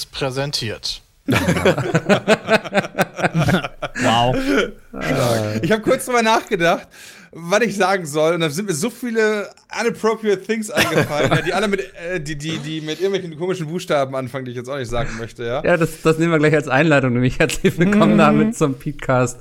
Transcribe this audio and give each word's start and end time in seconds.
Seriös 0.00 0.06
präsentiert. 0.06 1.02
wow. 1.26 1.34
Ich 5.62 5.70
habe 5.70 5.82
kurz 5.82 6.06
drüber 6.06 6.22
nachgedacht, 6.22 6.88
was 7.30 7.60
ich 7.60 7.76
sagen 7.76 8.06
soll. 8.06 8.34
Und 8.34 8.40
da 8.40 8.50
sind 8.50 8.66
mir 8.66 8.74
so 8.74 8.90
viele 8.90 9.48
unappropriate 9.80 10.42
things 10.42 10.68
eingefallen, 10.70 11.30
die 11.46 11.52
alle 11.52 11.68
mit, 11.68 11.80
äh, 11.94 12.20
die, 12.20 12.36
die, 12.36 12.58
die 12.58 12.80
mit 12.80 13.00
irgendwelchen 13.00 13.38
komischen 13.38 13.68
Buchstaben 13.68 14.16
anfangen, 14.16 14.46
die 14.46 14.50
ich 14.52 14.56
jetzt 14.56 14.68
auch 14.68 14.78
nicht 14.78 14.90
sagen 14.90 15.10
möchte, 15.18 15.44
ja. 15.44 15.62
Ja, 15.64 15.76
das, 15.76 16.02
das 16.02 16.18
nehmen 16.18 16.32
wir 16.32 16.38
gleich 16.38 16.54
als 16.54 16.68
Einleitung, 16.68 17.12
nämlich 17.12 17.38
herzlich 17.38 17.78
willkommen 17.78 18.18
damit 18.18 18.56
zum 18.56 18.78
Podcast 18.78 19.38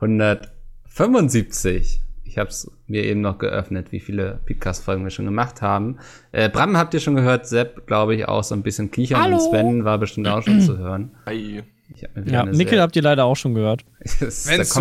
175. 0.00 2.00
Ich 2.32 2.38
habe 2.38 2.48
es 2.48 2.70
mir 2.86 3.04
eben 3.04 3.20
noch 3.20 3.36
geöffnet, 3.36 3.92
wie 3.92 4.00
viele 4.00 4.40
Podcast-Folgen 4.46 5.04
wir 5.04 5.10
schon 5.10 5.26
gemacht 5.26 5.60
haben. 5.60 5.98
Äh, 6.32 6.48
Bram 6.48 6.78
habt 6.78 6.94
ihr 6.94 7.00
schon 7.00 7.14
gehört, 7.14 7.46
Sepp, 7.46 7.86
glaube 7.86 8.14
ich, 8.14 8.26
auch 8.26 8.42
so 8.42 8.54
ein 8.54 8.62
bisschen 8.62 8.90
kichern 8.90 9.20
Hallo. 9.20 9.36
und 9.36 9.50
Sven 9.50 9.84
war 9.84 9.98
bestimmt 9.98 10.28
auch 10.28 10.42
schon 10.42 10.62
zu 10.62 10.78
hören. 10.78 11.10
Hi. 11.26 11.62
Ich 11.94 12.02
hab 12.02 12.16
mir 12.16 12.24
wieder 12.24 12.46
Ja, 12.46 12.54
sehr- 12.54 12.80
habt 12.80 12.96
ihr 12.96 13.02
leider 13.02 13.26
auch 13.26 13.36
schon 13.36 13.52
gehört. 13.52 13.84
Wenn's 14.18 14.74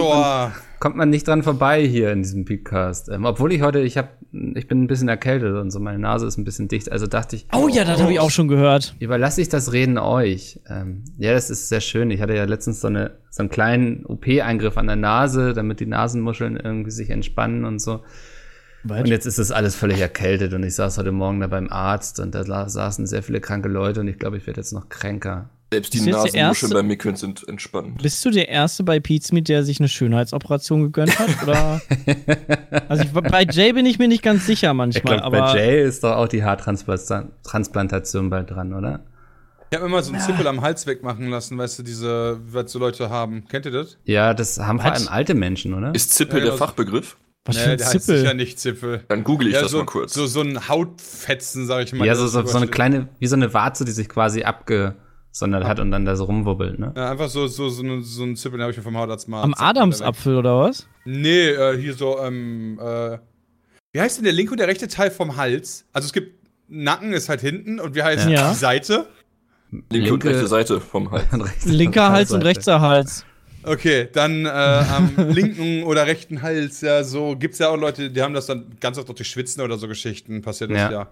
kommt, 0.81 0.97
man, 0.97 1.09
nicht 1.09 1.27
dran 1.27 1.43
vorbei 1.43 1.85
hier 1.85 2.11
in 2.11 2.23
diesem 2.23 2.43
Podcast. 2.43 3.07
Ähm, 3.07 3.23
obwohl 3.23 3.53
ich 3.53 3.61
heute, 3.61 3.79
ich 3.79 3.97
habe, 3.97 4.09
ich 4.55 4.67
bin 4.67 4.83
ein 4.83 4.87
bisschen 4.87 5.07
erkältet 5.07 5.55
und 5.55 5.71
so, 5.71 5.79
meine 5.79 5.99
Nase 5.99 6.25
ist 6.25 6.37
ein 6.37 6.43
bisschen 6.43 6.67
dicht. 6.67 6.91
Also 6.91 7.07
dachte 7.07 7.37
ich, 7.37 7.47
Oh 7.53 7.69
ja, 7.69 7.85
das 7.85 8.01
habe 8.01 8.11
ich 8.11 8.19
auch 8.19 8.31
schon 8.31 8.47
gehört. 8.47 8.95
überlasse 8.99 9.41
ich 9.41 9.47
das 9.47 9.71
Reden 9.71 9.97
euch. 9.97 10.59
Ähm, 10.67 11.05
ja, 11.17 11.33
das 11.33 11.49
ist 11.49 11.69
sehr 11.69 11.81
schön. 11.81 12.09
Ich 12.11 12.19
hatte 12.19 12.35
ja 12.35 12.45
letztens 12.45 12.81
so, 12.81 12.87
eine, 12.87 13.11
so 13.29 13.43
einen 13.43 13.49
kleinen 13.49 14.05
OP-Eingriff 14.05 14.77
an 14.77 14.87
der 14.87 14.95
Nase, 14.95 15.53
damit 15.53 15.79
die 15.79 15.85
Nasenmuscheln 15.85 16.57
irgendwie 16.57 16.91
sich 16.91 17.11
entspannen 17.11 17.63
und 17.63 17.79
so. 17.79 18.01
Und 18.83 19.07
jetzt 19.07 19.27
ist 19.27 19.37
das 19.37 19.51
alles 19.51 19.75
völlig 19.75 19.99
erkältet 19.99 20.53
und 20.55 20.63
ich 20.63 20.73
saß 20.73 20.97
heute 20.97 21.11
Morgen 21.11 21.39
da 21.39 21.45
beim 21.45 21.69
Arzt 21.69 22.19
und 22.19 22.33
da 22.33 22.67
saßen 22.67 23.05
sehr 23.05 23.21
viele 23.21 23.39
kranke 23.39 23.69
Leute 23.69 23.99
und 23.99 24.07
ich 24.07 24.17
glaube, 24.17 24.37
ich 24.37 24.47
werde 24.47 24.59
jetzt 24.59 24.73
noch 24.73 24.89
kränker. 24.89 25.51
Selbst 25.73 25.93
die 25.93 26.01
Nasenmuscheln 26.01 26.35
erste- 26.35 26.69
bei 26.69 26.83
Mikkeln 26.83 27.15
sind 27.15 27.47
entspannt. 27.47 28.01
Bist 28.03 28.25
du 28.25 28.29
der 28.29 28.49
Erste 28.49 28.83
bei 28.83 28.99
Pizmeet, 28.99 29.47
der 29.47 29.63
sich 29.63 29.79
eine 29.79 29.87
Schönheitsoperation 29.87 30.81
gegönnt 30.83 31.17
hat? 31.17 31.29
Oder? 31.43 31.81
also 32.89 33.03
ich, 33.03 33.11
bei 33.11 33.43
Jay 33.49 33.71
bin 33.71 33.85
ich 33.85 33.97
mir 33.97 34.09
nicht 34.09 34.21
ganz 34.21 34.45
sicher 34.45 34.71
Ich 34.71 34.73
manchmal, 34.75 35.17
glaube, 35.19 35.31
bei 35.37 35.41
aber 35.41 35.55
Jay 35.57 35.81
ist 35.81 36.03
doch 36.03 36.17
auch 36.17 36.27
die 36.27 36.43
Haartransplantation 36.43 38.29
bald 38.29 38.49
dran, 38.51 38.73
oder? 38.73 39.05
ich 39.69 39.77
habe 39.77 39.87
immer 39.87 40.03
so 40.03 40.11
einen 40.11 40.21
Zippel 40.21 40.45
am 40.47 40.59
Hals 40.61 40.85
wegmachen 40.85 41.29
lassen, 41.29 41.57
weißt 41.57 41.79
du, 41.79 41.83
diese, 41.83 42.39
was 42.51 42.69
so 42.69 42.77
Leute 42.77 43.09
haben. 43.09 43.45
Kennt 43.47 43.65
ihr 43.65 43.71
das? 43.71 43.97
Ja, 44.03 44.33
das 44.33 44.59
haben 44.59 44.81
vor 44.81 44.91
Was? 44.91 44.99
allem 45.07 45.07
alte 45.13 45.33
Menschen, 45.33 45.73
oder? 45.73 45.95
Ist 45.95 46.11
Zippel 46.13 46.39
Ja, 46.39 46.45
der. 46.47 46.53
Fachbegriff? 46.55 47.15
was 47.45 47.55
für 47.57 47.65
Nee, 47.67 47.71
ein 47.71 47.77
der 47.77 47.87
heißt 47.87 48.01
Zippel. 48.05 48.19
sicher 48.19 48.33
nicht 48.33 48.59
Zippel. 48.59 49.03
Dann 49.07 49.23
google 49.23 49.47
ich 49.47 49.53
Ja, 49.53 49.61
das 49.61 49.71
so, 49.71 49.77
mal 49.77 49.85
kurz. 49.85 50.13
so, 50.13 50.27
so 50.27 50.41
ein 50.41 50.67
Hautfetzen, 50.67 51.65
sag 51.65 51.85
ich 51.85 51.93
mal. 51.93 52.05
ja, 52.05 52.15
so, 52.15 52.27
so, 52.27 52.45
so 52.45 52.57
eine 52.57 52.67
kleine, 52.67 53.07
wie 53.19 53.27
so 53.27 53.35
eine 53.37 53.53
Warze, 53.53 53.85
die 53.85 53.93
sich 53.93 54.09
quasi 54.09 54.43
abgesondert 55.31 55.63
hat 55.63 55.79
und 55.79 55.91
dann 55.91 56.05
da 56.05 56.15
so 56.15 56.25
rumwubbelt, 56.25 56.77
ne? 56.77 56.93
Ja, 56.95 57.11
einfach 57.11 57.29
so, 57.29 57.47
so, 57.47 57.69
so, 57.69 58.01
so 58.01 58.23
ein 58.23 58.35
Zippel, 58.35 58.57
den 58.57 58.63
habe 58.63 58.71
ich 58.71 58.77
mir 58.77 58.83
vom 58.83 58.97
Hautarzt 58.97 59.27
mal. 59.29 59.41
Am 59.43 59.53
Adamsapfel 59.53 60.35
oder 60.37 60.59
was? 60.59 60.87
Nee, 61.05 61.49
äh, 61.49 61.77
hier 61.79 61.93
so, 61.93 62.19
ähm, 62.19 62.77
äh, 62.81 63.17
wie 63.93 64.01
heißt 64.01 64.17
denn 64.17 64.25
der 64.25 64.33
linke 64.33 64.51
und 64.51 64.59
der 64.59 64.67
rechte 64.67 64.87
Teil 64.87 65.09
vom 65.09 65.37
Hals? 65.37 65.85
Also 65.93 66.05
es 66.07 66.13
gibt 66.13 66.41
Nacken 66.67 67.11
ist 67.13 67.27
halt 67.27 67.41
hinten 67.41 67.79
und 67.79 67.95
wie 67.95 68.03
heißt 68.03 68.29
Ja. 68.29 68.49
die 68.51 68.55
Seite? 68.57 69.07
Linke 69.89 70.13
und 70.13 70.23
linke- 70.23 70.29
rechte 70.29 70.47
Seite 70.47 70.79
vom 70.81 71.11
Hals. 71.11 71.25
Linker 71.65 72.09
Hals 72.11 72.31
und 72.31 72.41
rechter 72.43 72.79
Hals. 72.81 73.25
Okay, 73.63 74.07
dann 74.11 74.45
äh, 74.45 74.49
am 74.49 75.11
linken 75.29 75.83
oder 75.83 76.07
rechten 76.07 76.41
Hals, 76.41 76.81
ja, 76.81 77.03
so 77.03 77.35
gibt's 77.37 77.59
ja 77.59 77.69
auch 77.69 77.77
Leute, 77.77 78.09
die 78.09 78.21
haben 78.21 78.33
das 78.33 78.47
dann 78.47 78.65
ganz 78.79 78.97
oft 78.97 79.07
durch 79.07 79.17
die 79.17 79.23
Schwitzen 79.23 79.61
oder 79.61 79.77
so 79.77 79.87
Geschichten 79.87 80.41
passiert 80.41 80.71
das 80.71 80.77
Ja. 80.77 80.91
ja. 80.91 81.07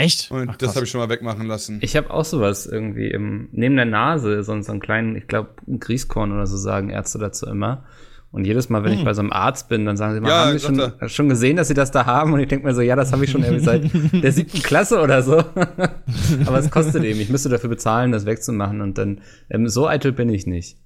Echt? 0.00 0.30
Und 0.30 0.48
Ach, 0.48 0.56
das 0.56 0.74
habe 0.76 0.84
ich 0.84 0.90
schon 0.90 1.00
mal 1.00 1.08
wegmachen 1.08 1.46
lassen. 1.46 1.78
Ich 1.82 1.96
habe 1.96 2.10
auch 2.10 2.24
sowas 2.24 2.66
irgendwie 2.66 3.08
im, 3.08 3.48
neben 3.52 3.76
der 3.76 3.84
Nase, 3.84 4.42
so, 4.42 4.60
so 4.62 4.72
einen 4.72 4.80
kleinen, 4.80 5.14
ich 5.16 5.26
glaube, 5.26 5.50
Grießkorn 5.66 6.32
oder 6.32 6.46
so 6.46 6.56
sagen 6.56 6.90
Ärzte 6.90 7.18
dazu 7.18 7.46
immer. 7.46 7.84
Und 8.32 8.44
jedes 8.44 8.68
Mal, 8.68 8.84
wenn 8.84 8.92
ich 8.92 9.04
bei 9.04 9.12
so 9.12 9.22
einem 9.22 9.32
Arzt 9.32 9.68
bin, 9.68 9.84
dann 9.84 9.96
sagen 9.96 10.12
sie 10.12 10.18
immer, 10.18 10.28
Ja, 10.28 10.46
haben 10.46 10.58
Sie 10.58 10.64
schon, 10.64 11.08
schon 11.08 11.28
gesehen, 11.28 11.56
dass 11.56 11.66
Sie 11.66 11.74
das 11.74 11.90
da 11.90 12.06
haben? 12.06 12.32
Und 12.32 12.38
ich 12.38 12.46
denke 12.46 12.64
mir 12.64 12.74
so, 12.74 12.80
ja, 12.80 12.94
das 12.94 13.12
habe 13.12 13.24
ich 13.24 13.30
schon 13.30 13.42
irgendwie 13.42 13.64
seit 13.64 13.90
der 14.22 14.30
siebten 14.30 14.62
Klasse 14.62 15.00
oder 15.00 15.22
so. 15.22 15.38
Aber 16.46 16.58
es 16.58 16.70
kostet 16.70 17.02
eben, 17.02 17.20
ich 17.20 17.28
müsste 17.28 17.48
dafür 17.48 17.70
bezahlen, 17.70 18.12
das 18.12 18.26
wegzumachen. 18.26 18.82
Und 18.82 18.98
dann, 18.98 19.20
ähm, 19.50 19.68
so 19.68 19.88
eitel 19.88 20.12
bin 20.12 20.28
ich 20.28 20.46
nicht. 20.46 20.76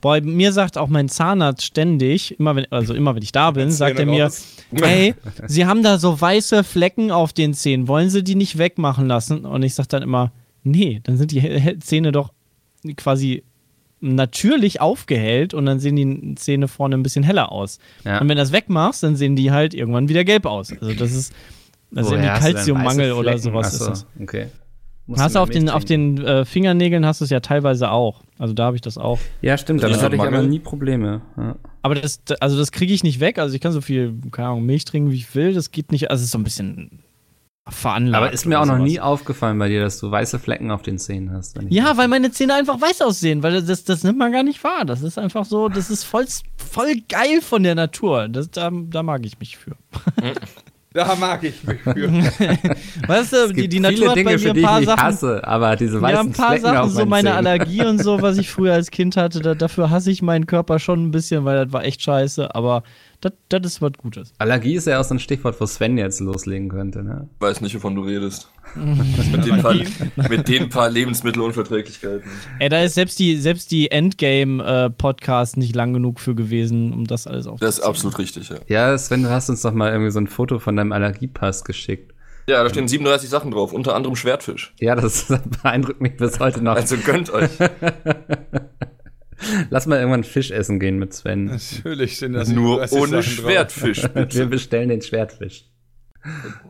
Boah, 0.00 0.20
mir 0.20 0.52
sagt 0.52 0.78
auch 0.78 0.88
mein 0.88 1.08
Zahnarzt 1.08 1.64
ständig, 1.64 2.38
immer 2.38 2.56
wenn, 2.56 2.70
also 2.70 2.94
immer 2.94 3.14
wenn 3.14 3.22
ich 3.22 3.32
da 3.32 3.50
bin, 3.50 3.70
sagt 3.70 3.98
er 3.98 4.06
mir, 4.06 4.30
hey, 4.72 5.14
Sie 5.46 5.66
haben 5.66 5.82
da 5.82 5.98
so 5.98 6.20
weiße 6.20 6.64
Flecken 6.64 7.10
auf 7.10 7.32
den 7.32 7.54
Zähnen, 7.54 7.88
wollen 7.88 8.10
Sie 8.10 8.24
die 8.24 8.34
nicht 8.34 8.58
wegmachen 8.58 9.06
lassen? 9.06 9.44
Und 9.44 9.62
ich 9.62 9.74
sag 9.74 9.88
dann 9.88 10.02
immer, 10.02 10.32
nee, 10.62 11.00
dann 11.04 11.16
sind 11.16 11.32
die 11.32 11.78
Zähne 11.80 12.12
doch 12.12 12.32
quasi 12.96 13.44
natürlich 14.00 14.80
aufgehellt 14.80 15.52
und 15.54 15.66
dann 15.66 15.78
sehen 15.78 15.96
die 15.96 16.34
Zähne 16.36 16.68
vorne 16.68 16.96
ein 16.96 17.02
bisschen 17.02 17.22
heller 17.22 17.52
aus. 17.52 17.78
Ja. 18.04 18.20
Und 18.20 18.28
wenn 18.28 18.36
du 18.36 18.42
das 18.42 18.52
wegmachst, 18.52 19.02
dann 19.02 19.16
sehen 19.16 19.36
die 19.36 19.50
halt 19.50 19.74
irgendwann 19.74 20.08
wieder 20.08 20.24
gelb 20.24 20.46
aus. 20.46 20.72
Also 20.72 20.94
das 20.94 21.12
ist, 21.12 21.34
das 21.90 22.06
ist 22.06 22.12
irgendwie 22.12 22.40
Kalziummangel 22.40 23.12
oder 23.12 23.38
sowas 23.38 23.66
Ach 23.66 23.72
so, 23.72 23.84
ist 23.84 23.90
das. 23.90 24.06
Okay. 24.20 24.46
Hast 25.16 25.34
du 25.34 25.40
auf 25.40 25.50
den, 25.50 25.68
auf 25.68 25.84
den 25.84 26.18
äh, 26.24 26.44
Fingernägeln 26.44 27.04
hast 27.04 27.20
du 27.20 27.24
es 27.24 27.30
ja 27.30 27.40
teilweise 27.40 27.90
auch. 27.90 28.22
Also 28.38 28.54
da 28.54 28.64
habe 28.66 28.76
ich 28.76 28.82
das 28.82 28.96
auch. 28.96 29.18
Ja, 29.42 29.58
stimmt, 29.58 29.82
damit 29.82 29.96
das 29.96 30.02
hatte 30.04 30.14
ich 30.14 30.22
aber 30.22 30.42
nie 30.42 30.60
Probleme. 30.60 31.20
Ja. 31.36 31.56
Aber 31.82 31.94
das, 31.96 32.20
also 32.40 32.56
das 32.56 32.70
kriege 32.70 32.92
ich 32.94 33.02
nicht 33.02 33.18
weg. 33.18 33.38
Also 33.38 33.54
ich 33.54 33.60
kann 33.60 33.72
so 33.72 33.80
viel, 33.80 34.14
keine 34.30 34.48
Ahnung, 34.48 34.64
Milch 34.66 34.84
trinken, 34.84 35.10
wie 35.10 35.16
ich 35.16 35.34
will. 35.34 35.52
Das 35.52 35.72
geht 35.72 35.90
nicht. 35.90 36.10
Also 36.10 36.20
es 36.20 36.26
ist 36.26 36.30
so 36.32 36.38
ein 36.38 36.44
bisschen 36.44 37.00
veranlagt. 37.68 38.22
Aber 38.24 38.32
ist 38.32 38.46
mir 38.46 38.60
auch 38.60 38.66
noch 38.66 38.76
sowas. 38.76 38.88
nie 38.88 39.00
aufgefallen 39.00 39.58
bei 39.58 39.68
dir, 39.68 39.80
dass 39.80 39.98
du 40.00 40.10
weiße 40.10 40.38
Flecken 40.38 40.70
auf 40.70 40.82
den 40.82 40.98
Zähnen 40.98 41.32
hast. 41.32 41.56
wenn 41.56 41.66
ich- 41.68 41.74
Ja, 41.74 41.96
weil 41.96 42.08
meine 42.08 42.30
Zähne 42.30 42.54
einfach 42.54 42.80
weiß 42.80 43.02
aussehen, 43.02 43.42
weil 43.42 43.62
das, 43.62 43.84
das 43.84 44.02
nimmt 44.04 44.18
man 44.18 44.32
gar 44.32 44.42
nicht 44.42 44.62
wahr. 44.64 44.84
Das 44.84 45.02
ist 45.02 45.18
einfach 45.18 45.44
so, 45.44 45.68
das 45.68 45.90
ist 45.90 46.04
voll, 46.04 46.26
voll 46.56 46.94
geil 47.08 47.40
von 47.40 47.62
der 47.62 47.74
Natur. 47.74 48.28
Das, 48.28 48.50
da, 48.50 48.70
da 48.72 49.02
mag 49.02 49.24
ich 49.26 49.38
mich 49.40 49.56
für. 49.56 49.72
Da 50.92 51.14
mag 51.14 51.44
ich 51.44 51.62
mich 51.62 51.80
für. 51.82 51.94
Weißt 53.06 53.32
du, 53.32 53.36
Es 53.36 53.48
die, 53.48 53.54
gibt 53.54 53.72
die 53.74 53.80
Natur 53.80 54.08
hat 54.10 54.16
Dinge, 54.16 54.30
bei 54.30 54.38
mir 54.38 54.50
ein 54.54 54.62
paar 54.62 54.82
Sachen. 54.82 55.02
hasse, 55.02 55.46
aber 55.46 55.76
diese 55.76 56.02
weißen 56.02 56.14
Ja, 56.16 56.20
ein 56.22 56.32
paar 56.32 56.48
Flecken 56.48 56.62
Sachen, 56.62 56.90
so 56.90 57.06
meine 57.06 57.28
Zähnen. 57.30 57.46
Allergie 57.46 57.84
und 57.84 58.02
so, 58.02 58.20
was 58.22 58.38
ich 58.38 58.50
früher 58.50 58.72
als 58.74 58.90
Kind 58.90 59.16
hatte, 59.16 59.40
da, 59.40 59.54
dafür 59.54 59.90
hasse 59.90 60.10
ich 60.10 60.20
meinen 60.20 60.46
Körper 60.46 60.80
schon 60.80 61.04
ein 61.06 61.10
bisschen, 61.12 61.44
weil 61.44 61.64
das 61.64 61.72
war 61.72 61.84
echt 61.84 62.02
scheiße. 62.02 62.54
Aber 62.56 62.82
das, 63.20 63.32
das 63.48 63.60
ist 63.64 63.82
was 63.82 63.92
Gutes. 63.98 64.32
Allergie 64.38 64.74
ist 64.74 64.86
ja 64.86 65.00
auch 65.00 65.04
so 65.04 65.14
ein 65.14 65.18
Stichwort, 65.18 65.60
wo 65.60 65.66
Sven 65.66 65.98
jetzt 65.98 66.20
loslegen 66.20 66.68
könnte, 66.68 67.02
ne? 67.02 67.28
Weiß 67.40 67.60
nicht, 67.60 67.74
wovon 67.74 67.94
du 67.94 68.02
redest. 68.02 68.50
mit, 68.74 69.44
den 69.44 69.60
paar, 69.60 69.74
mit 70.28 70.48
den 70.48 70.68
paar 70.68 70.88
Lebensmittelunverträglichkeiten. 70.88 72.22
Ey, 72.60 72.68
da 72.68 72.82
ist 72.82 72.94
selbst 72.94 73.18
die, 73.18 73.36
selbst 73.36 73.72
die 73.72 73.90
Endgame-Podcast 73.90 75.56
nicht 75.56 75.74
lang 75.74 75.92
genug 75.92 76.20
für 76.20 76.34
gewesen, 76.34 76.92
um 76.92 77.04
das 77.06 77.26
alles 77.26 77.46
aufzunehmen. 77.46 77.68
Das 77.68 77.78
ist 77.78 77.84
absolut 77.84 78.18
richtig, 78.18 78.48
ja. 78.48 78.56
Ja, 78.68 78.96
Sven, 78.96 79.22
du 79.24 79.30
hast 79.30 79.50
uns 79.50 79.62
doch 79.62 79.72
mal 79.72 79.90
irgendwie 79.90 80.12
so 80.12 80.20
ein 80.20 80.28
Foto 80.28 80.58
von 80.58 80.76
deinem 80.76 80.92
Allergiepass 80.92 81.64
geschickt. 81.64 82.14
Ja, 82.46 82.62
da 82.62 82.70
stehen 82.70 82.88
37 82.88 83.28
Sachen 83.28 83.50
drauf, 83.50 83.72
unter 83.72 83.94
anderem 83.94 84.16
Schwertfisch. 84.16 84.74
Ja, 84.80 84.94
das 84.94 85.26
beeindruckt 85.62 86.00
mich 86.00 86.16
bis 86.16 86.40
heute 86.40 86.62
noch. 86.62 86.76
Also 86.76 86.96
gönnt 86.96 87.30
euch. 87.30 87.50
Lass 89.70 89.86
mal 89.86 89.98
irgendwann 89.98 90.24
Fisch 90.24 90.50
essen 90.50 90.80
gehen 90.80 90.98
mit 90.98 91.14
Sven. 91.14 91.46
Natürlich 91.46 92.18
sind 92.18 92.34
das 92.34 92.48
Nur 92.48 92.86
37 92.86 92.98
ohne 93.00 93.22
Sachen. 93.22 93.32
Schwertfisch, 93.32 94.04
Wir 94.14 94.46
bestellen 94.46 94.88
den 94.88 95.02
Schwertfisch. 95.02 95.64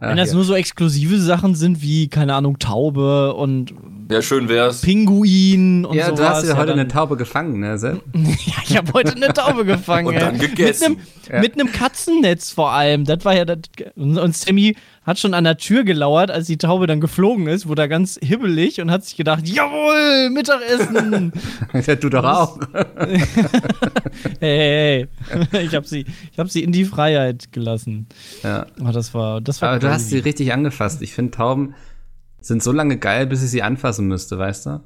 Wenn 0.00 0.17
das 0.17 0.32
nur 0.32 0.44
so 0.44 0.55
exklusive 0.55 1.19
Sachen 1.19 1.55
sind 1.56 1.82
wie, 1.82 2.08
keine 2.08 2.34
Ahnung, 2.34 2.58
Taube 2.58 3.34
und 3.34 3.75
Ja, 4.11 4.21
schön 4.23 4.49
wär's. 4.49 4.81
Pinguin 4.81 5.85
und 5.85 5.97
ja, 5.97 6.07
sowas. 6.07 6.19
du 6.19 6.29
hast 6.29 6.49
ja 6.49 6.57
heute 6.57 6.67
dann- 6.73 6.81
eine 6.81 6.89
Taube 6.89 7.17
gefangen, 7.17 7.61
ne? 7.61 7.79
Sepp? 7.79 8.03
Ja, 8.15 8.55
ich 8.67 8.77
habe 8.77 8.93
heute 8.93 9.15
eine 9.15 9.33
Taube 9.33 9.65
gefangen. 9.65 10.09
Und 10.09 10.17
dann 10.17 10.37
gegessen. 10.39 10.97
Mit 11.23 11.31
einem, 11.33 11.41
mit 11.43 11.55
einem 11.55 11.73
Katzennetz 11.73 12.51
vor 12.51 12.73
allem. 12.73 13.05
Das 13.05 13.25
war 13.25 13.37
ja 13.37 13.45
das. 13.45 13.59
Und 13.95 14.19
und 14.19 14.37
Sammy 14.37 14.75
hat 15.05 15.19
schon 15.19 15.33
an 15.33 15.45
der 15.45 15.57
Tür 15.57 15.85
gelauert, 15.85 16.31
als 16.31 16.47
die 16.47 16.59
Taube 16.59 16.87
dann 16.87 17.01
geflogen 17.01 17.47
ist, 17.47 17.67
wurde 17.69 17.83
er 17.83 17.89
ganz 17.89 18.19
hibbelig 18.23 18.81
und 18.81 18.91
hat 18.91 19.05
sich 19.05 19.17
gedacht, 19.17 19.49
jawohl, 19.49 20.31
Mittagessen. 20.31 21.33
Ja, 21.87 21.95
du 21.95 22.09
doch 22.09 22.25
auch. 22.25 22.59
hey, 24.41 25.07
hey, 25.29 25.47
hey. 25.53 25.67
Ich 25.67 25.75
habe 25.75 25.87
sie, 25.87 26.05
ich 26.33 26.39
hab 26.39 26.51
sie 26.51 26.62
in 26.62 26.73
die 26.73 26.85
Freiheit 26.85 27.53
gelassen. 27.53 28.07
Ja. 28.43 28.67
Oh, 28.85 28.91
das 28.93 29.15
war, 29.15 29.41
das 29.41 29.62
war 29.62 29.71
Aber 29.71 29.79
du 29.79 29.91
hast 29.91 30.11
sie 30.11 30.19
richtig 30.19 30.53
angefasst. 30.53 31.01
Ich 31.03 31.15
finde, 31.15 31.31
Tauben 31.33 31.75
sind 32.40 32.62
so 32.62 32.72
lange 32.72 32.96
geil, 32.98 33.26
bis 33.26 33.42
ich 33.42 33.50
sie 33.50 33.62
anfassen 33.62 34.06
müsste, 34.08 34.38
weißt 34.38 34.66
du? 34.66 34.81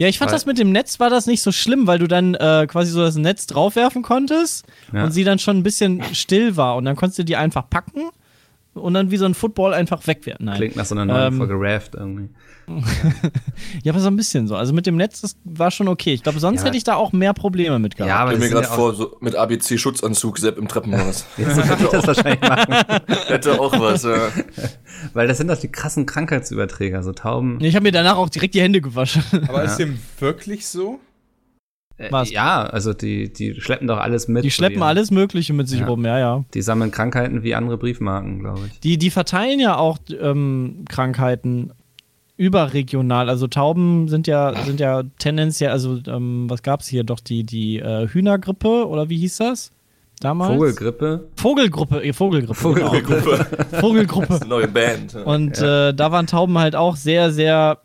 Ja, 0.00 0.06
ich 0.06 0.18
fand 0.18 0.30
Weil- 0.30 0.36
das 0.36 0.46
mit 0.46 0.58
dem 0.58 0.70
Netz 0.70 1.00
war 1.00 1.10
das 1.10 1.26
nicht 1.26 1.42
so 1.42 1.50
schlimm, 1.50 1.86
weil 1.88 1.98
du 1.98 2.06
dann 2.06 2.34
äh, 2.34 2.66
quasi 2.68 2.92
so 2.92 3.00
das 3.00 3.16
Netz 3.16 3.46
draufwerfen 3.46 4.02
konntest 4.02 4.64
Ja. 4.92 5.04
und 5.04 5.10
sie 5.10 5.24
dann 5.24 5.38
schon 5.40 5.56
ein 5.58 5.62
bisschen 5.64 6.02
still 6.14 6.56
war 6.56 6.76
und 6.76 6.84
dann 6.84 6.94
konntest 6.94 7.18
du 7.18 7.24
die 7.24 7.34
einfach 7.36 7.68
packen 7.68 8.02
und 8.78 8.94
dann 8.94 9.10
wie 9.10 9.16
so 9.16 9.24
ein 9.24 9.34
Football 9.34 9.74
einfach 9.74 10.06
wegwerfen. 10.06 10.46
Nein. 10.46 10.56
Klingt 10.56 10.76
nach 10.76 10.84
so 10.86 10.94
einer 10.94 11.04
neuen 11.04 11.32
Ähm, 11.34 11.38
Folge 11.38 11.54
Raft 11.56 11.94
irgendwie. 11.94 12.28
Ja, 13.82 13.92
aber 13.92 14.00
so 14.00 14.08
ein 14.08 14.16
bisschen 14.16 14.46
so. 14.46 14.56
Also 14.56 14.72
mit 14.74 14.86
dem 14.86 14.96
Netz, 14.96 15.20
das 15.22 15.36
war 15.44 15.70
schon 15.70 15.88
okay. 15.88 16.12
Ich 16.12 16.22
glaube, 16.22 16.38
sonst 16.40 16.60
Ja. 16.60 16.66
hätte 16.66 16.76
ich 16.76 16.84
da 16.84 16.96
auch 16.96 17.12
mehr 17.12 17.32
Probleme 17.32 17.78
mit 17.78 17.96
gehabt. 17.96 18.08
Ja, 18.08 18.16
aber 18.18 18.32
Ich 18.34 18.38
mir 18.38 18.48
gerade 18.50 18.66
ja 18.66 18.72
vor, 18.72 18.94
so 18.94 19.16
mit 19.20 19.34
ABC-Schutzanzug, 19.36 20.38
Sepp 20.38 20.58
im 20.58 20.68
Treppenhaus. 20.68 21.24
Ja, 21.38 21.54
so 21.54 21.62
könnte 21.62 21.84
ich 21.84 21.90
das 21.90 22.06
wahrscheinlich 22.06 22.40
machen. 22.42 22.74
Hätte 23.28 23.58
auch 23.60 23.78
was, 23.78 24.02
ja. 24.02 24.28
Weil 25.14 25.28
das 25.28 25.38
sind 25.38 25.48
doch 25.48 25.56
die 25.58 25.70
krassen 25.72 26.04
Krankheitsüberträger, 26.06 27.02
so 27.02 27.12
Tauben. 27.12 27.58
Ich 27.62 27.74
habe 27.74 27.84
mir 27.84 27.92
danach 27.92 28.16
auch 28.16 28.28
direkt 28.28 28.54
die 28.54 28.60
Hände 28.60 28.80
gewaschen. 28.80 29.22
Aber 29.48 29.58
Ja. 29.64 29.70
ist 29.70 29.78
dem 29.78 29.98
wirklich 30.18 30.66
so? 30.66 31.00
Äh, 31.98 32.12
Was? 32.12 32.30
Ja, 32.30 32.62
also 32.62 32.94
die, 32.94 33.32
die 33.32 33.60
schleppen 33.60 33.88
doch 33.88 33.98
alles 33.98 34.28
mit. 34.28 34.44
Die 34.44 34.50
schleppen 34.50 34.82
alles 34.82 35.10
Mögliche 35.10 35.52
mit 35.52 35.68
sich 35.68 35.80
Ja. 35.80 35.86
rum, 35.86 36.04
ja, 36.04 36.18
ja. 36.18 36.44
Die 36.54 36.62
sammeln 36.62 36.90
Krankheiten 36.92 37.42
wie 37.42 37.54
andere 37.54 37.76
Briefmarken, 37.76 38.38
glaube 38.38 38.60
ich. 38.66 38.80
Die, 38.80 38.96
die 38.98 39.10
verteilen 39.10 39.58
ja 39.58 39.76
auch 39.76 39.98
ähm, 40.20 40.84
Krankheiten 40.88 41.72
überregional. 42.36 43.28
Also 43.28 43.48
Tauben 43.48 44.08
sind 44.08 44.28
ja, 44.28 44.54
sind 44.64 44.78
ja 44.80 45.02
tendenziell, 45.18 45.70
also 45.70 45.98
ähm, 46.06 46.46
was 46.48 46.62
gab's 46.62 46.86
hier 46.86 47.02
doch, 47.02 47.18
die, 47.20 47.42
die 47.44 47.78
äh, 47.80 48.06
Hühnergrippe 48.08 48.86
oder 48.86 49.08
wie 49.08 49.18
hieß 49.18 49.38
das? 49.38 49.72
Damals? 50.20 50.52
Vogelgrippe. 50.54 51.28
Vogelgruppe, 51.36 52.02
äh, 52.04 52.12
Vogelgrippe. 52.12 52.54
Vogelgruppe. 52.54 53.46
Genau. 53.50 53.80
Vogelgruppe. 53.80 54.40
Neue 54.48 54.68
Band. 54.68 55.14
Ja. 55.14 55.22
Und 55.22 55.58
äh, 55.58 55.92
da 55.92 56.12
waren 56.12 56.26
Tauben 56.28 56.58
halt 56.58 56.76
auch 56.76 56.94
sehr, 56.96 57.32
sehr 57.32 57.78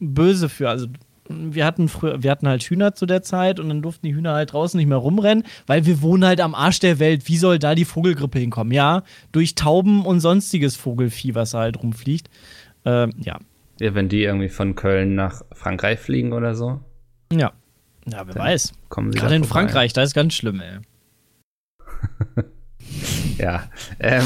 böse 0.00 0.48
für. 0.48 0.68
Also 0.68 0.86
wir 1.30 1.64
hatten 1.64 1.88
früher, 1.88 2.22
wir 2.22 2.30
hatten 2.30 2.48
halt 2.48 2.62
Hühner 2.62 2.94
zu 2.94 3.06
der 3.06 3.22
Zeit 3.22 3.58
und 3.60 3.68
dann 3.68 3.82
durften 3.82 4.06
die 4.06 4.14
Hühner 4.14 4.34
halt 4.34 4.52
draußen 4.52 4.78
nicht 4.78 4.86
mehr 4.88 4.96
rumrennen, 4.98 5.44
weil 5.66 5.86
wir 5.86 6.02
wohnen 6.02 6.24
halt 6.24 6.40
am 6.40 6.54
Arsch 6.54 6.78
der 6.80 6.98
Welt. 6.98 7.28
Wie 7.28 7.36
soll 7.36 7.58
da 7.58 7.74
die 7.74 7.84
Vogelgrippe 7.84 8.38
hinkommen? 8.38 8.72
Ja, 8.72 9.02
durch 9.32 9.54
Tauben 9.54 10.04
und 10.04 10.20
sonstiges 10.20 10.76
Vogelvieh, 10.76 11.34
was 11.34 11.54
halt 11.54 11.82
rumfliegt. 11.82 12.28
Ähm, 12.84 13.12
ja, 13.18 13.38
Ja, 13.80 13.94
wenn 13.94 14.08
die 14.08 14.22
irgendwie 14.22 14.48
von 14.48 14.74
Köln 14.74 15.14
nach 15.14 15.42
Frankreich 15.52 15.98
fliegen 16.00 16.32
oder 16.32 16.54
so, 16.54 16.80
ja. 17.32 17.52
Ja, 18.06 18.26
wer 18.26 18.34
weiß. 18.34 18.72
kommen 18.88 19.12
sie 19.12 19.18
Gerade 19.18 19.34
in 19.36 19.44
vorbei. 19.44 19.60
Frankreich, 19.60 19.92
da 19.92 20.02
ist 20.02 20.14
ganz 20.14 20.34
schlimm, 20.34 20.60
ey. 20.60 20.78
Ja. 23.38 23.64
Ähm, 24.00 24.24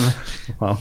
wow. 0.58 0.78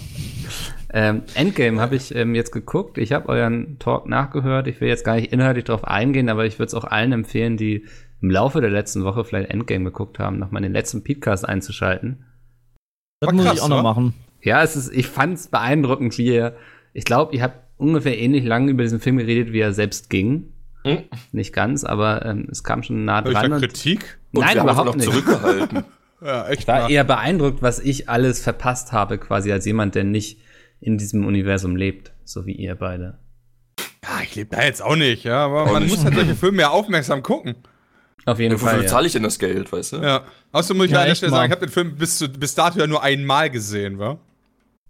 Ähm, 0.96 1.24
Endgame 1.34 1.82
habe 1.82 1.96
ich 1.96 2.14
ähm, 2.14 2.36
jetzt 2.36 2.52
geguckt. 2.52 3.00
Ich 3.00 3.12
habe 3.14 3.28
euren 3.28 3.80
Talk 3.80 4.08
nachgehört. 4.08 4.68
Ich 4.68 4.80
will 4.80 4.88
jetzt 4.88 5.04
gar 5.04 5.16
nicht 5.16 5.34
inhaltlich 5.34 5.66
drauf 5.66 5.84
eingehen, 5.86 6.30
aber 6.30 6.46
ich 6.46 6.60
würde 6.60 6.68
es 6.68 6.76
auch 6.76 6.84
allen 6.84 7.12
empfehlen, 7.12 7.58
die 7.58 7.88
im 8.22 8.30
Laufe 8.30 8.62
der 8.62 8.70
letzten 8.70 9.04
Woche 9.04 9.26
vielleicht 9.26 9.50
Endgame 9.50 9.86
geguckt 9.86 10.20
haben, 10.20 10.38
nochmal 10.38 10.62
den 10.62 10.72
letzten 10.72 11.04
Podcast 11.04 11.50
einzuschalten. 11.50 12.26
Das 13.20 13.28
War 13.28 13.34
muss 13.34 13.46
krass, 13.46 13.56
ich 13.56 13.62
auch 13.62 13.70
noch 13.70 13.82
machen. 13.82 14.14
Ja, 14.42 14.62
es 14.62 14.76
ist, 14.76 14.94
ich 14.94 15.08
fand 15.08 15.34
es 15.40 15.48
beeindruckend, 15.48 16.18
wie 16.20 16.28
ihr, 16.28 16.56
ich 16.94 17.06
glaube, 17.06 17.36
ihr 17.36 17.42
habt 17.42 17.60
ungefähr 17.78 18.18
ähnlich 18.18 18.46
lange 18.46 18.70
über 18.70 18.84
diesen 18.84 19.00
Film 19.00 19.18
geredet, 19.18 19.52
wie 19.52 19.62
er 19.62 19.74
selbst 19.74 20.12
ging. 20.12 20.54
Hm. 20.86 21.00
Nicht 21.32 21.54
ganz, 21.54 21.84
aber 21.84 22.26
ähm, 22.26 22.48
es 22.52 22.64
kam 22.64 22.84
schon 22.84 23.04
nah 23.04 23.26
ich 23.26 23.32
dran. 23.32 23.50
da 23.50 23.56
und 23.56 23.62
Kritik? 23.62 24.20
Und 24.32 24.42
Nein, 24.42 24.56
wir 24.56 24.62
haben 24.62 24.68
uns 24.68 24.74
überhaupt 24.74 24.88
noch 24.88 24.96
nicht. 24.96 25.12
zurückgehalten. 25.12 25.84
Ja, 26.26 26.48
echt. 26.48 26.62
Ich 26.62 26.68
war 26.70 26.84
mal. 26.84 26.90
eher 26.90 27.04
beeindruckt, 27.04 27.62
was 27.62 27.80
ich 27.80 28.08
alles 28.08 28.42
verpasst 28.42 28.94
habe, 28.94 29.18
quasi 29.18 29.52
als 29.52 29.66
jemand, 29.66 29.94
der 29.96 30.06
nicht 30.06 30.40
in 30.84 30.98
diesem 30.98 31.26
Universum 31.26 31.76
lebt, 31.76 32.12
so 32.24 32.46
wie 32.46 32.54
ihr 32.54 32.76
beide. 32.76 33.18
Ja, 34.04 34.22
ich 34.24 34.36
lebe 34.36 34.56
da 34.56 34.64
jetzt 34.64 34.82
auch 34.84 34.96
nicht, 34.96 35.24
ja, 35.24 35.46
aber 35.46 35.72
man 35.72 35.88
muss 35.88 36.04
halt 36.04 36.16
solche 36.16 36.36
Filme 36.36 36.62
ja 36.64 36.70
aufmerksam 36.70 37.24
gucken. 37.24 37.56
Auf 38.26 38.40
jeden 38.40 38.54
Wofür 38.56 38.70
Fall. 38.70 38.82
Ja. 38.84 38.88
zahle 38.88 39.08
ich 39.08 39.14
denn 39.14 39.24
das 39.24 39.40
Geld, 39.40 39.72
weißt 39.72 39.94
du? 39.94 39.98
Ja. 39.98 40.24
Außerdem 40.52 40.78
muss 40.78 40.86
ich 40.88 40.92
Ja, 40.94 41.02
an 41.02 41.08
der 41.08 41.16
Stelle 41.16 41.32
mal. 41.32 41.38
sagen, 41.38 41.52
ich 41.52 41.56
habe 41.58 41.66
den 41.66 41.72
Film 41.74 41.96
bis, 41.96 42.18
zu, 42.18 42.30
bis 42.30 42.56
dato 42.56 42.80
ja 42.80 42.88
nur 42.88 43.04
einmal 43.04 43.50
gesehen, 43.50 44.00
wa? 44.00 44.18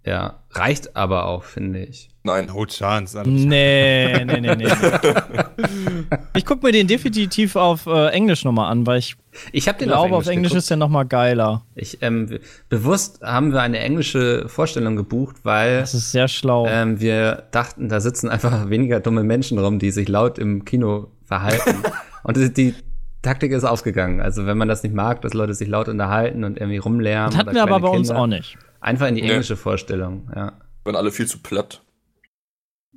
Ja, 0.04 0.40
reicht 0.50 0.96
aber 0.96 1.26
auch, 1.26 1.44
finde 1.44 1.80
ich. 1.84 2.10
Nein. 2.26 2.46
No 2.46 2.64
chance. 2.64 3.22
Nee, 3.26 4.24
nee, 4.24 4.40
nee, 4.40 4.54
nee. 4.56 4.66
ich 6.34 6.46
guck 6.46 6.62
mir 6.62 6.72
den 6.72 6.86
definitiv 6.86 7.54
auf 7.56 7.86
äh, 7.86 8.08
Englisch 8.08 8.44
nochmal 8.44 8.70
an, 8.70 8.86
weil 8.86 8.98
ich 8.98 9.16
Ich 9.52 9.68
habe 9.68 9.78
den 9.78 9.88
glaube, 9.88 10.16
auf 10.16 10.26
Englisch 10.26 10.50
geguckt. 10.50 10.58
ist 10.62 10.70
der 10.70 10.78
nochmal 10.78 11.04
geiler. 11.04 11.62
Ich, 11.74 11.98
ähm, 12.02 12.38
bewusst 12.70 13.20
haben 13.22 13.52
wir 13.52 13.60
eine 13.60 13.78
englische 13.78 14.48
Vorstellung 14.48 14.96
gebucht, 14.96 15.36
weil 15.42 15.80
Das 15.80 15.92
ist 15.92 16.12
sehr 16.12 16.28
schlau. 16.28 16.66
ähm, 16.66 16.98
wir 16.98 17.44
dachten, 17.50 17.88
da 17.90 18.00
sitzen 18.00 18.28
einfach 18.30 18.68
weniger 18.70 19.00
dumme 19.00 19.22
Menschen 19.22 19.58
rum, 19.58 19.78
die 19.78 19.90
sich 19.90 20.08
laut 20.08 20.38
im 20.38 20.64
Kino 20.64 21.08
verhalten. 21.26 21.82
und 22.22 22.36
die, 22.38 22.52
die 22.52 22.74
Taktik 23.20 23.52
ist 23.52 23.64
aufgegangen. 23.64 24.20
Also 24.20 24.46
wenn 24.46 24.56
man 24.58 24.68
das 24.68 24.82
nicht 24.82 24.94
mag, 24.94 25.20
dass 25.22 25.34
Leute 25.34 25.52
sich 25.54 25.68
laut 25.68 25.88
unterhalten 25.88 26.44
und 26.44 26.58
irgendwie 26.58 26.78
rumlärmen. 26.78 27.30
das 27.30 27.38
hatten 27.38 27.48
oder 27.50 27.56
wir 27.56 27.62
aber 27.62 27.80
bei 27.80 27.88
uns 27.88 28.08
Kinder. 28.08 28.22
auch 28.22 28.26
nicht. 28.26 28.56
Einfach 28.84 29.08
in 29.08 29.14
die 29.14 29.22
Nee. 29.22 29.30
englische 29.30 29.56
Vorstellung, 29.56 30.30
ja. 30.36 30.52
Waren 30.84 30.96
alle 30.96 31.10
viel 31.10 31.26
zu 31.26 31.38
platt. 31.38 31.82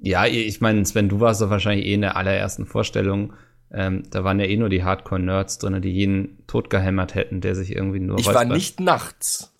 Ja, 0.02 0.26
ich 0.26 0.60
meine, 0.62 0.86
Sven, 0.86 1.08
du 1.10 1.22
warst 1.22 1.42
doch 1.42 1.50
wahrscheinlich 1.50 1.86
eh 1.86 1.94
in 1.94 2.02
der 2.02 2.18
allerersten 2.18 2.66
Vorstellung. 2.66 3.34
Ähm, 3.72 4.04
da 4.12 4.24
waren 4.24 4.40
ja 4.40 4.46
eh 4.46 4.58
nur 4.58 4.68
die 4.70 4.84
Hardcore-Nerds 4.84 5.60
drin, 5.60 5.82
die 5.82 5.90
jeden 5.92 6.46
totgehämmert 6.48 7.16
hätten, 7.16 7.40
der 7.42 7.56
sich 7.56 7.74
irgendwie 7.76 8.00
nur 8.02 8.20
Ich 8.20 8.28
war 8.28 8.44
nicht 8.46 8.80
nachts. 8.82 9.54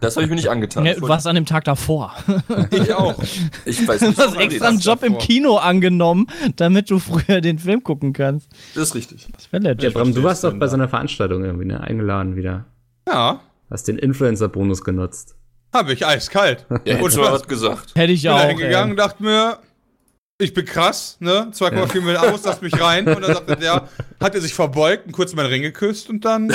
Das 0.00 0.16
habe 0.16 0.24
ich 0.24 0.28
mir 0.30 0.36
nicht 0.36 0.50
angetan. 0.50 0.82
Nee, 0.82 0.94
du 0.94 1.08
warst 1.08 1.26
an 1.26 1.36
dem 1.36 1.46
Tag 1.46 1.64
davor. 1.64 2.14
Ich 2.72 2.92
auch. 2.92 3.14
ich 3.64 3.86
weiß 3.88 4.00
Du 4.00 4.08
nicht, 4.08 4.18
hast 4.18 4.34
was 4.36 4.42
extra 4.42 4.68
einen 4.68 4.80
Job 4.80 5.02
im 5.04 5.12
davor. 5.14 5.26
Kino 5.26 5.56
angenommen, 5.56 6.26
damit 6.56 6.90
du 6.90 6.98
früher 6.98 7.40
den 7.40 7.58
Film 7.60 7.82
gucken 7.84 8.12
kannst. 8.12 8.50
Das 8.74 8.88
ist 8.88 8.94
richtig. 8.96 9.28
Das 9.32 9.50
wäre 9.52 9.76
Ja. 9.80 9.90
Bram, 9.90 10.12
du 10.12 10.22
warst 10.22 10.42
doch 10.44 10.52
bei 10.58 10.66
so 10.68 10.74
einer 10.74 10.88
Veranstaltung 10.88 11.44
irgendwie, 11.44 11.64
ne? 11.66 11.80
Eingeladen 11.80 12.34
wieder. 12.36 12.66
Ja, 13.08 13.40
Hast 13.70 13.86
den 13.88 13.98
Influencer-Bonus 13.98 14.82
genutzt. 14.84 15.36
Habe 15.72 15.92
ich 15.92 16.06
eiskalt. 16.06 16.66
Ja, 16.84 16.98
Und 17.00 17.16
was? 17.16 17.46
gesagt. 17.46 17.94
Hätte 17.94 18.12
ich 18.12 18.20
Ich 18.20 18.22
bin 18.24 18.32
auch. 18.32 18.40
da 18.42 18.48
hingegangen 18.48 18.96
dachte 18.96 19.22
mir, 19.22 19.58
ich 20.42 20.54
bin 20.54 20.64
krass, 20.64 21.18
ne? 21.20 21.48
2,4 21.52 22.00
Millionen 22.00 22.16
aus, 22.32 22.40
lass 22.46 22.62
mich 22.62 22.80
rein. 22.80 23.06
Und 23.06 23.20
dann 23.20 23.34
sagte 23.34 23.56
der, 23.56 23.88
hat 24.18 24.34
er 24.34 24.40
sich 24.40 24.54
verbeugt 24.54 25.04
und 25.06 25.12
kurz 25.12 25.34
meinen 25.34 25.48
Ring 25.48 25.60
geküsst 25.60 26.08
und 26.08 26.24
dann 26.24 26.48
äh, 26.48 26.54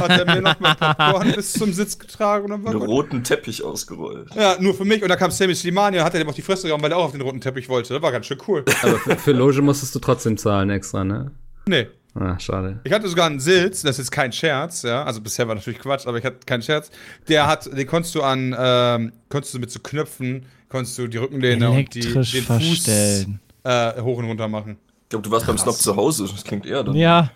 hat 0.00 0.10
er 0.10 0.26
mir 0.26 0.42
noch 0.42 0.60
mein 0.60 0.76
Popcorn 0.76 1.32
bis 1.34 1.54
zum 1.54 1.72
Sitz 1.72 1.98
getragen 1.98 2.44
und 2.44 2.50
dann 2.50 2.62
war 2.64 2.72
Einen 2.72 2.80
gut. 2.80 2.88
roten 2.90 3.24
Teppich 3.24 3.64
ausgerollt. 3.64 4.28
Ja, 4.34 4.56
nur 4.60 4.74
für 4.74 4.84
mich. 4.84 5.02
Und 5.02 5.08
dann 5.08 5.18
kam 5.18 5.30
Sammy 5.30 5.54
Slimani 5.54 5.96
und 5.98 6.04
hat 6.04 6.12
er 6.12 6.20
dem 6.20 6.28
auf 6.28 6.34
die 6.34 6.42
Fresse 6.42 6.66
gehauen, 6.66 6.82
weil 6.82 6.90
er 6.92 6.98
auch 6.98 7.04
auf 7.06 7.12
den 7.12 7.22
roten 7.22 7.40
Teppich 7.40 7.70
wollte. 7.70 7.94
Das 7.94 8.02
war 8.02 8.12
ganz 8.12 8.26
schön 8.26 8.38
cool. 8.48 8.64
Aber 8.82 8.98
für, 8.98 9.16
für 9.16 9.32
Loge 9.32 9.62
musstest 9.62 9.94
du 9.94 9.98
trotzdem 9.98 10.36
zahlen 10.36 10.68
extra, 10.68 11.02
ne? 11.02 11.30
Nee. 11.66 11.86
Ah, 12.14 12.38
schade. 12.38 12.80
Ich 12.84 12.92
hatte 12.92 13.08
sogar 13.08 13.26
einen 13.26 13.38
Sitz, 13.40 13.82
das 13.82 13.92
ist 13.92 13.98
jetzt 13.98 14.10
kein 14.10 14.32
Scherz, 14.32 14.82
ja. 14.82 15.04
Also 15.04 15.20
bisher 15.20 15.46
war 15.46 15.54
natürlich 15.54 15.78
Quatsch, 15.78 16.06
aber 16.06 16.18
ich 16.18 16.24
hatte 16.24 16.38
keinen 16.44 16.62
Scherz. 16.62 16.90
Der 17.28 17.46
hat, 17.46 17.66
den 17.66 17.86
konntest 17.86 18.14
du 18.16 18.22
an, 18.22 18.54
ähm, 18.58 19.12
konntest 19.28 19.54
du 19.54 19.58
mit 19.60 19.70
so 19.70 19.78
Knöpfen, 19.80 20.46
konntest 20.68 20.98
du 20.98 21.06
die 21.06 21.18
Rückenlehne 21.18 21.70
und 21.70 21.94
die, 21.94 22.00
den 22.00 22.10
Elektrisch 22.16 22.42
Fuß 22.42 22.46
verstellen. 22.84 23.40
äh, 23.64 24.00
hoch 24.02 24.18
und 24.18 24.24
runter 24.24 24.48
machen. 24.48 24.76
Ich 25.04 25.08
glaube, 25.10 25.22
du 25.24 25.30
warst 25.30 25.46
beim 25.46 25.58
Snob 25.58 25.76
zu 25.76 25.94
Hause. 25.96 26.26
Das 26.30 26.42
klingt 26.44 26.66
eher 26.66 26.82
dann. 26.84 26.94
Ja, 26.96 27.30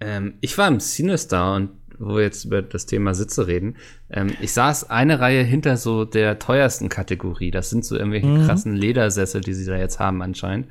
Ähm, 0.00 0.34
ich 0.40 0.58
war 0.58 0.68
im 0.68 0.80
Cinestar 0.80 1.56
und 1.56 1.70
wo 1.98 2.16
wir 2.16 2.22
jetzt 2.24 2.44
über 2.44 2.60
das 2.60 2.86
Thema 2.86 3.14
Sitze 3.14 3.46
reden. 3.46 3.76
Ähm, 4.10 4.34
ich 4.40 4.52
saß 4.52 4.90
eine 4.90 5.20
Reihe 5.20 5.44
hinter 5.44 5.76
so 5.76 6.04
der 6.04 6.40
teuersten 6.40 6.88
Kategorie. 6.88 7.52
Das 7.52 7.70
sind 7.70 7.84
so 7.84 7.96
irgendwelche 7.96 8.26
Mhm. 8.26 8.44
krassen 8.44 8.74
Ledersessel, 8.74 9.40
die 9.40 9.54
sie 9.54 9.64
da 9.64 9.76
jetzt 9.76 10.00
haben 10.00 10.20
anscheinend. 10.20 10.66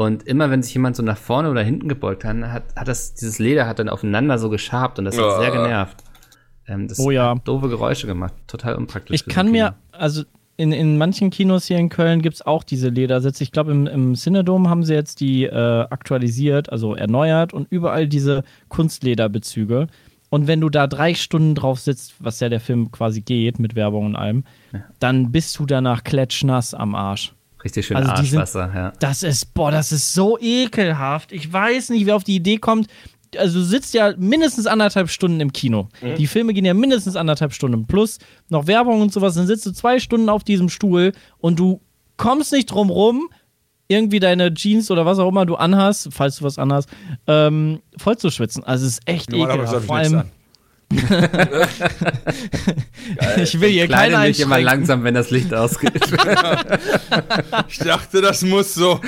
Und 0.00 0.22
immer 0.22 0.48
wenn 0.50 0.62
sich 0.62 0.72
jemand 0.72 0.96
so 0.96 1.02
nach 1.02 1.18
vorne 1.18 1.50
oder 1.50 1.62
hinten 1.62 1.86
gebeugt 1.86 2.24
hat, 2.24 2.34
hat, 2.34 2.62
hat 2.74 2.88
das, 2.88 3.12
dieses 3.12 3.38
Leder 3.38 3.66
hat 3.66 3.78
dann 3.80 3.90
aufeinander 3.90 4.38
so 4.38 4.48
geschabt 4.48 4.98
und 4.98 5.04
das 5.04 5.18
hat 5.18 5.24
Ah. 5.24 5.40
sehr 5.40 5.50
genervt. 5.50 6.02
Ähm, 6.66 6.88
das 6.88 6.98
Oh 6.98 7.10
ja. 7.10 7.34
hat 7.34 7.46
doofe 7.46 7.68
Geräusche 7.68 8.06
gemacht. 8.06 8.32
Total 8.46 8.76
unpraktisch. 8.76 9.14
ich 9.14 9.26
kann 9.26 9.50
mir, 9.50 9.74
also 9.92 10.22
in, 10.56 10.72
in 10.72 10.96
manchen 10.96 11.28
Kinos 11.28 11.66
hier 11.66 11.76
in 11.76 11.90
Köln 11.90 12.22
gibt 12.22 12.36
es 12.36 12.40
auch 12.46 12.64
diese 12.64 12.88
Ledersitze. 12.88 13.42
Ich 13.44 13.52
glaube, 13.52 13.72
im, 13.72 13.86
im 13.86 14.14
Cinedom 14.14 14.70
haben 14.70 14.84
sie 14.84 14.94
jetzt 14.94 15.20
die 15.20 15.44
äh, 15.44 15.52
aktualisiert, 15.90 16.72
also 16.72 16.94
erneuert 16.94 17.52
und 17.52 17.66
überall 17.70 18.08
diese 18.08 18.42
Kunstlederbezüge. 18.70 19.86
Und 20.30 20.46
wenn 20.46 20.62
du 20.62 20.70
da 20.70 20.86
drei 20.86 21.12
Stunden 21.12 21.54
drauf 21.54 21.78
sitzt, 21.78 22.14
was 22.20 22.40
ja 22.40 22.48
der 22.48 22.60
Film 22.60 22.90
quasi 22.90 23.20
geht, 23.20 23.58
mit 23.58 23.74
Werbung 23.74 24.06
und 24.06 24.16
allem, 24.16 24.44
dann 24.98 25.30
bist 25.30 25.58
du 25.58 25.66
danach 25.66 26.04
klatschnass 26.04 26.72
am 26.72 26.94
Arsch. 26.94 27.34
Richtig 27.64 27.86
schön 27.86 27.96
Also 27.96 28.12
die 28.22 28.26
sind- 28.28 28.40
Arschwasser, 28.40 28.70
ja. 28.74 28.92
Das 29.00 29.22
ist, 29.22 29.52
boah, 29.54 29.70
das 29.70 29.92
ist 29.92 30.14
so 30.14 30.38
ekelhaft. 30.40 31.32
Ich 31.32 31.52
weiß 31.52 31.90
nicht, 31.90 32.06
wer 32.06 32.16
auf 32.16 32.24
die 32.24 32.36
Idee 32.36 32.56
kommt. 32.58 32.86
Also 33.36 33.60
du 33.60 33.64
sitzt 33.64 33.94
ja 33.94 34.12
mindestens 34.16 34.66
anderthalb 34.66 35.08
Stunden 35.08 35.38
im 35.40 35.52
Kino. 35.52 35.88
Die 36.18 36.26
Filme 36.26 36.52
gehen 36.52 36.64
ja 36.64 36.74
mindestens 36.74 37.14
anderthalb 37.16 37.52
Stunden. 37.52 37.86
Plus 37.86 38.18
noch 38.48 38.66
Werbung 38.66 39.00
und 39.02 39.12
sowas. 39.12 39.34
Dann 39.34 39.46
sitzt 39.46 39.64
du 39.66 39.70
zwei 39.72 40.00
Stunden 40.00 40.28
auf 40.28 40.42
diesem 40.42 40.68
Stuhl 40.68 41.12
und 41.38 41.58
du 41.60 41.80
kommst 42.16 42.52
nicht 42.52 42.66
drum 42.66 42.90
rum, 42.90 43.28
irgendwie 43.86 44.20
deine 44.20 44.52
Jeans 44.54 44.90
oder 44.90 45.04
was 45.06 45.18
auch 45.18 45.28
immer 45.28 45.46
du 45.46 45.56
anhast, 45.56 46.08
falls 46.12 46.36
du 46.36 46.44
was 46.44 46.58
anhast, 46.58 46.88
ähm, 47.26 47.80
voll 47.96 48.16
zu 48.18 48.30
schwitzen. 48.30 48.64
Also 48.64 48.86
es 48.86 48.94
ist 48.94 49.02
echt 49.08 49.32
ekelhaft. 49.32 49.84
Vor 49.84 49.96
allem, 49.96 50.14
an. 50.18 50.30
Ich 53.42 53.60
will 53.60 53.70
hier 53.70 53.86
keine 53.88 54.18
mich 54.26 54.40
immer 54.40 54.60
langsam, 54.60 55.04
wenn 55.04 55.14
das 55.14 55.30
Licht 55.30 55.54
ausgeht. 55.54 55.92
Ich 57.68 57.78
dachte, 57.78 58.20
das 58.20 58.42
muss 58.42 58.74
so. 58.74 59.00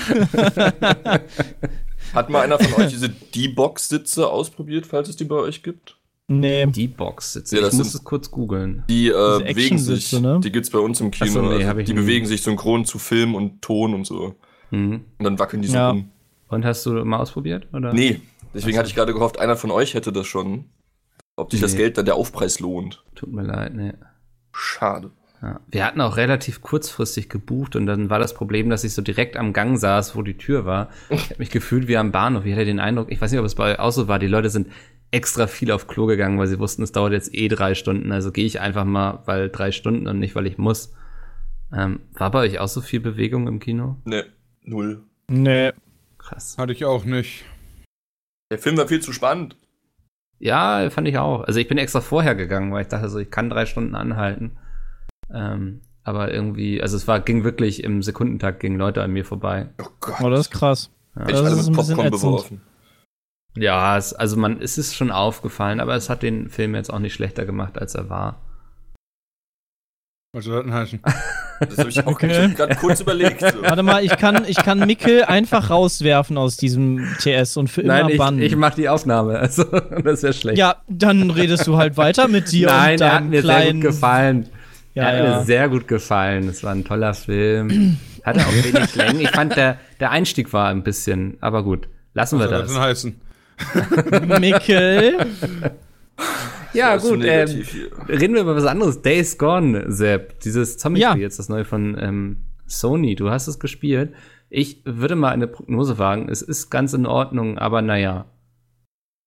Hat 2.15 2.31
mal 2.31 2.43
einer 2.43 2.59
von 2.59 2.83
euch 2.83 2.91
diese 2.93 3.09
D-Box-Sitze 3.09 4.29
ausprobiert, 4.29 4.87
falls 4.87 5.09
es 5.09 5.17
die 5.17 5.25
bei 5.25 5.37
euch 5.37 5.63
gibt? 5.63 5.97
Nee. 6.29 6.67
Die 6.67 6.87
Box 6.89 7.33
sitze. 7.35 7.57
Ja, 7.57 7.63
ich 7.63 7.69
das 7.69 7.75
muss 7.77 7.95
es 7.95 8.05
kurz 8.05 8.31
googeln. 8.31 8.85
Die 8.89 9.09
äh, 9.09 9.43
bewegen 9.45 9.79
sich, 9.79 10.13
ne? 10.13 10.41
die 10.43 10.53
gibt's 10.53 10.71
bei 10.71 10.79
uns 10.79 11.01
im 11.01 11.11
Kino. 11.11 11.31
So, 11.31 11.43
nee, 11.43 11.65
also 11.65 11.83
die 11.83 11.93
nie. 11.93 12.01
bewegen 12.01 12.27
sich 12.27 12.43
synchron 12.43 12.85
zu 12.85 12.99
Film 12.99 13.35
und 13.35 13.61
Ton 13.61 13.93
und 13.93 14.07
so. 14.07 14.35
Mhm. 14.71 15.05
Und 15.19 15.25
dann 15.25 15.39
wackeln 15.39 15.63
die 15.63 15.69
so 15.69 15.75
Ja. 15.75 15.91
rum. 15.91 16.11
Und 16.49 16.65
hast 16.65 16.87
du 16.87 17.05
mal 17.05 17.19
ausprobiert? 17.19 17.67
Oder? 17.73 17.93
Nee, 17.93 18.21
deswegen 18.55 18.79
hatte 18.79 18.89
ich 18.89 18.95
gerade 18.95 19.13
gehofft, 19.13 19.39
einer 19.41 19.57
von 19.57 19.71
euch 19.71 19.95
hätte 19.95 20.13
das 20.13 20.27
schon. 20.27 20.67
Ob 21.37 21.51
sich 21.51 21.61
das 21.61 21.73
Nee. 21.73 21.79
Geld 21.79 21.99
dann 21.99 22.05
der 22.05 22.17
Aufpreis 22.17 22.61
lohnt. 22.61 23.05
Tut 23.15 23.33
mir 23.33 23.43
leid, 23.43 23.75
nee. 23.75 23.93
Schade. 24.53 25.11
Ja. 25.41 25.61
Wir 25.67 25.85
hatten 25.85 26.01
auch 26.01 26.17
relativ 26.17 26.61
kurzfristig 26.61 27.29
gebucht 27.29 27.75
und 27.75 27.87
dann 27.87 28.11
war 28.11 28.21
das 28.21 28.33
Problem, 28.35 28.71
dass 28.71 28.85
ich 28.85 28.95
so 28.95 29.03
direkt 29.03 29.37
am 29.37 29.53
Gang 29.53 29.77
saß, 29.77 30.15
wo 30.15 30.23
die 30.23 30.37
Tür 30.37 30.67
war. 30.67 30.91
Ich 31.11 31.31
habe 31.31 31.39
mich 31.39 31.51
gefühlt 31.51 31.89
wie 31.89 31.97
am 31.97 32.13
Bahnhof. 32.13 32.45
Ich 32.45 32.53
hatte 32.53 32.65
den 32.65 32.79
Eindruck, 32.79 33.11
ich 33.11 33.21
weiß 33.21 33.33
nicht, 33.33 33.41
ob 33.41 33.47
es 33.47 33.57
bei 33.57 33.73
euch 33.73 33.79
auch 33.81 33.91
so 33.91 34.07
war, 34.07 34.21
die 34.21 34.29
Leute 34.29 34.51
sind 34.51 34.69
extra 35.11 35.47
viel 35.49 35.73
auf 35.73 35.89
Klo 35.89 36.07
gegangen, 36.07 36.39
weil 36.39 36.47
sie 36.47 36.61
wussten, 36.61 36.83
es 36.83 36.93
dauert 36.93 37.13
jetzt 37.13 37.35
eh 37.35 37.49
drei 37.49 37.75
Stunden. 37.75 38.13
Also 38.13 38.31
gehe 38.31 38.47
ich 38.47 38.61
einfach 38.61 38.85
mal, 38.85 39.23
weil 39.27 39.51
drei 39.51 39.73
Stunden 39.73 40.07
und 40.07 40.21
nicht, 40.21 40.35
weil 40.37 40.47
ich 40.47 40.59
muss. 40.59 40.95
Ähm, 41.75 42.01
war 42.13 42.31
bei 42.31 42.41
euch 42.41 42.61
auch 42.61 42.69
so 42.69 42.81
viel 42.81 43.01
Bewegung 43.01 43.49
im 43.49 43.59
Kino? 43.59 43.97
Ne, 44.05 44.27
null. 44.63 45.03
Nee. 45.29 45.73
Krass. 46.19 46.57
Hatte 46.57 46.73
ich 46.73 46.85
auch 46.85 47.05
nicht. 47.05 47.45
Der 48.53 48.59
Film 48.59 48.77
war 48.77 48.87
viel 48.87 49.01
zu 49.01 49.13
spannend. 49.13 49.57
Ja, 50.43 50.91
fand 50.91 51.07
ich 51.07 51.19
auch. 51.19 51.45
Also 51.45 51.61
ich 51.61 51.69
bin 51.69 51.79
extra 51.79 52.01
vorher 52.01 52.35
gegangen, 52.35 52.73
weil 52.73 52.83
ich 52.83 52.89
dachte 52.89 53.09
so, 53.09 53.21
ich 53.21 53.31
kann 53.31 53.49
drei 53.49 53.65
Stunden 53.65 53.95
anhalten. 53.95 54.59
Ähm, 55.33 55.83
aber 56.03 56.35
irgendwie, 56.35 56.83
also 56.83 56.97
es 56.97 57.07
war, 57.07 57.21
ging 57.21 57.45
wirklich 57.45 57.85
im 57.85 58.03
Sekundentakt 58.03 58.59
gingen 58.59 58.77
Leute 58.77 59.05
an 59.05 59.13
mir 59.13 59.25
vorbei. 59.25 59.69
Oh 59.81 59.87
Gott. 60.01 60.21
Oh, 60.21 60.31
das 60.31 60.41
ist 60.41 60.51
krass. 60.51 60.91
Ja. 61.15 61.29
Ich 61.29 61.33
das 61.33 61.53
ist 61.53 61.69
ein 61.69 61.77
bisschen 61.77 61.95
Popcorn 61.95 62.07
ätzend. 62.09 62.23
beworfen. 62.23 62.61
Ja, 63.57 63.97
es, 63.97 64.15
also 64.15 64.37
man, 64.37 64.61
es 64.61 64.79
ist 64.79 64.97
schon 64.97 65.13
aufgefallen, 65.13 65.79
aber 65.79 65.95
es 65.95 66.11
hat 66.11 66.25
den 66.25 66.49
Film 66.49 66.75
jetzt 66.75 66.93
auch 66.93 66.99
nicht 66.99 67.15
schlechter 67.15 67.47
gemacht, 67.47 67.79
als 67.79 67.95
er 67.95 68.11
war. 68.11 68.41
Was 70.33 70.45
soll 70.45 70.57
das 70.57 70.65
denn 70.65 70.75
heißen? 70.75 71.03
Das 71.61 71.79
habe 71.79 71.91
ich 71.91 72.01
auch 72.01 72.07
Okay. 72.07 72.47
ich 72.47 72.57
gerade 72.57 72.75
kurz 72.77 73.01
überlegt. 73.01 73.41
So. 73.41 73.63
Warte 73.63 73.83
mal, 73.83 74.05
ich 74.05 74.17
kann, 74.17 74.45
ich 74.47 74.57
kann 74.57 74.81
Mikkel 74.81 75.25
einfach 75.25 75.71
rauswerfen 75.71 76.37
aus 76.39 76.57
diesem 76.57 77.07
TS 77.21 77.57
und 77.57 77.69
für 77.69 77.83
immer 77.83 78.03
Nein, 78.03 78.09
ich, 78.11 78.19
bannen. 78.19 78.43
ich 78.43 78.57
mach 78.57 78.75
die 78.75 78.89
Aufnahme, 78.89 79.39
also 79.39 79.65
das 80.05 80.23
wäre 80.23 80.33
schlecht. 80.33 80.59
ja, 80.59 80.77
dann 80.89 81.31
redest 81.31 81.67
du 81.67 81.77
halt 81.77 81.97
weiter 81.97 82.29
mit 82.29 82.51
dir 82.51 82.67
Nein, 82.69 82.95
und 82.95 83.01
er 83.01 83.13
hat 83.13 83.21
deinem 83.21 83.29
mir 83.31 83.43
sehr 83.43 83.73
gut 83.73 83.81
gefallen. 83.83 84.47
Ja, 84.95 85.03
er 85.05 85.09
hat 85.19 85.25
ja. 85.25 85.39
mir 85.39 85.45
sehr 85.45 85.69
gut 85.69 85.89
gefallen. 85.89 86.49
Es 86.49 86.63
war 86.65 86.73
ein 86.73 86.85
toller 86.85 87.15
Film. 87.15 87.99
Hatte 88.25 88.41
auch 88.41 88.53
wenig 88.53 88.95
Längen. 88.95 89.21
Ich 89.21 89.31
fand, 89.31 89.57
der, 89.57 89.79
der 90.01 90.11
Einstieg 90.11 90.53
war 90.53 90.69
ein 90.69 90.83
bisschen, 90.83 91.39
aber 91.41 91.63
gut. 91.63 91.89
Lassen 92.15 92.39
wir 92.39 92.51
Was 92.51 92.51
soll 92.51 92.59
das 92.91 93.03
denn 93.03 93.13
das. 93.73 94.29
heißen? 94.29 94.41
Mikkel. 94.41 95.17
Ja, 96.75 96.97
gut. 96.97 97.23
Ähm, 97.25 97.65
reden 98.09 98.35
wir 98.35 98.43
über 98.43 98.57
was 98.57 98.65
anderes. 98.67 99.03
Days 99.03 99.39
Gone, 99.39 99.91
Sepp. 99.93 100.41
Dieses 100.41 100.79
Zombie-Spiel, 100.79 101.17
Ja. 101.17 101.23
jetzt 101.23 101.39
das 101.39 101.49
neue 101.49 101.65
von 101.65 101.97
ähm, 102.01 102.37
Sony. 102.67 103.15
Du 103.15 103.31
hast 103.31 103.47
es 103.49 103.59
gespielt. 103.59 104.13
Ich 104.49 104.83
würde 104.85 105.17
mal 105.17 105.31
eine 105.31 105.47
Prognose 105.47 105.99
wagen. 105.99 106.29
Es 106.29 106.43
ist 106.43 106.71
ganz 106.71 106.93
in 106.93 107.07
Ordnung, 107.07 107.59
aber 107.59 107.83
naja. 107.83 108.27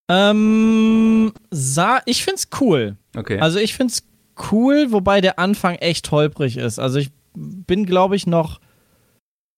Ähm, 0.09 1.31
sah, 1.51 2.01
ich 2.05 2.23
find's 2.23 2.49
cool. 2.61 2.97
Okay. 3.15 3.39
Also 3.39 3.59
ich 3.59 3.73
find's 3.75 4.03
cool, 4.51 4.91
wobei 4.91 5.21
der 5.21 5.39
Anfang 5.39 5.75
echt 5.75 6.11
holprig 6.11 6.57
ist. 6.57 6.77
Also 6.79 6.99
ich 6.99 7.11
bin, 7.35 7.85
glaube 7.85 8.15
ich, 8.15 8.27
noch 8.27 8.59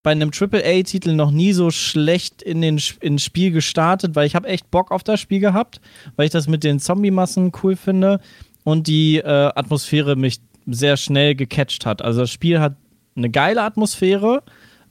bei 0.04 0.12
einem 0.12 0.32
AAA-Titel 0.32 1.14
noch 1.14 1.32
nie 1.32 1.54
so 1.54 1.70
schlecht 1.70 2.42
in 2.42 2.62
den 2.62 2.82
ins 3.02 3.24
Spiel 3.24 3.52
gestartet, 3.52 4.16
weil 4.16 4.28
ich 4.28 4.36
habe 4.36 4.48
echt 4.48 4.72
Bock 4.72 4.92
auf 4.92 5.04
das 5.04 5.20
Spiel 5.20 5.40
gehabt, 5.40 5.82
weil 6.16 6.26
ich 6.26 6.32
das 6.32 6.48
mit 6.48 6.64
den 6.64 6.80
Zombie-Massen 6.80 7.52
cool 7.64 7.76
finde 7.76 8.20
und 8.64 8.88
die 8.88 9.18
äh, 9.18 9.52
Atmosphäre 9.56 10.16
mich 10.16 10.40
sehr 10.66 10.98
schnell 10.98 11.36
gecatcht 11.36 11.86
hat. 11.86 12.02
Also 12.02 12.22
das 12.22 12.32
Spiel 12.32 12.60
hat 12.60 12.76
eine 13.16 13.30
geile 13.30 13.62
Atmosphäre. 13.64 14.44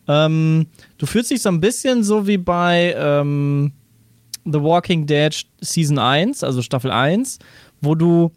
Ähm, 0.08 0.66
du 0.98 1.06
fühlst 1.06 1.30
dich 1.30 1.42
so 1.42 1.48
ein 1.48 1.60
bisschen 1.60 2.02
so 2.02 2.26
wie 2.26 2.38
bei 2.38 2.94
ähm, 2.96 3.72
The 4.44 4.62
Walking 4.62 5.06
Dead 5.06 5.34
Season 5.60 5.98
1, 5.98 6.44
also 6.44 6.62
Staffel 6.62 6.90
1, 6.90 7.38
wo 7.80 7.94
du 7.94 8.32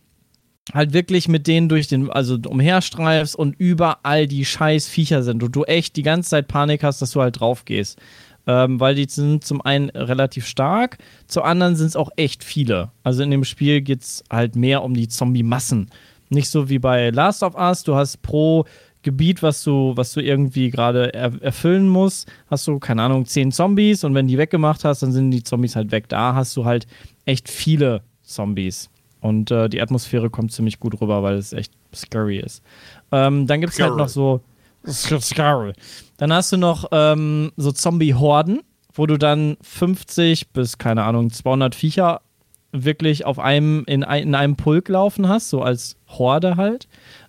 halt 0.74 0.94
wirklich 0.94 1.28
mit 1.28 1.48
denen 1.48 1.70
durch 1.70 1.88
den, 1.88 2.10
also 2.10 2.38
umherstreifst 2.48 3.36
und 3.36 3.56
überall 3.58 4.28
die 4.28 4.46
scheiß 4.46 4.88
Viecher 4.88 5.24
sind 5.24 5.44
und 5.44 5.56
du 5.56 5.64
echt 5.64 5.96
die 5.96 6.04
ganze 6.04 6.30
Zeit 6.30 6.48
Panik 6.48 6.84
hast, 6.84 7.02
dass 7.02 7.12
du 7.12 7.22
halt 7.22 7.40
drauf 7.40 7.66
gehst. 7.66 8.00
Ähm, 8.48 8.80
weil 8.80 8.96
die 8.96 9.06
sind 9.08 9.44
zum 9.44 9.62
einen 9.62 9.90
relativ 9.90 10.48
stark, 10.48 10.98
zum 11.28 11.44
anderen 11.44 11.76
sind 11.76 11.88
es 11.88 11.96
auch 11.96 12.10
echt 12.16 12.44
viele. 12.44 12.92
Also 13.04 13.22
in 13.22 13.32
dem 13.32 13.44
Spiel 13.44 13.82
geht 13.82 14.02
es 14.02 14.24
halt 14.32 14.56
mehr 14.56 14.84
um 14.84 14.94
die 14.94 15.08
Zombie-Massen. 15.08 15.90
Nicht 16.30 16.50
so 16.50 16.70
wie 16.70 16.80
bei 16.80 17.10
Last 17.10 17.44
of 17.44 17.56
Us, 17.56 17.84
du 17.84 17.96
hast 17.96 18.22
pro 18.22 18.66
Gebiet, 19.02 19.42
was 19.42 19.64
du, 19.64 19.94
was 19.96 20.14
du 20.14 20.22
irgendwie 20.22 20.70
gerade 20.70 21.14
er 21.14 21.42
erfüllen 21.42 21.88
musst, 21.88 22.30
hast 22.48 22.68
du, 22.68 22.80
keine 22.80 23.04
Ahnung, 23.04 23.26
zehn 23.26 23.52
Zombies 23.52 24.04
und 24.04 24.14
wenn 24.14 24.28
die 24.28 24.38
weggemacht 24.38 24.84
hast, 24.84 25.04
dann 25.04 25.12
sind 25.12 25.32
die 25.32 25.44
Zombies 25.44 25.76
halt 25.76 25.92
weg. 25.92 26.10
Da 26.10 26.36
hast 26.36 26.56
du 26.58 26.66
halt 26.66 26.86
echt 27.26 27.50
viele 27.50 28.02
Zombies. 28.24 28.90
Und 29.22 29.52
äh, 29.52 29.70
die 29.70 29.82
Atmosphäre 29.82 30.30
kommt 30.30 30.52
ziemlich 30.52 30.80
gut 30.80 31.00
rüber, 31.02 31.24
weil 31.24 31.36
es 31.36 31.54
echt 31.54 31.74
scary 31.94 32.40
ist. 32.40 32.64
Ähm, 33.12 33.48
dann 33.48 33.62
gibt 33.62 33.74
es 33.74 33.80
halt 33.80 33.96
noch 33.96 34.10
so. 34.10 34.42
Scary. 34.88 35.74
Dann 36.18 36.32
hast 36.32 36.54
du 36.54 36.58
noch 36.58 36.86
ähm, 36.94 37.52
so 37.58 37.74
Zombie-Horden, 37.74 38.62
wo 38.94 39.06
du 39.06 39.18
dann 39.18 39.58
50 39.62 40.52
bis, 40.52 40.78
keine 40.78 41.04
Ahnung, 41.04 41.32
200 41.32 41.76
Viecher 41.76 42.22
wirklich 42.72 43.26
auf 43.26 43.40
einem, 43.40 43.84
in, 43.88 44.04
ein, 44.04 44.24
in 44.24 44.36
einem 44.36 44.56
Pulk 44.56 44.88
laufen 44.88 45.28
hast, 45.28 45.50
so 45.50 45.62
als 45.62 45.98
Horde 46.08 46.56
halt. 46.56 46.88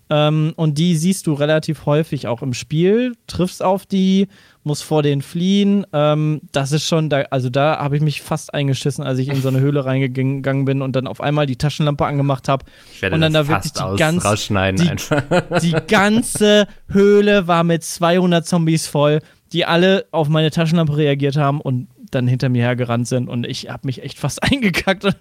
Ähm, 0.09 0.53
und 0.55 0.77
die 0.77 0.95
siehst 0.95 1.27
du 1.27 1.33
relativ 1.33 1.85
häufig 1.85 2.27
auch 2.27 2.41
im 2.41 2.53
Spiel, 2.53 3.15
triffst 3.27 3.63
auf 3.63 3.85
die, 3.85 4.27
musst 4.63 4.83
vor 4.83 5.01
denen 5.03 5.21
fliehen. 5.21 5.85
Ähm, 5.93 6.41
das 6.51 6.71
ist 6.71 6.87
schon, 6.87 7.09
da, 7.09 7.21
also 7.31 7.49
da 7.49 7.77
habe 7.79 7.95
ich 7.97 8.01
mich 8.01 8.21
fast 8.21 8.53
eingeschissen, 8.53 9.03
als 9.03 9.17
ich 9.19 9.27
in 9.29 9.41
so 9.41 9.47
eine 9.47 9.59
Höhle 9.59 9.85
reingegangen 9.85 10.65
bin 10.65 10.81
und 10.81 10.95
dann 10.95 11.07
auf 11.07 11.19
einmal 11.21 11.45
die 11.45 11.55
Taschenlampe 11.57 12.05
angemacht 12.05 12.47
habe. 12.47 12.65
ich 12.93 13.01
werde 13.01 13.15
und 13.15 13.21
dann 13.21 13.33
das 13.33 13.47
da 13.47 13.53
wirklich 13.53 13.73
die 13.73 13.97
ganz- 13.97 14.25
rausschneiden 14.25 14.99
die-. 15.01 15.59
Die 15.61 15.75
ganze 15.87 16.67
Höhle 16.89 17.47
war 17.47 17.63
mit 17.63 17.83
200 17.83 18.45
Zombies 18.45 18.87
voll, 18.87 19.19
die 19.53 19.65
alle 19.65 20.05
auf 20.11 20.29
meine 20.29 20.51
Taschenlampe 20.51 20.95
reagiert 20.95 21.37
haben 21.37 21.59
und 21.59 21.87
dann 22.11 22.27
hinter 22.27 22.49
mir 22.49 22.61
hergerannt 22.63 23.07
sind 23.07 23.29
und 23.29 23.47
ich 23.47 23.69
habe 23.69 23.87
mich 23.87 24.03
echt 24.03 24.19
fast 24.19 24.43
eingekackt 24.51 25.05
und 25.05 25.15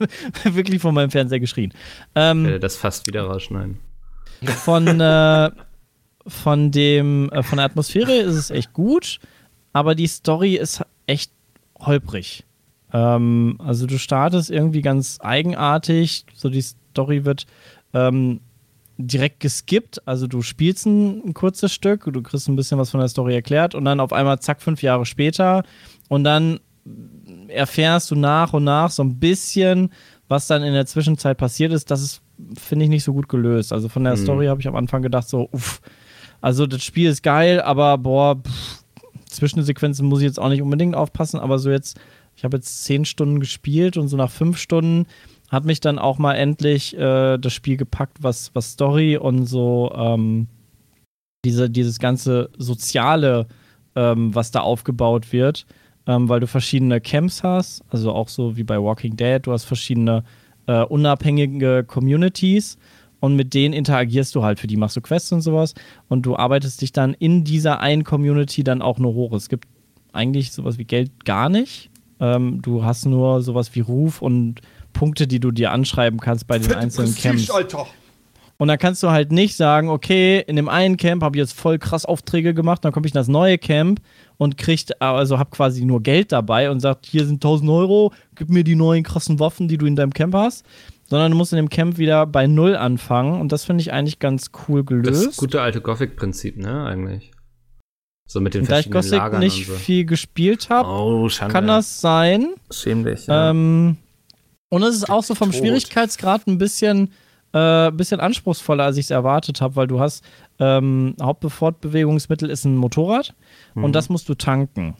wirklich 0.44 0.80
vor 0.82 0.92
meinem 0.92 1.10
Fernseher 1.10 1.40
geschrien. 1.40 1.72
Ähm, 2.14 2.40
Ich 2.42 2.46
werde 2.48 2.60
das 2.60 2.76
fast 2.76 3.06
wieder 3.06 3.22
rausschneiden. 3.22 3.78
von, 4.44 4.86
äh, 5.00 5.50
von, 6.26 6.70
dem, 6.70 7.30
äh, 7.30 7.42
von 7.42 7.56
der 7.56 7.66
Atmosphäre 7.66 8.12
ist 8.14 8.34
es 8.34 8.50
echt 8.50 8.72
gut, 8.72 9.18
aber 9.72 9.94
die 9.94 10.06
Story 10.06 10.56
ist 10.56 10.82
echt 11.06 11.32
holprig. 11.78 12.44
Ähm, 12.92 13.56
also 13.58 13.86
du 13.86 13.98
startest 13.98 14.50
irgendwie 14.50 14.82
ganz 14.82 15.18
eigenartig, 15.20 16.24
so 16.34 16.48
die 16.48 16.62
Story 16.62 17.24
wird 17.24 17.46
ähm, 17.94 18.40
direkt 18.98 19.40
geskippt, 19.40 20.06
also 20.06 20.26
du 20.26 20.42
spielst 20.42 20.86
ein, 20.86 21.22
ein 21.28 21.34
kurzes 21.34 21.72
Stück, 21.72 22.04
du 22.12 22.22
kriegst 22.22 22.48
ein 22.48 22.56
bisschen 22.56 22.78
was 22.78 22.90
von 22.90 23.00
der 23.00 23.08
Story 23.08 23.34
erklärt 23.34 23.74
und 23.74 23.84
dann 23.84 24.00
auf 24.00 24.12
einmal 24.12 24.40
zack, 24.40 24.60
fünf 24.60 24.82
Jahre 24.82 25.06
später 25.06 25.62
und 26.08 26.24
dann 26.24 26.60
erfährst 27.48 28.10
du 28.10 28.14
nach 28.16 28.52
und 28.52 28.64
nach 28.64 28.90
so 28.90 29.02
ein 29.02 29.18
bisschen, 29.18 29.90
was 30.28 30.46
dann 30.46 30.62
in 30.62 30.72
der 30.72 30.86
Zwischenzeit 30.86 31.38
passiert 31.38 31.72
ist. 31.72 31.90
Das 31.90 32.02
ist, 32.02 32.22
finde 32.58 32.84
ich, 32.84 32.88
nicht 32.90 33.04
so 33.04 33.12
gut 33.12 33.28
gelöst. 33.28 33.72
Also 33.72 33.88
von 33.88 34.04
der 34.04 34.14
Mhm. 34.14 34.18
Story 34.22 34.46
habe 34.46 34.60
ich 34.60 34.68
am 34.68 34.76
Anfang 34.76 35.02
gedacht, 35.02 35.28
so, 35.28 35.48
uff, 35.52 35.80
also 36.40 36.66
das 36.66 36.82
Spiel 36.82 37.08
ist 37.08 37.22
geil, 37.22 37.60
aber 37.60 37.98
boah, 37.98 38.36
pff, 38.36 38.84
Zwischensequenzen 39.26 40.06
muss 40.06 40.20
ich 40.20 40.26
jetzt 40.26 40.40
auch 40.40 40.48
nicht 40.48 40.62
unbedingt 40.62 40.94
aufpassen, 40.94 41.40
aber 41.40 41.58
so 41.58 41.70
jetzt, 41.70 41.98
ich 42.36 42.44
habe 42.44 42.56
jetzt 42.56 42.84
zehn 42.84 43.04
Stunden 43.04 43.40
gespielt 43.40 43.96
und 43.96 44.08
so 44.08 44.16
nach 44.16 44.30
fünf 44.30 44.58
Stunden 44.58 45.06
hat 45.50 45.64
mich 45.64 45.80
dann 45.80 45.98
auch 45.98 46.18
mal 46.18 46.34
endlich 46.34 46.96
äh, 46.96 47.38
das 47.38 47.52
Spiel 47.52 47.76
gepackt, 47.76 48.22
was, 48.22 48.50
was 48.54 48.72
Story 48.72 49.16
und 49.16 49.46
so 49.46 49.92
ähm, 49.94 50.46
diese, 51.44 51.70
dieses 51.70 51.98
ganze 51.98 52.50
Soziale, 52.56 53.46
ähm, 53.96 54.34
was 54.34 54.50
da 54.50 54.60
aufgebaut 54.60 55.32
wird, 55.32 55.66
ähm, 56.06 56.28
weil 56.28 56.40
du 56.40 56.46
verschiedene 56.46 57.00
Camps 57.00 57.42
hast, 57.42 57.82
also 57.88 58.12
auch 58.12 58.28
so 58.28 58.56
wie 58.56 58.64
bei 58.64 58.80
Walking 58.80 59.16
Dead, 59.16 59.44
du 59.44 59.52
hast 59.52 59.64
verschiedene 59.64 60.24
äh, 60.66 60.84
unabhängige 60.84 61.84
Communities 61.84 62.78
und 63.20 63.36
mit 63.36 63.54
denen 63.54 63.74
interagierst 63.74 64.34
du 64.34 64.42
halt, 64.42 64.58
für 64.58 64.66
die 64.66 64.76
machst 64.76 64.96
du 64.96 65.00
Quests 65.00 65.32
und 65.32 65.42
sowas 65.42 65.74
und 66.08 66.22
du 66.22 66.36
arbeitest 66.36 66.80
dich 66.80 66.92
dann 66.92 67.14
in 67.14 67.44
dieser 67.44 67.80
einen 67.80 68.04
Community 68.04 68.64
dann 68.64 68.82
auch 68.82 68.98
nur 68.98 69.14
hoch. 69.14 69.32
Es 69.32 69.48
gibt 69.48 69.68
eigentlich 70.12 70.52
sowas 70.52 70.78
wie 70.78 70.84
Geld 70.84 71.24
gar 71.24 71.48
nicht. 71.48 71.90
Ähm, 72.18 72.60
du 72.62 72.84
hast 72.84 73.06
nur 73.06 73.42
sowas 73.42 73.74
wie 73.74 73.80
Ruf 73.80 74.20
und 74.20 74.60
Punkte, 74.92 75.26
die 75.26 75.40
du 75.40 75.50
dir 75.50 75.70
anschreiben 75.70 76.20
kannst 76.20 76.46
bei 76.46 76.58
den 76.58 76.72
einzelnen 76.74 77.14
Camps. 77.14 77.50
Alter. 77.50 77.86
Und 78.60 78.68
dann 78.68 78.78
kannst 78.78 79.02
du 79.02 79.08
halt 79.10 79.32
nicht 79.32 79.56
sagen, 79.56 79.88
okay, 79.88 80.44
in 80.46 80.54
dem 80.54 80.68
einen 80.68 80.98
Camp 80.98 81.22
habe 81.22 81.34
ich 81.34 81.40
jetzt 81.40 81.54
voll 81.54 81.78
krass 81.78 82.04
Aufträge 82.04 82.52
gemacht, 82.52 82.84
dann 82.84 82.92
komme 82.92 83.06
ich 83.06 83.14
in 83.14 83.18
das 83.18 83.26
neue 83.28 83.56
Camp 83.56 84.02
und 84.36 84.58
kriegt, 84.58 85.00
also 85.00 85.38
hab 85.38 85.50
quasi 85.50 85.86
nur 85.86 86.02
Geld 86.02 86.30
dabei 86.30 86.70
und 86.70 86.80
sagt, 86.80 87.06
hier 87.06 87.24
sind 87.24 87.36
1000 87.36 87.70
Euro, 87.70 88.12
gib 88.34 88.50
mir 88.50 88.62
die 88.62 88.74
neuen 88.74 89.02
krassen 89.02 89.40
Waffen, 89.40 89.66
die 89.66 89.78
du 89.78 89.86
in 89.86 89.96
deinem 89.96 90.12
Camp 90.12 90.34
hast. 90.34 90.66
Sondern 91.10 91.32
du 91.32 91.36
musst 91.36 91.52
in 91.52 91.56
dem 91.56 91.68
Camp 91.68 91.98
wieder 91.98 92.24
bei 92.26 92.46
Null 92.46 92.76
anfangen. 92.76 93.40
Und 93.40 93.52
das 93.52 93.64
finde 93.64 93.82
ich 93.82 93.92
eigentlich 93.92 94.18
ganz 94.20 94.50
cool 94.68 94.84
gelöst. 94.84 95.26
Das 95.26 95.36
gute 95.36 95.60
alte 95.60 95.80
Gothic-Prinzip, 95.80 96.56
ne, 96.56 96.84
eigentlich. 96.86 97.32
So 98.28 98.40
mit 98.40 98.54
den 98.54 98.60
und 98.62 98.66
verschiedenen 98.68 98.92
Da 98.94 98.98
ich 99.00 99.10
Gothic 99.10 99.18
Lagern 99.18 99.40
nicht 99.40 99.66
so. 99.66 99.72
viel 99.74 100.04
gespielt 100.04 100.70
habe, 100.70 100.88
oh, 100.88 101.28
kann 101.48 101.66
das 101.66 102.00
sein. 102.00 102.54
Schämlich, 102.70 103.26
ja. 103.26 103.50
Ähm, 103.50 103.96
und 104.68 104.82
es 104.84 104.94
ist 104.94 105.10
auch 105.10 105.24
so 105.24 105.34
vom 105.34 105.50
Tot. 105.50 105.58
Schwierigkeitsgrad 105.60 106.46
ein 106.46 106.56
bisschen, 106.56 107.10
äh, 107.52 107.90
bisschen 107.90 108.20
anspruchsvoller, 108.20 108.84
als 108.84 108.96
ich 108.98 109.06
es 109.06 109.10
erwartet 109.10 109.60
habe, 109.60 109.74
weil 109.74 109.88
du 109.88 109.98
hast 109.98 110.24
ähm, 110.60 111.16
Hauptfortbewegungsmittel 111.20 112.48
ist 112.50 112.64
ein 112.64 112.76
Motorrad 112.76 113.34
Mhm. 113.74 113.84
und 113.84 113.92
das 113.94 114.08
musst 114.10 114.28
du 114.28 114.34
tanken. 114.34 114.94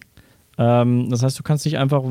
Ähm, 0.60 1.08
das 1.08 1.22
heißt, 1.22 1.38
du 1.38 1.42
kannst 1.42 1.64
nicht 1.64 1.78
einfach 1.78 2.04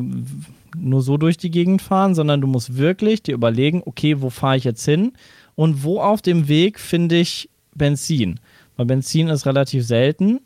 nur 0.75 1.01
so 1.01 1.17
durch 1.17 1.37
die 1.37 1.51
Gegend 1.51 1.83
fahren, 1.83 2.15
sondern 2.15 2.41
du 2.41 2.47
musst 2.47 2.77
wirklich 2.77 3.21
dir 3.21 3.35
überlegen, 3.35 3.83
okay, 3.85 4.21
wo 4.21 4.31
fahre 4.31 4.57
ich 4.57 4.63
jetzt 4.63 4.83
hin 4.83 5.13
und 5.55 5.83
wo 5.83 6.01
auf 6.01 6.21
dem 6.23 6.47
Weg 6.47 6.79
finde 6.79 7.17
ich 7.17 7.49
Benzin. 7.75 8.39
Weil 8.75 8.87
Benzin 8.87 9.27
ist 9.27 9.45
relativ 9.45 9.85
selten. 9.85 10.39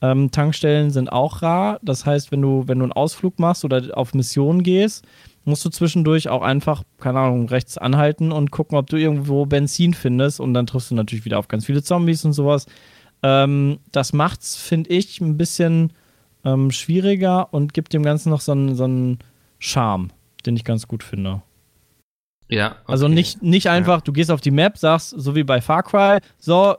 Ähm, 0.00 0.30
Tankstellen 0.30 0.90
sind 0.90 1.10
auch 1.10 1.42
rar. 1.42 1.80
Das 1.82 2.06
heißt, 2.06 2.30
wenn 2.30 2.42
du, 2.42 2.68
wenn 2.68 2.78
du 2.78 2.84
einen 2.84 2.92
Ausflug 2.92 3.40
machst 3.40 3.64
oder 3.64 3.82
auf 3.96 4.14
Mission 4.14 4.62
gehst, 4.62 5.04
musst 5.44 5.64
du 5.64 5.70
zwischendurch 5.70 6.28
auch 6.28 6.42
einfach, 6.42 6.84
keine 7.00 7.18
Ahnung, 7.18 7.48
rechts 7.48 7.76
anhalten 7.76 8.30
und 8.30 8.52
gucken, 8.52 8.78
ob 8.78 8.88
du 8.88 8.96
irgendwo 8.96 9.46
Benzin 9.46 9.94
findest. 9.94 10.38
Und 10.38 10.54
dann 10.54 10.66
triffst 10.66 10.92
du 10.92 10.94
natürlich 10.94 11.24
wieder 11.24 11.40
auf 11.40 11.48
ganz 11.48 11.66
viele 11.66 11.82
Zombies 11.82 12.24
und 12.24 12.34
sowas. 12.34 12.66
Ähm, 13.24 13.78
das 13.90 14.12
macht's, 14.12 14.56
finde 14.56 14.90
ich, 14.90 15.20
ein 15.20 15.36
bisschen 15.36 15.92
ähm, 16.44 16.70
schwieriger 16.70 17.52
und 17.52 17.74
gibt 17.74 17.92
dem 17.92 18.02
Ganzen 18.02 18.30
noch 18.30 18.40
so 18.40 18.52
einen, 18.52 18.74
so 18.74 18.84
einen 18.84 19.18
Charme, 19.58 20.10
den 20.46 20.56
ich 20.56 20.64
ganz 20.64 20.86
gut 20.88 21.02
finde. 21.02 21.42
ja, 22.48 22.72
okay. 22.72 22.76
Also 22.86 23.08
nicht, 23.08 23.42
nicht 23.42 23.68
einfach, 23.68 24.00
du 24.00 24.12
gehst 24.12 24.30
auf 24.30 24.40
die 24.40 24.50
Map, 24.50 24.78
sagst, 24.78 25.10
so 25.10 25.34
wie 25.34 25.44
bei 25.44 25.60
Far 25.60 25.82
Cry, 25.82 26.18
so, 26.38 26.76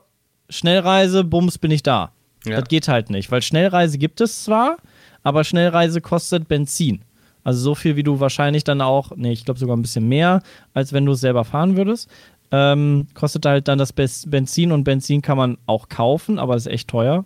Schnellreise, 0.50 1.24
bums, 1.24 1.58
bin 1.58 1.72
ich 1.72 1.84
da. 1.84 2.12
Ja. 2.46 2.60
Das 2.60 2.70
geht 2.70 2.88
halt 2.88 3.10
nicht, 3.10 3.32
weil 3.32 3.42
Schnellreise 3.42 3.98
gibt 3.98 4.22
es 4.22 4.44
zwar, 4.44 4.78
aber 5.24 5.44
Schnellreise 5.44 6.02
kostet 6.02 6.48
Benzin. 6.48 7.02
Also 7.44 7.60
so 7.62 7.76
viel, 7.76 7.96
wie 7.96 8.04
du 8.04 8.20
wahrscheinlich 8.20 8.64
dann 8.64 8.82
auch, 8.82 9.12
nee, 9.16 9.32
ich 9.32 9.46
glaube 9.46 9.60
sogar 9.60 9.76
ein 9.76 9.82
bisschen 9.82 10.08
mehr, 10.08 10.42
als 10.74 10.94
wenn 10.94 11.06
du 11.06 11.14
es 11.14 11.22
selber 11.22 11.44
fahren 11.46 11.78
würdest. 11.78 12.10
Ähm, 12.52 13.08
kostet 13.14 13.46
halt 13.46 13.68
dann 13.68 13.78
das 13.78 13.94
Benzin 13.94 14.72
und 14.72 14.84
Benzin 14.84 15.22
kann 15.22 15.38
man 15.38 15.58
auch 15.68 15.88
kaufen, 15.88 16.40
aber 16.40 16.56
ist 16.56 16.68
echt 16.68 16.88
teuer. 16.88 17.26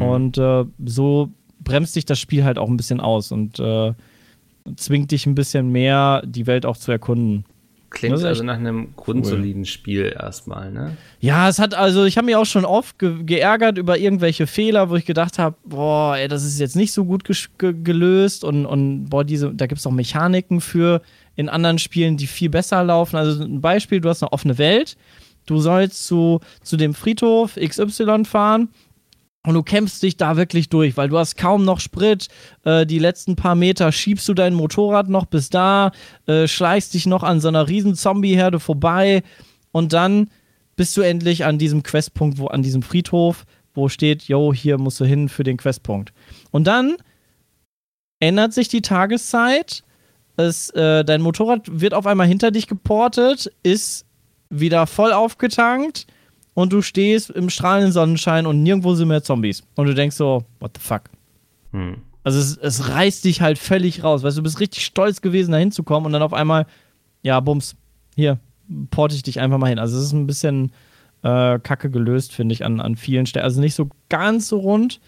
Und 0.00 0.38
äh, 0.38 0.64
so 0.84 1.30
bremst 1.64 1.96
dich 1.96 2.04
das 2.04 2.18
Spiel 2.18 2.44
halt 2.44 2.58
auch 2.58 2.68
ein 2.68 2.76
bisschen 2.76 3.00
aus 3.00 3.32
und 3.32 3.58
äh, 3.58 3.92
zwingt 4.76 5.10
dich 5.10 5.26
ein 5.26 5.34
bisschen 5.34 5.70
mehr, 5.70 6.22
die 6.24 6.46
Welt 6.46 6.66
auch 6.66 6.76
zu 6.76 6.92
erkunden. 6.92 7.44
Klingt 7.94 8.24
also 8.24 8.42
nach 8.42 8.56
einem 8.56 8.88
grundsoliden 8.96 9.64
Spiel 9.64 10.12
erstmal, 10.18 10.72
ne? 10.72 10.96
Ja, 11.20 11.48
es 11.48 11.60
hat 11.60 11.74
also, 11.74 12.04
ich 12.04 12.16
habe 12.16 12.26
mich 12.26 12.34
auch 12.34 12.44
schon 12.44 12.64
oft 12.64 12.98
ge 12.98 13.22
geärgert 13.22 13.78
über 13.78 13.96
irgendwelche 13.98 14.48
Fehler, 14.48 14.90
wo 14.90 14.96
ich 14.96 15.06
gedacht 15.06 15.38
habe, 15.38 15.56
boah, 15.64 16.16
ey, 16.16 16.26
das 16.26 16.44
ist 16.44 16.58
jetzt 16.58 16.74
nicht 16.74 16.92
so 16.92 17.04
gut 17.04 17.22
ge 17.24 17.72
gelöst 17.84 18.42
und, 18.42 18.66
und 18.66 19.04
boah, 19.04 19.22
diese, 19.22 19.54
da 19.54 19.66
gibt 19.66 19.78
es 19.78 19.86
auch 19.86 19.92
Mechaniken 19.92 20.60
für 20.60 21.02
in 21.36 21.48
anderen 21.48 21.78
Spielen, 21.78 22.16
die 22.16 22.26
viel 22.26 22.50
besser 22.50 22.82
laufen. 22.82 23.14
Also 23.14 23.44
ein 23.44 23.60
Beispiel, 23.60 24.00
du 24.00 24.08
hast 24.08 24.24
eine 24.24 24.32
offene 24.32 24.58
Welt, 24.58 24.96
du 25.46 25.60
sollst 25.60 26.04
zu, 26.04 26.40
zu 26.62 26.76
dem 26.76 26.94
Friedhof 26.94 27.54
XY 27.54 28.24
fahren 28.24 28.70
und 29.46 29.54
du 29.54 29.62
kämpfst 29.62 30.02
dich 30.02 30.16
da 30.16 30.36
wirklich 30.36 30.68
durch, 30.70 30.96
weil 30.96 31.08
du 31.08 31.18
hast 31.18 31.36
kaum 31.36 31.64
noch 31.64 31.80
Sprit. 31.80 32.28
Äh, 32.64 32.86
die 32.86 32.98
letzten 32.98 33.36
paar 33.36 33.54
Meter 33.54 33.92
schiebst 33.92 34.28
du 34.28 34.34
dein 34.34 34.54
Motorrad 34.54 35.08
noch 35.08 35.26
bis 35.26 35.50
da, 35.50 35.92
äh, 36.26 36.48
schleichst 36.48 36.94
dich 36.94 37.06
noch 37.06 37.22
an 37.22 37.40
so 37.40 37.48
einer 37.48 37.68
riesen 37.68 37.94
Zombie-Herde 37.94 38.58
vorbei 38.58 39.22
und 39.70 39.92
dann 39.92 40.30
bist 40.76 40.96
du 40.96 41.02
endlich 41.02 41.44
an 41.44 41.58
diesem 41.58 41.82
Questpunkt, 41.82 42.38
wo 42.38 42.46
an 42.46 42.62
diesem 42.62 42.82
Friedhof, 42.82 43.44
wo 43.74 43.88
steht, 43.88 44.22
yo, 44.24 44.52
hier 44.52 44.78
musst 44.78 44.98
du 45.00 45.04
hin 45.04 45.28
für 45.28 45.44
den 45.44 45.56
Questpunkt. 45.56 46.12
Und 46.50 46.66
dann 46.66 46.96
ändert 48.20 48.54
sich 48.54 48.68
die 48.68 48.82
Tageszeit. 48.82 49.84
Es, 50.36 50.70
äh, 50.70 51.04
dein 51.04 51.20
Motorrad 51.20 51.80
wird 51.80 51.94
auf 51.94 52.06
einmal 52.06 52.26
hinter 52.26 52.50
dich 52.50 52.66
geportet, 52.66 53.52
ist 53.62 54.06
wieder 54.48 54.86
voll 54.86 55.12
aufgetankt 55.12 56.06
und 56.54 56.72
du 56.72 56.82
stehst 56.82 57.30
im 57.30 57.50
strahlenden 57.50 57.92
Sonnenschein 57.92 58.46
und 58.46 58.62
nirgendwo 58.62 58.94
sind 58.94 59.08
mehr 59.08 59.22
Zombies. 59.22 59.62
Und 59.74 59.86
du 59.86 59.94
denkst 59.94 60.16
so, 60.16 60.44
what 60.60 60.72
the 60.76 60.80
fuck? 60.80 61.02
Hm. 61.72 61.96
Also 62.22 62.38
es, 62.38 62.56
es 62.56 62.88
reißt 62.88 63.24
dich 63.24 63.40
halt 63.42 63.58
völlig 63.58 64.02
raus. 64.02 64.22
Weißt 64.22 64.36
du, 64.36 64.40
du 64.40 64.44
bist 64.44 64.60
richtig 64.60 64.84
stolz 64.84 65.20
gewesen, 65.20 65.52
da 65.52 65.58
hinzukommen 65.58 66.06
und 66.06 66.12
dann 66.12 66.22
auf 66.22 66.32
einmal, 66.32 66.66
ja, 67.22 67.38
bums, 67.40 67.76
hier, 68.14 68.38
porte 68.90 69.14
ich 69.14 69.22
dich 69.22 69.40
einfach 69.40 69.58
mal 69.58 69.68
hin. 69.68 69.78
Also 69.78 69.98
es 69.98 70.04
ist 70.04 70.12
ein 70.12 70.26
bisschen 70.26 70.72
äh, 71.22 71.58
kacke 71.58 71.90
gelöst, 71.90 72.32
finde 72.32 72.54
ich, 72.54 72.64
an, 72.64 72.80
an 72.80 72.96
vielen 72.96 73.26
Stellen. 73.26 73.44
Also 73.44 73.60
nicht 73.60 73.74
so 73.74 73.90
ganz 74.08 74.48
so 74.48 74.58
rund, 74.58 75.00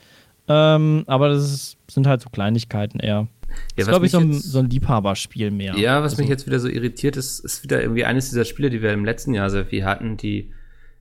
ähm, 0.48 1.04
aber 1.06 1.28
das 1.28 1.44
ist, 1.44 1.76
sind 1.90 2.06
halt 2.06 2.20
so 2.20 2.28
Kleinigkeiten 2.28 3.00
eher. 3.00 3.28
Ja, 3.48 3.56
das 3.76 3.84
ist, 3.84 3.88
glaube 3.88 4.06
ich, 4.06 4.12
so 4.12 4.18
ein, 4.18 4.32
jetzt- 4.32 4.50
so 4.50 4.58
ein 4.58 4.68
Liebhaberspiel 4.68 5.50
mehr. 5.50 5.76
Ja, 5.78 6.02
was 6.02 6.12
also, 6.12 6.22
mich 6.22 6.28
jetzt 6.28 6.46
wieder 6.46 6.58
so 6.58 6.68
irritiert 6.68 7.16
ist, 7.16 7.38
ist 7.40 7.62
wieder 7.62 7.80
irgendwie 7.80 8.04
eines 8.04 8.28
dieser 8.28 8.44
Spiele, 8.44 8.68
die 8.70 8.82
wir 8.82 8.92
im 8.92 9.04
letzten 9.04 9.32
Jahr 9.34 9.48
sehr 9.50 9.64
viel 9.64 9.84
hatten, 9.84 10.16
die 10.16 10.50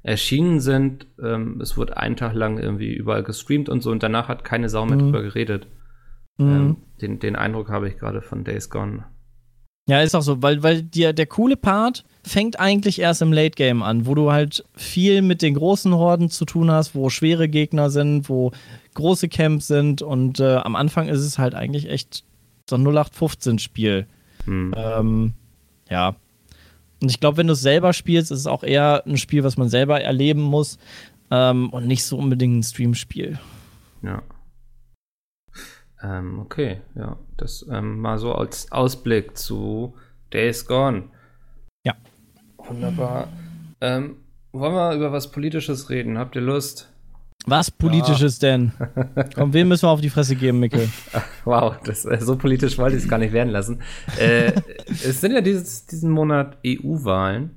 erschienen 0.05 0.59
sind. 0.59 1.07
Ähm, 1.21 1.59
es 1.61 1.77
wurde 1.77 1.97
einen 1.97 2.15
Tag 2.15 2.33
lang 2.33 2.57
irgendwie 2.59 2.93
überall 2.93 3.23
gestreamt 3.23 3.69
und 3.69 3.81
so 3.81 3.91
und 3.91 4.03
danach 4.03 4.27
hat 4.27 4.43
keine 4.43 4.69
Sau 4.69 4.85
mehr 4.85 4.95
Mhm. 4.97 4.99
drüber 5.01 5.23
geredet. 5.23 5.67
Mhm. 6.37 6.51
Ähm, 6.51 6.75
den, 7.01 7.19
den 7.19 7.35
Eindruck 7.35 7.69
habe 7.69 7.89
ich 7.89 7.97
gerade 7.97 8.21
von 8.21 8.43
Days 8.43 8.69
Gone. 8.69 9.05
Ja, 9.87 10.01
ist 10.01 10.15
auch 10.15 10.21
so, 10.21 10.41
weil, 10.41 10.63
weil 10.63 10.81
dir 10.81 11.13
der 11.13 11.27
coole 11.27 11.55
Part 11.57 12.05
fängt 12.23 12.59
eigentlich 12.59 12.99
erst 12.99 13.21
im 13.21 13.31
Late 13.31 13.51
Game 13.55 13.83
an, 13.83 14.07
wo 14.07 14.15
du 14.15 14.31
halt 14.31 14.63
viel 14.75 15.21
mit 15.21 15.41
den 15.43 15.53
großen 15.53 15.93
Horden 15.93 16.29
zu 16.29 16.45
tun 16.45 16.71
hast, 16.71 16.95
wo 16.95 17.09
schwere 17.09 17.47
Gegner 17.47 17.91
sind, 17.91 18.27
wo 18.27 18.51
große 18.95 19.27
Camps 19.29 19.67
sind 19.67 20.01
und 20.01 20.39
äh, 20.39 20.55
am 20.55 20.75
Anfang 20.75 21.07
ist 21.07 21.19
es 21.19 21.37
halt 21.37 21.53
eigentlich 21.53 21.87
echt 21.89 22.23
so 22.67 22.77
ein 22.77 22.83
0815-Spiel. 22.87 24.07
Hm. 24.45 24.73
Ähm, 24.75 25.33
ja. 25.89 26.15
Und 27.01 27.09
ich 27.09 27.19
glaube, 27.19 27.37
wenn 27.37 27.47
du 27.47 27.53
es 27.53 27.61
selber 27.61 27.93
spielst, 27.93 28.31
ist 28.31 28.39
es 28.39 28.47
auch 28.47 28.63
eher 28.63 29.05
ein 29.05 29.17
Spiel, 29.17 29.43
was 29.43 29.57
man 29.57 29.69
selber 29.69 30.01
erleben 30.01 30.41
muss 30.41 30.77
ähm, 31.31 31.69
und 31.69 31.87
nicht 31.87 32.03
so 32.03 32.17
unbedingt 32.17 32.57
ein 32.57 32.63
Streamspiel. 32.63 33.37
Ja. 34.01 34.21
Ähm, 36.01 36.39
okay, 36.39 36.81
ja. 36.95 37.17
Das 37.37 37.65
ähm, 37.69 37.99
mal 37.99 38.17
so 38.17 38.33
als 38.33 38.71
Ausblick 38.71 39.37
zu 39.37 39.95
Days 40.31 40.65
Gone. 40.65 41.09
Ja. 41.83 41.95
Wunderbar. 42.57 43.29
Ähm, 43.81 44.17
wollen 44.51 44.73
wir 44.73 44.93
über 44.93 45.11
was 45.11 45.31
Politisches 45.31 45.89
reden? 45.89 46.17
Habt 46.17 46.35
ihr 46.35 46.41
Lust? 46.41 46.91
Was 47.47 47.69
politisches 47.71 48.39
denn? 48.39 48.71
Komm, 49.35 49.53
wen 49.53 49.67
müssen 49.67 49.83
wir 49.83 49.89
auf 49.91 50.01
die 50.01 50.09
Fresse 50.09 50.35
geben, 50.35 50.59
Mikkel? 50.59 50.89
Wow, 51.45 51.75
das, 51.83 52.05
äh, 52.05 52.17
so 52.19 52.35
politisch 52.37 52.77
wollte 52.79 52.97
ich 52.97 53.03
es 53.03 53.09
gar 53.09 53.19
nicht 53.19 53.31
werden 53.33 53.49
lassen. 53.51 53.81
äh, 54.17 54.51
es 54.87 55.21
sind 55.21 55.31
ja 55.31 55.41
dieses, 55.41 55.85
diesen 55.85 56.09
Monat 56.11 56.57
EU-Wahlen. 56.65 57.51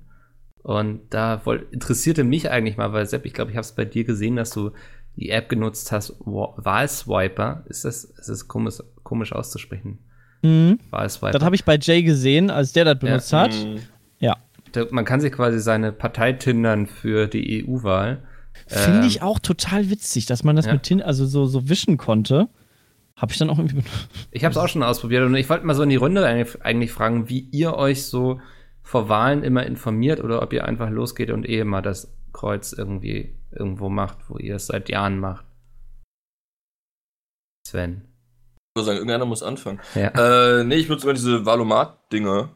Und 0.62 1.00
da 1.10 1.40
woll, 1.44 1.66
interessierte 1.70 2.24
mich 2.24 2.50
eigentlich 2.50 2.76
mal, 2.76 2.92
weil 2.92 3.06
Sepp, 3.06 3.24
ich 3.24 3.32
glaube, 3.32 3.50
ich 3.50 3.56
habe 3.56 3.64
es 3.64 3.72
bei 3.72 3.86
dir 3.86 4.04
gesehen, 4.04 4.36
dass 4.36 4.50
du 4.50 4.72
die 5.16 5.30
App 5.30 5.48
genutzt 5.48 5.90
hast, 5.92 6.14
Wa- 6.20 6.52
Wahlswiper. 6.58 7.64
Ist 7.68 7.86
das, 7.86 8.04
ist 8.04 8.28
das 8.28 8.46
komisch, 8.48 8.82
komisch 9.02 9.32
auszusprechen? 9.32 10.00
Mhm. 10.42 10.78
Wahlswiper. 10.90 11.32
Das 11.32 11.42
habe 11.42 11.54
ich 11.56 11.64
bei 11.64 11.78
Jay 11.80 12.02
gesehen, 12.02 12.50
als 12.50 12.72
der 12.72 12.84
das 12.84 12.98
benutzt 12.98 13.32
hat. 13.32 13.54
Mhm. 13.54 13.78
Ja. 14.18 14.36
Da- 14.72 14.86
Man 14.90 15.06
kann 15.06 15.20
sich 15.22 15.32
quasi 15.32 15.58
seine 15.60 15.92
Partei 15.92 16.34
tindern 16.34 16.86
für 16.86 17.26
die 17.26 17.64
EU-Wahl. 17.66 18.22
Finde 18.66 19.00
Ähm, 19.00 19.06
ich 19.06 19.22
auch 19.22 19.38
total 19.38 19.90
witzig, 19.90 20.26
dass 20.26 20.44
man 20.44 20.56
das 20.56 20.66
ja. 20.66 20.72
mit 20.72 20.82
Tin 20.82 21.02
also 21.02 21.26
so, 21.26 21.46
so 21.46 21.68
wischen 21.68 21.96
konnte. 21.96 22.48
Habe 23.16 23.32
ich 23.32 23.38
dann 23.38 23.50
auch 23.50 23.58
irgendwie 23.58 23.76
benutzt. 23.76 24.08
Ich 24.30 24.44
habe 24.44 24.52
es 24.52 24.58
auch 24.58 24.68
schon 24.68 24.82
ausprobiert 24.82 25.24
und 25.24 25.34
ich 25.34 25.48
wollte 25.48 25.66
mal 25.66 25.74
so 25.74 25.82
in 25.82 25.88
die 25.88 25.96
Runde 25.96 26.24
eigentlich, 26.24 26.92
fragen, 26.92 27.28
wie 27.28 27.40
ihr 27.50 27.74
euch 27.74 28.04
so 28.04 28.40
vor 28.82 29.08
Wahlen 29.08 29.42
immer 29.42 29.66
informiert 29.66 30.22
oder 30.22 30.40
ob 30.40 30.52
ihr 30.52 30.64
einfach 30.64 30.88
losgeht 30.88 31.30
und 31.30 31.48
eh 31.48 31.64
mal 31.64 31.82
das 31.82 32.14
Kreuz 32.32 32.72
irgendwie 32.72 33.34
irgendwo 33.50 33.88
macht, 33.88 34.18
wo 34.28 34.38
ihr 34.38 34.56
es 34.56 34.66
seit 34.66 34.88
Jahren 34.88 35.18
macht. 35.18 35.44
Sven. 37.66 38.04
Ich 38.76 38.80
würde 38.80 38.86
sagen, 38.86 38.98
irgendeiner 38.98 39.24
muss 39.24 39.42
anfangen. 39.42 39.80
Ja. 39.94 40.60
Äh, 40.60 40.64
nee, 40.64 40.76
ich 40.76 40.88
nutze 40.88 41.04
immer 41.04 41.14
diese 41.14 41.44
Valomat-Dinger. 41.44 42.50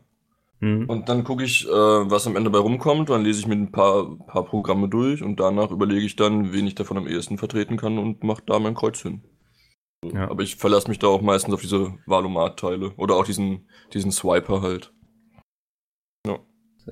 Hm. 0.63 0.89
Und 0.89 1.09
dann 1.09 1.25
gucke 1.25 1.43
ich, 1.43 1.67
äh, 1.67 1.71
was 1.71 2.27
am 2.29 2.37
Ende 2.37 2.49
bei 2.49 2.59
rumkommt. 2.59 3.11
Dann 3.11 3.25
lese 3.25 3.41
ich 3.41 3.47
mir 3.49 3.55
ein 3.55 3.73
paar, 3.73 4.17
paar 4.27 4.45
Programme 4.45 4.89
durch 4.89 5.23
und 5.23 5.41
danach 5.41 5.73
überlege 5.73 6.07
ich 6.07 6.15
dann, 6.15 6.53
wen 6.53 6.69
ich 6.69 6.77
davon 6.77 6.97
am 6.97 7.09
ehesten 7.09 7.37
vertreten 7.37 7.77
kann 7.77 7.99
und 7.99 8.23
mache 8.23 8.43
da 8.47 8.61
mein 8.61 8.75
Kreuz 8.75 9.03
hin. 9.03 9.23
Ja. 10.05 10.31
Aber 10.31 10.45
ich 10.45 10.57
verlasse 10.57 10.89
mich 10.89 11.01
da 11.01 11.09
auch 11.09 11.21
meistens 11.21 11.53
auf 11.53 11.61
diese 11.61 11.95
Valomat-Teile. 12.07 12.93
Oder 12.97 13.17
auch 13.17 13.25
diesen, 13.25 13.69
diesen 13.93 14.13
Swiper 14.13 14.63
halt. 14.63 14.93
Schön. 16.27 16.39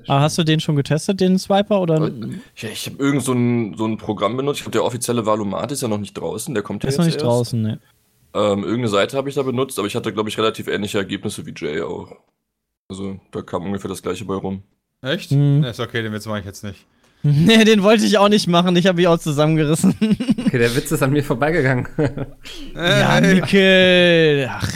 Ah, 0.07 0.21
hast 0.21 0.37
du 0.37 0.43
den 0.43 0.59
schon 0.59 0.75
getestet, 0.75 1.21
den 1.21 1.39
Swiper? 1.39 1.81
Oder 1.81 2.09
Ja, 2.55 2.69
ich 2.69 2.87
habe 2.87 2.97
irgend 2.97 3.23
so 3.23 3.33
ein, 3.33 3.75
so 3.77 3.85
ein 3.85 3.97
Programm 3.97 4.35
benutzt. 4.35 4.59
Ich 4.59 4.63
glaube, 4.63 4.77
der 4.77 4.85
offizielle 4.85 5.25
Valomat 5.25 5.71
ist 5.71 5.81
ja 5.81 5.87
noch 5.87 5.97
nicht 5.97 6.13
draußen. 6.13 6.53
Der 6.53 6.63
kommt 6.63 6.83
ja 6.83 6.89
ist 6.89 6.95
jetzt 6.95 6.99
noch 6.99 7.05
nicht 7.05 7.15
erst. 7.15 7.25
draußen, 7.25 7.61
ne? 7.61 7.79
Ähm, 8.33 8.63
irgendeine 8.63 8.87
Seite 8.89 9.17
habe 9.17 9.29
ich 9.29 9.35
da 9.35 9.43
benutzt, 9.43 9.77
aber 9.79 9.87
ich 9.87 9.95
hatte, 9.95 10.13
glaube 10.13 10.29
ich, 10.29 10.37
relativ 10.37 10.67
ähnliche 10.67 10.97
Ergebnisse 10.97 11.45
wie 11.45 11.53
Jay 11.55 11.81
auch. 11.81 12.15
Also 12.91 13.17
da 13.31 13.41
kam 13.41 13.63
ungefähr 13.63 13.87
das 13.87 14.01
gleiche 14.01 14.25
bei 14.25 14.33
rum. 14.33 14.63
Echt? 15.01 15.31
Mhm. 15.31 15.63
ist 15.63 15.79
okay, 15.79 16.01
den 16.03 16.11
Witz 16.11 16.25
mache 16.25 16.39
ich 16.39 16.45
jetzt 16.45 16.63
nicht. 16.63 16.85
Nee, 17.23 17.63
den 17.63 17.83
wollte 17.83 18.03
ich 18.03 18.17
auch 18.17 18.29
nicht 18.29 18.47
machen. 18.47 18.75
Ich 18.75 18.87
habe 18.87 18.97
mich 18.97 19.07
auch 19.07 19.17
zusammengerissen. 19.17 19.95
Okay, 20.45 20.57
der 20.57 20.75
Witz 20.75 20.91
ist 20.91 21.01
an 21.01 21.11
mir 21.11 21.23
vorbeigegangen. 21.23 21.87
ja, 22.75 23.21
Nickel. 23.21 24.49
Ach, 24.51 24.69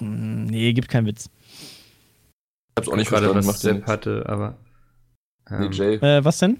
nee, 0.00 0.72
gibt 0.72 0.88
keinen 0.88 1.06
Witz. 1.06 1.28
Ich 1.28 2.76
hab's 2.78 2.88
auch 2.88 2.96
nicht 2.96 3.10
gerade 3.10 3.32
was 3.32 3.60
Sepp 3.60 3.86
hatte, 3.86 4.24
aber. 4.26 4.56
Ähm. 5.48 5.70
DJ. 5.70 5.82
Äh, 6.04 6.24
was 6.24 6.38
denn? 6.38 6.58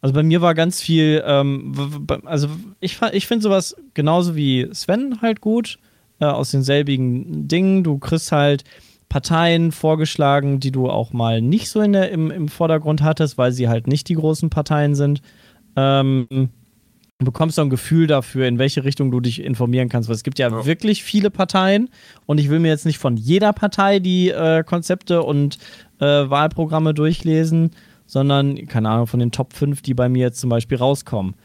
Also 0.00 0.14
bei 0.14 0.22
mir 0.22 0.40
war 0.40 0.54
ganz 0.54 0.80
viel, 0.80 1.22
ähm, 1.26 2.06
also 2.24 2.48
ich, 2.80 3.02
ich 3.12 3.26
finde 3.26 3.42
sowas 3.42 3.76
genauso 3.92 4.36
wie 4.36 4.70
Sven 4.72 5.20
halt 5.20 5.42
gut, 5.42 5.78
äh, 6.20 6.26
aus 6.26 6.52
denselbigen 6.52 7.48
Dingen. 7.48 7.84
Du 7.84 7.98
kriegst 7.98 8.32
halt 8.32 8.64
Parteien 9.14 9.70
vorgeschlagen, 9.70 10.58
die 10.58 10.72
du 10.72 10.90
auch 10.90 11.12
mal 11.12 11.40
nicht 11.40 11.68
so 11.68 11.80
in 11.80 11.92
der, 11.92 12.10
im, 12.10 12.32
im 12.32 12.48
Vordergrund 12.48 13.00
hattest, 13.00 13.38
weil 13.38 13.52
sie 13.52 13.68
halt 13.68 13.86
nicht 13.86 14.08
die 14.08 14.16
großen 14.16 14.50
Parteien 14.50 14.96
sind. 14.96 15.22
Ähm, 15.76 16.26
du 16.30 17.24
bekommst 17.24 17.56
dann 17.56 17.68
ein 17.68 17.70
Gefühl 17.70 18.08
dafür, 18.08 18.48
in 18.48 18.58
welche 18.58 18.82
Richtung 18.82 19.12
du 19.12 19.20
dich 19.20 19.40
informieren 19.40 19.88
kannst. 19.88 20.08
Weil 20.08 20.16
es 20.16 20.24
gibt 20.24 20.40
ja, 20.40 20.50
ja. 20.50 20.66
wirklich 20.66 21.04
viele 21.04 21.30
Parteien 21.30 21.90
und 22.26 22.40
ich 22.40 22.50
will 22.50 22.58
mir 22.58 22.66
jetzt 22.66 22.86
nicht 22.86 22.98
von 22.98 23.16
jeder 23.16 23.52
Partei 23.52 24.00
die 24.00 24.30
äh, 24.30 24.64
Konzepte 24.64 25.22
und 25.22 25.58
äh, 26.00 26.04
Wahlprogramme 26.04 26.92
durchlesen, 26.92 27.70
sondern, 28.06 28.66
keine 28.66 28.88
Ahnung, 28.88 29.06
von 29.06 29.20
den 29.20 29.30
Top 29.30 29.52
5, 29.52 29.80
die 29.80 29.94
bei 29.94 30.08
mir 30.08 30.22
jetzt 30.22 30.40
zum 30.40 30.50
Beispiel 30.50 30.78
rauskommen. 30.78 31.36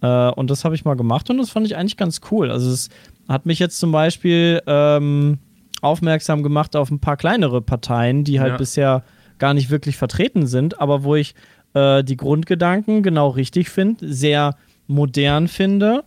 Äh, 0.00 0.30
und 0.30 0.48
das 0.48 0.64
habe 0.64 0.76
ich 0.76 0.86
mal 0.86 0.96
gemacht 0.96 1.28
und 1.28 1.36
das 1.36 1.50
fand 1.50 1.66
ich 1.66 1.76
eigentlich 1.76 1.98
ganz 1.98 2.22
cool. 2.30 2.50
Also 2.50 2.70
es 2.70 2.88
hat 3.28 3.44
mich 3.44 3.58
jetzt 3.58 3.78
zum 3.78 3.92
Beispiel 3.92 4.62
ähm, 4.66 5.40
aufmerksam 5.82 6.42
gemacht 6.42 6.76
auf 6.76 6.90
ein 6.90 7.00
paar 7.00 7.16
kleinere 7.16 7.60
Parteien, 7.60 8.24
die 8.24 8.40
halt 8.40 8.52
ja. 8.52 8.56
bisher 8.56 9.04
gar 9.38 9.54
nicht 9.54 9.70
wirklich 9.70 9.96
vertreten 9.96 10.46
sind, 10.46 10.80
aber 10.80 11.04
wo 11.04 11.14
ich 11.14 11.34
äh, 11.74 12.02
die 12.02 12.16
Grundgedanken 12.16 13.02
genau 13.02 13.28
richtig 13.28 13.70
finde, 13.70 14.12
sehr 14.12 14.56
modern 14.86 15.48
finde, 15.48 16.04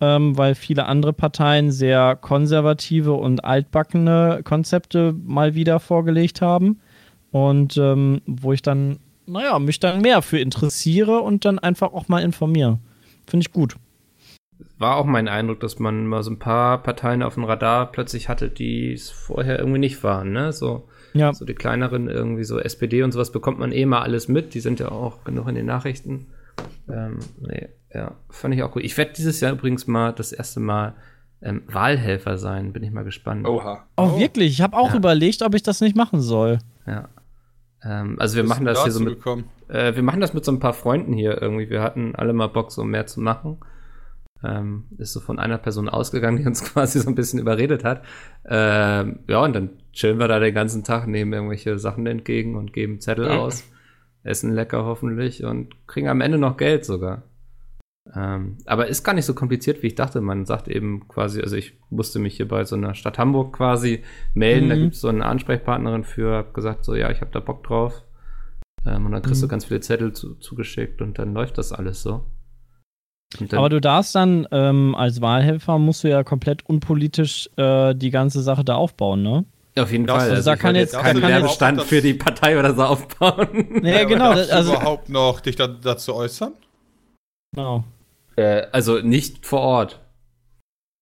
ähm, 0.00 0.36
weil 0.36 0.54
viele 0.54 0.86
andere 0.86 1.12
Parteien 1.12 1.70
sehr 1.70 2.16
konservative 2.16 3.12
und 3.12 3.44
altbackene 3.44 4.40
Konzepte 4.42 5.14
mal 5.24 5.54
wieder 5.54 5.78
vorgelegt 5.80 6.42
haben 6.42 6.80
und 7.30 7.76
ähm, 7.76 8.20
wo 8.26 8.52
ich 8.52 8.62
dann, 8.62 8.98
naja, 9.26 9.58
mich 9.58 9.78
dann 9.78 10.00
mehr 10.00 10.22
für 10.22 10.38
interessiere 10.38 11.20
und 11.20 11.44
dann 11.44 11.58
einfach 11.58 11.92
auch 11.92 12.08
mal 12.08 12.22
informiere. 12.22 12.78
Finde 13.26 13.46
ich 13.46 13.52
gut 13.52 13.76
war 14.78 14.96
auch 14.96 15.04
mein 15.04 15.28
Eindruck, 15.28 15.60
dass 15.60 15.78
man 15.78 16.06
mal 16.06 16.22
so 16.22 16.30
ein 16.30 16.38
paar 16.38 16.82
Parteien 16.82 17.22
auf 17.22 17.34
dem 17.34 17.44
Radar 17.44 17.90
plötzlich 17.92 18.28
hatte, 18.28 18.48
die 18.48 18.92
es 18.92 19.10
vorher 19.10 19.58
irgendwie 19.58 19.78
nicht 19.78 20.02
waren, 20.02 20.32
ne? 20.32 20.52
So, 20.52 20.88
ja. 21.14 21.32
so 21.32 21.44
die 21.44 21.54
kleineren 21.54 22.08
irgendwie 22.08 22.44
so 22.44 22.58
SPD 22.58 23.02
und 23.02 23.12
sowas 23.12 23.32
bekommt 23.32 23.58
man 23.58 23.72
eh 23.72 23.86
mal 23.86 24.02
alles 24.02 24.28
mit. 24.28 24.54
Die 24.54 24.60
sind 24.60 24.80
ja 24.80 24.90
auch 24.90 25.24
genug 25.24 25.48
in 25.48 25.54
den 25.54 25.66
Nachrichten. 25.66 26.26
Ähm, 26.88 27.18
nee, 27.40 27.68
ja, 27.94 28.16
fand 28.30 28.54
ich 28.54 28.62
auch 28.62 28.72
gut. 28.72 28.84
Ich 28.84 28.96
werde 28.96 29.12
dieses 29.12 29.40
Jahr 29.40 29.52
übrigens 29.52 29.86
mal 29.86 30.12
das 30.12 30.32
erste 30.32 30.60
Mal 30.60 30.94
ähm, 31.42 31.62
Wahlhelfer 31.66 32.38
sein. 32.38 32.72
Bin 32.72 32.82
ich 32.82 32.90
mal 32.90 33.04
gespannt. 33.04 33.46
Oha. 33.46 33.86
Oh, 33.96 34.12
oh. 34.14 34.20
wirklich? 34.20 34.52
Ich 34.52 34.60
habe 34.60 34.76
auch 34.76 34.90
ja. 34.90 34.96
überlegt, 34.96 35.42
ob 35.42 35.54
ich 35.54 35.62
das 35.62 35.80
nicht 35.80 35.96
machen 35.96 36.20
soll. 36.20 36.58
Ja. 36.86 37.08
Ähm, 37.84 38.16
also 38.18 38.36
wir 38.36 38.44
machen 38.44 38.64
das 38.64 38.82
hier 38.82 38.92
so 38.92 39.00
mit. 39.00 39.18
Äh, 39.68 39.94
wir 39.94 40.02
machen 40.02 40.20
das 40.20 40.34
mit 40.34 40.44
so 40.44 40.52
ein 40.52 40.60
paar 40.60 40.74
Freunden 40.74 41.12
hier 41.12 41.40
irgendwie. 41.40 41.68
Wir 41.68 41.82
hatten 41.82 42.14
alle 42.14 42.32
mal 42.32 42.48
Bock, 42.48 42.72
so 42.72 42.84
mehr 42.84 43.06
zu 43.06 43.20
machen. 43.20 43.58
Ähm, 44.44 44.84
ist 44.98 45.12
so 45.12 45.20
von 45.20 45.38
einer 45.38 45.58
Person 45.58 45.88
ausgegangen, 45.88 46.38
die 46.38 46.46
uns 46.46 46.64
quasi 46.72 47.00
so 47.00 47.08
ein 47.08 47.14
bisschen 47.14 47.38
überredet 47.38 47.84
hat. 47.84 48.02
Ähm, 48.44 49.20
ja, 49.28 49.42
und 49.44 49.54
dann 49.54 49.70
chillen 49.92 50.18
wir 50.18 50.28
da 50.28 50.38
den 50.38 50.54
ganzen 50.54 50.84
Tag, 50.84 51.06
nehmen 51.06 51.32
irgendwelche 51.32 51.78
Sachen 51.78 52.06
entgegen 52.06 52.56
und 52.56 52.72
geben 52.72 53.00
Zettel 53.00 53.26
mhm. 53.26 53.38
aus, 53.38 53.64
essen 54.24 54.52
lecker 54.54 54.84
hoffentlich 54.84 55.44
und 55.44 55.86
kriegen 55.86 56.08
am 56.08 56.20
Ende 56.20 56.38
noch 56.38 56.56
Geld 56.56 56.84
sogar. 56.84 57.22
Ähm, 58.14 58.58
aber 58.66 58.88
ist 58.88 59.04
gar 59.04 59.14
nicht 59.14 59.26
so 59.26 59.34
kompliziert, 59.34 59.82
wie 59.82 59.88
ich 59.88 59.94
dachte. 59.94 60.20
Man 60.20 60.44
sagt 60.44 60.68
eben 60.68 61.06
quasi, 61.06 61.40
also 61.40 61.56
ich 61.56 61.78
musste 61.88 62.18
mich 62.18 62.36
hier 62.36 62.48
bei 62.48 62.64
so 62.64 62.74
einer 62.74 62.94
Stadt 62.94 63.18
Hamburg 63.18 63.56
quasi 63.56 64.02
melden. 64.34 64.66
Mhm. 64.66 64.70
Da 64.70 64.76
gibt 64.76 64.94
es 64.94 65.00
so 65.00 65.08
eine 65.08 65.24
Ansprechpartnerin 65.24 66.04
für, 66.04 66.36
hab 66.36 66.54
gesagt, 66.54 66.84
so 66.84 66.94
ja, 66.94 67.10
ich 67.10 67.20
habe 67.20 67.30
da 67.30 67.40
Bock 67.40 67.62
drauf. 67.62 68.02
Ähm, 68.84 69.06
und 69.06 69.12
dann 69.12 69.22
kriegst 69.22 69.40
mhm. 69.40 69.46
du 69.46 69.50
ganz 69.50 69.66
viele 69.66 69.80
Zettel 69.80 70.12
zu, 70.12 70.34
zugeschickt 70.34 71.00
und 71.00 71.18
dann 71.18 71.32
läuft 71.32 71.58
das 71.58 71.72
alles 71.72 72.02
so. 72.02 72.26
Aber 73.52 73.68
du 73.68 73.80
darfst 73.80 74.14
dann 74.14 74.46
ähm, 74.50 74.94
als 74.94 75.20
Wahlhelfer 75.20 75.78
musst 75.78 76.04
du 76.04 76.08
ja 76.08 76.22
komplett 76.24 76.66
unpolitisch 76.66 77.48
äh, 77.56 77.94
die 77.94 78.10
ganze 78.10 78.42
Sache 78.42 78.64
da 78.64 78.74
aufbauen, 78.74 79.22
ne? 79.22 79.44
Auf 79.78 79.90
jeden 79.90 80.06
Fall. 80.06 80.20
Also, 80.20 80.34
also 80.34 80.50
da 80.50 80.56
kann 80.56 80.76
jetzt 80.76 80.98
kein 80.98 81.22
Werbestand 81.22 81.82
für 81.82 82.02
die 82.02 82.14
Partei 82.14 82.58
oder 82.58 82.74
so 82.74 82.82
aufbauen. 82.82 83.48
Nee, 83.82 83.92
ja, 83.92 84.04
genau. 84.04 84.34
Darfst 84.34 84.52
also, 84.52 84.72
du 84.72 84.76
überhaupt 84.76 85.08
noch 85.08 85.40
dich 85.40 85.56
da, 85.56 85.66
dazu 85.66 86.14
äußern? 86.14 86.52
Genau. 87.54 87.84
Äh, 88.36 88.66
also 88.72 88.98
nicht 88.98 89.46
vor 89.46 89.60
Ort. 89.60 90.00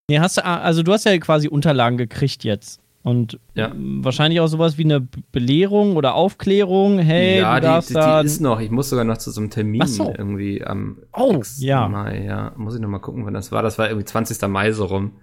Nee, 0.09 0.19
hast 0.19 0.37
du, 0.37 0.45
also 0.45 0.83
du 0.83 0.93
hast 0.93 1.05
ja 1.05 1.17
quasi 1.17 1.47
Unterlagen 1.47 1.97
gekriegt 1.97 2.43
jetzt. 2.43 2.80
Und 3.03 3.39
ja. 3.55 3.71
wahrscheinlich 3.75 4.41
auch 4.41 4.47
sowas 4.47 4.77
wie 4.77 4.83
eine 4.83 5.01
Belehrung 5.31 5.95
oder 5.95 6.13
Aufklärung. 6.13 6.99
Hey, 6.99 7.39
ja, 7.39 7.55
du 7.59 7.65
darfst 7.65 7.89
die, 7.89 7.93
die, 7.95 8.19
die 8.21 8.25
ist 8.27 8.41
noch. 8.41 8.59
Ich 8.59 8.69
muss 8.69 8.89
sogar 8.89 9.05
noch 9.05 9.17
zu 9.17 9.31
so 9.31 9.41
einem 9.41 9.49
Termin 9.49 9.87
so. 9.87 10.13
irgendwie 10.15 10.63
am 10.63 10.97
oh, 11.13 11.41
ja. 11.57 11.87
Mai. 11.87 12.23
Ja, 12.23 12.51
muss 12.57 12.75
ich 12.75 12.81
noch 12.81 12.89
mal 12.89 12.99
gucken, 12.99 13.25
wann 13.25 13.33
das 13.33 13.51
war. 13.51 13.63
Das 13.63 13.79
war 13.79 13.87
irgendwie 13.87 14.05
20. 14.05 14.47
Mai 14.47 14.71
so 14.71 14.85
rum. 14.85 15.13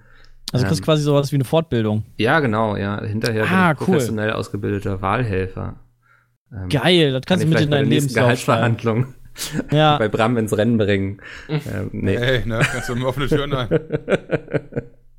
Also 0.53 0.65
ähm, 0.65 0.69
kriegst 0.69 0.83
quasi 0.83 1.03
sowas 1.03 1.31
wie 1.31 1.37
eine 1.37 1.45
Fortbildung. 1.45 2.05
Ja, 2.17 2.41
genau. 2.41 2.77
Ja, 2.77 3.01
hinterher 3.05 3.45
ah, 3.49 3.69
bin 3.69 3.79
ich 3.81 3.87
professionell 3.87 4.31
cool. 4.31 4.35
ausgebildeter 4.35 5.01
Wahlhelfer. 5.01 5.77
Ähm, 6.53 6.69
Geil, 6.71 7.13
das 7.13 7.23
kannst 7.27 7.45
kann 7.45 7.51
du 7.51 7.57
mit 7.57 7.65
in 7.65 7.71
deinen 7.71 7.89
Lebenslauf 7.89 8.25
Gehaltsverhandlung 8.25 9.15
ja. 9.71 9.99
bei 9.99 10.09
Bram 10.09 10.37
ins 10.37 10.57
Rennen 10.57 10.79
bringen. 10.79 11.21
ähm, 11.49 11.91
nee. 11.93 12.17
Hey, 12.17 12.47
ne, 12.47 12.61
kannst 12.61 12.89
du 12.89 12.97
mir 12.97 13.07
offene 13.07 13.29
Türen 13.29 13.53
ein. 13.53 13.69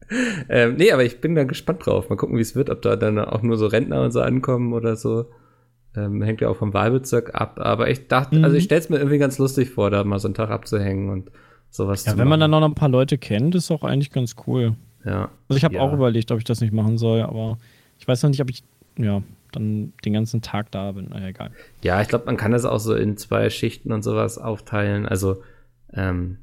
ähm, 0.49 0.75
nee, 0.75 0.91
aber 0.91 1.03
ich 1.03 1.21
bin 1.21 1.35
da 1.35 1.43
gespannt 1.43 1.85
drauf. 1.85 2.09
Mal 2.09 2.15
gucken, 2.15 2.37
wie 2.37 2.41
es 2.41 2.55
wird, 2.55 2.69
ob 2.69 2.81
da 2.81 2.95
dann 2.95 3.19
auch 3.19 3.41
nur 3.41 3.57
so 3.57 3.67
Rentner 3.67 4.03
und 4.03 4.11
so 4.11 4.21
ankommen 4.21 4.73
oder 4.73 4.95
so. 4.95 5.25
Ähm, 5.95 6.21
hängt 6.21 6.41
ja 6.41 6.49
auch 6.49 6.57
vom 6.57 6.73
Wahlbezirk 6.73 7.35
ab. 7.35 7.59
Aber 7.59 7.89
ich 7.89 8.07
dachte, 8.07 8.37
mhm. 8.37 8.43
also 8.43 8.55
ich 8.55 8.65
stelle 8.65 8.81
es 8.81 8.89
mir 8.89 8.97
irgendwie 8.97 9.17
ganz 9.17 9.37
lustig 9.37 9.69
vor, 9.69 9.89
da 9.89 10.03
mal 10.03 10.19
so 10.19 10.27
einen 10.27 10.35
Tag 10.35 10.49
abzuhängen 10.49 11.09
und 11.09 11.31
sowas 11.69 12.05
ja, 12.05 12.13
zu 12.13 12.17
wenn 12.17 12.27
man 12.27 12.39
dann 12.39 12.51
noch 12.51 12.63
ein 12.63 12.75
paar 12.75 12.89
Leute 12.89 13.17
kennt, 13.17 13.55
ist 13.55 13.71
auch 13.71 13.83
eigentlich 13.83 14.11
ganz 14.11 14.35
cool. 14.47 14.75
Ja. 15.05 15.29
Also 15.47 15.57
ich 15.57 15.63
habe 15.63 15.75
ja. 15.75 15.81
auch 15.81 15.93
überlegt, 15.93 16.31
ob 16.31 16.37
ich 16.37 16.43
das 16.43 16.61
nicht 16.61 16.73
machen 16.73 16.97
soll, 16.97 17.21
aber 17.21 17.57
ich 17.97 18.07
weiß 18.07 18.23
noch 18.23 18.29
nicht, 18.29 18.41
ob 18.41 18.49
ich, 18.49 18.63
ja, 18.97 19.21
dann 19.51 19.93
den 20.05 20.13
ganzen 20.13 20.41
Tag 20.41 20.71
da 20.71 20.91
bin. 20.91 21.09
Naja, 21.09 21.27
egal. 21.27 21.51
Ja, 21.83 22.01
ich 22.01 22.07
glaube, 22.07 22.25
man 22.25 22.37
kann 22.37 22.51
das 22.51 22.65
auch 22.65 22.79
so 22.79 22.93
in 22.93 23.17
zwei 23.17 23.49
Schichten 23.49 23.91
und 23.91 24.03
sowas 24.03 24.37
aufteilen. 24.37 25.05
Also, 25.05 25.41
ähm, 25.93 26.37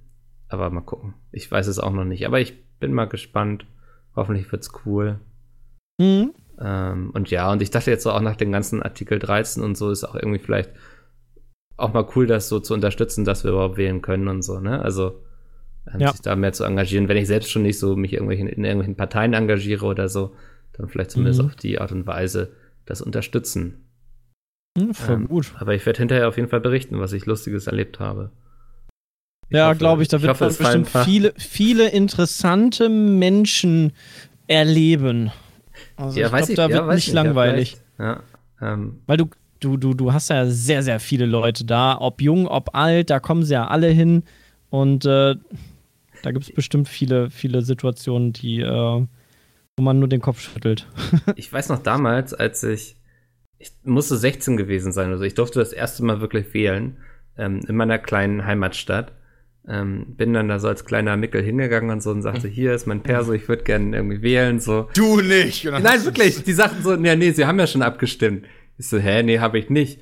aber 0.48 0.70
mal 0.70 0.80
gucken. 0.80 1.14
Ich 1.32 1.50
weiß 1.50 1.66
es 1.66 1.78
auch 1.78 1.92
noch 1.92 2.04
nicht. 2.04 2.26
Aber 2.26 2.40
ich 2.40 2.54
bin 2.78 2.92
mal 2.92 3.06
gespannt. 3.06 3.66
Hoffentlich 4.14 4.50
wird's 4.50 4.70
cool. 4.84 5.20
Mhm. 5.98 6.32
Ähm, 6.58 7.10
und 7.10 7.30
ja, 7.30 7.50
und 7.52 7.62
ich 7.62 7.70
dachte 7.70 7.90
jetzt 7.90 8.02
so 8.02 8.10
auch 8.10 8.20
nach 8.20 8.36
dem 8.36 8.52
ganzen 8.52 8.82
Artikel 8.82 9.18
13 9.18 9.62
und 9.62 9.76
so 9.76 9.90
ist 9.90 10.04
auch 10.04 10.14
irgendwie 10.14 10.38
vielleicht 10.38 10.70
auch 11.76 11.92
mal 11.92 12.06
cool, 12.16 12.26
das 12.26 12.48
so 12.48 12.60
zu 12.60 12.72
unterstützen, 12.72 13.24
dass 13.24 13.44
wir 13.44 13.50
überhaupt 13.50 13.76
wählen 13.76 14.00
können 14.00 14.28
und 14.28 14.42
so, 14.42 14.60
ne? 14.60 14.80
Also 14.80 15.22
ähm, 15.92 16.00
ja. 16.00 16.12
sich 16.12 16.22
da 16.22 16.34
mehr 16.36 16.52
zu 16.52 16.64
engagieren. 16.64 17.08
Wenn 17.08 17.18
ich 17.18 17.26
selbst 17.26 17.50
schon 17.50 17.62
nicht 17.62 17.78
so 17.78 17.96
mich 17.96 18.14
irgendwelchen, 18.14 18.48
in 18.48 18.64
irgendwelchen 18.64 18.96
Parteien 18.96 19.34
engagiere 19.34 19.84
oder 19.84 20.08
so, 20.08 20.34
dann 20.72 20.88
vielleicht 20.88 21.10
zumindest 21.10 21.40
mhm. 21.40 21.46
auf 21.46 21.56
die 21.56 21.78
Art 21.78 21.92
und 21.92 22.06
Weise 22.06 22.52
das 22.86 23.02
unterstützen. 23.02 23.86
Mhm, 24.76 24.94
voll 24.94 25.14
ähm, 25.14 25.28
gut. 25.28 25.54
Aber 25.58 25.74
ich 25.74 25.84
werde 25.84 25.98
hinterher 25.98 26.28
auf 26.28 26.36
jeden 26.36 26.48
Fall 26.48 26.60
berichten, 26.60 26.98
was 26.98 27.12
ich 27.12 27.26
Lustiges 27.26 27.66
erlebt 27.66 28.00
habe. 28.00 28.30
Ich 29.48 29.56
ja, 29.56 29.72
glaube 29.74 30.02
ich, 30.02 30.08
da 30.08 30.20
wird 30.22 30.40
man 30.40 30.48
bestimmt 30.48 30.88
viele, 31.04 31.32
viele 31.36 31.88
interessante 31.88 32.88
Menschen 32.88 33.92
erleben. 34.48 35.30
Also 35.96 36.20
ja, 36.20 36.26
ich 36.26 36.46
glaube, 36.46 36.54
da 36.56 36.68
wird 36.68 36.88
ja, 36.88 36.94
nicht 36.94 37.12
langweilig. 37.12 37.76
Ja, 37.98 38.22
ähm. 38.60 39.00
Weil 39.06 39.18
du, 39.18 39.30
du, 39.60 39.76
du, 39.76 39.94
du 39.94 40.12
hast 40.12 40.30
ja 40.30 40.46
sehr, 40.46 40.82
sehr 40.82 41.00
viele 41.00 41.26
Leute 41.26 41.64
da, 41.64 41.96
ob 41.98 42.20
jung, 42.20 42.48
ob 42.48 42.74
alt, 42.74 43.10
da 43.10 43.20
kommen 43.20 43.44
sie 43.44 43.54
ja 43.54 43.68
alle 43.68 43.88
hin. 43.88 44.24
Und 44.70 45.04
äh, 45.04 45.36
da 46.22 46.32
gibt 46.32 46.44
es 46.44 46.52
bestimmt 46.52 46.88
viele, 46.88 47.30
viele 47.30 47.62
Situationen, 47.62 48.32
die, 48.32 48.60
äh, 48.60 49.06
wo 49.76 49.82
man 49.82 49.98
nur 49.98 50.08
den 50.08 50.20
Kopf 50.20 50.40
schüttelt. 50.40 50.86
ich 51.36 51.52
weiß 51.52 51.68
noch 51.68 51.82
damals, 51.82 52.34
als 52.34 52.62
ich, 52.64 52.96
ich 53.58 53.72
musste 53.84 54.16
16 54.16 54.56
gewesen 54.56 54.92
sein, 54.92 55.10
also 55.10 55.24
ich 55.24 55.34
durfte 55.34 55.58
das 55.60 55.72
erste 55.72 56.04
Mal 56.04 56.20
wirklich 56.20 56.52
wählen, 56.52 56.96
ähm, 57.38 57.60
in 57.68 57.76
meiner 57.76 57.98
kleinen 57.98 58.44
Heimatstadt. 58.44 59.12
Ähm, 59.68 60.14
bin 60.16 60.32
dann 60.32 60.48
da 60.48 60.60
so 60.60 60.68
als 60.68 60.84
kleiner 60.84 61.16
Mickel 61.16 61.42
hingegangen 61.42 61.90
und 61.90 62.00
so 62.00 62.10
und 62.10 62.22
sagte, 62.22 62.46
hier 62.46 62.72
ist 62.72 62.86
mein 62.86 63.02
Perso, 63.02 63.32
ich 63.32 63.48
würde 63.48 63.64
gerne 63.64 63.96
irgendwie 63.96 64.22
wählen, 64.22 64.60
so. 64.60 64.88
Du 64.94 65.20
nicht! 65.20 65.64
Nein, 65.64 66.04
wirklich, 66.04 66.44
die 66.44 66.52
sagten 66.52 66.82
so, 66.82 66.94
ja, 66.94 67.16
nee, 67.16 67.32
sie 67.32 67.46
haben 67.46 67.58
ja 67.58 67.66
schon 67.66 67.82
abgestimmt. 67.82 68.46
Ich 68.78 68.88
so, 68.88 68.98
hä, 68.98 69.24
nee, 69.24 69.40
habe 69.40 69.58
ich 69.58 69.68
nicht. 69.68 70.00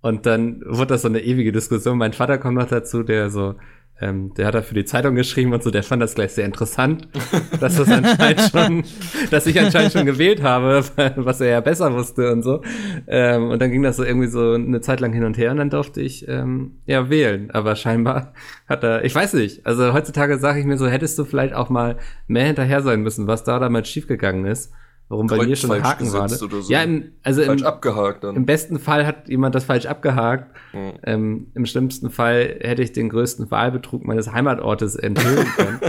Und 0.00 0.26
dann 0.26 0.62
wurde 0.64 0.94
das 0.94 1.02
so 1.02 1.08
eine 1.08 1.20
ewige 1.20 1.52
Diskussion. 1.52 1.98
Mein 1.98 2.12
Vater 2.12 2.38
kommt 2.38 2.56
noch 2.56 2.68
dazu, 2.68 3.02
der 3.02 3.30
so 3.30 3.56
ähm, 4.00 4.32
der 4.34 4.46
hat 4.46 4.54
da 4.54 4.62
für 4.62 4.74
die 4.74 4.84
Zeitung 4.84 5.14
geschrieben 5.14 5.52
und 5.52 5.62
so, 5.62 5.70
der 5.70 5.82
fand 5.82 6.02
das 6.02 6.14
gleich 6.14 6.32
sehr 6.32 6.46
interessant, 6.46 7.08
dass 7.60 7.76
das 7.76 7.90
anscheinend 7.90 8.40
schon, 8.50 8.84
dass 9.30 9.46
ich 9.46 9.60
anscheinend 9.60 9.92
schon 9.92 10.06
gewählt 10.06 10.42
habe, 10.42 10.82
was 11.16 11.40
er 11.40 11.48
ja 11.48 11.60
besser 11.60 11.92
wusste 11.92 12.32
und 12.32 12.42
so. 12.42 12.62
Ähm, 13.06 13.50
und 13.50 13.60
dann 13.60 13.70
ging 13.70 13.82
das 13.82 13.96
so 13.96 14.04
irgendwie 14.04 14.28
so 14.28 14.54
eine 14.54 14.80
Zeit 14.80 15.00
lang 15.00 15.12
hin 15.12 15.24
und 15.24 15.36
her 15.36 15.50
und 15.50 15.58
dann 15.58 15.70
durfte 15.70 16.00
ich 16.00 16.26
ähm, 16.28 16.78
ja 16.86 17.10
wählen. 17.10 17.50
Aber 17.50 17.76
scheinbar 17.76 18.32
hat 18.68 18.84
er, 18.84 19.04
ich 19.04 19.14
weiß 19.14 19.34
nicht, 19.34 19.66
also 19.66 19.92
heutzutage 19.92 20.38
sage 20.38 20.60
ich 20.60 20.66
mir 20.66 20.78
so, 20.78 20.86
hättest 20.86 21.18
du 21.18 21.24
vielleicht 21.24 21.54
auch 21.54 21.68
mal 21.68 21.96
mehr 22.26 22.46
hinterher 22.46 22.82
sein 22.82 23.02
müssen, 23.02 23.26
was 23.26 23.44
da 23.44 23.58
damals 23.58 23.88
schiefgegangen 23.88 24.46
ist. 24.46 24.72
Warum 25.10 25.26
bei 25.26 25.44
mir 25.44 25.56
schon 25.56 25.72
ein 25.72 25.82
Haken 25.82 26.12
war. 26.12 26.28
So. 26.28 26.48
Ja, 26.68 26.84
im, 26.84 27.10
also 27.24 27.42
falsch 27.42 27.62
im, 27.62 27.66
abgehakt 27.66 28.22
dann. 28.22 28.36
Im 28.36 28.46
besten 28.46 28.78
Fall 28.78 29.04
hat 29.04 29.28
jemand 29.28 29.56
das 29.56 29.64
falsch 29.64 29.86
abgehakt. 29.86 30.54
Mhm. 30.72 30.92
Ähm, 31.02 31.46
Im 31.56 31.66
schlimmsten 31.66 32.10
Fall 32.10 32.58
hätte 32.60 32.82
ich 32.82 32.92
den 32.92 33.08
größten 33.08 33.50
Wahlbetrug 33.50 34.04
meines 34.04 34.30
Heimatortes 34.30 34.94
enthüllen 34.94 35.48
können. 35.56 35.80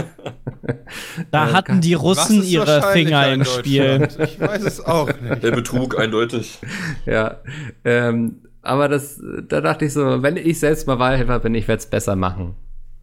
da 1.30 1.48
äh, 1.48 1.52
hatten 1.52 1.80
die 1.80 1.94
Russen 1.94 2.42
ihre 2.42 2.82
Finger 2.92 3.32
im 3.32 3.44
Spiel. 3.44 4.08
Ich 4.18 4.40
weiß 4.40 4.64
es 4.64 4.84
auch 4.84 5.08
nicht. 5.20 5.44
Der 5.44 5.52
Betrug 5.52 5.96
eindeutig. 5.96 6.58
Ja. 7.06 7.36
Ähm, 7.84 8.40
aber 8.60 8.88
das, 8.88 9.22
da 9.48 9.60
dachte 9.60 9.84
ich 9.84 9.92
so, 9.92 10.24
wenn 10.24 10.36
ich 10.36 10.58
selbst 10.58 10.88
mal 10.88 10.98
Wahlhelfer 10.98 11.38
bin, 11.38 11.54
ich 11.54 11.68
werde 11.68 11.78
es 11.78 11.86
besser 11.86 12.16
machen 12.16 12.56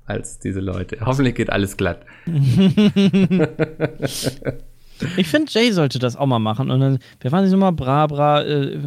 als 0.05 0.39
diese 0.39 0.59
Leute. 0.59 0.97
Hoffentlich 1.05 1.35
geht 1.35 1.49
alles 1.49 1.77
glatt. 1.77 2.05
Ich 5.17 5.27
finde, 5.27 5.51
Jay 5.51 5.71
sollte 5.71 5.99
das 5.99 6.15
auch 6.15 6.25
mal 6.25 6.39
machen. 6.39 6.71
Und 6.71 6.79
dann, 6.79 6.99
wer 7.21 7.31
war 7.31 7.41
das 7.41 7.51
nochmal? 7.51 7.71
Bra, 7.71 8.07
bra. 8.07 8.41
Äh, 8.41 8.73
äh 8.73 8.77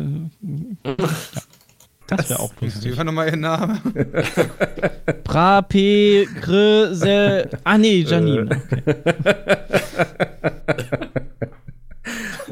ja. 0.86 0.94
Das 2.16 2.28
wäre 2.28 2.40
auch 2.40 2.52
lustig. 2.60 2.92
Wie 2.92 2.96
war 2.96 3.04
nochmal 3.04 3.30
ihr 3.30 3.36
Name? 3.36 3.80
Bra, 5.24 5.62
P, 5.62 6.28
Gr, 6.42 6.94
Sel. 6.94 7.48
Ah, 7.64 7.78
nee, 7.78 8.02
Janine. 8.02 8.48
Okay. 8.50 8.94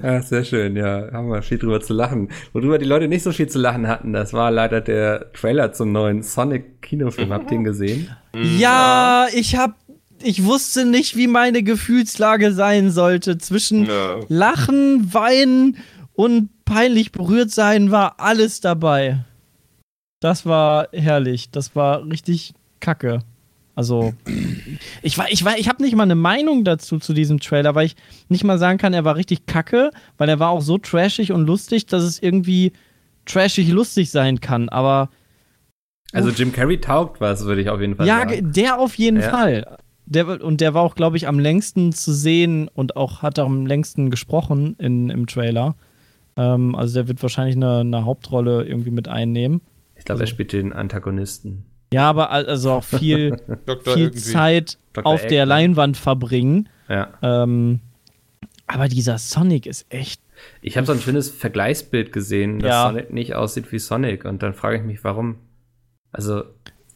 Ja, 0.03 0.23
sehr 0.23 0.45
schön, 0.45 0.77
ja. 0.77 1.11
Haben 1.13 1.31
wir 1.31 1.43
viel 1.43 1.59
drüber 1.59 1.81
zu 1.81 1.93
lachen. 1.93 2.29
Worüber 2.53 2.79
die 2.79 2.85
Leute 2.85 3.09
nicht 3.09 3.23
so 3.23 3.33
viel 3.33 3.49
zu 3.49 3.59
lachen 3.59 3.87
hatten, 3.87 4.13
das 4.13 4.33
war 4.33 4.51
leider 4.51 4.81
der 4.81 5.33
Trailer 5.33 5.73
zum 5.73 5.93
neuen 5.93 6.23
Sonic-Kinofilm. 6.23 7.33
Habt 7.33 7.51
ihr 7.51 7.59
ihn 7.59 7.65
gesehen? 7.65 8.09
Ja, 8.35 9.27
ich 9.35 9.57
hab 9.57 9.75
ich 10.23 10.45
wusste 10.45 10.85
nicht, 10.85 11.17
wie 11.17 11.27
meine 11.27 11.63
Gefühlslage 11.63 12.53
sein 12.53 12.91
sollte. 12.91 13.39
Zwischen 13.39 13.87
ja. 13.87 14.21
Lachen, 14.29 15.13
Weinen 15.13 15.79
und 16.13 16.51
peinlich 16.65 17.13
berührt 17.13 17.51
sein 17.51 17.91
war 17.91 18.21
alles 18.21 18.61
dabei. 18.61 19.25
Das 20.21 20.47
war 20.47 20.89
herrlich. 20.93 21.51
Das 21.51 21.75
war 21.75 22.07
richtig 22.07 22.55
kacke. 22.81 23.21
Also, 23.75 24.13
ich 25.01 25.17
war, 25.17 25.31
ich 25.31 25.45
war, 25.45 25.59
ich 25.59 25.69
habe 25.69 25.83
nicht 25.83 25.95
mal 25.95 26.03
eine 26.03 26.15
Meinung 26.15 26.65
dazu 26.65 26.99
zu 26.99 27.15
diesem 27.15 27.41
Trailer, 27.41 27.75
weil 27.75 27.87
ich 27.87 27.97
nicht 28.29 28.45
mal 28.45 28.59
sagen 28.59 28.79
kann, 28.79 28.93
er 28.93 29.05
war 29.05 29.17
richtig 29.17 29.47
kacke, 29.47 29.91
weil 30.19 30.29
er 30.29 30.39
war 30.39 30.51
auch 30.51 30.61
so 30.61 30.77
trashig 30.77 31.33
und 31.33 31.47
lustig, 31.47 31.87
dass 31.87 32.03
es 32.03 32.23
irgendwie 32.23 32.73
trashig 33.25 33.71
lustig 33.71 34.11
sein 34.11 34.41
kann. 34.41 34.69
Aber 34.69 35.09
also 36.13 36.31
Jim 36.31 36.53
Carrey 36.53 36.81
taugt 36.81 37.21
was, 37.21 37.45
würde 37.45 37.63
ich 37.63 37.71
auf 37.71 37.81
jeden 37.81 37.97
Fall 37.97 38.07
ja, 38.07 38.19
sagen. 38.19 38.35
Ja, 38.35 38.41
der 38.43 38.79
auf 38.81 38.97
jeden 38.97 39.21
ja. 39.21 39.31
Fall 39.31 39.79
der, 40.11 40.43
und 40.43 40.61
der 40.61 40.75
war 40.75 40.83
auch, 40.83 40.97
glaube 40.97 41.17
ich, 41.17 41.29
am 41.29 41.39
längsten 41.39 41.93
zu 41.93 42.13
sehen 42.13 42.69
und 42.69 42.97
auch 42.97 43.23
hat 43.23 43.39
am 43.39 43.65
längsten 43.65 44.11
gesprochen 44.11 44.75
in, 44.79 45.09
im 45.09 45.27
Trailer. 45.27 45.77
Ähm, 46.37 46.75
also 46.75 46.95
der 46.95 47.09
wird 47.09 47.23
wahrscheinlich 47.23 47.55
eine, 47.55 47.79
eine 47.79 48.05
Hauptrolle 48.05 48.65
irgendwie 48.65 48.91
mit 48.91 49.07
einnehmen. 49.07 49.61
Ich 49.95 50.05
glaube, 50.05 50.21
also, 50.21 50.25
er 50.25 50.35
spielt 50.35 50.53
den 50.53 50.73
Antagonisten. 50.73 51.65
Ja, 51.93 52.09
aber 52.11 52.31
also 52.31 52.73
auch 52.73 52.85
viel, 52.85 53.37
viel 53.85 54.11
Zeit 54.13 54.79
Dr. 54.95 55.07
auf 55.07 55.21
Eggman. 55.21 55.31
der 55.31 55.47
Leinwand 55.47 55.97
verbringen. 55.97 56.69
Ja. 56.89 57.13
Ähm, 57.23 57.79
aber 58.67 58.89
dieser 58.89 59.17
Sonic 59.19 59.67
ist 59.67 59.87
echt. 59.91 60.21
Ich 60.61 60.77
habe 60.77 60.87
so 60.87 60.93
ein 60.93 61.01
schönes 61.01 61.31
Vergleichsbild 61.31 62.13
gesehen, 62.13 62.59
dass 62.59 62.69
ja. 62.69 62.89
Sonic 62.89 63.13
nicht 63.13 63.35
aussieht 63.37 63.71
wie 63.71 63.79
Sonic. 63.79 64.25
Und 64.25 64.43
dann 64.43 64.55
frage 64.55 64.79
ich 64.79 64.83
mich, 64.83 65.05
warum. 65.05 65.37
Also, 66.11 66.43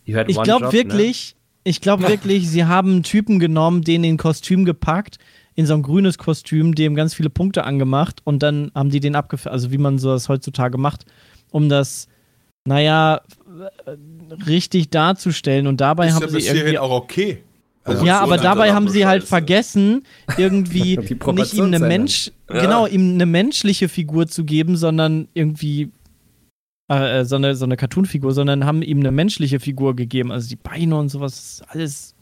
ich 0.05 0.15
glaube 0.43 0.67
ne? 0.67 0.73
wirklich, 0.73 1.37
ne? 1.37 1.44
Ich 1.65 1.81
glaube 1.81 2.07
wirklich, 2.07 2.49
sie 2.49 2.67
haben 2.67 2.91
einen 2.91 3.03
Typen 3.03 3.39
genommen, 3.39 3.83
den 3.83 4.05
in 4.05 4.15
ein 4.15 4.19
Kostüm 4.19 4.65
gepackt, 4.65 5.19
in 5.55 5.67
so 5.67 5.75
ein 5.75 5.83
grünes 5.83 6.19
Kostüm, 6.19 6.75
dem 6.75 6.95
ganz 6.95 7.15
viele 7.15 7.31
Punkte 7.31 7.65
angemacht 7.65 8.21
und 8.25 8.43
dann 8.43 8.71
haben 8.75 8.91
die 8.91 9.01
den 9.01 9.15
abgefärbt, 9.15 9.53
also 9.53 9.73
wie 9.73 9.79
man 9.79 9.99
so 9.99 10.11
das 10.11 10.29
heutzutage 10.29 10.79
macht, 10.79 11.07
um 11.51 11.69
das, 11.69 12.09
naja, 12.67 13.23
richtig 14.47 14.91
darzustellen 14.91 15.67
und 15.67 15.81
dabei 15.81 16.09
ist 16.09 16.15
haben 16.15 16.23
ja 16.23 16.41
sie 16.41 16.47
irgendwie 16.47 16.79
auch 16.79 16.91
okay. 16.91 17.43
Also 17.85 18.05
ja, 18.05 18.21
aber 18.21 18.39
dabei 18.39 18.73
haben 18.73 18.89
sie 18.89 19.07
halt 19.07 19.25
vergessen, 19.25 20.05
irgendwie 20.39 20.97
nicht 21.33 21.55
ihm 21.55 21.65
eine 21.65 21.79
Mensch, 21.79 22.33
ja. 22.51 22.61
genau, 22.61 22.87
ihm 22.87 23.15
eine 23.15 23.27
menschliche 23.27 23.89
Figur 23.89 24.27
zu 24.27 24.45
geben, 24.45 24.77
sondern 24.77 25.29
irgendwie 25.35 25.91
äh, 26.91 27.21
äh, 27.21 27.25
so 27.25 27.37
eine, 27.37 27.55
so 27.55 27.65
eine 27.65 27.77
Cartoon-Figur, 27.77 28.33
sondern 28.33 28.67
haben 28.67 28.83
ihm 28.83 29.01
eine 29.01 29.11
menschliche 29.11 29.61
Figur 29.61 29.97
gegeben. 29.97 30.31
Also 30.31 30.49
die 30.49 30.57
Beine 30.57 30.97
und 30.97 31.09
sowas, 31.09 31.63
alles. 31.69 32.15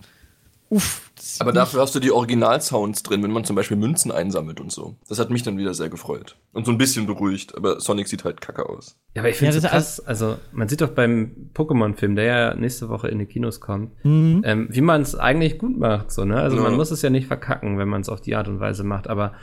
Uff. 0.69 1.11
Aber 1.39 1.53
dafür 1.53 1.83
hast 1.83 1.95
du 1.95 2.01
die 2.01 2.11
Original-Sounds 2.11 3.03
drin, 3.03 3.23
wenn 3.23 3.31
man 3.31 3.45
zum 3.45 3.55
Beispiel 3.57 3.77
Münzen 3.77 4.11
einsammelt 4.11 4.59
und 4.59 4.73
so. 4.73 4.97
Das 5.09 5.19
hat 5.19 5.31
mich 5.31 5.43
dann 5.43 5.59
wieder 5.59 5.75
sehr 5.75 5.91
gefreut. 5.91 6.37
Und 6.53 6.65
so 6.65 6.73
ein 6.73 6.79
bisschen 6.79 7.07
beruhigt, 7.07 7.55
aber 7.57 7.79
Sonic 7.79 8.09
sieht 8.09 8.25
halt 8.25 8.41
kacke 8.41 8.69
aus. 8.69 8.97
Ja, 9.15 9.23
aber 9.23 9.29
ich 9.29 9.37
finde 9.37 9.55
ja, 9.55 9.61
so 9.61 9.69
krass, 9.69 10.01
also 10.01 10.39
man 10.53 10.69
sieht 10.69 10.81
doch 10.81 10.89
beim 10.89 11.51
Pokémon-Film, 11.55 12.17
der 12.17 12.25
ja 12.25 12.55
nächste 12.55 12.89
Woche 12.89 13.09
in 13.09 13.19
die 13.19 13.27
Kinos 13.27 13.61
kommt, 13.61 13.93
mhm. 14.05 14.43
ähm, 14.45 14.69
wie 14.71 14.81
man 14.81 15.03
es 15.03 15.15
eigentlich 15.15 15.59
gut 15.59 15.79
macht. 15.79 16.11
So, 16.11 16.25
ne? 16.25 16.41
Also 16.41 16.57
ja. 16.57 16.63
man 16.63 16.75
muss 16.75 16.91
es 16.91 17.03
ja 17.03 17.11
nicht 17.11 17.27
verkacken, 17.27 17.79
wenn 17.79 17.89
man 17.89 18.01
es 18.01 18.09
auf 18.09 18.23
die 18.23 18.35
Art 18.35 18.49
und 18.49 18.59
Weise 18.59 18.83
macht, 18.83 19.09
aber 19.09 19.35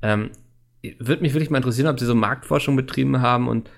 ähm, 0.00 0.30
würde 0.98 1.22
mich 1.22 1.34
wirklich 1.34 1.50
mal 1.50 1.58
interessieren, 1.58 1.88
ob 1.88 2.00
sie 2.00 2.06
so 2.06 2.14
Marktforschung 2.14 2.76
betrieben 2.76 3.20
haben 3.20 3.48
und 3.48 3.68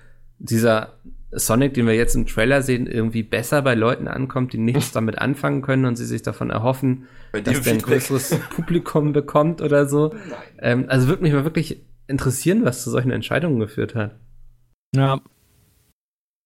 dieser 0.41 0.93
Sonic, 1.31 1.73
den 1.73 1.87
wir 1.87 1.95
jetzt 1.95 2.15
im 2.15 2.27
Trailer 2.27 2.61
sehen, 2.61 2.87
irgendwie 2.87 3.23
besser 3.23 3.61
bei 3.61 3.73
Leuten 3.73 4.07
ankommt, 4.07 4.53
die 4.53 4.57
nichts 4.57 4.91
damit 4.93 5.17
anfangen 5.19 5.61
können 5.61 5.85
und 5.85 5.95
sie 5.95 6.05
sich 6.05 6.21
davon 6.21 6.49
erhoffen, 6.49 7.07
dass 7.31 7.61
der 7.61 7.73
ein 7.73 7.81
größeres 7.81 8.39
Publikum 8.49 9.13
bekommt 9.13 9.61
oder 9.61 9.87
so. 9.87 10.13
Ähm, 10.59 10.85
also 10.87 11.07
würde 11.07 11.23
mich 11.23 11.33
mal 11.33 11.45
wirklich 11.45 11.81
interessieren, 12.07 12.65
was 12.65 12.83
zu 12.83 12.89
solchen 12.89 13.11
Entscheidungen 13.11 13.59
geführt 13.59 13.95
hat. 13.95 14.15
Ja. 14.93 15.21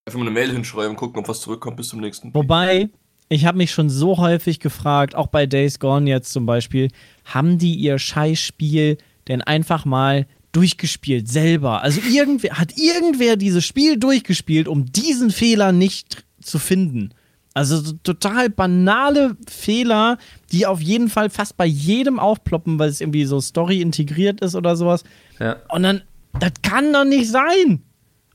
Einfach 0.08 0.20
mal 0.20 0.28
eine 0.28 0.32
Mail 0.32 0.52
hinschreiben, 0.52 0.96
gucken, 0.96 1.20
ob 1.20 1.28
was 1.28 1.42
zurückkommt 1.42 1.78
bis 1.78 1.88
zum 1.88 2.00
nächsten. 2.00 2.32
Wobei, 2.36 2.90
ich 3.28 3.46
habe 3.46 3.58
mich 3.58 3.72
schon 3.72 3.90
so 3.90 4.20
häufig 4.20 4.60
gefragt, 4.60 5.16
auch 5.16 5.28
bei 5.28 5.48
Days 5.48 5.80
Gone 5.80 6.08
jetzt 6.08 6.32
zum 6.32 6.46
Beispiel, 6.46 6.90
haben 7.24 7.58
die 7.58 7.74
ihr 7.74 7.98
Scheißspiel 7.98 9.00
denn 9.28 9.42
einfach 9.42 9.86
mal 9.86 10.28
durchgespielt 10.56 11.28
selber. 11.28 11.82
Also 11.82 12.00
irgendwer 12.10 12.58
hat 12.58 12.78
irgendwer 12.78 13.36
dieses 13.36 13.66
Spiel 13.66 13.98
durchgespielt, 13.98 14.70
um 14.70 14.86
diesen 14.86 15.30
Fehler 15.30 15.74
nicht 15.74 16.24
zu 16.42 16.60
finden. 16.60 17.14
Also 17.54 17.78
so 17.78 17.94
total 18.04 18.50
banale 18.50 19.36
Fehler, 19.50 20.18
die 20.52 20.66
auf 20.66 20.82
jeden 20.82 21.10
Fall 21.10 21.30
fast 21.30 21.58
bei 21.58 21.66
jedem 21.66 22.20
aufploppen, 22.20 22.80
weil 22.80 22.90
es 22.90 23.02
irgendwie 23.02 23.26
so 23.26 23.42
Story 23.42 23.82
integriert 23.82 24.42
ist 24.42 24.56
oder 24.56 24.78
sowas. 24.78 25.04
Ja. 25.40 25.58
Und 25.70 25.84
dann, 25.84 26.02
das 26.40 26.52
kann 26.62 26.94
doch 26.94 27.06
nicht 27.06 27.30
sein. 27.30 27.82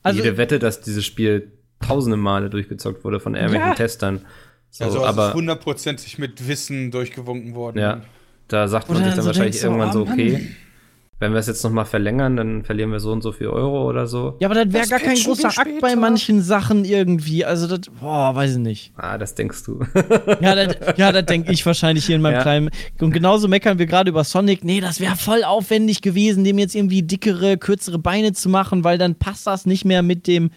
Also, 0.03 0.23
Jede 0.23 0.37
Wette, 0.37 0.59
dass 0.59 0.81
dieses 0.81 1.05
Spiel 1.05 1.51
tausende 1.79 2.17
Male 2.17 2.49
durchgezockt 2.51 3.03
wurde 3.03 3.19
von 3.19 3.33
irgendwelchen 3.33 3.69
ja. 3.69 3.75
Testern. 3.75 4.21
So, 4.69 4.85
also 4.85 5.05
aber 5.05 5.29
ist 5.29 5.33
hundertprozentig 5.33 6.19
mit 6.19 6.47
Wissen 6.47 6.91
durchgewunken 6.91 7.55
worden. 7.55 7.79
Ja, 7.79 8.01
da 8.47 8.67
sagt 8.67 8.89
man 8.89 9.03
sich 9.03 9.13
dann 9.13 9.21
so 9.21 9.27
wahrscheinlich 9.27 9.61
irgendwann 9.61 9.91
so, 9.91 10.01
okay, 10.01 10.33
Mann 10.33 10.55
wenn 11.21 11.33
wir 11.33 11.39
es 11.39 11.45
jetzt 11.45 11.63
nochmal 11.63 11.85
verlängern, 11.85 12.35
dann 12.35 12.63
verlieren 12.63 12.91
wir 12.91 12.99
so 12.99 13.11
und 13.11 13.21
so 13.21 13.31
viel 13.31 13.45
Euro 13.45 13.87
oder 13.87 14.07
so. 14.07 14.37
Ja, 14.39 14.49
aber 14.49 14.65
das 14.65 14.73
wäre 14.73 14.87
gar 14.87 14.99
kein 14.99 15.15
großer 15.15 15.49
Akt 15.49 15.79
bei 15.79 15.95
manchen 15.95 16.41
Sachen 16.41 16.83
irgendwie. 16.83 17.45
Also 17.45 17.67
das, 17.67 17.81
boah, 17.99 18.33
weiß 18.33 18.53
ich 18.53 18.57
nicht. 18.57 18.91
Ah, 18.95 19.19
das 19.19 19.35
denkst 19.35 19.63
du. 19.65 19.81
ja, 20.41 20.55
das, 20.55 20.97
ja, 20.97 21.11
das 21.11 21.25
denke 21.27 21.51
ich 21.51 21.63
wahrscheinlich 21.63 22.07
hier 22.07 22.15
in 22.15 22.23
meinem 22.23 22.37
ja. 22.37 22.41
kleinen. 22.41 22.71
Und 22.99 23.11
genauso 23.11 23.47
meckern 23.47 23.77
wir 23.77 23.85
gerade 23.85 24.09
über 24.09 24.23
Sonic. 24.23 24.63
Nee, 24.63 24.81
das 24.81 24.99
wäre 24.99 25.15
voll 25.15 25.43
aufwendig 25.43 26.01
gewesen, 26.01 26.43
dem 26.43 26.57
jetzt 26.57 26.73
irgendwie 26.73 27.03
dickere, 27.03 27.59
kürzere 27.59 27.99
Beine 27.99 28.33
zu 28.33 28.49
machen, 28.49 28.83
weil 28.83 28.97
dann 28.97 29.13
passt 29.13 29.45
das 29.45 29.67
nicht 29.67 29.85
mehr 29.85 30.01
mit 30.01 30.25
dem. 30.25 30.49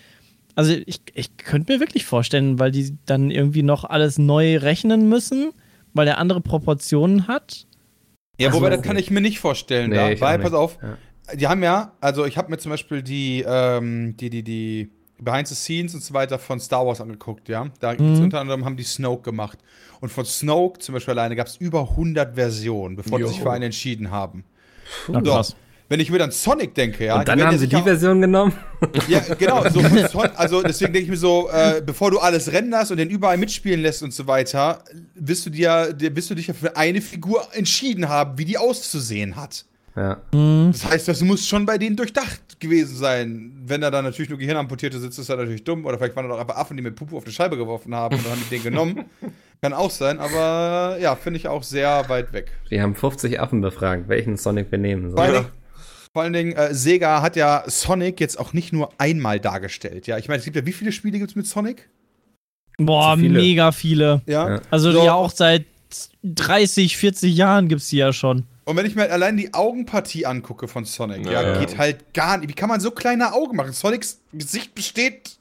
Also 0.54 0.72
ich, 0.86 1.02
ich 1.12 1.36
könnte 1.36 1.74
mir 1.74 1.80
wirklich 1.80 2.06
vorstellen, 2.06 2.58
weil 2.58 2.70
die 2.70 2.96
dann 3.04 3.30
irgendwie 3.30 3.62
noch 3.62 3.84
alles 3.84 4.16
neu 4.16 4.56
rechnen 4.56 5.10
müssen, 5.10 5.50
weil 5.92 6.06
der 6.06 6.16
andere 6.16 6.40
Proportionen 6.40 7.28
hat. 7.28 7.66
Ja, 8.38 8.52
wobei, 8.52 8.70
das 8.70 8.82
kann 8.82 8.96
ich 8.96 9.10
mir 9.10 9.20
nicht 9.20 9.38
vorstellen. 9.38 9.90
Nee, 9.90 10.14
da. 10.14 10.20
Weil, 10.20 10.38
pass 10.38 10.52
auf, 10.52 10.78
ja. 10.82 11.36
die 11.36 11.46
haben 11.46 11.62
ja, 11.62 11.92
also 12.00 12.24
ich 12.24 12.36
habe 12.36 12.50
mir 12.50 12.58
zum 12.58 12.70
Beispiel 12.70 13.02
die, 13.02 13.44
ähm, 13.46 14.16
die, 14.16 14.30
die, 14.30 14.42
die 14.42 14.90
Behind 15.18 15.46
the 15.46 15.54
Scenes 15.54 15.94
und 15.94 16.02
so 16.02 16.14
weiter 16.14 16.38
von 16.38 16.58
Star 16.58 16.86
Wars 16.86 17.00
angeguckt, 17.00 17.48
ja. 17.48 17.68
Da 17.80 17.94
mhm. 17.94 18.22
unter 18.22 18.40
anderem 18.40 18.64
haben 18.64 18.76
die 18.76 18.82
Snoke 18.82 19.22
gemacht. 19.22 19.58
Und 20.00 20.10
von 20.10 20.24
Snoke 20.24 20.80
zum 20.80 20.94
Beispiel 20.94 21.12
alleine 21.12 21.36
gab 21.36 21.46
es 21.46 21.56
über 21.56 21.90
100 21.90 22.34
Versionen, 22.34 22.96
bevor 22.96 23.18
jo. 23.18 23.26
die 23.26 23.32
sich 23.32 23.42
für 23.42 23.52
einen 23.52 23.64
entschieden 23.64 24.10
haben. 24.10 24.44
Na, 25.08 25.20
krass. 25.20 25.56
Wenn 25.94 26.00
ich 26.00 26.10
mir 26.10 26.18
dann 26.18 26.32
Sonic 26.32 26.74
denke, 26.74 27.04
ja. 27.04 27.20
Und 27.20 27.28
dann 27.28 27.40
haben 27.40 27.56
sie 27.56 27.68
die 27.68 27.80
Version 27.80 28.20
genommen? 28.20 28.52
Ja, 29.08 29.20
genau. 29.38 29.64
So 29.70 29.80
also 30.34 30.60
deswegen 30.60 30.92
denke 30.92 31.04
ich 31.04 31.10
mir 31.10 31.16
so, 31.16 31.48
äh, 31.50 31.80
bevor 31.80 32.10
du 32.10 32.18
alles 32.18 32.52
renderst 32.52 32.90
und 32.90 32.98
den 32.98 33.08
überall 33.08 33.38
mitspielen 33.38 33.80
lässt 33.80 34.02
und 34.02 34.12
so 34.12 34.26
weiter, 34.26 34.82
wirst 35.14 35.46
du 35.46 35.50
dir, 35.50 35.94
wirst 35.96 36.28
du 36.28 36.34
dich 36.34 36.48
ja 36.48 36.54
für 36.54 36.76
eine 36.76 37.00
Figur 37.00 37.46
entschieden 37.52 38.08
haben, 38.08 38.36
wie 38.36 38.44
die 38.44 38.58
auszusehen 38.58 39.36
hat. 39.36 39.64
Ja. 39.96 40.20
Das 40.32 40.84
heißt, 40.84 41.08
das 41.08 41.22
muss 41.22 41.46
schon 41.46 41.64
bei 41.64 41.78
denen 41.78 41.96
durchdacht 41.96 42.60
gewesen 42.60 42.96
sein. 42.96 43.52
Wenn 43.64 43.82
er 43.82 43.90
dann 43.90 44.04
natürlich 44.04 44.28
nur 44.28 44.38
Gehirnamputierte 44.38 44.98
sitzt, 44.98 45.18
ist 45.18 45.28
er 45.30 45.36
natürlich 45.36 45.64
dumm. 45.64 45.86
Oder 45.86 45.96
vielleicht 45.96 46.16
waren 46.16 46.28
da 46.28 46.34
doch 46.34 46.40
einfach 46.40 46.56
Affen, 46.56 46.76
die 46.76 46.82
mit 46.82 46.96
Pupu 46.96 47.16
auf 47.16 47.24
die 47.24 47.32
Scheibe 47.32 47.56
geworfen 47.56 47.94
haben 47.94 48.16
und 48.16 48.24
dann 48.24 48.32
haben 48.32 48.42
die 48.50 48.56
den 48.56 48.64
genommen. 48.64 49.04
Kann 49.62 49.72
auch 49.72 49.90
sein, 49.90 50.18
aber 50.18 50.98
ja, 51.00 51.14
finde 51.16 51.38
ich 51.38 51.48
auch 51.48 51.62
sehr 51.62 52.06
weit 52.08 52.34
weg. 52.34 52.52
Wir 52.68 52.82
haben 52.82 52.94
50 52.94 53.40
Affen 53.40 53.62
befragt, 53.62 54.08
welchen 54.08 54.36
Sonic 54.36 54.70
wir 54.70 54.78
nehmen 54.78 55.10
sollen. 55.10 55.46
Vor 56.14 56.22
allen 56.22 56.32
Dingen 56.32 56.52
äh, 56.52 56.72
Sega 56.72 57.22
hat 57.22 57.34
ja 57.34 57.64
Sonic 57.66 58.20
jetzt 58.20 58.38
auch 58.38 58.52
nicht 58.52 58.72
nur 58.72 58.92
einmal 58.98 59.40
dargestellt. 59.40 60.06
Ja, 60.06 60.16
ich 60.16 60.28
meine, 60.28 60.38
es 60.38 60.44
gibt 60.44 60.54
ja, 60.56 60.64
wie 60.64 60.72
viele 60.72 60.92
Spiele 60.92 61.18
gibt 61.18 61.30
es 61.30 61.36
mit 61.36 61.46
Sonic? 61.46 61.88
Boah, 62.78 63.16
viele. 63.16 63.40
mega 63.40 63.72
viele. 63.72 64.22
Ja. 64.26 64.60
Also 64.70 64.92
So. 64.92 65.04
ja 65.04 65.14
auch 65.14 65.32
seit 65.32 65.66
30, 66.22 66.96
40 66.96 67.34
Jahren 67.34 67.66
gibt's 67.68 67.88
die 67.88 67.96
ja 67.96 68.12
schon. 68.12 68.44
Und 68.64 68.76
wenn 68.76 68.86
ich 68.86 68.94
mir 68.94 69.10
allein 69.10 69.36
die 69.36 69.52
Augenpartie 69.52 70.24
angucke 70.24 70.68
von 70.68 70.84
Sonic, 70.84 71.26
ja, 71.26 71.42
Ja. 71.42 71.58
geht 71.58 71.78
halt 71.78 72.14
gar 72.14 72.38
nicht. 72.38 72.48
Wie 72.48 72.54
kann 72.54 72.68
man 72.68 72.80
so 72.80 72.92
kleine 72.92 73.32
Augen 73.32 73.56
machen? 73.56 73.72
Sonics 73.72 74.20
Gesicht 74.32 74.74
besteht. 74.74 75.38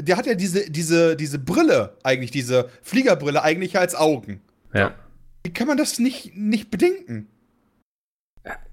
Der 0.00 0.16
hat 0.16 0.26
ja 0.26 0.34
diese, 0.34 0.70
diese, 0.70 1.16
diese 1.16 1.38
Brille, 1.40 1.96
eigentlich, 2.04 2.30
diese 2.30 2.70
Fliegerbrille, 2.82 3.42
eigentlich 3.42 3.76
als 3.76 3.94
Augen. 3.96 4.40
Ja. 4.72 4.94
Wie 5.44 5.52
kann 5.52 5.66
man 5.66 5.76
das 5.76 5.98
nicht, 5.98 6.36
nicht 6.36 6.70
bedenken? 6.70 7.26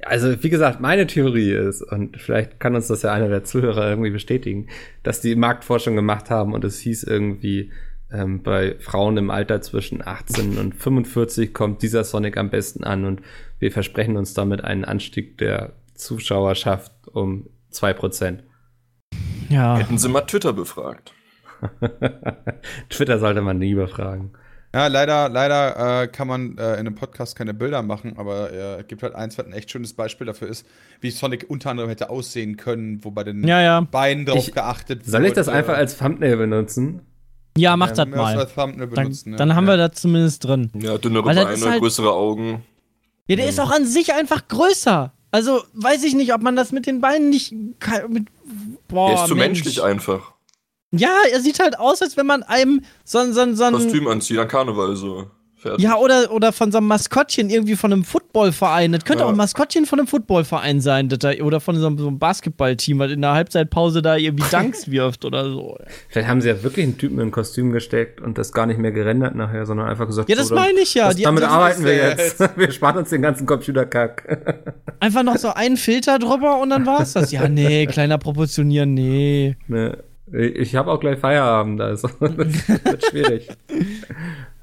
Also, 0.04 0.42
wie 0.44 0.50
gesagt, 0.50 0.80
meine 0.80 1.08
Theorie 1.08 1.52
ist, 1.52 1.82
und 1.82 2.18
vielleicht 2.18 2.60
kann 2.60 2.76
uns 2.76 2.88
das 2.88 3.02
ja 3.02 3.12
einer 3.12 3.28
der 3.28 3.44
Zuhörer 3.44 3.90
irgendwie 3.90 4.12
bestätigen, 4.12 4.68
dass 5.04 5.20
die 5.20 5.36
Marktforschung 5.36 5.96
gemacht 5.96 6.30
haben 6.30 6.54
und 6.54 6.64
es 6.64 6.80
hieß 6.80 7.04
irgendwie, 7.04 7.72
ähm, 8.12 8.42
bei 8.42 8.76
Frauen 8.80 9.18
im 9.18 9.30
Alter 9.30 9.62
zwischen 9.62 10.06
18 10.06 10.58
und 10.58 10.76
45 10.76 11.54
kommt 11.54 11.82
dieser 11.82 12.04
Sonic 12.04 12.38
am 12.38 12.50
besten 12.50 12.84
an 12.84 13.04
und 13.06 13.22
wir 13.60 13.72
versprechen 13.72 14.16
uns 14.18 14.34
damit 14.34 14.64
einen 14.64 14.86
Anstieg 14.86 15.38
der 15.38 15.74
Zuschauerschaft 15.94 16.92
um 17.08 17.50
2%. 17.74 18.40
Ja. 19.50 19.78
Hätten 19.78 19.98
sie 19.98 20.10
mal 20.10 20.22
Twitter 20.22 20.54
befragt. 20.54 21.14
Twitter 22.90 23.20
sollte 23.20 23.42
man 23.42 23.58
nie 23.58 23.74
befragen. 23.74 24.32
Ja, 24.78 24.86
leider, 24.88 25.28
leider 25.30 26.04
äh, 26.04 26.08
kann 26.08 26.28
man 26.28 26.56
äh, 26.60 26.74
in 26.74 26.80
einem 26.82 26.94
Podcast 26.94 27.36
keine 27.36 27.56
Bilder 27.56 27.82
machen, 27.82 28.14
aber 28.18 28.52
äh, 28.52 28.82
es 28.82 28.88
gibt 28.88 29.02
halt 29.02 29.16
eins, 29.16 29.36
was 29.36 29.48
ein 29.48 29.54
echt 29.54 29.72
schönes 29.72 29.94
Beispiel 29.94 30.28
dafür 30.28 30.48
ist, 30.50 30.68
wie 31.02 31.10
Sonic 31.10 31.48
unter 31.50 31.72
anderem 31.72 31.90
hätte 31.90 32.12
aussehen 32.12 32.58
können, 32.58 33.04
wo 33.04 33.10
bei 33.10 33.24
den 33.24 33.44
Ja, 33.48 33.60
ja. 33.60 33.82
Beinen 33.82 34.28
drauf 34.28 34.48
Ich- 34.48 34.54
geachtet 34.54 35.04
Soll 35.04 35.26
ich 35.26 35.34
das 35.34 35.48
wurde. 35.48 35.58
einfach 35.58 35.74
als 35.78 35.98
Thumbnail 35.98 36.38
benutzen? 36.38 37.02
Ja, 37.58 37.76
mach 37.76 37.90
Ähm, 37.90 37.96
das 37.96 38.08
ja, 38.08 38.16
mal. 38.16 38.38
als 38.38 38.54
Thumbnail 38.54 38.88
Dann, 38.88 38.90
benutzen, 39.06 39.32
ja. 39.32 39.38
dann 39.38 39.56
haben 39.56 39.66
ja. 39.66 39.74
wir 39.74 39.78
das 39.90 40.00
zumindest 40.00 40.44
drin. 40.46 40.70
Ja, 40.76 41.00
dünnere 41.00 41.26
Weil 41.26 41.36
Beine, 41.44 41.66
halt- 41.72 41.80
größere 41.82 42.14
Augen. 42.14 42.62
Ja, 43.28 43.36
der 43.36 43.50
ist 43.50 43.60
auch 43.60 43.72
an 43.72 43.84
sich 43.84 44.14
einfach 44.14 44.48
größer. 44.48 45.12
Also 45.32 45.64
weiß 45.74 46.04
ich 46.04 46.14
nicht, 46.14 46.36
ob 46.36 46.44
man 46.44 46.56
das 46.56 46.72
mit 46.72 46.86
den 46.86 47.02
Beinen 47.02 47.32
nicht. 47.32 47.52
Mit, 47.52 48.28
boah, 48.88 49.10
Der 49.10 49.22
ist 49.24 49.28
zu 49.28 49.36
Mensch. 49.36 49.64
menschlich 49.64 49.82
einfach. 49.84 50.34
Ja, 50.92 51.10
er 51.32 51.42
sieht 51.42 51.60
halt 51.60 51.78
aus, 51.80 52.02
als 52.02 52.16
wenn 52.18 52.26
man 52.26 52.44
einem 52.44 52.82
so 53.04 53.18
ein. 53.20 53.34
So 53.34 53.42
ein, 53.42 53.56
so 53.56 53.64
ein 53.66 53.74
Kostüm 53.74 54.08
anziehen, 54.08 54.40
an 54.40 54.48
Karneval 54.48 54.96
so. 54.96 55.28
Fertig. 55.60 55.84
ja, 55.84 55.98
oder, 55.98 56.32
oder 56.32 56.54
von 56.54 56.72
so 56.72 56.78
einem 56.78 56.86
Maskottchen 56.86 57.50
irgendwie 57.50 57.76
von 57.76 57.92
einem 57.92 58.04
Footballverein. 58.04 58.92
Das 58.92 59.04
könnte 59.06 59.22
Ja. 59.22 59.26
auch 59.26 59.32
ein 59.32 59.36
Maskottchen 59.38 59.88
von 59.88 59.98
einem 59.98 60.08
Footballverein 60.08 60.82
sein. 60.82 61.10
Das 61.10 61.18
da, 61.18 61.32
oder 61.42 61.60
von 61.60 61.76
so 61.78 61.88
einem, 61.88 61.98
so 61.98 62.08
einem 62.08 62.20
Basketballteam, 62.20 63.00
was 63.00 63.10
in 63.12 63.22
der 63.22 63.32
Halbzeitpause 63.34 64.04
da 64.04 64.18
irgendwie 64.18 64.46
Dunks 64.52 64.92
wirft 64.92 65.26
oder 65.26 65.50
so. 65.50 65.76
Vielleicht 66.10 66.28
haben 66.30 66.42
sie 66.42 66.50
ja 66.50 66.62
wirklich 66.62 66.86
einen 66.86 67.00
Typen 67.00 67.16
in 67.20 67.30
ein 67.30 67.32
Kostüm 67.32 67.72
gesteckt 67.72 68.22
und 68.22 68.38
das 68.38 68.52
gar 68.54 68.68
nicht 68.68 68.78
mehr 68.78 68.92
gerendert 68.92 69.34
nachher, 69.34 69.66
sondern 69.66 69.88
einfach 69.88 70.06
gesagt, 70.06 70.30
Ja, 70.30 70.36
das 70.36 70.50
so, 70.50 70.56
meine 70.56 70.80
ich 70.80 70.94
ja. 70.94 71.08
Das, 71.08 71.16
Die- 71.16 71.24
damit 71.24 71.42
das 71.42 71.50
arbeiten 71.52 71.84
wir 71.84 72.14
ist, 72.16 72.40
jetzt. 72.40 72.56
Wir 72.58 72.72
sparen 72.72 72.98
uns 73.00 73.10
den 73.10 73.24
ganzen 73.24 73.48
Computerkack. 73.48 74.76
Einfach 75.00 75.24
noch 75.24 75.38
so 75.38 75.50
einen 75.50 75.78
Filter 75.78 76.20
drüber 76.20 76.60
und 76.62 76.70
dann 76.70 76.86
war's 76.86 77.14
das. 77.14 77.32
Ja, 77.32 77.48
nee, 77.50 77.88
kleiner 77.88 78.20
proportionieren, 78.20 78.94
nee. 78.94 79.58
ne? 79.68 79.98
Ich 80.32 80.76
habe 80.76 80.92
auch 80.92 81.00
gleich 81.00 81.20
Feierabend, 81.20 81.80
also 81.80 82.08
das 82.20 82.20
wird 82.86 83.06
schwierig. 83.06 83.50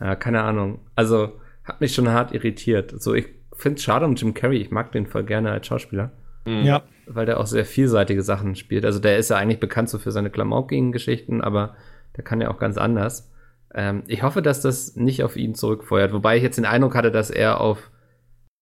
Ja, 0.00 0.14
keine 0.16 0.42
Ahnung. 0.42 0.80
Also, 0.94 1.32
hat 1.64 1.80
mich 1.80 1.94
schon 1.94 2.08
hart 2.10 2.32
irritiert. 2.34 2.92
So, 3.00 3.14
ich 3.14 3.26
finde 3.54 3.76
es 3.78 3.82
schade 3.84 4.04
um 4.04 4.14
Jim 4.14 4.34
Carrey. 4.34 4.58
Ich 4.58 4.70
mag 4.70 4.92
den 4.92 5.06
voll 5.06 5.24
gerne 5.24 5.50
als 5.52 5.66
Schauspieler, 5.66 6.12
Ja. 6.46 6.82
weil 7.06 7.24
der 7.26 7.40
auch 7.40 7.46
sehr 7.46 7.64
vielseitige 7.64 8.22
Sachen 8.22 8.54
spielt. 8.56 8.84
Also, 8.84 8.98
der 8.98 9.16
ist 9.16 9.30
ja 9.30 9.36
eigentlich 9.36 9.60
bekannt 9.60 9.88
so 9.88 9.98
für 9.98 10.12
seine 10.12 10.30
klamaukigen 10.30 10.92
Geschichten, 10.92 11.40
aber 11.40 11.74
der 12.16 12.24
kann 12.24 12.40
ja 12.40 12.50
auch 12.50 12.58
ganz 12.58 12.76
anders. 12.76 13.30
Ähm, 13.74 14.02
ich 14.06 14.22
hoffe, 14.22 14.42
dass 14.42 14.60
das 14.60 14.96
nicht 14.96 15.24
auf 15.24 15.36
ihn 15.36 15.54
zurückfeuert. 15.54 16.12
Wobei 16.12 16.36
ich 16.36 16.42
jetzt 16.42 16.58
den 16.58 16.66
Eindruck 16.66 16.94
hatte, 16.94 17.10
dass 17.10 17.30
er 17.30 17.60
auf 17.60 17.90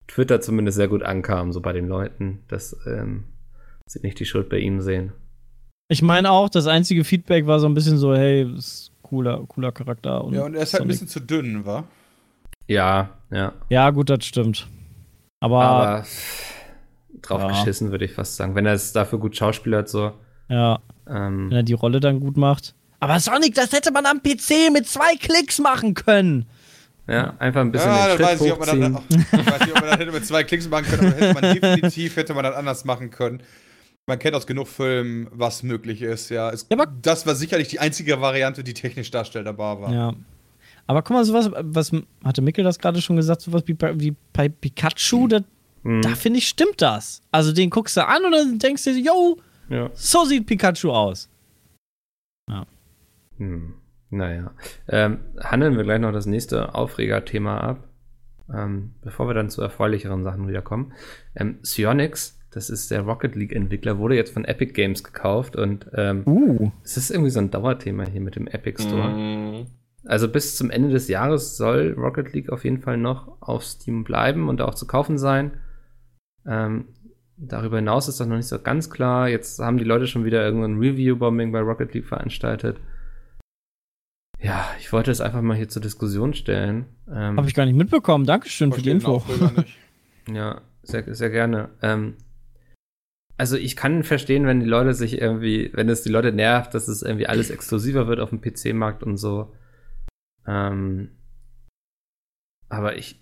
Twitter 0.07 0.41
zumindest 0.41 0.77
sehr 0.77 0.89
gut 0.89 1.03
ankam, 1.03 1.53
so 1.53 1.61
bei 1.61 1.73
den 1.73 1.89
Leuten, 1.89 2.45
dass 2.49 2.77
ähm, 2.87 3.25
sie 3.87 4.01
nicht 4.03 4.21
die 4.21 4.25
Schuld 4.25 4.49
bei 4.49 4.59
ihm 4.59 4.81
sehen. 4.81 5.13
Ich 5.93 6.01
meine 6.01 6.31
auch, 6.31 6.49
das 6.49 6.67
einzige 6.67 7.05
Feedback 7.05 7.47
war 7.47 7.61
so 7.61 7.67
ein 7.67 7.75
bisschen 7.75 7.99
so, 7.99 8.15
hey, 8.15 8.51
ist 8.57 8.91
cooler, 9.03 9.45
cooler 9.47 9.73
Charakter. 9.73 10.25
Und 10.25 10.33
Ja, 10.33 10.45
und 10.47 10.55
er 10.55 10.63
ist 10.63 10.73
halt 10.73 10.85
ein 10.85 10.89
bisschen 10.89 11.07
zu 11.07 11.21
dünn, 11.21 11.67
wa? 11.67 11.85
Ja, 12.67 13.11
ja. 13.31 13.53
Ja, 13.69 13.91
gut, 13.91 14.09
das 14.09 14.25
stimmt. 14.25 14.67
Aber, 15.41 15.61
Aber 15.63 16.07
drauf 17.21 17.43
Ja. 17.43 17.49
geschissen, 17.49 17.91
würde 17.91 18.07
ich 18.07 18.13
fast 18.13 18.37
sagen. 18.37 18.55
Wenn 18.55 18.65
er 18.65 18.73
es 18.73 18.95
dafür 18.95 19.19
gut 19.19 19.37
schauspielert, 19.37 19.91
so. 19.91 20.13
ja, 20.49 20.79
Ähm, 21.07 21.51
wenn 21.51 21.57
er 21.59 21.63
die 21.63 21.75
Rolle 21.75 22.01
dann 22.01 22.21
gut 22.21 22.39
macht. 22.39 22.75
Aber 23.01 23.21
Sonic, 23.21 23.55
das 23.55 23.73
hätte 23.73 23.91
man 23.93 24.07
am 24.07 24.23
PC 24.23 24.71
mit 24.73 24.87
zwei 24.89 25.17
Klicks 25.17 25.59
machen 25.59 25.93
können. 25.93 26.47
ja, 27.07 27.35
einfach 27.39 27.61
ein 27.61 27.71
bisschen 27.71 27.91
Ja, 27.91 28.07
den 28.07 28.17
Schritt 28.17 28.27
weiß 28.27 28.41
ich, 28.41 28.53
ob 28.53 28.61
man 28.61 28.81
dann, 28.81 28.95
hochziehen. 28.97 29.27
ich 29.41 29.47
weiß 29.47 29.61
nicht, 29.61 29.73
ob 29.75 29.81
man 29.81 29.91
das 29.91 29.99
hätte 29.99 30.13
mit 30.13 30.25
zwei 30.25 30.45
Klicks 30.45 30.69
machen 30.71 30.87
können, 30.87 31.07
aber 31.13 31.17
hätte 31.17 31.35
man 31.35 31.53
definitiv 31.55 32.17
hätte 32.17 32.33
man 32.33 32.45
das 32.45 32.55
anders 32.57 32.85
machen 32.87 33.11
können. 33.11 33.43
Man 34.09 34.19
kennt 34.19 34.35
aus 34.35 34.47
genug 34.47 34.67
Filmen, 34.67 35.29
was 35.31 35.63
möglich 35.63 36.03
ist, 36.03 36.29
ja. 36.31 36.51
Es, 36.51 36.67
Ja, 36.71 36.77
aber- 36.79 36.93
das 37.03 37.25
war 37.27 37.35
sicherlich 37.37 37.69
die 37.69 37.79
einzige 37.79 38.21
Variante, 38.21 38.65
die 38.65 38.75
technisch 38.75 39.11
darstellbar 39.13 39.81
war. 39.81 39.93
Ja. 39.93 40.15
Aber 40.89 41.03
guck 41.03 41.15
mal, 41.17 41.25
sowas, 41.25 41.49
was 41.53 41.93
hatte 42.25 42.43
Mikkel 42.43 42.65
das 42.65 42.79
gerade 42.81 43.01
schon 43.01 43.15
gesagt, 43.17 43.43
sowas 43.43 43.63
wie 43.67 43.75
bei, 43.75 43.99
wie 44.01 44.17
bei 44.33 44.49
Pikachu, 44.49 45.29
da, 45.29 45.41
Mhm. 45.85 46.03
da 46.03 46.11
finde 46.17 46.39
ich, 46.41 46.49
stimmt 46.49 46.83
das. 46.83 47.23
Also 47.31 47.53
den 47.53 47.71
guckst 47.71 47.97
du 47.97 48.05
an 48.07 48.25
und 48.25 48.33
dann 48.33 48.59
denkst 48.59 48.83
du, 48.85 48.91
yo, 48.91 49.39
Ja. 49.69 49.91
so 49.95 50.25
sieht 50.25 50.47
Pikachu 50.47 50.91
aus. 50.91 51.29
Hm. 53.39 53.75
Naja. 54.11 54.53
Ähm, 54.89 55.21
handeln 55.41 55.77
wir 55.77 55.85
gleich 55.85 56.01
noch 56.01 56.13
das 56.13 56.27
nächste 56.27 56.75
Aufregerthema 56.75 57.59
ab, 57.59 57.89
ähm, 58.53 58.95
bevor 59.01 59.27
wir 59.27 59.35
dann 59.35 59.49
zu 59.49 59.63
erfreulicheren 59.63 60.23
Sachen 60.23 60.47
wiederkommen. 60.49 60.93
Ähm, 61.35 61.61
Psyonix, 61.63 62.39
das 62.53 62.71
ist 62.71 62.91
der 62.91 63.01
Rocket 63.03 63.35
League-Entwickler, 63.35 63.99
wurde 63.99 64.15
jetzt 64.15 64.33
von 64.33 64.45
Epic 64.45 64.73
Games 64.73 65.03
gekauft 65.03 65.57
und 65.57 65.87
ähm, 65.95 66.23
Uh. 66.27 66.71
es 66.85 66.97
ist 66.97 67.11
irgendwie 67.11 67.31
so 67.31 67.41
ein 67.41 67.51
Dauerthema 67.51 68.05
hier 68.07 68.21
mit 68.21 68.37
dem 68.37 68.47
Epic 68.47 68.83
Store. 68.83 69.09
Mm, 69.09 69.67
Also 70.05 70.29
bis 70.29 70.57
zum 70.57 70.71
Ende 70.71 70.91
des 70.91 71.09
Jahres 71.09 71.57
soll 71.57 71.95
Rocket 71.99 72.33
League 72.33 72.51
auf 72.51 72.65
jeden 72.65 72.81
Fall 72.81 72.97
noch 72.99 73.41
auf 73.41 73.65
Steam 73.65 74.05
bleiben 74.05 74.49
und 74.49 74.61
auch 74.61 74.75
zu 74.75 74.87
kaufen 74.87 75.17
sein. 75.19 75.53
Ähm, 76.47 76.87
darüber 77.37 77.77
hinaus 77.77 78.09
ist 78.09 78.21
das 78.21 78.27
noch 78.27 78.37
nicht 78.37 78.49
so 78.49 78.59
ganz 78.59 78.91
klar. 78.91 79.29
Jetzt 79.29 79.59
haben 79.59 79.79
die 79.79 79.85
Leute 79.85 80.07
schon 80.07 80.25
wieder 80.25 80.45
irgendein 80.45 80.79
Review-Bombing 80.79 81.53
bei 81.53 81.61
Rocket 81.61 81.95
League 81.95 82.07
veranstaltet. 82.07 82.79
Ja, 84.41 84.67
ich 84.81 84.93
wollte 84.93 85.13
es 85.13 85.21
einfach 85.21 85.41
mal 85.41 85.57
hier 85.57 85.69
zur 85.69 85.81
Diskussion 85.83 86.35
stellen. 86.35 86.87
Ähm, 87.09 87.37
Habe 87.37 87.47
ich 87.47 87.55
gar 87.55 87.65
nicht 87.65 87.77
mitbekommen. 87.77 88.27
Dankeschön 88.27 88.73
für 88.73 88.83
die 88.83 88.91
Info. 88.91 89.23
Ja, 90.33 90.61
sehr, 90.85 91.13
sehr 91.15 91.31
gerne. 91.31 91.71
Ähm, 91.83 92.15
also 93.43 93.57
ich 93.57 93.75
kann 93.75 94.05
verstehen, 94.05 94.47
wenn 94.47 94.61
die 94.61 94.67
Leute 94.67 94.95
sich 94.95 95.21
irgendwie, 95.21 95.69
wenn 95.75 95.89
es 95.89 96.03
die 96.03 96.11
Leute 96.11 96.31
nervt, 96.31 96.75
dass 96.75 96.87
es 96.87 97.03
irgendwie 97.03 97.27
alles 97.27 97.51
exklusiver 97.51 98.07
wird 98.07 98.21
auf 98.21 98.31
dem 98.31 98.41
PC-Markt 98.41 99.03
und 99.03 99.17
so. 99.17 99.53
Ähm, 100.47 101.11
aber 102.69 102.97
ich, 102.97 103.19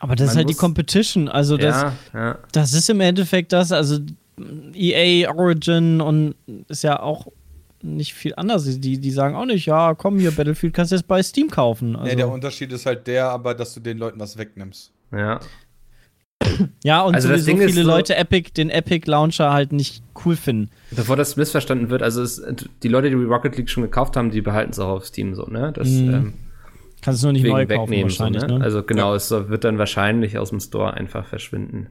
Aber 0.00 0.16
das 0.16 0.30
ist 0.30 0.36
halt 0.36 0.48
die 0.48 0.54
muss- 0.54 0.60
Competition. 0.60 1.28
Also 1.28 1.56
das, 1.56 1.80
ja, 1.80 1.96
ja, 2.12 2.38
das 2.50 2.72
ist 2.74 2.90
im 2.90 3.00
Endeffekt 3.00 3.52
das, 3.52 3.70
also 3.70 3.98
EA, 4.74 5.30
Origin 5.32 6.00
und 6.00 6.34
ist 6.68 6.82
ja 6.82 6.98
auch 7.00 7.28
nicht 7.82 8.14
viel 8.14 8.34
anders. 8.36 8.64
Die, 8.80 8.98
die 8.98 9.10
sagen 9.12 9.36
auch 9.36 9.46
nicht, 9.46 9.66
ja, 9.66 9.94
komm 9.94 10.18
hier, 10.18 10.32
Battlefield 10.32 10.74
kannst 10.74 10.90
du 10.92 10.96
jetzt 10.96 11.06
bei 11.06 11.22
Steam 11.22 11.48
kaufen. 11.50 11.94
Also, 11.94 12.08
Nee, 12.10 12.16
der 12.16 12.28
Unterschied 12.30 12.72
ist 12.72 12.84
halt 12.86 13.06
der, 13.06 13.28
aber 13.30 13.54
dass 13.54 13.74
du 13.74 13.80
den 13.80 13.98
Leuten 13.98 14.18
was 14.20 14.36
wegnimmst. 14.36 14.92
ja. 15.12 15.38
ja, 16.84 17.02
und 17.02 17.14
Also 17.14 17.28
das 17.28 17.44
Ding 17.44 17.58
ist 17.60 17.70
viele 17.72 17.82
so- 17.84 17.88
Leute 17.90 18.16
Epic, 18.16 18.50
den 18.56 18.70
Epic 18.70 19.08
Launcher 19.10 19.52
halt 19.52 19.72
nicht 19.72 20.02
cool 20.24 20.36
finden. 20.36 20.70
Bevor 20.90 21.16
das 21.16 21.36
missverstanden 21.36 21.90
wird, 21.90 22.02
also 22.02 22.22
es, 22.22 22.42
die 22.82 22.88
Leute, 22.88 23.08
die 23.10 23.14
Rocket 23.16 23.56
League 23.56 23.70
schon 23.70 23.82
gekauft 23.82 24.16
haben, 24.16 24.30
die 24.30 24.40
behalten 24.42 24.72
es 24.72 24.78
auch 24.78 24.88
auf 24.90 25.06
Steam 25.06 25.34
so, 25.34 25.44
ne? 25.46 25.72
Das 25.74 25.88
Mhm. 25.88 26.14
ähm, 26.14 26.32
Kannst 27.00 27.22
du 27.22 27.26
nur 27.26 27.32
nicht 27.32 27.42
neu 27.44 27.66
kaufen 27.66 27.90
wegnehmen, 27.90 28.10
so, 28.10 28.20
wahrscheinlich, 28.20 28.42
ne? 28.46 28.58
ne? 28.58 28.64
Also 28.64 28.82
genau, 28.84 29.14
es 29.14 29.28
so- 29.28 29.48
wird 29.48 29.64
dann 29.64 29.78
wahrscheinlich 29.78 30.38
aus 30.38 30.50
dem 30.50 30.60
Store 30.60 30.94
einfach 30.94 31.26
verschwinden. 31.26 31.88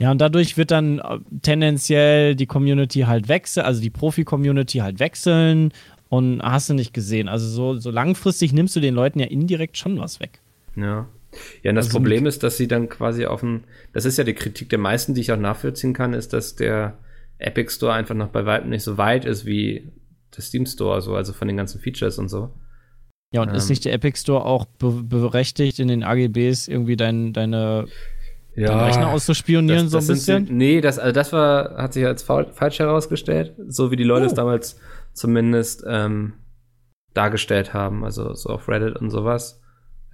Ja, 0.00 0.10
und 0.10 0.20
dadurch 0.20 0.56
wird 0.56 0.72
dann 0.72 0.98
äh, 0.98 1.18
tendenziell 1.42 2.34
die 2.34 2.46
Community 2.46 3.00
halt 3.02 3.28
wechseln, 3.28 3.64
also 3.64 3.80
die 3.80 3.90
Profi-Community 3.90 4.78
halt 4.78 4.98
wechseln 4.98 5.70
und 6.08 6.42
hast 6.42 6.68
du 6.68 6.74
nicht 6.74 6.92
gesehen. 6.92 7.28
Also 7.28 7.46
so, 7.46 7.78
so 7.78 7.90
langfristig 7.92 8.52
nimmst 8.52 8.74
du 8.74 8.80
den 8.80 8.94
Leuten 8.94 9.20
ja 9.20 9.26
indirekt 9.26 9.76
schon 9.78 9.98
was 10.00 10.18
weg. 10.18 10.40
Ja. 10.74 11.06
Ja, 11.62 11.70
und 11.70 11.76
das 11.76 11.86
also 11.86 11.98
Problem 11.98 12.26
ist, 12.26 12.42
dass 12.42 12.56
sie 12.56 12.68
dann 12.68 12.88
quasi 12.88 13.26
auf 13.26 13.40
dem, 13.40 13.64
das 13.92 14.04
ist 14.04 14.18
ja 14.18 14.24
die 14.24 14.34
Kritik 14.34 14.68
der 14.68 14.78
meisten, 14.78 15.14
die 15.14 15.22
ich 15.22 15.32
auch 15.32 15.38
nachvollziehen 15.38 15.94
kann, 15.94 16.12
ist, 16.12 16.32
dass 16.32 16.56
der 16.56 16.98
Epic 17.38 17.72
Store 17.72 17.92
einfach 17.92 18.14
noch 18.14 18.28
bei 18.28 18.44
weitem 18.44 18.70
nicht 18.70 18.82
so 18.84 18.98
weit 18.98 19.24
ist 19.24 19.46
wie 19.46 19.92
der 20.36 20.42
Steam 20.42 20.66
Store, 20.66 21.00
so, 21.00 21.14
also 21.14 21.32
von 21.32 21.48
den 21.48 21.56
ganzen 21.56 21.80
Features 21.80 22.18
und 22.18 22.28
so. 22.28 22.50
Ja, 23.32 23.42
und 23.42 23.48
ähm, 23.48 23.54
ist 23.54 23.70
nicht 23.70 23.84
der 23.84 23.94
Epic 23.94 24.18
Store 24.18 24.44
auch 24.44 24.66
be 24.66 25.02
berechtigt, 25.02 25.78
in 25.78 25.88
den 25.88 26.02
AGBs 26.02 26.68
irgendwie 26.68 26.96
dein, 26.96 27.32
deine 27.32 27.86
ja, 28.54 28.68
deinen 28.68 28.80
Rechner 28.80 29.08
auszuspionieren, 29.08 29.84
das, 29.84 29.92
das 29.92 30.06
so 30.06 30.12
ein 30.12 30.16
bisschen? 30.16 30.46
Sind, 30.46 30.56
nee, 30.56 30.80
das, 30.80 30.98
also 30.98 31.12
das 31.12 31.32
war, 31.32 31.76
hat 31.76 31.94
sich 31.94 32.04
als 32.04 32.22
falsch 32.22 32.78
herausgestellt, 32.78 33.54
so 33.68 33.90
wie 33.90 33.96
die 33.96 34.04
Leute 34.04 34.24
oh. 34.24 34.28
es 34.28 34.34
damals 34.34 34.78
zumindest 35.14 35.84
ähm, 35.86 36.34
dargestellt 37.14 37.72
haben, 37.72 38.04
also 38.04 38.34
so 38.34 38.50
auf 38.50 38.68
Reddit 38.68 38.96
und 38.96 39.10
sowas. 39.10 39.61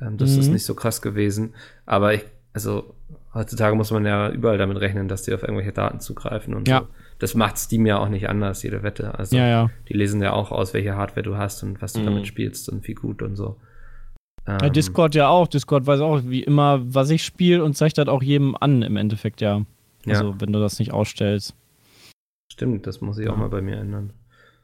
Ähm, 0.01 0.17
das 0.17 0.35
mhm. 0.35 0.41
ist 0.41 0.49
nicht 0.49 0.65
so 0.65 0.75
krass 0.75 1.03
gewesen. 1.03 1.55
Aber 1.87 2.15
ich, 2.15 2.25
also 2.53 2.95
heutzutage 3.35 3.77
muss 3.77 3.91
man 3.91 4.05
ja 4.05 4.31
überall 4.31 4.59
damit 4.59 4.81
rechnen, 4.81 5.09
dass 5.09 5.23
die 5.23 5.35
auf 5.35 5.43
irgendwelche 5.43 5.73
Daten 5.73 6.01
zugreifen 6.01 6.55
und 6.55 6.69
ja. 6.69 6.81
so. 6.81 6.87
Das 7.19 7.35
macht 7.35 7.59
Steam 7.59 7.85
ja 7.85 7.99
auch 7.99 8.09
nicht 8.09 8.29
anders, 8.29 8.63
jede 8.63 8.85
Wette. 8.85 9.19
Also 9.19 9.37
ja, 9.37 9.49
ja. 9.49 9.71
die 9.89 9.95
lesen 9.95 10.23
ja 10.23 10.33
auch 10.33 10.53
aus, 10.53 10.73
welche 10.73 10.95
Hardware 10.95 11.23
du 11.23 11.37
hast 11.37 11.63
und 11.65 11.83
was 11.83 11.93
du 11.93 12.01
mhm. 12.01 12.05
damit 12.07 12.27
spielst 12.27 12.69
und 12.69 12.87
wie 12.87 12.95
gut 12.95 13.23
und 13.23 13.35
so. 13.35 13.57
Ähm, 14.47 14.73
Discord 14.73 15.15
ja 15.15 15.29
auch. 15.29 15.49
Discord 15.49 15.87
weiß 15.87 16.01
auch, 16.01 16.23
wie 16.25 16.43
immer, 16.43 16.81
was 16.83 17.11
ich 17.11 17.25
spiele 17.25 17.63
und 17.65 17.77
zeigt 17.77 17.99
das 17.99 18.09
auch 18.09 18.23
jedem 18.23 18.57
an, 18.59 18.83
im 18.83 18.97
Endeffekt, 18.97 19.41
ja. 19.41 19.63
Also, 20.07 20.41
wenn 20.41 20.53
du 20.53 20.59
das 20.59 20.79
nicht 20.79 20.93
ausstellst. 20.93 21.55
Stimmt, 22.51 22.87
das 22.87 23.03
muss 23.03 23.19
ich 23.19 23.29
auch 23.29 23.37
mal 23.37 23.51
bei 23.51 23.61
mir 23.61 23.77
ändern. 23.77 24.13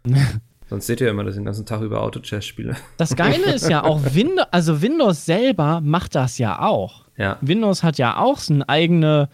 Sonst 0.68 0.86
seht 0.86 1.00
ihr 1.00 1.10
immer, 1.10 1.24
dass 1.24 1.34
ich 1.34 1.38
den 1.38 1.44
ganzen 1.44 1.66
Tag 1.66 1.82
über 1.82 2.02
Auto-Chess 2.02 2.44
spiele. 2.44 2.76
Das 2.96 3.14
Geile 3.16 3.52
ist 3.52 3.68
ja 3.68 3.84
auch, 3.84 4.00
Windows, 4.14 4.46
also 4.50 4.80
Windows 4.80 5.24
selber 5.24 5.80
macht 5.82 6.14
das 6.14 6.38
ja 6.38 6.60
auch. 6.60 7.04
Ja. 7.16 7.38
Windows 7.40 7.82
hat 7.82 7.98
ja 7.98 8.18
auch 8.18 8.38
so 8.38 8.54
eine 8.54 8.68
eigene, 8.68 9.28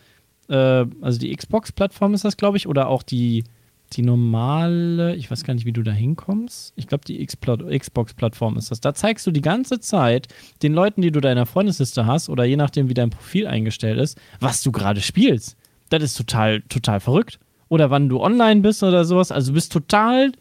äh, 0.49 0.87
also 1.01 1.18
die 1.18 1.35
Xbox-Plattform 1.35 2.14
ist 2.14 2.24
das, 2.24 2.37
glaube 2.37 2.57
ich, 2.57 2.66
oder 2.66 2.89
auch 2.89 3.03
die, 3.03 3.45
die 3.93 4.03
normale, 4.03 5.14
ich 5.16 5.31
weiß 5.31 5.45
gar 5.45 5.55
nicht, 5.55 5.66
wie 5.66 5.72
du 5.72 5.83
da 5.83 5.93
hinkommst. 5.93 6.72
Ich 6.76 6.89
glaube, 6.89 7.05
die 7.05 7.24
Xbox-Plattform 7.24 8.57
ist 8.57 8.70
das. 8.70 8.81
Da 8.81 8.95
zeigst 8.95 9.26
du 9.26 9.31
die 9.31 9.41
ganze 9.41 9.81
Zeit 9.81 10.28
den 10.62 10.74
Leuten, 10.74 11.01
die 11.01 11.11
du 11.11 11.20
deiner 11.20 11.47
Freundesliste 11.47 12.07
hast, 12.07 12.28
oder 12.28 12.45
je 12.45 12.57
nachdem, 12.57 12.89
wie 12.89 12.95
dein 12.95 13.11
Profil 13.11 13.47
eingestellt 13.47 13.99
ist, 13.99 14.18
was 14.41 14.62
du 14.62 14.72
gerade 14.72 15.01
spielst. 15.01 15.57
Das 15.91 16.03
ist 16.03 16.16
total, 16.16 16.61
total 16.62 17.01
verrückt. 17.01 17.39
Oder 17.68 17.91
wann 17.91 18.09
du 18.09 18.20
online 18.20 18.61
bist 18.62 18.83
oder 18.83 19.05
sowas. 19.05 19.31
Also 19.31 19.53
du 19.53 19.55
bist 19.55 19.72
total 19.72 20.33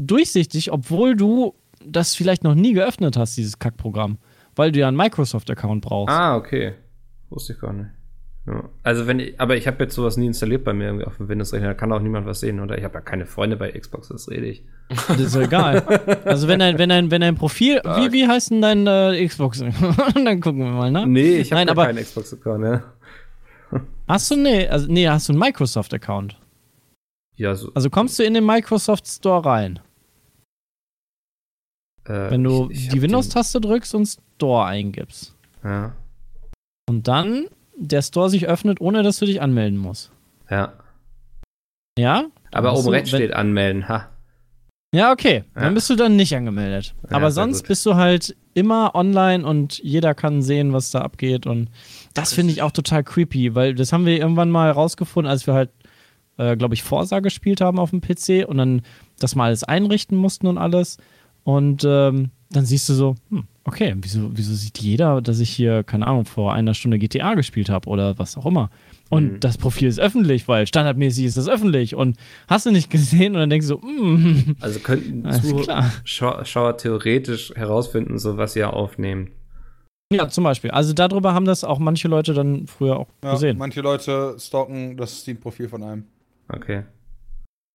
durchsichtig, 0.00 0.72
obwohl 0.72 1.16
du 1.16 1.54
das 1.84 2.14
vielleicht 2.14 2.44
noch 2.44 2.54
nie 2.54 2.72
geöffnet 2.72 3.16
hast, 3.16 3.36
dieses 3.36 3.58
Kackprogramm. 3.58 4.18
Weil 4.56 4.72
du 4.72 4.80
ja 4.80 4.88
einen 4.88 4.96
Microsoft-Account 4.96 5.82
brauchst. 5.82 6.14
Ah, 6.14 6.36
okay. 6.36 6.74
Wusste 7.30 7.52
ich 7.52 7.60
gar 7.60 7.72
nicht. 7.72 7.90
Ja. 8.46 8.64
Also 8.82 9.06
wenn 9.06 9.20
ich, 9.20 9.40
aber 9.40 9.56
ich 9.56 9.66
habe 9.66 9.84
jetzt 9.84 9.94
sowas 9.94 10.16
nie 10.16 10.26
installiert 10.26 10.64
bei 10.64 10.72
mir 10.72 10.86
irgendwie 10.86 11.04
auf 11.04 11.18
dem 11.18 11.28
Windows-Rechner, 11.28 11.68
da 11.68 11.74
kann 11.74 11.92
auch 11.92 12.00
niemand 12.00 12.26
was 12.26 12.40
sehen, 12.40 12.58
oder? 12.58 12.76
Ich 12.76 12.84
habe 12.84 12.94
ja 12.94 13.00
keine 13.00 13.26
Freunde 13.26 13.56
bei 13.56 13.70
Xbox, 13.70 14.08
das 14.08 14.28
rede 14.28 14.46
ich. 14.46 14.64
Das 14.88 15.20
ist 15.20 15.36
egal. 15.36 15.84
Also 16.24 16.48
wenn 16.48 16.58
dein, 16.58 16.78
wenn 16.78 16.88
dein, 16.88 17.10
wenn 17.10 17.20
dein 17.20 17.36
Profil, 17.36 17.80
wie, 17.84 18.12
wie 18.12 18.26
heißt 18.26 18.50
denn 18.50 18.62
dein 18.62 18.86
äh, 18.86 19.26
Xbox? 19.26 19.58
Dann 20.14 20.40
gucken 20.40 20.60
wir 20.60 20.70
mal, 20.70 20.90
ne? 20.90 21.06
Nee, 21.06 21.36
ich 21.38 21.52
habe 21.52 21.74
keinen 21.74 22.02
Xbox-Account, 22.02 22.64
ja. 22.64 22.82
Hast 24.08 24.30
du, 24.30 24.36
nee, 24.36 24.66
also, 24.66 24.90
nee, 24.90 25.08
hast 25.08 25.28
du 25.28 25.32
einen 25.32 25.38
Microsoft-Account? 25.38 26.36
Ja, 27.36 27.54
so. 27.54 27.70
Also 27.74 27.90
kommst 27.90 28.18
du 28.18 28.24
in 28.24 28.34
den 28.34 28.44
Microsoft 28.44 29.06
Store 29.06 29.44
rein? 29.44 29.78
Äh, 32.10 32.30
Wenn 32.30 32.42
du 32.42 32.68
ich, 32.70 32.84
ich 32.84 32.88
die 32.88 33.02
Windows-Taste 33.02 33.60
drückst 33.60 33.94
und 33.94 34.06
Store 34.06 34.66
eingibst. 34.66 35.34
Ja. 35.62 35.92
Und 36.88 37.06
dann 37.06 37.46
der 37.76 38.02
Store 38.02 38.28
sich 38.28 38.48
öffnet, 38.48 38.80
ohne 38.80 39.02
dass 39.02 39.18
du 39.18 39.26
dich 39.26 39.40
anmelden 39.40 39.78
musst. 39.78 40.10
Ja. 40.50 40.72
Ja? 41.96 42.24
Aber 42.52 42.76
oben 42.76 42.88
rechts 42.88 43.10
steht 43.10 43.32
anmelden, 43.32 43.88
ha. 43.88 44.08
Ja, 44.92 45.12
okay. 45.12 45.44
Ja. 45.54 45.62
Dann 45.62 45.74
bist 45.74 45.88
du 45.88 45.94
dann 45.94 46.16
nicht 46.16 46.34
angemeldet. 46.34 46.94
Ja, 47.08 47.16
Aber 47.16 47.30
sonst 47.30 47.68
bist 47.68 47.86
du 47.86 47.94
halt 47.94 48.36
immer 48.54 48.96
online 48.96 49.46
und 49.46 49.78
jeder 49.78 50.14
kann 50.14 50.42
sehen, 50.42 50.72
was 50.72 50.90
da 50.90 51.02
abgeht. 51.02 51.46
Und 51.46 51.70
das 52.12 52.32
finde 52.32 52.52
ich 52.52 52.62
auch 52.62 52.72
total 52.72 53.04
creepy, 53.04 53.54
weil 53.54 53.76
das 53.76 53.92
haben 53.92 54.04
wir 54.04 54.18
irgendwann 54.18 54.50
mal 54.50 54.68
rausgefunden, 54.72 55.30
als 55.30 55.46
wir 55.46 55.54
halt, 55.54 55.70
äh, 56.38 56.56
glaube 56.56 56.74
ich, 56.74 56.82
Forsa 56.82 57.20
gespielt 57.20 57.60
haben 57.60 57.78
auf 57.78 57.90
dem 57.90 58.00
PC 58.00 58.48
und 58.48 58.58
dann 58.58 58.82
das 59.20 59.36
mal 59.36 59.46
alles 59.46 59.62
einrichten 59.62 60.18
mussten 60.18 60.48
und 60.48 60.58
alles. 60.58 60.96
Und 61.44 61.84
ähm, 61.84 62.30
dann 62.50 62.64
siehst 62.64 62.88
du 62.88 62.94
so, 62.94 63.14
hm, 63.30 63.44
okay, 63.64 63.94
wieso, 63.96 64.30
wieso 64.32 64.54
sieht 64.54 64.78
jeder, 64.78 65.20
dass 65.20 65.40
ich 65.40 65.50
hier, 65.50 65.84
keine 65.84 66.06
Ahnung, 66.06 66.24
vor 66.24 66.52
einer 66.52 66.74
Stunde 66.74 66.98
GTA 66.98 67.34
gespielt 67.34 67.68
habe 67.68 67.88
oder 67.88 68.18
was 68.18 68.36
auch 68.36 68.46
immer. 68.46 68.70
Und 69.08 69.32
mhm. 69.34 69.40
das 69.40 69.58
Profil 69.58 69.88
ist 69.88 70.00
öffentlich, 70.00 70.48
weil 70.48 70.66
standardmäßig 70.66 71.24
ist 71.24 71.36
das 71.36 71.48
öffentlich. 71.48 71.94
Und 71.94 72.16
hast 72.48 72.66
du 72.66 72.70
nicht 72.70 72.90
gesehen 72.90 73.34
und 73.34 73.40
dann 73.40 73.50
denkst 73.50 73.68
du 73.68 73.80
so, 73.80 73.86
mm. 73.86 74.56
Also 74.60 74.80
könnten 74.80 75.24
Zuschauer 76.04 76.76
theoretisch 76.76 77.52
herausfinden, 77.54 78.18
so 78.18 78.36
was 78.36 78.56
ihr 78.56 78.72
aufnehmt. 78.72 79.30
Ja, 80.12 80.28
zum 80.28 80.42
Beispiel. 80.44 80.72
Also 80.72 80.92
darüber 80.92 81.34
haben 81.34 81.44
das 81.44 81.62
auch 81.62 81.78
manche 81.78 82.08
Leute 82.08 82.34
dann 82.34 82.66
früher 82.66 82.98
auch 82.98 83.08
ja, 83.22 83.32
gesehen. 83.32 83.58
Manche 83.58 83.80
Leute 83.80 84.34
stalken 84.38 84.96
das 84.96 85.20
Steam-Profil 85.20 85.68
von 85.68 85.82
einem. 85.84 86.04
Okay. 86.48 86.82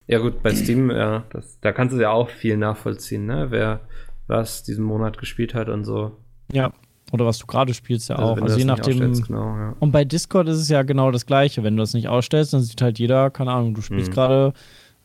Ja 0.06 0.18
gut, 0.18 0.42
bei 0.42 0.54
Steam, 0.54 0.90
ja, 0.90 1.24
das, 1.30 1.58
da 1.60 1.72
kannst 1.72 1.94
du 1.94 2.00
ja 2.00 2.10
auch 2.10 2.30
viel 2.30 2.56
nachvollziehen, 2.56 3.26
ne? 3.26 3.46
Wer 3.50 3.80
was 4.26 4.62
diesen 4.62 4.84
Monat 4.84 5.18
gespielt 5.18 5.54
hat 5.54 5.68
und 5.68 5.84
so. 5.84 6.16
Ja, 6.52 6.72
oder 7.12 7.26
was 7.26 7.38
du 7.38 7.46
gerade 7.46 7.74
spielst 7.74 8.08
ja 8.08 8.16
also 8.16 8.32
auch. 8.32 8.42
Also 8.42 8.58
je 8.58 8.64
nachdem. 8.64 9.12
Genau, 9.12 9.56
ja. 9.56 9.76
Und 9.78 9.92
bei 9.92 10.04
Discord 10.04 10.48
ist 10.48 10.58
es 10.58 10.68
ja 10.68 10.82
genau 10.82 11.10
das 11.10 11.26
Gleiche. 11.26 11.62
Wenn 11.62 11.76
du 11.76 11.82
das 11.82 11.94
nicht 11.94 12.08
ausstellst, 12.08 12.52
dann 12.52 12.62
sieht 12.62 12.82
halt 12.82 12.98
jeder, 12.98 13.30
keine 13.30 13.52
Ahnung, 13.52 13.74
du 13.74 13.82
spielst 13.82 14.10
mhm. 14.10 14.14
gerade, 14.14 14.52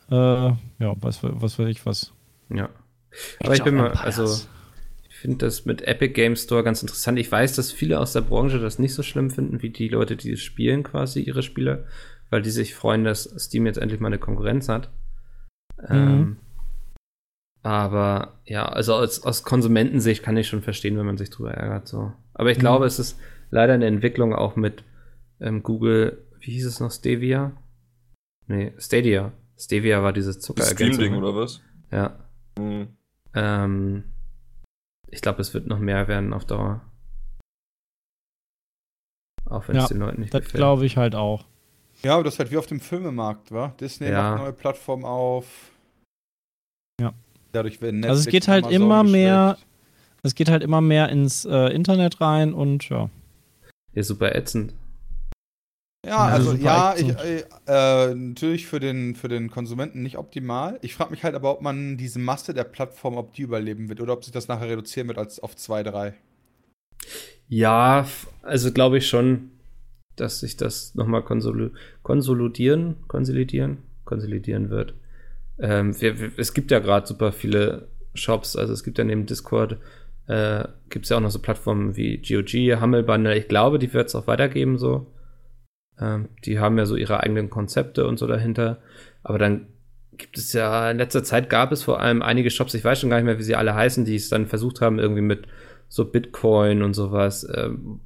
äh, 0.10 0.16
ja, 0.16 0.96
was, 1.00 1.20
was 1.22 1.60
weiß 1.60 1.68
ich 1.68 1.86
was. 1.86 2.14
Ja. 2.50 2.70
Aber 3.44 3.54
ich 3.54 3.64
bin 3.64 3.76
mal, 3.76 3.92
also 3.92 4.26
ich 5.10 5.16
finde 5.16 5.46
das 5.46 5.66
mit 5.66 5.84
Epic 5.84 6.14
Game 6.14 6.36
Store 6.36 6.64
ganz 6.64 6.82
interessant. 6.82 7.20
Ich 7.20 7.32
weiß, 7.32 7.56
dass 7.56 7.72
viele 7.72 8.00
aus 8.00 8.14
der 8.14 8.22
Branche 8.22 8.60
das 8.60 8.80
nicht 8.80 8.94
so 8.94 9.04
schlimm 9.04 9.30
finden, 9.30 9.62
wie 9.62 9.70
die 9.70 9.90
Leute, 9.90 10.16
die 10.16 10.32
es 10.32 10.42
spielen, 10.42 10.84
quasi 10.84 11.22
ihre 11.22 11.44
Spiele 11.44 11.86
weil 12.32 12.42
die 12.42 12.50
sich 12.50 12.74
freuen, 12.74 13.04
dass 13.04 13.24
Steam 13.38 13.68
jetzt 13.68 13.78
endlich 13.78 14.00
mal 14.00 14.08
eine 14.08 14.18
Konkurrenz 14.18 14.68
hat. 14.70 14.90
Mhm. 15.78 15.88
Ähm, 15.90 16.38
aber 17.62 18.40
ja, 18.46 18.66
also 18.66 18.96
aus, 18.96 19.24
aus 19.24 19.44
Konsumentensicht 19.44 20.24
kann 20.24 20.38
ich 20.38 20.48
schon 20.48 20.64
verstehen, 20.64 20.98
wenn 20.98 21.06
man 21.06 21.18
sich 21.18 21.30
drüber 21.30 21.54
ärgert. 21.54 21.88
So. 21.88 22.14
Aber 22.34 22.50
ich 22.50 22.58
mhm. 22.58 22.62
glaube, 22.62 22.86
es 22.86 22.98
ist 22.98 23.20
leider 23.52 23.74
eine 23.74 23.86
Entwicklung 23.86 24.34
auch 24.34 24.56
mit 24.56 24.84
ähm, 25.40 25.62
Google, 25.62 26.26
wie 26.40 26.52
hieß 26.52 26.66
es 26.66 26.80
noch, 26.80 26.92
Stevia? 26.92 27.52
Nee, 28.48 28.74
Stadia. 28.78 29.34
Stevia 29.60 30.02
war 30.02 30.14
dieses 30.14 30.40
Zuckerergänzung. 30.40 30.94
Stream-Ding 30.94 31.22
oder 31.22 31.36
was? 31.36 31.62
Ja. 31.92 32.18
Mhm. 32.58 32.98
Ähm, 33.36 34.04
ich 35.10 35.22
glaube, 35.22 35.42
es 35.42 35.54
wird 35.54 35.68
noch 35.68 35.80
mehr 35.80 36.08
werden 36.08 36.34
auf 36.34 36.46
Dauer. 36.46 36.82
Auch 39.46 39.68
wenn 39.68 39.76
es 39.76 39.90
den 39.90 40.00
Leuten 40.00 40.22
nicht 40.22 40.34
das 40.34 40.40
gefällt. 40.40 40.56
Das 40.56 40.60
glaube 40.60 40.86
ich 40.86 40.96
halt 40.96 41.14
auch. 41.14 41.51
Ja, 42.04 42.16
aber 42.16 42.24
das 42.24 42.34
ist 42.34 42.40
halt 42.40 42.52
wie 42.52 42.58
auf 42.58 42.68
dem 42.68 42.80
Filmemarkt, 42.80 43.52
wa? 43.52 43.74
Disney 43.80 44.10
ja. 44.10 44.32
macht 44.32 44.42
neue 44.42 44.54
Plattformen 44.54 45.06
auf. 45.06 45.46
Ja. 47.00 47.14
Dadurch 47.52 47.82
werden 47.82 48.00
Netflix 48.00 48.18
Also 48.18 48.28
es 48.28 48.32
geht 48.32 48.48
halt 48.48 48.72
immer 48.72 49.04
mehr, 49.04 49.58
es 50.24 50.36
geht 50.36 50.50
halt 50.50 50.64
immer 50.64 50.82
mehr 50.82 51.10
ins 51.10 51.46
äh, 51.46 51.68
Internet 51.68 52.22
rein 52.22 52.54
und 52.54 52.90
ja. 52.90 53.10
Ja, 53.94 54.04
super 54.04 54.36
ätzend. 54.36 54.74
Ja, 56.04 56.18
also 56.26 56.54
ja, 56.54 56.96
ich, 56.98 57.10
äh, 57.10 57.44
äh, 57.68 58.16
natürlich 58.16 58.66
für 58.66 58.80
den, 58.80 59.14
für 59.16 59.28
den 59.28 59.52
Konsumenten 59.52 60.02
nicht 60.02 60.18
optimal. 60.18 60.80
Ich 60.82 60.96
frage 60.96 61.12
mich 61.12 61.24
halt 61.24 61.36
aber, 61.36 61.52
ob 61.52 61.62
man 61.62 61.98
diese 61.98 62.18
Masse 62.18 62.56
der 62.56 62.64
Plattform, 62.64 63.18
ob 63.18 63.34
die 63.34 63.44
überleben 63.44 63.88
wird 63.88 64.02
oder 64.02 64.14
ob 64.14 64.24
sich 64.24 64.34
das 64.34 64.48
nachher 64.48 64.70
reduzieren 64.70 65.08
wird 65.08 65.20
als 65.20 65.40
auf 65.40 65.56
zwei, 65.56 65.84
drei. 65.84 66.16
Ja, 67.48 68.08
also 68.42 68.72
glaube 68.72 68.98
ich 68.98 69.08
schon 69.08 69.52
dass 70.22 70.40
sich 70.40 70.56
das 70.56 70.96
nochmal 70.96 71.24
konsol 71.24 71.72
konsolidieren, 72.04 72.96
konsolidieren, 73.08 73.80
konsolidieren 74.06 74.70
wird. 74.70 74.94
Ähm, 75.60 76.00
wir, 76.00 76.20
wir, 76.20 76.32
es 76.38 76.54
gibt 76.54 76.72
ja 76.72 76.80
gerade 76.80 77.08
super 77.08 77.32
viele 77.32 77.88
Shops, 78.14 78.56
also 78.56 78.74
es 78.74 78.84
gibt 78.84 78.98
ja 78.98 79.04
neben 79.04 79.26
Discord, 79.26 79.78
äh, 80.28 80.66
gibt 80.90 81.06
es 81.06 81.10
ja 81.10 81.18
auch 81.18 81.22
noch 81.22 81.32
so 81.32 81.40
Plattformen 81.40 81.96
wie 81.96 82.18
GOG, 82.18 82.80
Humble 82.82 83.04
Bundle. 83.04 83.38
Ich 83.38 83.48
glaube, 83.48 83.80
die 83.80 83.94
wird 83.94 84.08
es 84.08 84.16
auch 84.16 84.28
weitergeben 84.28 84.78
so. 84.78 85.08
Ähm, 86.00 86.30
die 86.46 86.60
haben 86.60 86.78
ja 86.78 86.86
so 86.86 86.96
ihre 86.96 87.22
eigenen 87.22 87.50
Konzepte 87.50 88.08
und 88.08 88.18
so 88.18 88.28
dahinter. 88.28 88.78
Aber 89.24 89.38
dann 89.38 89.68
gibt 90.18 90.38
es 90.38 90.54
ja, 90.54 90.92
in 90.92 90.98
letzter 90.98 91.24
Zeit 91.24 91.50
gab 91.50 91.72
es 91.72 91.84
vor 91.84 92.00
allem 92.00 92.22
einige 92.22 92.52
Shops, 92.52 92.74
ich 92.74 92.84
weiß 92.84 93.00
schon 93.00 93.10
gar 93.10 93.18
nicht 93.18 93.26
mehr, 93.26 93.40
wie 93.40 93.44
sie 93.44 93.56
alle 93.56 93.74
heißen, 93.74 94.06
die 94.06 94.16
es 94.16 94.30
dann 94.30 94.46
versucht 94.48 94.82
haben, 94.82 95.00
irgendwie 95.00 95.22
mit 95.22 95.48
so 95.90 96.06
Bitcoin 96.06 96.84
und 96.84 96.94
sowas, 96.94 97.48
ähm, 97.56 98.02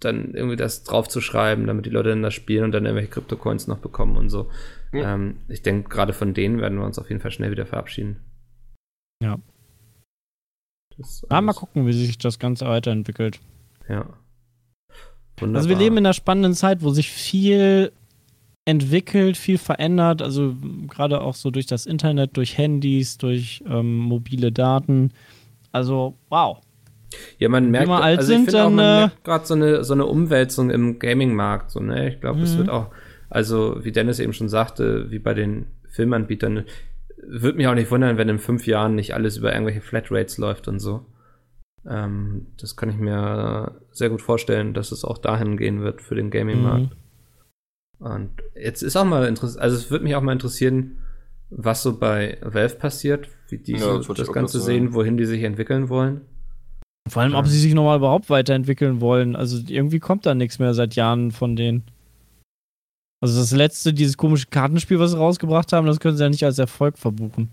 dann 0.00 0.34
irgendwie 0.34 0.56
das 0.56 0.84
draufzuschreiben, 0.84 1.66
damit 1.66 1.86
die 1.86 1.90
Leute 1.90 2.10
dann 2.10 2.22
das 2.22 2.34
spielen 2.34 2.64
und 2.64 2.72
dann 2.72 2.84
irgendwelche 2.84 3.10
Krypto-Coins 3.10 3.66
noch 3.66 3.78
bekommen 3.78 4.16
und 4.16 4.30
so. 4.30 4.50
Ja. 4.92 5.14
Ähm, 5.14 5.36
ich 5.48 5.62
denke, 5.62 5.88
gerade 5.88 6.12
von 6.12 6.34
denen 6.34 6.60
werden 6.60 6.78
wir 6.78 6.86
uns 6.86 6.98
auf 6.98 7.08
jeden 7.08 7.20
Fall 7.20 7.30
schnell 7.30 7.50
wieder 7.50 7.66
verabschieden. 7.66 8.16
Ja. 9.22 9.38
Ah, 11.28 11.40
mal 11.40 11.52
gucken, 11.52 11.86
wie 11.86 11.92
sich 11.92 12.18
das 12.18 12.38
Ganze 12.38 12.66
weiterentwickelt. 12.66 13.40
Ja. 13.88 14.06
Wunderbar. 15.38 15.60
Also 15.60 15.68
wir 15.68 15.76
leben 15.76 15.96
in 15.96 16.06
einer 16.06 16.14
spannenden 16.14 16.54
Zeit, 16.54 16.82
wo 16.82 16.90
sich 16.90 17.10
viel 17.10 17.92
entwickelt, 18.66 19.36
viel 19.36 19.58
verändert, 19.58 20.22
also 20.22 20.54
gerade 20.88 21.22
auch 21.22 21.34
so 21.34 21.50
durch 21.50 21.66
das 21.66 21.86
Internet, 21.86 22.36
durch 22.36 22.58
Handys, 22.58 23.18
durch 23.18 23.62
ähm, 23.66 23.96
mobile 23.96 24.52
Daten. 24.52 25.12
Also, 25.72 26.14
wow. 26.28 26.60
Ja, 27.38 27.48
man 27.48 27.70
merkt, 27.70 27.88
Wenn 27.88 27.94
wir 27.94 28.02
alt 28.02 28.18
also 28.18 28.32
sind, 28.32 28.52
dann 28.52 28.78
äh, 28.78 29.08
gerade 29.24 29.46
so 29.46 29.54
eine, 29.54 29.84
so 29.84 29.94
eine 29.94 30.06
Umwälzung 30.06 30.70
im 30.70 30.98
Gaming-Markt. 30.98 31.70
So, 31.70 31.80
ne? 31.80 32.08
Ich 32.08 32.20
glaube, 32.20 32.40
es 32.40 32.54
mhm. 32.54 32.58
wird 32.58 32.70
auch, 32.70 32.90
also 33.28 33.78
wie 33.82 33.92
Dennis 33.92 34.18
eben 34.18 34.32
schon 34.32 34.48
sagte, 34.48 35.10
wie 35.10 35.18
bei 35.18 35.34
den 35.34 35.66
Filmanbietern, 35.88 36.64
würde 37.22 37.58
mich 37.58 37.66
auch 37.66 37.74
nicht 37.74 37.90
wundern, 37.90 38.16
wenn 38.16 38.28
in 38.28 38.38
fünf 38.38 38.66
Jahren 38.66 38.94
nicht 38.94 39.14
alles 39.14 39.36
über 39.36 39.52
irgendwelche 39.52 39.80
Flatrates 39.80 40.38
läuft 40.38 40.68
und 40.68 40.78
so. 40.78 41.06
Ähm, 41.88 42.48
das 42.58 42.76
kann 42.76 42.90
ich 42.90 42.96
mir 42.96 43.80
sehr 43.90 44.10
gut 44.10 44.22
vorstellen, 44.22 44.74
dass 44.74 44.92
es 44.92 45.04
auch 45.04 45.18
dahin 45.18 45.56
gehen 45.56 45.82
wird 45.82 46.02
für 46.02 46.14
den 46.14 46.30
Gaming-Markt. 46.30 46.90
Mhm. 46.90 48.06
Und 48.06 48.30
jetzt 48.54 48.82
ist 48.82 48.96
auch 48.96 49.04
mal 49.04 49.26
interessant, 49.26 49.60
also 49.60 49.76
es 49.76 49.90
würde 49.90 50.04
mich 50.04 50.14
auch 50.14 50.22
mal 50.22 50.32
interessieren, 50.32 50.98
was 51.50 51.82
so 51.82 51.98
bei 51.98 52.38
Valve 52.42 52.76
passiert, 52.76 53.28
wie 53.48 53.58
die 53.58 53.76
ja, 53.76 53.98
das, 53.98 54.06
das 54.06 54.32
Ganze 54.32 54.60
sehen, 54.60 54.94
wohin 54.94 55.16
die 55.16 55.26
sich 55.26 55.42
entwickeln 55.42 55.88
wollen. 55.88 56.22
Vor 57.10 57.22
allem, 57.22 57.34
ob 57.34 57.46
sie 57.48 57.58
sich 57.58 57.74
nochmal 57.74 57.98
überhaupt 57.98 58.30
weiterentwickeln 58.30 59.00
wollen. 59.00 59.34
Also 59.34 59.58
irgendwie 59.66 59.98
kommt 59.98 60.26
da 60.26 60.34
nichts 60.34 60.60
mehr 60.60 60.74
seit 60.74 60.94
Jahren 60.94 61.32
von 61.32 61.56
denen. 61.56 61.82
Also 63.20 63.38
das 63.38 63.50
letzte, 63.50 63.92
dieses 63.92 64.16
komische 64.16 64.46
Kartenspiel, 64.46 64.98
was 65.00 65.10
sie 65.10 65.18
rausgebracht 65.18 65.72
haben, 65.72 65.86
das 65.86 65.98
können 65.98 66.16
sie 66.16 66.22
ja 66.22 66.28
nicht 66.28 66.44
als 66.44 66.58
Erfolg 66.58 66.98
verbuchen. 66.98 67.50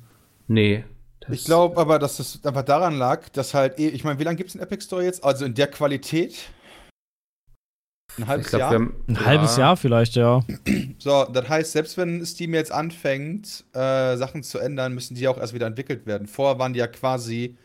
Nee. 0.47 0.83
Ich 1.29 1.43
glaube 1.43 1.77
aber, 1.77 1.99
dass 1.99 2.17
das 2.17 2.39
einfach 2.45 2.63
daran 2.63 2.97
lag, 2.97 3.27
dass 3.29 3.53
halt, 3.53 3.79
eh, 3.79 3.89
ich 3.89 4.03
meine, 4.03 4.19
wie 4.19 4.23
lange 4.23 4.37
gibt 4.37 4.49
es 4.49 4.53
den 4.53 4.61
Epic 4.61 4.85
Store 4.85 5.03
jetzt? 5.03 5.23
Also 5.23 5.45
in 5.45 5.55
der 5.55 5.67
Qualität? 5.67 6.37
Ein 8.17 8.27
halbes 8.27 8.49
glaub, 8.49 8.59
Jahr? 8.61 8.73
Haben, 8.73 8.95
ein 9.07 9.15
ja. 9.15 9.25
halbes 9.25 9.57
Jahr 9.57 9.75
vielleicht, 9.75 10.15
ja. 10.15 10.41
So, 10.99 11.25
das 11.25 11.49
heißt, 11.49 11.71
selbst 11.73 11.97
wenn 11.97 12.25
Steam 12.25 12.53
jetzt 12.53 12.71
anfängt, 12.71 13.65
äh, 13.73 14.15
Sachen 14.17 14.43
zu 14.43 14.59
ändern, 14.59 14.93
müssen 14.93 15.15
die 15.15 15.27
auch 15.27 15.37
erst 15.37 15.53
wieder 15.53 15.67
entwickelt 15.67 16.05
werden. 16.05 16.27
Vorher 16.27 16.59
waren 16.59 16.73
die 16.73 16.79
ja 16.79 16.87
quasi 16.87 17.57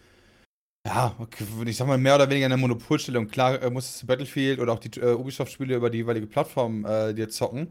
ja, 0.86 1.14
okay, 1.18 1.44
ich 1.66 1.76
sag 1.76 1.86
mal, 1.86 1.98
mehr 1.98 2.16
oder 2.16 2.28
weniger 2.28 2.46
in 2.46 2.50
der 2.50 2.58
Monopolstellung. 2.58 3.28
Klar 3.28 3.62
äh, 3.62 3.70
musstest 3.70 4.02
du 4.02 4.06
Battlefield 4.06 4.58
oder 4.58 4.72
auch 4.72 4.80
die 4.80 5.00
äh, 5.00 5.14
Ubisoft-Spiele 5.14 5.76
über 5.76 5.90
die 5.90 5.98
jeweilige 5.98 6.26
Plattform 6.26 6.84
äh, 6.84 7.14
dir 7.14 7.28
zocken. 7.28 7.68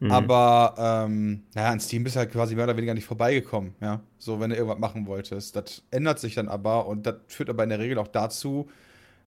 Mhm. 0.00 0.10
Aber, 0.10 0.74
ähm, 1.06 1.42
naja, 1.54 1.70
an 1.70 1.80
Steam 1.80 2.04
bist 2.04 2.16
du 2.16 2.20
halt 2.20 2.32
quasi 2.32 2.54
mehr 2.54 2.64
oder 2.64 2.76
weniger 2.76 2.94
nicht 2.94 3.04
vorbeigekommen, 3.04 3.74
ja. 3.80 4.00
So, 4.18 4.38
wenn 4.40 4.50
du 4.50 4.56
irgendwas 4.56 4.78
machen 4.78 5.06
wolltest. 5.06 5.56
Das 5.56 5.82
ändert 5.90 6.18
sich 6.20 6.34
dann 6.34 6.48
aber 6.48 6.86
und 6.86 7.06
das 7.06 7.16
führt 7.28 7.50
aber 7.50 7.64
in 7.64 7.70
der 7.70 7.78
Regel 7.78 7.98
auch 7.98 8.08
dazu, 8.08 8.68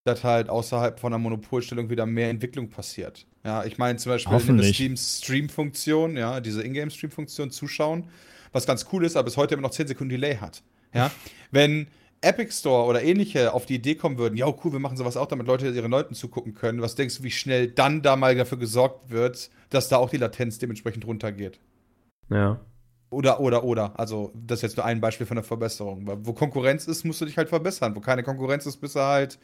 dass 0.04 0.24
halt 0.24 0.50
außerhalb 0.50 1.00
von 1.00 1.14
einer 1.14 1.20
Monopolstellung 1.20 1.90
wieder 1.90 2.06
mehr 2.06 2.30
Entwicklung 2.30 2.70
passiert. 2.70 3.26
Ja, 3.44 3.64
ich 3.66 3.78
meine 3.78 3.98
zum 3.98 4.12
Beispiel 4.12 4.40
in 4.50 4.58
der 4.58 4.66
Steam-Stream-Funktion, 4.66 6.18
ja, 6.18 6.40
diese 6.40 6.64
Ingame-Stream-Funktion 6.64 7.52
zuschauen, 7.52 8.06
was 8.52 8.66
ganz 8.66 8.86
cool 8.92 9.06
ist, 9.06 9.16
aber 9.16 9.26
bis 9.26 9.38
heute 9.38 9.56
immer 9.56 9.64
noch 9.64 9.72
10 9.72 9.88
Sekunden 9.88 10.10
Delay 10.10 10.38
hat. 10.38 10.64
Ja, 10.94 11.12
wenn 11.52 11.88
Epic 12.22 12.52
Store 12.54 12.86
oder 12.86 13.02
ähnliche 13.02 13.54
auf 13.54 13.66
die 13.66 13.76
Idee 13.76 13.96
kommen 13.96 14.18
würden, 14.18 14.38
ja, 14.38 14.48
cool, 14.48 14.72
wir 14.72 14.80
machen 14.80 14.98
sowas 14.98 15.18
auch, 15.18 15.26
damit 15.26 15.48
Leute 15.48 15.70
ihren 15.70 15.92
Leuten 15.92 16.14
zugucken 16.14 16.54
können, 16.54 16.82
was 16.82 16.96
denkst 16.96 17.18
du, 17.18 17.24
wie 17.24 17.32
schnell 17.32 17.68
dann 17.68 18.04
da 18.04 18.16
mal 18.16 18.36
dafür 18.36 18.60
gesorgt 18.60 19.10
wird, 19.10 19.50
dass 19.70 19.90
da 19.90 19.98
auch 19.98 20.10
die 20.10 20.18
Latenz 20.18 20.60
dementsprechend 20.60 21.06
runtergeht? 21.06 21.60
Ja. 22.30 22.60
Oder, 23.10 23.40
oder, 23.40 23.64
oder. 23.64 24.00
Also, 24.00 24.32
das 24.36 24.60
ist 24.60 24.64
jetzt 24.64 24.78
nur 24.78 24.86
ein 24.86 25.02
Beispiel 25.02 25.26
von 25.26 25.36
der 25.36 25.44
Verbesserung. 25.44 26.08
Wo 26.22 26.32
Konkurrenz 26.32 26.88
ist, 26.88 27.04
musst 27.04 27.20
du 27.20 27.26
dich 27.26 27.38
halt 27.38 27.50
verbessern. 27.50 27.94
Wo 27.94 28.00
keine 28.00 28.24
Konkurrenz 28.24 28.66
ist, 28.66 28.78
bist 28.78 28.96
du 28.96 29.02
halt 29.02 29.38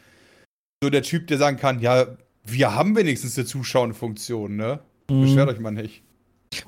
so 0.81 0.89
der 0.89 1.01
Typ, 1.01 1.27
der 1.27 1.37
sagen 1.37 1.57
kann, 1.57 1.79
ja, 1.81 2.15
wir 2.45 2.75
haben 2.75 2.95
wenigstens 2.95 3.37
eine 3.37 3.45
Zuschauenfunktion, 3.45 4.55
ne? 4.55 4.79
Mhm. 5.09 5.21
Beschwert 5.21 5.49
euch 5.49 5.59
mal 5.59 5.71
nicht. 5.71 6.01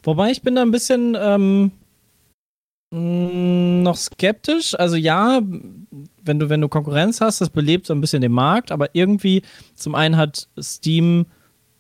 Wobei 0.04 0.32
ich 0.32 0.42
bin 0.42 0.56
da 0.56 0.62
ein 0.62 0.72
bisschen 0.72 1.16
ähm, 1.18 1.72
Mm, 2.92 3.84
noch 3.84 3.98
skeptisch. 3.98 4.74
Also 4.76 4.96
ja, 4.96 5.42
wenn 6.30 6.40
du, 6.40 6.48
wenn 6.48 6.62
du 6.62 6.70
Konkurrenz 6.70 7.20
hast, 7.20 7.42
das 7.42 7.50
belebt 7.50 7.88
so 7.88 7.94
ein 7.94 8.02
bisschen 8.02 8.22
den 8.22 8.32
Markt, 8.32 8.72
aber 8.72 8.90
irgendwie, 8.94 9.42
zum 9.74 9.96
einen 9.96 10.16
hat 10.16 10.48
Steam, 10.62 11.26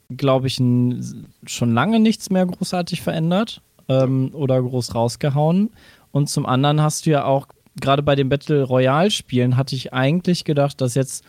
glaube 0.10 0.48
ich, 0.48 0.56
schon 0.56 1.74
lange 1.74 2.00
nichts 2.00 2.32
mehr 2.32 2.46
großartig 2.48 3.02
verändert 3.02 3.62
ähm, 3.88 4.32
oder 4.34 4.62
groß 4.62 4.96
rausgehauen. 4.96 5.70
Und 6.12 6.30
zum 6.30 6.48
anderen 6.48 6.82
hast 6.82 7.06
du 7.06 7.12
ja 7.12 7.26
auch, 7.26 7.48
gerade 7.80 8.02
bei 8.02 8.16
den 8.16 8.28
Battle 8.28 8.64
Royale-Spielen, 8.64 9.56
hatte 9.56 9.76
ich 9.76 9.94
eigentlich 9.94 10.46
gedacht, 10.46 10.82
dass 10.82 10.96
jetzt, 10.96 11.24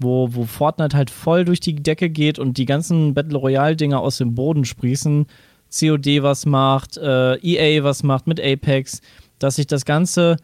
wo, 0.00 0.28
wo 0.32 0.42
Fortnite 0.42 0.96
halt 0.96 1.10
voll 1.10 1.44
durch 1.44 1.60
die 1.60 1.76
Decke 1.76 2.10
geht 2.10 2.40
und 2.40 2.58
die 2.58 2.66
ganzen 2.66 3.14
Battle 3.14 3.38
Royale-Dinger 3.38 4.00
aus 4.00 4.18
dem 4.18 4.34
Boden 4.34 4.64
sprießen, 4.64 5.26
COD 5.70 6.22
was 6.22 6.44
macht, 6.44 6.96
äh, 6.96 7.36
EA 7.36 7.84
was 7.84 8.02
macht 8.02 8.26
mit 8.26 8.40
Apex, 8.40 9.00
dass 9.38 9.56
sich 9.56 9.68
das 9.68 9.84
ganze 9.84 10.36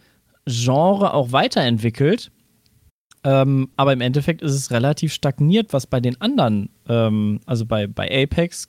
Genre 0.46 1.14
auch 1.14 1.32
weiterentwickelt. 1.32 2.30
Ähm, 3.22 3.68
aber 3.76 3.92
im 3.92 4.00
Endeffekt 4.00 4.40
ist 4.40 4.54
es 4.54 4.70
relativ 4.70 5.12
stagniert, 5.12 5.72
was 5.72 5.86
bei 5.86 6.00
den 6.00 6.20
anderen, 6.20 6.70
ähm, 6.88 7.40
also 7.44 7.66
bei, 7.66 7.86
bei 7.86 8.06
Apex, 8.06 8.68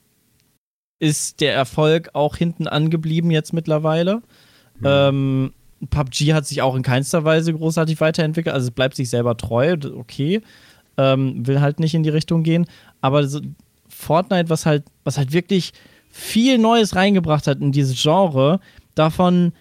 ist 0.99 1.41
der 1.41 1.53
Erfolg 1.53 2.09
auch 2.13 2.35
hinten 2.35 2.67
angeblieben 2.67 3.31
jetzt 3.31 3.53
mittlerweile. 3.53 4.21
Mhm. 4.79 4.85
Ähm, 4.85 5.53
PUBG 5.89 6.33
hat 6.33 6.45
sich 6.45 6.61
auch 6.61 6.75
in 6.75 6.83
keinster 6.83 7.23
Weise 7.23 7.53
großartig 7.53 7.99
weiterentwickelt, 8.01 8.53
also 8.53 8.67
es 8.67 8.71
bleibt 8.71 8.95
sich 8.95 9.09
selber 9.09 9.35
treu, 9.37 9.77
okay. 9.95 10.41
Ähm, 10.97 11.47
will 11.47 11.61
halt 11.61 11.79
nicht 11.79 11.95
in 11.95 12.03
die 12.03 12.09
Richtung 12.09 12.43
gehen. 12.43 12.67
Aber 12.99 13.25
so 13.25 13.39
Fortnite, 13.87 14.49
was 14.49 14.65
halt, 14.65 14.83
was 15.03 15.17
halt 15.17 15.31
wirklich 15.31 15.71
viel 16.09 16.57
Neues 16.57 16.95
reingebracht 16.95 17.47
hat 17.47 17.61
in 17.61 17.71
dieses 17.71 17.99
Genre, 17.99 18.59
davon 18.93 19.53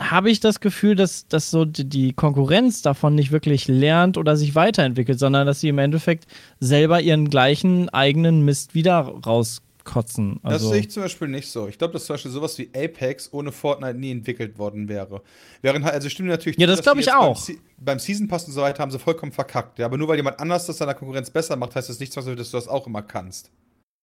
habe 0.00 0.30
ich 0.30 0.40
das 0.40 0.60
Gefühl, 0.60 0.96
dass, 0.96 1.28
dass 1.28 1.50
so 1.50 1.66
die 1.66 2.14
Konkurrenz 2.14 2.80
davon 2.80 3.14
nicht 3.14 3.32
wirklich 3.32 3.68
lernt 3.68 4.16
oder 4.16 4.34
sich 4.36 4.54
weiterentwickelt, 4.54 5.18
sondern 5.18 5.46
dass 5.46 5.60
sie 5.60 5.68
im 5.68 5.78
Endeffekt 5.78 6.26
selber 6.58 7.02
ihren 7.02 7.28
gleichen 7.28 7.90
eigenen 7.90 8.42
Mist 8.46 8.74
wieder 8.74 9.00
rauskotzen. 9.00 10.40
Also 10.42 10.64
das 10.64 10.72
sehe 10.72 10.80
ich 10.80 10.90
zum 10.90 11.02
Beispiel 11.02 11.28
nicht 11.28 11.50
so. 11.50 11.68
Ich 11.68 11.76
glaube, 11.76 11.92
dass 11.92 12.06
zum 12.06 12.14
Beispiel 12.14 12.30
sowas 12.30 12.56
wie 12.56 12.70
Apex 12.74 13.30
ohne 13.32 13.52
Fortnite 13.52 13.98
nie 13.98 14.10
entwickelt 14.10 14.58
worden 14.58 14.88
wäre. 14.88 15.20
Während 15.60 15.84
halt, 15.84 15.94
also 15.94 16.08
stimmt 16.08 16.30
natürlich. 16.30 16.58
Ja, 16.58 16.66
das 16.66 16.80
glaube 16.80 17.00
ich 17.00 17.12
auch. 17.12 17.46
Beim, 17.46 17.58
beim, 17.78 17.98
Season 17.98 18.26
Pass 18.26 18.46
und 18.46 18.54
so 18.54 18.62
weiter 18.62 18.82
haben 18.82 18.90
sie 18.90 18.98
vollkommen 18.98 19.32
verkackt. 19.32 19.78
Ja, 19.78 19.84
aber 19.84 19.98
nur 19.98 20.08
weil 20.08 20.16
jemand 20.16 20.40
anders 20.40 20.64
das 20.64 20.78
seiner 20.78 20.94
Konkurrenz 20.94 21.30
besser 21.30 21.56
macht, 21.56 21.76
heißt 21.76 21.90
das 21.90 22.00
nicht, 22.00 22.16
dass 22.16 22.24
du 22.24 22.34
das 22.34 22.68
auch 22.68 22.86
immer 22.86 23.02
kannst. 23.02 23.50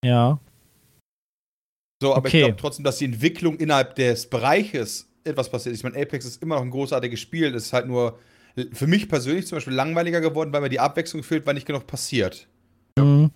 Ja. 0.05 0.39
So, 1.99 2.13
aber 2.13 2.27
okay. 2.27 2.37
ich 2.37 2.43
glaube 2.45 2.61
trotzdem, 2.61 2.83
dass 2.85 2.97
die 2.99 3.05
Entwicklung 3.05 3.57
innerhalb 3.57 3.95
des 3.95 4.29
Bereiches 4.29 5.07
etwas 5.27 5.49
passiert. 5.49 5.75
Ich 5.75 5.83
meine, 5.83 5.97
Apex 5.99 6.25
ist 6.25 6.41
immer 6.41 6.55
noch 6.55 6.63
ein 6.63 6.71
großartiges 6.71 7.19
Spiel. 7.19 7.53
Es 7.53 7.67
ist 7.67 7.73
halt 7.73 7.87
nur 7.87 8.19
für 8.73 8.87
mich 8.87 9.07
persönlich 9.07 9.47
zum 9.47 9.57
Beispiel 9.57 9.73
langweiliger 9.73 10.21
geworden, 10.21 10.51
weil 10.51 10.61
mir 10.61 10.69
die 10.69 10.79
Abwechslung 10.79 11.23
fehlt, 11.23 11.45
weil 11.45 11.53
nicht 11.53 11.67
genug 11.67 11.85
passiert. 11.85 12.47
Mhm. 12.97 13.31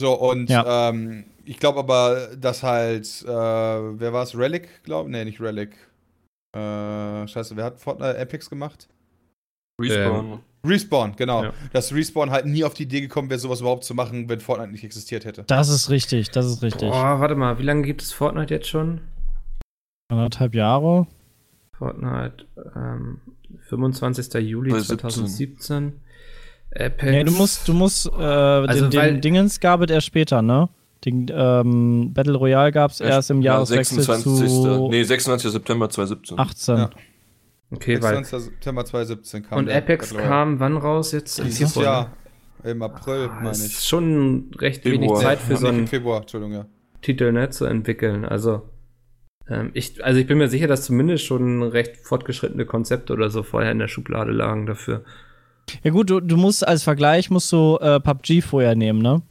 So, 0.00 0.14
und 0.14 0.48
ja. 0.50 0.90
ähm, 0.90 1.24
ich 1.44 1.58
glaube 1.58 1.80
aber, 1.80 2.36
dass 2.36 2.62
halt, 2.62 3.06
äh, 3.22 3.26
wer 3.26 4.12
war 4.12 4.22
es? 4.22 4.36
Relic, 4.36 4.82
glaube 4.84 5.08
ich? 5.08 5.12
Nee, 5.12 5.24
nicht 5.24 5.40
Relic. 5.40 5.72
Äh, 6.54 7.26
scheiße, 7.26 7.56
wer 7.56 7.64
hat 7.64 7.80
Fortnite 7.80 8.18
Apex 8.18 8.48
gemacht? 8.48 8.88
Respawn. 9.80 10.32
Ähm, 10.32 10.38
Respawn, 10.64 11.16
genau. 11.16 11.44
Ja. 11.44 11.52
Dass 11.72 11.92
Respawn 11.94 12.30
halt 12.30 12.46
nie 12.46 12.64
auf 12.64 12.74
die 12.74 12.82
Idee 12.84 13.00
gekommen 13.00 13.30
wäre, 13.30 13.38
sowas 13.38 13.60
überhaupt 13.60 13.84
zu 13.84 13.94
machen, 13.94 14.28
wenn 14.28 14.40
Fortnite 14.40 14.72
nicht 14.72 14.84
existiert 14.84 15.24
hätte. 15.24 15.44
Das 15.44 15.68
ist 15.68 15.90
richtig, 15.90 16.30
das 16.30 16.46
ist 16.46 16.62
richtig. 16.62 16.90
Boah, 16.90 17.20
warte 17.20 17.34
mal, 17.34 17.58
wie 17.58 17.62
lange 17.62 17.82
gibt 17.82 18.02
es 18.02 18.12
Fortnite 18.12 18.52
jetzt 18.52 18.68
schon? 18.68 19.00
Anderthalb 20.08 20.54
Jahre. 20.54 21.06
Fortnite, 21.72 22.46
ähm, 22.74 23.20
25. 23.68 24.34
Juli 24.42 24.70
2017. 24.70 26.00
Apex. 26.74 27.02
Nee, 27.02 27.24
du 27.24 27.32
musst, 27.32 27.68
du 27.68 27.74
musst, 27.74 28.06
äh, 28.06 28.22
also 28.22 28.88
den, 28.88 29.00
den 29.00 29.20
Dingens 29.20 29.60
gab 29.60 29.82
es 29.82 29.90
erst 29.90 30.06
später, 30.06 30.42
ne? 30.42 30.68
Den 31.04 31.26
ähm, 31.30 32.12
Battle 32.12 32.36
Royale 32.36 32.72
gab 32.72 32.90
es 32.90 33.00
erst 33.00 33.30
im 33.30 33.42
Jahreswechsel 33.42 34.02
26. 34.02 34.48
zu... 34.48 34.88
Nee, 34.88 35.04
26. 35.04 35.52
September 35.52 35.88
2017. 35.88 36.38
18. 36.38 36.76
Ja. 36.76 36.90
Okay, 37.70 37.96
26. 37.96 38.32
weil... 38.32 38.40
September 38.40 38.84
2017 38.84 39.42
kam 39.44 39.58
Und 39.58 39.70
Apex 39.70 40.14
kam 40.14 40.58
wann 40.58 40.76
raus 40.76 41.12
jetzt? 41.12 41.38
Dieses 41.44 41.74
Jahr. 41.76 42.16
Im 42.64 42.82
April, 42.82 43.28
ah, 43.30 43.40
meine 43.40 43.56
ich. 43.56 43.64
ist 43.64 43.86
schon 43.86 44.50
recht 44.58 44.82
Februar. 44.82 45.10
wenig 45.10 45.22
Zeit 45.22 45.38
für 45.38 45.52
ja, 45.52 45.58
so 45.58 45.66
einen 45.68 45.86
Februar, 45.86 46.22
Entschuldigung, 46.22 46.54
ja. 46.54 46.66
Titel 47.02 47.30
ne, 47.30 47.50
zu 47.50 47.66
entwickeln. 47.66 48.24
Also 48.24 48.68
ähm, 49.48 49.70
ich, 49.74 50.04
also 50.04 50.20
ich 50.20 50.26
bin 50.26 50.38
mir 50.38 50.48
sicher, 50.48 50.66
dass 50.66 50.84
zumindest 50.84 51.24
schon 51.24 51.62
recht 51.62 51.96
fortgeschrittene 51.98 52.66
Konzepte 52.66 53.12
oder 53.12 53.30
so 53.30 53.42
vorher 53.42 53.72
in 53.72 53.78
der 53.78 53.88
Schublade 53.88 54.32
lagen 54.32 54.66
dafür. 54.66 55.04
Ja 55.82 55.90
gut, 55.90 56.10
du, 56.10 56.20
du 56.20 56.36
musst 56.36 56.66
als 56.66 56.82
Vergleich 56.82 57.30
musst 57.30 57.52
du 57.52 57.78
äh, 57.80 58.00
PUBG 58.00 58.40
vorher 58.42 58.74
nehmen, 58.74 59.00
ne? 59.00 59.22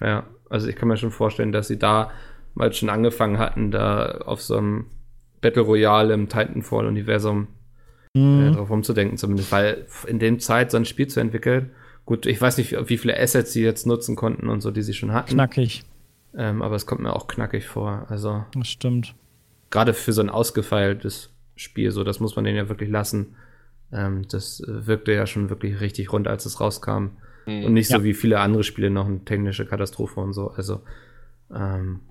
Ja, 0.00 0.24
also 0.48 0.68
ich 0.68 0.76
kann 0.76 0.88
mir 0.88 0.96
schon 0.96 1.10
vorstellen, 1.10 1.52
dass 1.52 1.68
sie 1.68 1.78
da 1.78 2.10
mal 2.54 2.72
schon 2.72 2.88
angefangen 2.88 3.38
hatten, 3.38 3.70
da 3.70 4.22
auf 4.24 4.42
so 4.42 4.56
einem 4.56 4.86
Battle 5.40 5.62
Royale 5.62 6.14
im 6.14 6.28
Titanfall-Universum 6.28 7.48
mhm. 8.14 8.48
äh, 8.48 8.50
drauf 8.52 8.70
rumzudenken, 8.70 9.18
zumindest, 9.18 9.52
weil 9.52 9.86
in 10.06 10.18
dem 10.18 10.40
Zeit 10.40 10.70
so 10.70 10.76
ein 10.76 10.84
Spiel 10.84 11.08
zu 11.08 11.20
entwickeln, 11.20 11.70
gut, 12.06 12.26
ich 12.26 12.40
weiß 12.40 12.58
nicht, 12.58 12.76
wie 12.88 12.98
viele 12.98 13.18
Assets 13.18 13.52
sie 13.52 13.62
jetzt 13.62 13.86
nutzen 13.86 14.16
konnten 14.16 14.48
und 14.48 14.60
so, 14.60 14.70
die 14.70 14.82
sie 14.82 14.94
schon 14.94 15.12
hatten. 15.12 15.32
Knackig. 15.32 15.84
Ähm, 16.36 16.62
aber 16.62 16.76
es 16.76 16.86
kommt 16.86 17.00
mir 17.00 17.14
auch 17.14 17.28
knackig 17.28 17.66
vor. 17.66 18.06
Also. 18.08 18.44
Das 18.54 18.68
stimmt. 18.68 19.14
Gerade 19.74 19.92
für 19.92 20.12
so 20.12 20.22
ein 20.22 20.30
ausgefeiltes 20.30 21.30
Spiel, 21.56 21.90
so, 21.90 22.04
das 22.04 22.20
muss 22.20 22.36
man 22.36 22.44
denen 22.44 22.56
ja 22.56 22.68
wirklich 22.68 22.88
lassen. 22.88 23.34
Ähm, 23.92 24.22
das 24.30 24.62
wirkte 24.64 25.10
ja 25.12 25.26
schon 25.26 25.50
wirklich 25.50 25.80
richtig 25.80 26.12
rund, 26.12 26.28
als 26.28 26.46
es 26.46 26.60
rauskam. 26.60 27.16
Mhm. 27.46 27.64
Und 27.64 27.72
nicht 27.72 27.90
ja. 27.90 27.98
so 27.98 28.04
wie 28.04 28.14
viele 28.14 28.38
andere 28.38 28.62
Spiele 28.62 28.88
noch 28.88 29.06
eine 29.06 29.24
technische 29.24 29.66
Katastrophe 29.66 30.20
und 30.20 30.32
so. 30.32 30.52
Also, 30.52 30.82
ähm, 31.52 32.02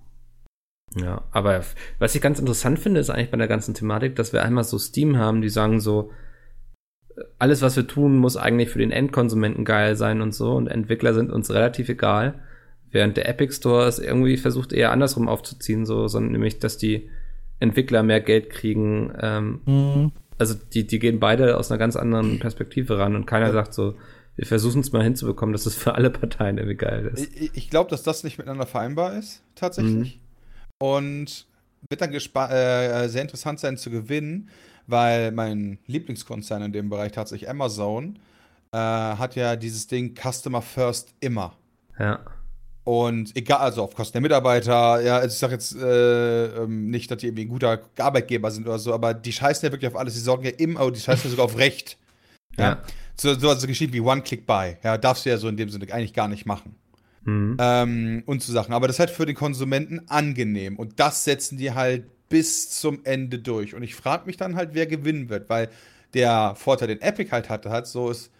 ja, 0.93 1.23
aber 1.31 1.63
was 1.99 2.13
ich 2.15 2.21
ganz 2.21 2.37
interessant 2.37 2.79
finde, 2.79 2.99
ist 2.99 3.09
eigentlich 3.09 3.31
bei 3.31 3.37
der 3.37 3.47
ganzen 3.47 3.73
Thematik, 3.73 4.17
dass 4.17 4.33
wir 4.33 4.43
einmal 4.43 4.65
so 4.65 4.77
Steam 4.77 5.15
haben, 5.15 5.41
die 5.41 5.47
sagen 5.47 5.79
so, 5.79 6.11
alles, 7.39 7.61
was 7.61 7.77
wir 7.77 7.87
tun, 7.87 8.17
muss 8.17 8.35
eigentlich 8.35 8.71
für 8.71 8.79
den 8.79 8.91
Endkonsumenten 8.91 9.63
geil 9.63 9.95
sein 9.95 10.19
und 10.19 10.35
so. 10.35 10.53
Und 10.53 10.67
Entwickler 10.67 11.13
sind 11.13 11.31
uns 11.31 11.49
relativ 11.49 11.87
egal. 11.87 12.41
Während 12.91 13.15
der 13.15 13.29
Epic 13.29 13.53
Store 13.53 13.87
es 13.87 13.99
irgendwie 13.99 14.35
versucht, 14.35 14.73
eher 14.73 14.91
andersrum 14.91 15.29
aufzuziehen, 15.29 15.85
so, 15.85 16.09
sondern 16.09 16.33
nämlich, 16.33 16.59
dass 16.59 16.77
die 16.77 17.09
Entwickler 17.59 18.03
mehr 18.03 18.21
Geld 18.21 18.49
kriegen. 18.49 19.13
Ähm, 19.19 19.61
mhm. 19.65 20.11
Also 20.37 20.55
die, 20.55 20.85
die 20.85 20.99
gehen 20.99 21.19
beide 21.19 21.57
aus 21.57 21.71
einer 21.71 21.77
ganz 21.77 21.95
anderen 21.95 22.39
Perspektive 22.39 22.97
ran 22.97 23.15
und 23.15 23.25
keiner 23.25 23.51
sagt 23.51 23.73
so, 23.73 23.95
wir 24.35 24.45
versuchen 24.45 24.81
es 24.81 24.91
mal 24.91 25.03
hinzubekommen, 25.03 25.53
dass 25.53 25.65
es 25.65 25.75
für 25.75 25.95
alle 25.95 26.09
Parteien 26.09 26.57
irgendwie 26.57 26.77
geil 26.77 27.11
ist. 27.13 27.35
Ich, 27.35 27.51
ich 27.53 27.69
glaube, 27.69 27.89
dass 27.89 28.03
das 28.03 28.23
nicht 28.23 28.37
miteinander 28.37 28.65
vereinbar 28.65 29.15
ist, 29.15 29.43
tatsächlich. 29.55 30.15
Mhm. 30.17 30.85
Und 30.87 31.47
wird 31.87 32.01
dann 32.01 32.13
äh, 32.13 33.07
sehr 33.09 33.21
interessant 33.21 33.59
sein 33.59 33.77
zu 33.77 33.89
gewinnen, 33.91 34.49
weil 34.87 35.31
mein 35.31 35.79
Lieblingskonzern 35.85 36.63
in 36.63 36.73
dem 36.73 36.89
Bereich 36.89 37.11
tatsächlich 37.11 37.49
Amazon 37.49 38.19
äh, 38.71 38.77
hat 38.77 39.35
ja 39.35 39.55
dieses 39.55 39.87
Ding 39.87 40.15
Customer 40.15 40.61
First 40.61 41.13
immer. 41.19 41.55
Ja. 41.99 42.19
Und 42.85 43.35
egal, 43.37 43.59
also 43.59 43.83
auf 43.83 43.95
Kosten 43.95 44.13
der 44.13 44.21
Mitarbeiter, 44.21 45.01
ja, 45.01 45.17
also 45.17 45.33
ich 45.33 45.39
sag 45.39 45.51
jetzt 45.51 45.75
äh, 45.75 46.45
ähm, 46.63 46.89
nicht, 46.89 47.09
dass 47.09 47.19
die 47.19 47.27
irgendwie 47.27 47.45
ein 47.45 47.49
guter 47.49 47.81
Arbeitgeber 47.97 48.51
sind 48.51 48.67
oder 48.67 48.77
so, 48.77 48.93
aber 48.93 49.13
die 49.13 49.31
scheißen 49.31 49.65
ja 49.65 49.71
wirklich 49.71 49.89
auf 49.89 49.97
alles. 49.97 50.15
Die 50.15 50.19
sorgen 50.19 50.43
ja 50.43 50.51
immer, 50.51 50.91
die 50.91 50.99
scheißen 50.99 51.25
ja 51.25 51.29
sogar 51.29 51.45
auf 51.45 51.57
Recht. 51.57 51.97
Ja. 52.55 52.63
ja. 52.63 52.83
So, 53.15 53.33
so 53.33 53.49
also 53.49 53.65
Geschichten 53.65 53.95
wie 53.95 53.99
One-Click-Buy, 53.99 54.77
ja, 54.83 54.99
darfst 54.99 55.25
du 55.25 55.31
ja 55.31 55.37
so 55.37 55.47
in 55.47 55.57
dem 55.57 55.69
Sinne 55.69 55.91
eigentlich 55.91 56.13
gar 56.13 56.27
nicht 56.27 56.45
machen. 56.45 56.75
Mhm. 57.25 57.57
Ähm, 57.59 58.23
und 58.27 58.43
so 58.43 58.53
Sachen. 58.53 58.73
Aber 58.73 58.85
das 58.85 58.97
ist 58.97 58.99
halt 58.99 59.09
für 59.09 59.25
den 59.25 59.35
Konsumenten 59.35 60.01
angenehm. 60.07 60.77
Und 60.77 60.99
das 60.99 61.23
setzen 61.23 61.57
die 61.57 61.71
halt 61.71 62.05
bis 62.29 62.69
zum 62.69 63.05
Ende 63.05 63.39
durch. 63.39 63.73
Und 63.73 63.83
ich 63.83 63.95
frage 63.95 64.25
mich 64.25 64.37
dann 64.37 64.55
halt, 64.55 64.71
wer 64.73 64.85
gewinnen 64.85 65.29
wird, 65.29 65.49
weil 65.49 65.69
der 66.13 66.53
Vorteil, 66.55 66.87
den 66.87 67.01
Epic 67.01 67.31
halt 67.31 67.49
hatte, 67.49 67.69
hat 67.69 67.87
so 67.87 68.09
ist, 68.11 68.31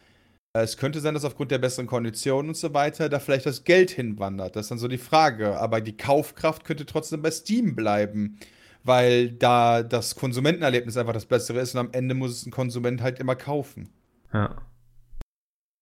es 0.62 0.78
könnte 0.78 1.00
sein, 1.00 1.16
dass 1.16 1.26
aufgrund 1.26 1.50
der 1.50 1.58
besseren 1.58 1.88
Konditionen 1.88 2.50
und 2.50 2.56
so 2.56 2.74
weiter 2.76 3.10
da 3.10 3.20
vielleicht 3.20 3.48
das 3.48 3.64
Geld 3.64 3.90
hinwandert. 3.90 4.56
Das 4.56 4.66
ist 4.66 4.72
dann 4.72 4.78
so 4.78 4.88
die 4.88 5.00
Frage. 5.00 5.58
Aber 5.58 5.82
die 5.82 5.98
Kaufkraft 5.98 6.64
könnte 6.64 6.86
trotzdem 6.86 7.24
bei 7.24 7.32
Steam 7.32 7.76
bleiben, 7.76 8.38
weil 8.84 9.32
da 9.32 9.82
das 9.82 10.16
Konsumentenerlebnis 10.16 10.96
einfach 10.96 11.14
das 11.14 11.26
Bessere 11.26 11.60
ist 11.60 11.74
und 11.74 11.80
am 11.80 11.90
Ende 11.92 12.14
muss 12.14 12.32
es 12.32 12.46
ein 12.46 12.52
Konsument 12.52 13.02
halt 13.02 13.20
immer 13.20 13.36
kaufen. 13.36 13.90
Ja. 14.32 14.56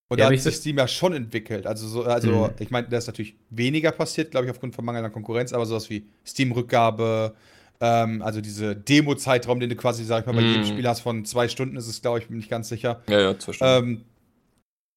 Und 0.07 0.19
da 0.19 0.29
hat 0.29 0.39
sich 0.39 0.55
Steam 0.55 0.77
ja 0.77 0.87
schon 0.87 1.13
entwickelt. 1.13 1.65
Also, 1.65 1.87
so, 1.87 2.03
also 2.03 2.47
mhm. 2.47 2.49
ich 2.59 2.69
meine, 2.69 2.87
da 2.87 2.97
ist 2.97 3.07
natürlich 3.07 3.35
weniger 3.49 3.91
passiert, 3.91 4.31
glaube 4.31 4.45
ich, 4.45 4.51
aufgrund 4.51 4.75
von 4.75 4.85
mangelnder 4.85 5.09
Konkurrenz, 5.09 5.53
aber 5.53 5.65
sowas 5.65 5.89
wie 5.89 6.05
Steam-Rückgabe, 6.25 7.33
ähm, 7.79 8.21
also 8.21 8.41
diese 8.41 8.75
Demo-Zeitraum, 8.75 9.59
den 9.59 9.69
du 9.69 9.75
quasi, 9.75 10.03
sag 10.03 10.21
ich 10.21 10.25
mal, 10.25 10.35
bei 10.35 10.41
mm. 10.41 10.47
jedem 10.47 10.65
Spiel 10.65 10.87
hast 10.87 10.99
von 10.99 11.23
zwei 11.23 11.47
Stunden, 11.47 11.77
ist 11.77 11.87
es, 11.87 12.01
glaube 12.01 12.19
ich, 12.19 12.27
bin 12.27 12.37
nicht 12.37 12.49
ganz 12.49 12.67
sicher. 12.67 13.01
Ja, 13.07 13.21
ja, 13.21 13.39
zwei 13.39 13.53
Stunden. 13.53 13.89
Ähm, 13.89 14.05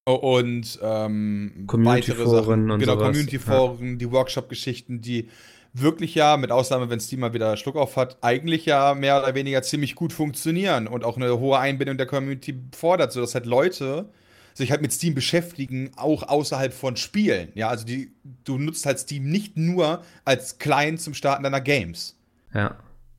und 0.05 0.79
ähm, 0.83 1.63
Community-Foren 1.67 2.71
und 2.71 2.79
Genau, 2.79 2.97
Community-Foren, 2.97 3.91
ja. 3.91 3.95
die 3.95 4.11
Workshop-Geschichten, 4.11 5.01
die 5.01 5.29
wirklich 5.73 6.15
ja, 6.15 6.37
mit 6.37 6.51
Ausnahme, 6.51 6.89
wenn 6.89 6.99
Steam 6.99 7.19
mal 7.19 7.33
wieder 7.33 7.57
Schluck 7.57 7.75
auf 7.75 7.97
hat, 7.97 8.17
eigentlich 8.21 8.65
ja 8.65 8.93
mehr 8.93 9.21
oder 9.21 9.35
weniger 9.35 9.61
ziemlich 9.61 9.95
gut 9.95 10.13
funktionieren 10.13 10.87
und 10.87 11.03
auch 11.03 11.17
eine 11.17 11.39
hohe 11.39 11.59
Einbindung 11.59 11.97
der 11.97 12.05
Community 12.05 12.55
fordert, 12.75 13.11
sodass 13.11 13.35
halt 13.35 13.45
Leute 13.45 14.09
sich 14.53 14.71
halt 14.71 14.81
mit 14.81 14.93
Steam 14.93 15.15
beschäftigen, 15.15 15.91
auch 15.97 16.23
außerhalb 16.23 16.73
von 16.73 16.95
Spielen. 16.95 17.49
Ja, 17.55 17.67
also 17.67 17.85
die, 17.85 18.11
du 18.45 18.57
nutzt 18.57 18.85
halt 18.85 18.99
Steam 18.99 19.29
nicht 19.29 19.57
nur 19.57 20.01
als 20.23 20.59
Client 20.59 21.01
zum 21.01 21.13
Starten 21.13 21.43
deiner 21.43 21.59
Games. 21.59 22.15
Ja. 22.53 22.77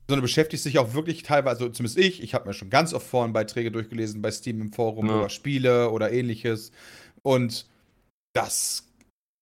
Sondern 0.09 0.21
beschäftigt 0.21 0.63
sich 0.63 0.79
auch 0.79 0.93
wirklich 0.93 1.23
teilweise, 1.23 1.63
also 1.63 1.69
zumindest 1.69 1.97
ich, 1.97 2.23
ich 2.23 2.33
habe 2.33 2.47
mir 2.47 2.53
schon 2.53 2.69
ganz 2.69 2.93
oft 2.93 3.05
Forenbeiträge 3.05 3.71
durchgelesen 3.71 4.21
bei 4.21 4.31
Steam 4.31 4.61
im 4.61 4.71
Forum 4.71 5.07
ja. 5.07 5.19
oder 5.19 5.29
Spiele 5.29 5.89
oder 5.89 6.11
ähnliches. 6.11 6.71
Und 7.23 7.67
das 8.33 8.87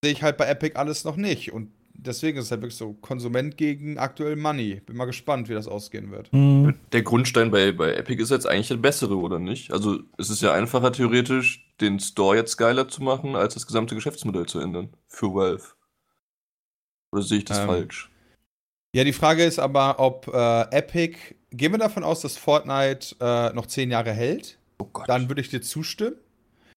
sehe 0.04 0.14
ich 0.14 0.24
halt 0.24 0.38
bei 0.38 0.48
Epic 0.48 0.76
alles 0.76 1.04
noch 1.04 1.18
nicht. 1.18 1.52
Und 1.52 1.70
deswegen 1.94 2.38
ist 2.38 2.46
es 2.46 2.52
halt 2.52 2.62
wirklich 2.62 2.78
so 2.78 2.94
Konsument 2.94 3.58
gegen 3.58 3.98
aktuell 3.98 4.36
Money. 4.36 4.82
Bin 4.86 4.96
mal 4.96 5.06
gespannt, 5.06 5.50
wie 5.50 5.54
das 5.54 5.68
ausgehen 5.68 6.12
wird. 6.12 6.32
Mhm. 6.34 6.76
Der 6.92 7.02
Grundstein 7.02 7.52
bei, 7.52 7.72
bei 7.72 7.94
Epic 7.94 8.22
ist 8.22 8.32
jetzt 8.32 8.48
eigentlich 8.48 8.68
der 8.68 8.78
bessere, 8.78 9.18
oder 9.18 9.40
nicht? 9.40 9.72
Also 9.72 10.00
es 10.18 10.30
ist 10.30 10.42
ja 10.42 10.54
einfacher 10.54 10.92
theoretisch, 10.92 11.74
den 11.82 12.00
Store 12.00 12.36
jetzt 12.36 12.58
geiler 12.58 12.88
zu 12.88 13.04
machen, 13.04 13.36
als 13.36 13.54
das 13.54 13.68
gesamte 13.68 13.96
Geschäftsmodell 13.96 14.46
zu 14.46 14.60
ändern. 14.60 14.90
Für 15.08 15.34
Valve. 15.34 15.66
Oder 17.12 17.24
sehe 17.24 17.40
ich 17.40 17.46
das 17.46 17.60
ähm, 17.60 17.68
falsch? 17.68 18.10
Ja, 18.96 19.04
die 19.04 19.12
Frage 19.12 19.44
ist 19.44 19.60
aber, 19.60 20.00
ob 20.00 20.34
äh, 20.34 20.62
Epic, 20.72 21.18
gehen 21.52 21.74
wir 21.74 21.80
davon 21.80 22.06
aus, 22.06 22.22
dass 22.22 22.38
Fortnite 22.38 23.14
äh, 23.20 23.52
noch 23.52 23.66
zehn 23.66 23.92
Jahre 23.92 24.14
hält? 24.14 24.58
Oh 24.78 24.86
Gott. 24.86 25.10
Dann 25.10 25.28
würde 25.28 25.42
ich 25.42 25.50
dir 25.50 25.62
zustimmen. 25.62 26.16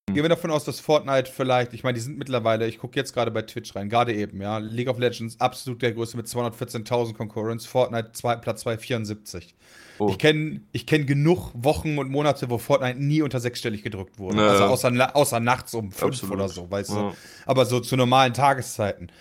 Hm. 0.08 0.14
Gehen 0.16 0.24
wir 0.24 0.28
davon 0.28 0.50
aus, 0.50 0.64
dass 0.64 0.80
Fortnite 0.80 1.30
vielleicht, 1.30 1.74
ich 1.74 1.84
meine, 1.84 1.94
die 1.94 2.00
sind 2.00 2.18
mittlerweile, 2.18 2.66
ich 2.66 2.78
gucke 2.78 2.96
jetzt 2.96 3.12
gerade 3.12 3.30
bei 3.30 3.42
Twitch 3.42 3.76
rein, 3.76 3.88
gerade 3.88 4.12
eben, 4.12 4.42
ja, 4.42 4.58
League 4.58 4.88
of 4.88 4.98
Legends 4.98 5.40
absolut 5.40 5.80
der 5.80 5.92
größte 5.92 6.16
mit 6.16 6.26
214.000 6.26 7.14
Concurrents, 7.14 7.66
Fortnite 7.66 8.10
zwei, 8.14 8.34
Platz 8.34 8.62
274. 8.62 9.54
Oh. 10.00 10.08
Ich 10.08 10.18
kenne 10.18 10.62
ich 10.72 10.88
kenn 10.88 11.06
genug 11.06 11.52
Wochen 11.54 11.98
und 11.98 12.10
Monate, 12.10 12.50
wo 12.50 12.58
Fortnite 12.58 12.98
nie 12.98 13.22
unter 13.22 13.38
sechsstellig 13.38 13.84
gedrückt 13.84 14.18
wurde. 14.18 14.38
Naja. 14.38 14.50
Also 14.50 14.64
außer, 14.64 15.14
außer 15.14 15.38
nachts 15.38 15.72
um 15.72 15.92
fünf 15.92 16.14
absolut. 16.14 16.34
oder 16.34 16.48
so, 16.48 16.68
weißt 16.68 16.90
ja. 16.90 17.10
du. 17.10 17.16
Aber 17.46 17.64
so 17.64 17.78
zu 17.78 17.96
normalen 17.96 18.34
Tageszeiten. 18.34 19.12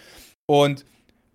Und 0.48 0.84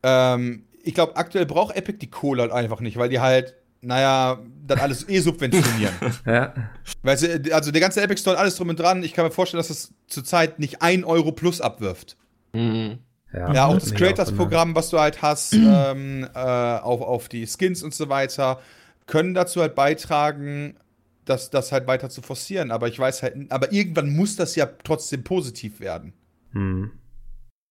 ähm, 0.02 0.64
ich 0.82 0.94
glaube, 0.94 1.16
aktuell 1.16 1.46
braucht 1.46 1.76
Epic 1.76 1.98
die 1.98 2.10
Kohle 2.10 2.42
halt 2.42 2.52
einfach 2.52 2.80
nicht, 2.80 2.96
weil 2.96 3.08
die 3.08 3.20
halt, 3.20 3.54
naja, 3.80 4.38
dann 4.66 4.78
alles 4.78 5.08
eh 5.08 5.20
subventionieren. 5.20 5.94
ja. 6.26 6.54
Weißt 7.02 7.22
du, 7.22 7.54
also 7.54 7.70
der 7.70 7.80
ganze 7.80 8.00
Epic 8.02 8.20
Store, 8.20 8.38
alles 8.38 8.56
drum 8.56 8.68
und 8.68 8.78
dran, 8.78 9.02
ich 9.02 9.12
kann 9.12 9.24
mir 9.24 9.30
vorstellen, 9.30 9.58
dass 9.58 9.70
es 9.70 9.92
zurzeit 10.06 10.58
nicht 10.58 10.82
ein 10.82 11.04
Euro 11.04 11.32
plus 11.32 11.60
abwirft. 11.60 12.16
Mhm. 12.52 12.98
Ja, 13.32 13.52
ja, 13.52 13.66
auch 13.66 13.74
das 13.78 13.94
Creators-Programm, 13.94 14.74
was 14.74 14.90
du 14.90 14.98
halt 14.98 15.22
hast, 15.22 15.52
ähm, 15.54 16.28
äh, 16.34 16.38
auf, 16.38 17.00
auf 17.00 17.28
die 17.28 17.46
Skins 17.46 17.82
und 17.82 17.94
so 17.94 18.08
weiter, 18.08 18.60
können 19.06 19.34
dazu 19.34 19.60
halt 19.62 19.74
beitragen, 19.74 20.76
das, 21.24 21.50
das 21.50 21.72
halt 21.72 21.86
weiter 21.86 22.10
zu 22.10 22.20
forcieren. 22.20 22.70
Aber 22.70 22.88
ich 22.88 22.98
weiß 22.98 23.22
halt, 23.22 23.50
aber 23.50 23.72
irgendwann 23.72 24.14
muss 24.14 24.36
das 24.36 24.54
ja 24.54 24.66
trotzdem 24.84 25.24
positiv 25.24 25.80
werden. 25.80 26.12
Mhm. 26.52 26.90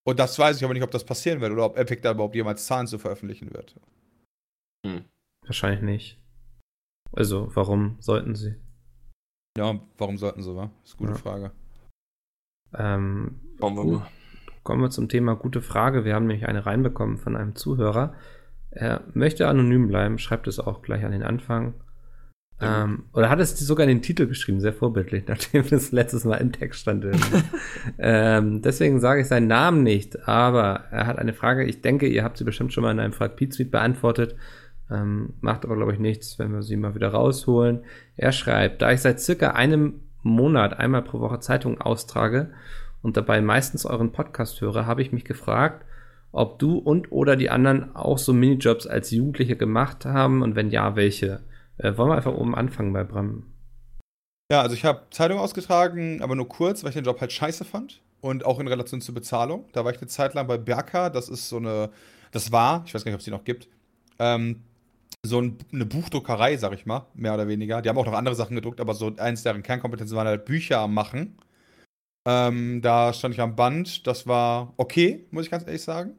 Und 0.04 0.18
das 0.18 0.38
weiß 0.38 0.56
ich 0.56 0.64
aber 0.64 0.74
nicht, 0.74 0.82
ob 0.82 0.90
das 0.90 1.04
passieren 1.04 1.40
wird 1.40 1.52
oder 1.52 1.64
ob 1.64 1.76
Epic 1.76 2.00
da 2.02 2.12
überhaupt 2.12 2.34
jemals 2.34 2.66
Zahlen 2.66 2.86
zu 2.86 2.98
veröffentlichen 2.98 3.52
wird. 3.52 3.78
Hm. 4.84 5.04
Wahrscheinlich 5.46 5.82
nicht. 5.82 6.18
Also, 7.12 7.54
warum 7.54 7.96
sollten 8.00 8.34
sie? 8.34 8.56
Ja, 9.56 9.78
warum 9.98 10.16
sollten 10.16 10.42
sie, 10.42 10.56
wa? 10.56 10.70
Das 10.82 10.92
ist 10.92 10.98
eine 10.98 11.08
gute 11.08 11.18
ja. 11.18 11.22
Frage. 11.22 11.52
Ähm, 12.74 13.40
kommen, 13.60 13.76
wir 13.76 13.98
mal. 13.98 14.08
kommen 14.62 14.82
wir 14.82 14.90
zum 14.90 15.08
Thema 15.08 15.36
gute 15.36 15.60
Frage. 15.60 16.04
Wir 16.04 16.14
haben 16.14 16.26
nämlich 16.26 16.48
eine 16.48 16.64
reinbekommen 16.64 17.18
von 17.18 17.36
einem 17.36 17.54
Zuhörer. 17.54 18.14
Er 18.70 19.04
möchte 19.12 19.46
anonym 19.46 19.88
bleiben, 19.88 20.18
schreibt 20.18 20.46
es 20.46 20.58
auch 20.58 20.80
gleich 20.80 21.04
an 21.04 21.12
den 21.12 21.22
Anfang. 21.22 21.74
Ähm, 22.62 23.04
oder 23.12 23.28
hat 23.28 23.40
es 23.40 23.58
sogar 23.58 23.84
in 23.84 23.96
den 23.96 24.02
Titel 24.02 24.26
geschrieben, 24.26 24.60
sehr 24.60 24.72
vorbildlich, 24.72 25.24
nachdem 25.28 25.68
das 25.68 25.92
letztes 25.92 26.24
Mal 26.24 26.36
im 26.36 26.52
Text 26.52 26.80
stand. 26.80 27.04
ähm, 27.98 28.62
deswegen 28.62 29.00
sage 29.00 29.22
ich 29.22 29.28
seinen 29.28 29.48
Namen 29.48 29.82
nicht, 29.82 30.28
aber 30.28 30.84
er 30.90 31.06
hat 31.06 31.18
eine 31.18 31.32
Frage. 31.32 31.64
Ich 31.64 31.80
denke, 31.80 32.06
ihr 32.06 32.24
habt 32.24 32.38
sie 32.38 32.44
bestimmt 32.44 32.72
schon 32.72 32.84
mal 32.84 32.92
in 32.92 33.00
einem 33.00 33.12
Frag 33.12 33.36
Pete 33.36 33.54
Suite 33.54 33.70
beantwortet. 33.70 34.36
Ähm, 34.90 35.34
macht 35.40 35.64
aber, 35.64 35.76
glaube 35.76 35.92
ich, 35.92 35.98
nichts, 35.98 36.38
wenn 36.38 36.52
wir 36.52 36.62
sie 36.62 36.76
mal 36.76 36.94
wieder 36.94 37.08
rausholen. 37.08 37.80
Er 38.16 38.32
schreibt, 38.32 38.82
da 38.82 38.92
ich 38.92 39.00
seit 39.00 39.20
circa 39.20 39.52
einem 39.52 40.00
Monat 40.22 40.78
einmal 40.78 41.02
pro 41.02 41.20
Woche 41.20 41.40
Zeitungen 41.40 41.80
austrage 41.80 42.50
und 43.00 43.16
dabei 43.16 43.40
meistens 43.40 43.86
euren 43.86 44.12
Podcast 44.12 44.60
höre, 44.60 44.86
habe 44.86 45.02
ich 45.02 45.12
mich 45.12 45.24
gefragt, 45.24 45.84
ob 46.30 46.58
du 46.58 46.78
und 46.78 47.10
oder 47.12 47.36
die 47.36 47.50
anderen 47.50 47.94
auch 47.94 48.18
so 48.18 48.32
Minijobs 48.32 48.86
als 48.86 49.10
Jugendliche 49.10 49.56
gemacht 49.56 50.04
haben 50.04 50.42
und 50.42 50.56
wenn 50.56 50.70
ja, 50.70 50.96
welche. 50.96 51.40
Äh, 51.78 51.96
wollen 51.96 52.10
wir 52.10 52.16
einfach 52.16 52.34
oben 52.34 52.54
anfangen 52.54 52.92
bei 52.92 53.04
Bram? 53.04 53.44
Ja, 54.50 54.60
also 54.62 54.74
ich 54.74 54.84
habe 54.84 55.06
Zeitung 55.10 55.38
ausgetragen, 55.38 56.20
aber 56.22 56.34
nur 56.34 56.48
kurz, 56.48 56.82
weil 56.82 56.90
ich 56.90 56.94
den 56.96 57.04
Job 57.04 57.20
halt 57.20 57.32
scheiße 57.32 57.64
fand. 57.64 58.02
und 58.20 58.44
auch 58.46 58.58
in 58.60 58.68
Relation 58.68 59.00
zur 59.00 59.14
Bezahlung. 59.14 59.68
Da 59.72 59.84
war 59.84 59.92
ich 59.92 59.98
eine 59.98 60.06
Zeit 60.06 60.34
lang 60.34 60.46
bei 60.46 60.56
Berka, 60.56 61.10
das 61.10 61.28
ist 61.28 61.48
so 61.48 61.56
eine, 61.58 61.90
das 62.30 62.52
war, 62.52 62.84
ich 62.86 62.94
weiß 62.94 63.04
gar 63.04 63.10
nicht, 63.10 63.16
ob 63.16 63.20
es 63.20 63.24
die 63.24 63.30
noch 63.32 63.44
gibt, 63.44 63.68
ähm, 64.18 64.62
so 65.24 65.40
ein, 65.40 65.58
eine 65.72 65.86
Buchdruckerei, 65.86 66.56
sag 66.56 66.72
ich 66.74 66.86
mal, 66.86 67.06
mehr 67.14 67.34
oder 67.34 67.48
weniger. 67.48 67.82
Die 67.82 67.88
haben 67.88 67.98
auch 67.98 68.06
noch 68.06 68.12
andere 68.14 68.34
Sachen 68.34 68.56
gedruckt, 68.56 68.80
aber 68.80 68.94
so 68.94 69.12
eins 69.16 69.42
deren 69.42 69.62
Kernkompetenzen 69.62 70.16
waren 70.16 70.26
halt 70.28 70.44
Bücher 70.44 70.88
Machen. 70.88 71.36
Ähm, 72.26 72.80
da 72.82 73.12
stand 73.12 73.34
ich 73.34 73.40
am 73.40 73.56
Band, 73.56 74.06
das 74.06 74.26
war 74.26 74.74
okay, 74.76 75.26
muss 75.32 75.44
ich 75.44 75.50
ganz 75.50 75.66
ehrlich 75.66 75.82
sagen. 75.82 76.18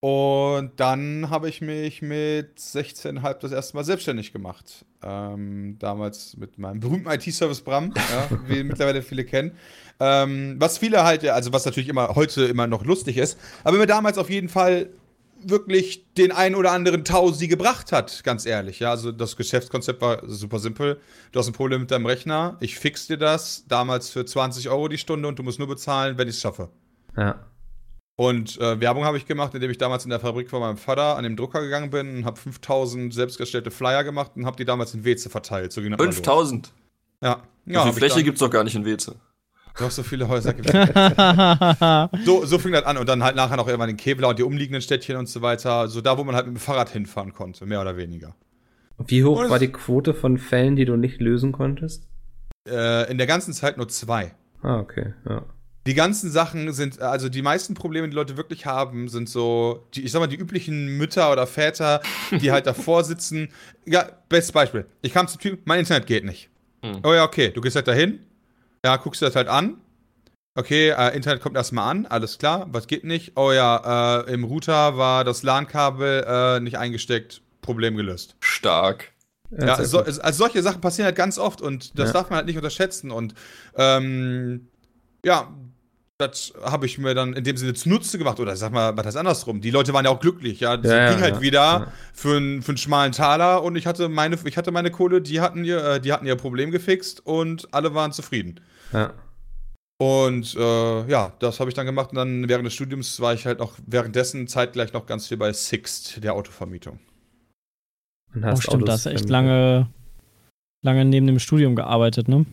Und 0.00 0.72
dann 0.76 1.28
habe 1.28 1.48
ich 1.48 1.60
mich 1.60 2.02
mit 2.02 2.58
16,5 2.58 3.34
das 3.40 3.50
erste 3.52 3.76
Mal 3.76 3.82
selbstständig 3.82 4.32
gemacht. 4.32 4.84
Ähm, 5.02 5.76
damals 5.80 6.36
mit 6.36 6.56
meinem 6.56 6.78
berühmten 6.78 7.10
IT-Service 7.10 7.62
Bram, 7.62 7.92
ja, 7.96 8.28
wie 8.46 8.62
mittlerweile 8.62 9.02
viele 9.02 9.24
kennen. 9.24 9.52
Ähm, 9.98 10.56
was 10.58 10.78
viele 10.78 11.02
halt, 11.02 11.26
also 11.28 11.52
was 11.52 11.64
natürlich 11.64 11.88
immer 11.88 12.14
heute 12.14 12.44
immer 12.44 12.68
noch 12.68 12.84
lustig 12.84 13.16
ist, 13.16 13.38
aber 13.64 13.78
mir 13.78 13.86
damals 13.86 14.18
auf 14.18 14.30
jeden 14.30 14.48
Fall 14.48 14.90
wirklich 15.42 16.04
den 16.14 16.30
einen 16.30 16.54
oder 16.54 16.72
anderen 16.72 17.04
Tausi 17.04 17.48
gebracht 17.48 17.90
hat, 17.90 18.22
ganz 18.22 18.46
ehrlich. 18.46 18.78
Ja, 18.78 18.90
also 18.90 19.10
das 19.10 19.36
Geschäftskonzept 19.36 20.00
war 20.00 20.28
super 20.28 20.60
simpel. 20.60 21.00
Du 21.32 21.40
hast 21.40 21.48
ein 21.48 21.52
Problem 21.52 21.80
mit 21.80 21.90
deinem 21.90 22.06
Rechner, 22.06 22.56
ich 22.60 22.78
fix 22.78 23.08
dir 23.08 23.18
das, 23.18 23.64
damals 23.66 24.10
für 24.10 24.24
20 24.24 24.68
Euro 24.68 24.86
die 24.86 24.98
Stunde 24.98 25.28
und 25.28 25.38
du 25.38 25.42
musst 25.42 25.58
nur 25.58 25.68
bezahlen, 25.68 26.18
wenn 26.18 26.28
ich 26.28 26.36
es 26.36 26.40
schaffe. 26.40 26.70
Ja. 27.16 27.44
Und 28.20 28.60
äh, 28.60 28.80
Werbung 28.80 29.04
habe 29.04 29.16
ich 29.16 29.26
gemacht, 29.26 29.54
indem 29.54 29.70
ich 29.70 29.78
damals 29.78 30.02
in 30.02 30.10
der 30.10 30.18
Fabrik 30.18 30.50
von 30.50 30.58
meinem 30.58 30.76
Vater 30.76 31.16
an 31.16 31.22
den 31.22 31.36
Drucker 31.36 31.60
gegangen 31.60 31.90
bin 31.90 32.16
und 32.16 32.24
habe 32.24 32.36
5000 32.36 33.14
selbstgestellte 33.14 33.70
Flyer 33.70 34.02
gemacht 34.02 34.32
und 34.34 34.44
habe 34.44 34.56
die 34.56 34.64
damals 34.64 34.92
in 34.92 35.04
Weze 35.04 35.30
verteilt. 35.30 35.72
So 35.72 35.80
5000? 35.82 36.72
Ja. 37.22 37.44
ja 37.64 37.84
so 37.84 37.92
viel 37.92 37.98
Fläche 38.00 38.24
gibt 38.24 38.34
es 38.34 38.40
doch 38.40 38.50
gar 38.50 38.64
nicht 38.64 38.74
in 38.74 38.84
Weze. 38.84 39.14
Doch, 39.78 39.92
so 39.92 40.02
viele 40.02 40.26
Häuser 40.26 40.52
gibt 40.52 40.68
so, 42.26 42.44
so 42.44 42.58
fing 42.58 42.72
das 42.72 42.82
an 42.82 42.96
und 42.96 43.08
dann 43.08 43.22
halt 43.22 43.36
nachher 43.36 43.56
noch 43.56 43.68
irgendwann 43.68 43.90
in 43.90 43.96
Kevlar 43.96 44.30
und 44.30 44.38
die 44.40 44.42
umliegenden 44.42 44.82
Städtchen 44.82 45.16
und 45.16 45.28
so 45.28 45.40
weiter. 45.40 45.86
So 45.86 46.00
da, 46.00 46.18
wo 46.18 46.24
man 46.24 46.34
halt 46.34 46.46
mit 46.46 46.56
dem 46.56 46.60
Fahrrad 46.60 46.90
hinfahren 46.90 47.32
konnte, 47.32 47.66
mehr 47.66 47.80
oder 47.80 47.96
weniger. 47.96 48.34
Wie 49.06 49.22
hoch 49.22 49.44
und 49.44 49.48
war 49.48 49.60
die 49.60 49.70
Quote 49.70 50.12
von 50.12 50.38
Fällen, 50.38 50.74
die 50.74 50.86
du 50.86 50.96
nicht 50.96 51.20
lösen 51.20 51.52
konntest? 51.52 52.08
Äh, 52.68 53.08
in 53.12 53.18
der 53.18 53.28
ganzen 53.28 53.52
Zeit 53.52 53.76
nur 53.76 53.86
zwei. 53.86 54.34
Ah, 54.60 54.80
okay, 54.80 55.14
ja. 55.28 55.44
Die 55.88 55.94
ganzen 55.94 56.30
Sachen 56.30 56.70
sind, 56.74 57.00
also 57.00 57.30
die 57.30 57.40
meisten 57.40 57.72
Probleme, 57.72 58.06
die 58.10 58.14
Leute 58.14 58.36
wirklich 58.36 58.66
haben, 58.66 59.08
sind 59.08 59.26
so, 59.26 59.86
die, 59.94 60.04
ich 60.04 60.12
sag 60.12 60.20
mal, 60.20 60.26
die 60.26 60.36
üblichen 60.36 60.98
Mütter 60.98 61.32
oder 61.32 61.46
Väter, 61.46 62.02
die 62.30 62.52
halt 62.52 62.66
davor 62.66 63.04
sitzen. 63.04 63.48
Ja, 63.86 64.06
bestes 64.28 64.52
Beispiel. 64.52 64.84
Ich 65.00 65.14
kam 65.14 65.28
zum 65.28 65.40
Typ, 65.40 65.60
mein 65.64 65.78
Internet 65.78 66.06
geht 66.06 66.26
nicht. 66.26 66.50
Hm. 66.82 67.00
Oh 67.04 67.14
ja, 67.14 67.24
okay, 67.24 67.50
du 67.52 67.62
gehst 67.62 67.74
halt 67.74 67.88
dahin, 67.88 68.20
ja, 68.84 68.98
guckst 68.98 69.22
du 69.22 69.24
das 69.24 69.34
halt 69.34 69.48
an. 69.48 69.78
Okay, 70.56 70.90
äh, 70.90 71.16
Internet 71.16 71.40
kommt 71.40 71.56
erstmal 71.56 71.90
an, 71.90 72.04
alles 72.04 72.36
klar, 72.36 72.66
was 72.70 72.86
geht 72.86 73.04
nicht? 73.04 73.32
Oh 73.36 73.50
ja, 73.50 74.26
äh, 74.26 74.30
im 74.34 74.44
Router 74.44 74.98
war 74.98 75.24
das 75.24 75.42
LAN-Kabel 75.42 76.26
äh, 76.28 76.60
nicht 76.60 76.76
eingesteckt, 76.76 77.40
Problem 77.62 77.96
gelöst. 77.96 78.36
Stark. 78.40 79.12
Ja, 79.58 79.82
so, 79.82 80.00
also 80.00 80.32
solche 80.32 80.62
Sachen 80.62 80.82
passieren 80.82 81.06
halt 81.06 81.16
ganz 81.16 81.38
oft 81.38 81.62
und 81.62 81.98
das 81.98 82.10
ja. 82.10 82.12
darf 82.12 82.28
man 82.28 82.36
halt 82.36 82.46
nicht 82.46 82.56
unterschätzen. 82.56 83.10
Und 83.10 83.32
ähm, 83.74 84.68
ja, 85.24 85.48
das 86.18 86.52
habe 86.62 86.86
ich 86.86 86.98
mir 86.98 87.14
dann 87.14 87.32
in 87.32 87.44
dem 87.44 87.56
Sinne 87.56 87.74
zunutze 87.74 88.18
gemacht. 88.18 88.40
Oder 88.40 88.56
sag 88.56 88.72
mal, 88.72 88.96
was 88.96 89.06
heißt 89.06 89.16
andersrum? 89.16 89.60
Die 89.60 89.70
Leute 89.70 89.92
waren 89.92 90.04
ja 90.04 90.10
auch 90.10 90.18
glücklich, 90.18 90.60
ja. 90.60 90.76
Das 90.76 90.90
ja, 90.90 91.10
ging 91.10 91.20
halt 91.20 91.36
ja, 91.36 91.40
wieder 91.40 91.60
ja. 91.60 91.92
Für, 92.12 92.36
einen, 92.36 92.62
für 92.62 92.72
einen 92.72 92.78
schmalen 92.78 93.12
Taler 93.12 93.62
und 93.62 93.76
ich 93.76 93.86
hatte 93.86 94.08
meine, 94.08 94.36
ich 94.44 94.56
hatte 94.56 94.72
meine 94.72 94.90
Kohle, 94.90 95.22
die 95.22 95.40
hatten 95.40 95.64
ihr, 95.64 95.82
äh, 95.84 96.00
die 96.00 96.12
hatten 96.12 96.26
ihr 96.26 96.34
Problem 96.34 96.72
gefixt 96.72 97.24
und 97.24 97.72
alle 97.72 97.94
waren 97.94 98.12
zufrieden. 98.12 98.60
Ja. 98.92 99.14
Und 100.00 100.54
äh, 100.56 101.10
ja, 101.10 101.32
das 101.38 101.60
habe 101.60 101.70
ich 101.70 101.74
dann 101.74 101.86
gemacht 101.86 102.10
und 102.10 102.16
dann 102.16 102.48
während 102.48 102.66
des 102.66 102.74
Studiums 102.74 103.20
war 103.20 103.34
ich 103.34 103.46
halt 103.46 103.60
auch 103.60 103.74
währenddessen 103.86 104.48
zeitgleich 104.48 104.92
noch 104.92 105.06
ganz 105.06 105.28
viel 105.28 105.36
bei 105.36 105.52
Sixt, 105.52 106.22
der 106.22 106.34
Autovermietung. 106.34 106.98
Und 108.34 108.44
hast 108.44 108.58
oh, 108.58 108.60
stimmt, 108.62 108.88
da 108.88 108.92
hast 108.92 109.06
echt 109.06 109.28
lange, 109.28 109.88
lange 110.82 111.04
neben 111.04 111.26
dem 111.26 111.38
Studium 111.38 111.76
gearbeitet, 111.76 112.28
ne? 112.28 112.44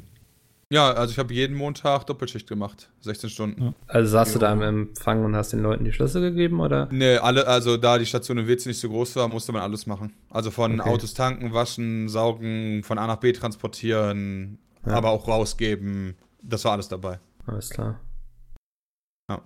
Ja, 0.71 0.91
also 0.93 1.11
ich 1.11 1.19
habe 1.19 1.33
jeden 1.33 1.55
Montag 1.55 2.07
Doppelschicht 2.07 2.47
gemacht, 2.47 2.89
16 3.01 3.29
Stunden. 3.29 3.61
Ja. 3.61 3.73
Also 3.87 4.09
saßt 4.11 4.33
du 4.33 4.39
da 4.39 4.51
im 4.51 4.61
Empfang 4.63 5.23
und 5.23 5.35
hast 5.35 5.53
den 5.53 5.61
Leuten 5.61 5.85
die 5.85 5.93
Schlüssel 5.93 6.21
gegeben, 6.21 6.59
oder? 6.59 6.87
Nee, 6.91 7.17
alle, 7.17 7.45
also 7.45 7.77
da 7.77 7.99
die 7.99 8.05
Station 8.07 8.39
in 8.39 8.47
Witz 8.47 8.65
nicht 8.65 8.79
so 8.79 8.89
groß 8.89 9.15
war, 9.17 9.27
musste 9.27 9.51
man 9.51 9.61
alles 9.61 9.85
machen. 9.85 10.13
Also 10.31 10.49
von 10.49 10.79
okay. 10.79 10.89
Autos 10.89 11.13
tanken, 11.13 11.53
waschen, 11.53 12.09
saugen, 12.09 12.83
von 12.83 12.97
A 12.97 13.05
nach 13.05 13.17
B 13.17 13.31
transportieren, 13.31 14.57
ja. 14.85 14.93
aber 14.93 15.11
auch 15.11 15.27
rausgeben. 15.27 16.15
Das 16.41 16.65
war 16.65 16.71
alles 16.71 16.87
dabei. 16.87 17.19
Alles 17.45 17.69
klar. 17.69 17.99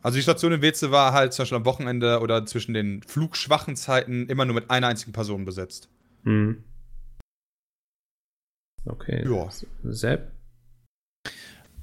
Also 0.02 0.18
die 0.18 0.24
Station 0.24 0.54
in 0.54 0.62
Weze 0.62 0.92
war 0.92 1.14
halt 1.14 1.34
zum 1.34 1.44
Beispiel 1.44 1.58
am 1.58 1.66
Wochenende 1.66 2.20
oder 2.20 2.46
zwischen 2.46 2.74
den 2.74 3.02
flugschwachen 3.04 3.76
Zeiten 3.76 4.26
immer 4.28 4.46
nur 4.46 4.56
mit 4.56 4.70
einer 4.70 4.88
einzigen 4.88 5.14
Person 5.14 5.46
besetzt. 5.46 5.90
Mhm. 6.24 6.64
Okay. 8.86 9.26
Ja. 9.30 9.50
Sepp? 9.84 10.39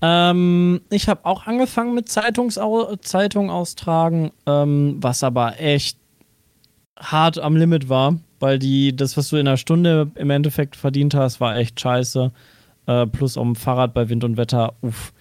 Ähm, 0.02 0.80
ich 0.90 1.08
habe 1.08 1.24
auch 1.24 1.46
angefangen 1.46 1.94
mit 1.94 2.08
Zeitungsau 2.08 2.96
Zeitung 2.96 3.50
austragen, 3.50 4.30
ähm, 4.46 4.96
was 5.00 5.22
aber 5.22 5.60
echt 5.60 5.98
hart 6.98 7.38
am 7.38 7.56
Limit 7.56 7.88
war, 7.88 8.18
weil 8.40 8.58
die, 8.58 8.94
das, 8.94 9.16
was 9.16 9.28
du 9.28 9.36
in 9.36 9.46
einer 9.46 9.56
Stunde 9.56 10.10
im 10.14 10.30
Endeffekt 10.30 10.76
verdient 10.76 11.14
hast, 11.14 11.40
war 11.40 11.56
echt 11.56 11.80
scheiße. 11.80 12.32
Äh, 12.86 13.06
plus 13.06 13.36
um 13.36 13.56
Fahrrad 13.56 13.94
bei 13.94 14.08
Wind 14.08 14.22
und 14.24 14.36
Wetter, 14.36 14.74
uff. 14.80 15.12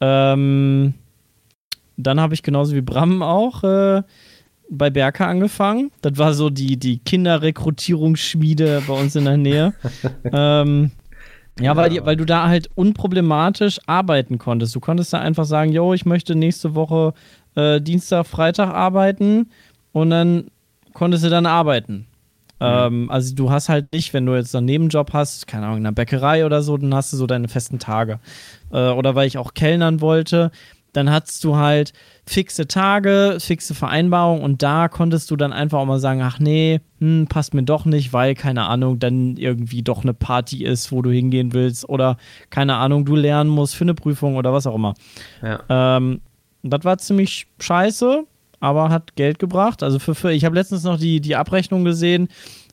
Ähm, 0.00 0.94
dann 1.96 2.20
habe 2.20 2.34
ich 2.34 2.42
genauso 2.42 2.74
wie 2.74 2.82
Bram 2.82 3.22
auch 3.22 3.64
äh, 3.64 4.02
bei 4.68 4.90
Berka 4.90 5.26
angefangen. 5.26 5.90
Das 6.02 6.18
war 6.18 6.34
so 6.34 6.50
die, 6.50 6.76
die 6.76 6.98
Kinderrekrutierungsschmiede 6.98 8.82
bei 8.86 8.92
uns 8.92 9.16
in 9.16 9.24
der 9.24 9.38
Nähe. 9.38 9.74
ähm, 10.32 10.90
ja, 11.58 11.76
weil, 11.76 11.90
die, 11.90 12.04
weil 12.04 12.16
du 12.16 12.24
da 12.24 12.48
halt 12.48 12.68
unproblematisch 12.74 13.80
arbeiten 13.86 14.38
konntest. 14.38 14.74
Du 14.74 14.80
konntest 14.80 15.12
da 15.12 15.20
einfach 15.20 15.44
sagen, 15.44 15.72
yo, 15.72 15.94
ich 15.94 16.04
möchte 16.04 16.34
nächste 16.34 16.74
Woche 16.74 17.14
äh, 17.54 17.80
Dienstag, 17.80 18.26
Freitag 18.26 18.68
arbeiten 18.68 19.50
und 19.92 20.10
dann 20.10 20.50
konntest 20.92 21.24
du 21.24 21.30
dann 21.30 21.46
arbeiten. 21.46 22.06
Mhm. 22.58 22.66
Ähm, 22.66 23.10
also 23.10 23.34
du 23.34 23.50
hast 23.50 23.68
halt 23.68 23.92
nicht, 23.92 24.12
wenn 24.14 24.26
du 24.26 24.34
jetzt 24.34 24.54
einen 24.54 24.66
Nebenjob 24.66 25.12
hast, 25.12 25.46
keine 25.46 25.66
Ahnung, 25.66 25.78
in 25.78 25.86
einer 25.86 25.94
Bäckerei 25.94 26.44
oder 26.44 26.62
so, 26.62 26.76
dann 26.76 26.94
hast 26.94 27.12
du 27.12 27.16
so 27.16 27.26
deine 27.26 27.48
festen 27.48 27.78
Tage. 27.78 28.18
Äh, 28.70 28.90
oder 28.90 29.14
weil 29.14 29.26
ich 29.26 29.38
auch 29.38 29.54
kellnern 29.54 30.00
wollte, 30.00 30.50
dann 30.96 31.10
hattest 31.10 31.44
du 31.44 31.56
halt 31.56 31.92
fixe 32.26 32.66
Tage, 32.66 33.36
fixe 33.38 33.74
Vereinbarungen 33.74 34.42
und 34.42 34.62
da 34.62 34.88
konntest 34.88 35.30
du 35.30 35.36
dann 35.36 35.52
einfach 35.52 35.78
auch 35.78 35.86
mal 35.86 36.00
sagen, 36.00 36.22
ach 36.22 36.38
nee, 36.38 36.80
hm, 37.00 37.26
passt 37.28 37.52
mir 37.52 37.62
doch 37.62 37.84
nicht, 37.84 38.12
weil, 38.12 38.34
keine 38.34 38.64
Ahnung, 38.64 38.98
dann 38.98 39.36
irgendwie 39.36 39.82
doch 39.82 40.02
eine 40.02 40.14
Party 40.14 40.64
ist, 40.64 40.90
wo 40.92 41.02
du 41.02 41.10
hingehen 41.10 41.52
willst 41.52 41.88
oder, 41.88 42.16
keine 42.48 42.76
Ahnung, 42.76 43.04
du 43.04 43.14
lernen 43.14 43.50
musst 43.50 43.76
für 43.76 43.84
eine 43.84 43.94
Prüfung 43.94 44.36
oder 44.36 44.52
was 44.52 44.66
auch 44.66 44.74
immer. 44.74 44.94
Ja. 45.42 45.60
Ähm, 45.68 46.22
das 46.62 46.84
war 46.84 46.96
ziemlich 46.96 47.46
scheiße, 47.60 48.24
aber 48.60 48.88
hat 48.88 49.16
Geld 49.16 49.38
gebracht. 49.38 49.82
Also 49.82 49.98
für, 49.98 50.14
für 50.14 50.32
ich 50.32 50.44
habe 50.46 50.54
letztens 50.54 50.82
noch 50.82 50.98
die, 50.98 51.20
die 51.20 51.36
Abrechnung 51.36 51.84
gesehen. 51.84 52.28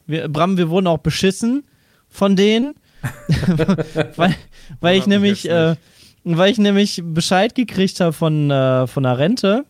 Wir, 0.08 0.30
Bram, 0.30 0.58
wir 0.58 0.70
wurden 0.70 0.88
auch 0.88 1.00
beschissen 1.00 1.66
von 2.08 2.38
denen, 2.38 2.74
weil, 4.16 4.34
weil 4.80 4.98
ich 4.98 5.08
nämlich 5.08 5.50
äh, 5.50 5.76
weil 6.24 6.52
ich 6.52 6.58
nämlich 6.58 7.02
Bescheid 7.04 7.56
gekriegt 7.56 8.00
habe 8.00 8.14
von, 8.14 8.50
äh, 8.50 8.88
von 8.88 9.04
der 9.04 9.18
Rente 9.18 9.66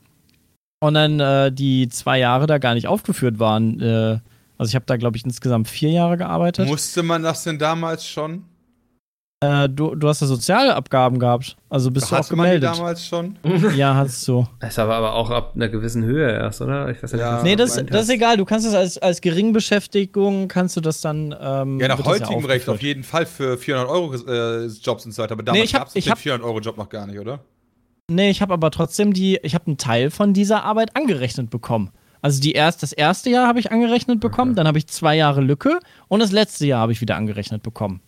und 0.80 0.94
dann 0.94 1.20
äh, 1.20 1.52
die 1.52 1.88
zwei 1.90 2.20
Jahre 2.20 2.48
da 2.48 2.58
gar 2.58 2.74
nicht 2.74 2.88
aufgeführt 2.88 3.40
waren. 3.40 3.80
Äh, 3.80 4.20
also 4.58 4.70
ich 4.70 4.76
habe 4.76 4.86
da, 4.86 4.98
glaube 4.98 5.18
ich, 5.18 5.26
insgesamt 5.26 5.68
vier 5.68 5.90
Jahre 5.90 6.18
gearbeitet. 6.18 6.68
Musste 6.68 7.04
man 7.04 7.24
das 7.24 7.44
denn 7.44 7.58
damals 7.58 8.08
schon? 8.08 8.46
Äh, 9.44 9.70
du, 9.70 9.96
du 9.96 10.08
hast 10.08 10.22
ja 10.22 10.28
Sozialabgaben 10.28 11.20
gehabt. 11.20 11.58
Also 11.70 11.92
bist 11.92 12.12
Hatte 12.12 12.22
du 12.22 12.26
auch 12.26 12.30
gemeldet. 12.30 12.64
Man 12.64 12.74
die 12.74 12.80
damals 12.80 13.06
schon? 13.06 13.38
ja, 13.76 13.96
hast 13.96 14.28
du. 14.28 14.48
Das 14.60 14.72
ist 14.72 14.80
aber, 14.80 15.14
auch 15.14 15.30
ab 15.30 15.54
einer 15.56 15.70
gewissen 15.70 16.04
Höhe 16.04 16.32
erst, 16.32 16.62
oder? 16.62 16.90
Ich 16.90 17.02
weiß 17.02 17.12
ja, 17.14 17.18
ja. 17.18 17.44
Nee, 17.44 17.56
das, 17.56 17.84
das 17.86 18.04
ist 18.04 18.10
egal. 18.10 18.38
Du 18.38 18.46
kannst 18.46 18.66
es 18.66 18.74
als, 18.74 18.98
als 18.98 19.22
Geringbeschäftigung, 19.22 20.48
kannst 20.48 20.78
du 20.78 20.82
das 20.82 21.02
dann. 21.02 21.36
Ähm, 21.40 21.80
ja, 21.80 21.88
nach 21.88 22.06
heutigem 22.06 22.42
ja 22.42 22.46
Recht 22.46 22.70
auf 22.70 22.82
jeden 22.82 23.04
Fall 23.04 23.26
für 23.26 23.58
400 23.58 23.90
Euro 23.90 24.14
äh, 24.16 24.68
Jobs 24.68 25.06
und 25.06 25.12
so 25.12 25.22
weiter. 25.22 25.34
Aber 25.34 25.44
damals 25.44 25.72
nee, 25.72 25.78
gab 25.78 25.88
es 25.88 25.94
den 25.94 26.16
400 26.16 26.46
Euro 26.46 26.60
Job 26.60 26.78
noch 26.78 26.90
gar 26.90 27.06
nicht, 27.06 27.20
oder? 27.20 27.40
Nee, 28.10 28.30
ich 28.30 28.42
habe 28.42 28.54
aber 28.54 28.70
trotzdem 28.72 29.14
die, 29.14 29.40
ich 29.44 29.56
habe 29.56 29.68
einen 29.68 29.78
Teil 29.78 30.12
von 30.12 30.34
dieser 30.34 30.64
Arbeit 30.64 30.96
angerechnet 30.96 31.50
bekommen. 31.50 31.92
Also 32.22 32.40
die 32.40 32.54
erst, 32.54 32.84
das 32.84 32.94
erste 32.94 33.30
Jahr 33.30 33.48
habe 33.48 33.60
ich 33.60 33.72
angerechnet 33.72 34.22
bekommen, 34.22 34.52
okay. 34.52 34.58
dann 34.58 34.68
habe 34.68 34.78
ich 34.78 34.88
zwei 34.88 35.16
Jahre 35.18 35.42
Lücke 35.42 35.80
und 36.08 36.22
das 36.22 36.32
letzte 36.32 36.66
Jahr 36.66 36.80
habe 36.80 36.94
ich 36.94 37.02
wieder 37.02 37.18
angerechnet 37.18 37.64
bekommen. 37.64 38.02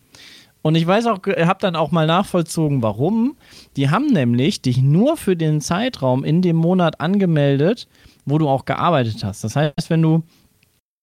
Und 0.66 0.74
ich 0.74 0.84
weiß 0.84 1.06
auch, 1.06 1.20
habe 1.24 1.60
dann 1.60 1.76
auch 1.76 1.92
mal 1.92 2.08
nachvollzogen, 2.08 2.82
warum. 2.82 3.36
Die 3.76 3.88
haben 3.88 4.08
nämlich 4.08 4.62
dich 4.62 4.82
nur 4.82 5.16
für 5.16 5.36
den 5.36 5.60
Zeitraum 5.60 6.24
in 6.24 6.42
dem 6.42 6.56
Monat 6.56 7.00
angemeldet, 7.00 7.86
wo 8.24 8.36
du 8.36 8.48
auch 8.48 8.64
gearbeitet 8.64 9.22
hast. 9.22 9.44
Das 9.44 9.54
heißt, 9.54 9.90
wenn 9.90 10.02
du, 10.02 10.24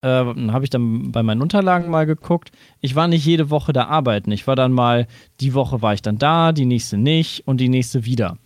äh, 0.01 0.09
habe 0.09 0.65
ich 0.65 0.69
dann 0.69 1.13
bei 1.13 1.23
meinen 1.23 1.41
Unterlagen 1.41 1.89
mal 1.89 2.05
geguckt, 2.05 2.51
ich 2.81 2.95
war 2.95 3.07
nicht 3.07 3.25
jede 3.25 3.49
Woche 3.51 3.71
da 3.71 3.85
arbeiten. 3.85 4.33
Ich 4.33 4.47
war 4.47 4.57
dann 4.57 4.73
mal, 4.73 5.07
die 5.39 5.53
Woche 5.53 5.81
war 5.81 5.93
ich 5.93 6.01
dann 6.01 6.17
da, 6.17 6.51
die 6.51 6.65
nächste 6.65 6.97
nicht 6.97 7.47
und 7.47 7.61
die 7.61 7.69
nächste 7.69 8.03
wieder. 8.03 8.37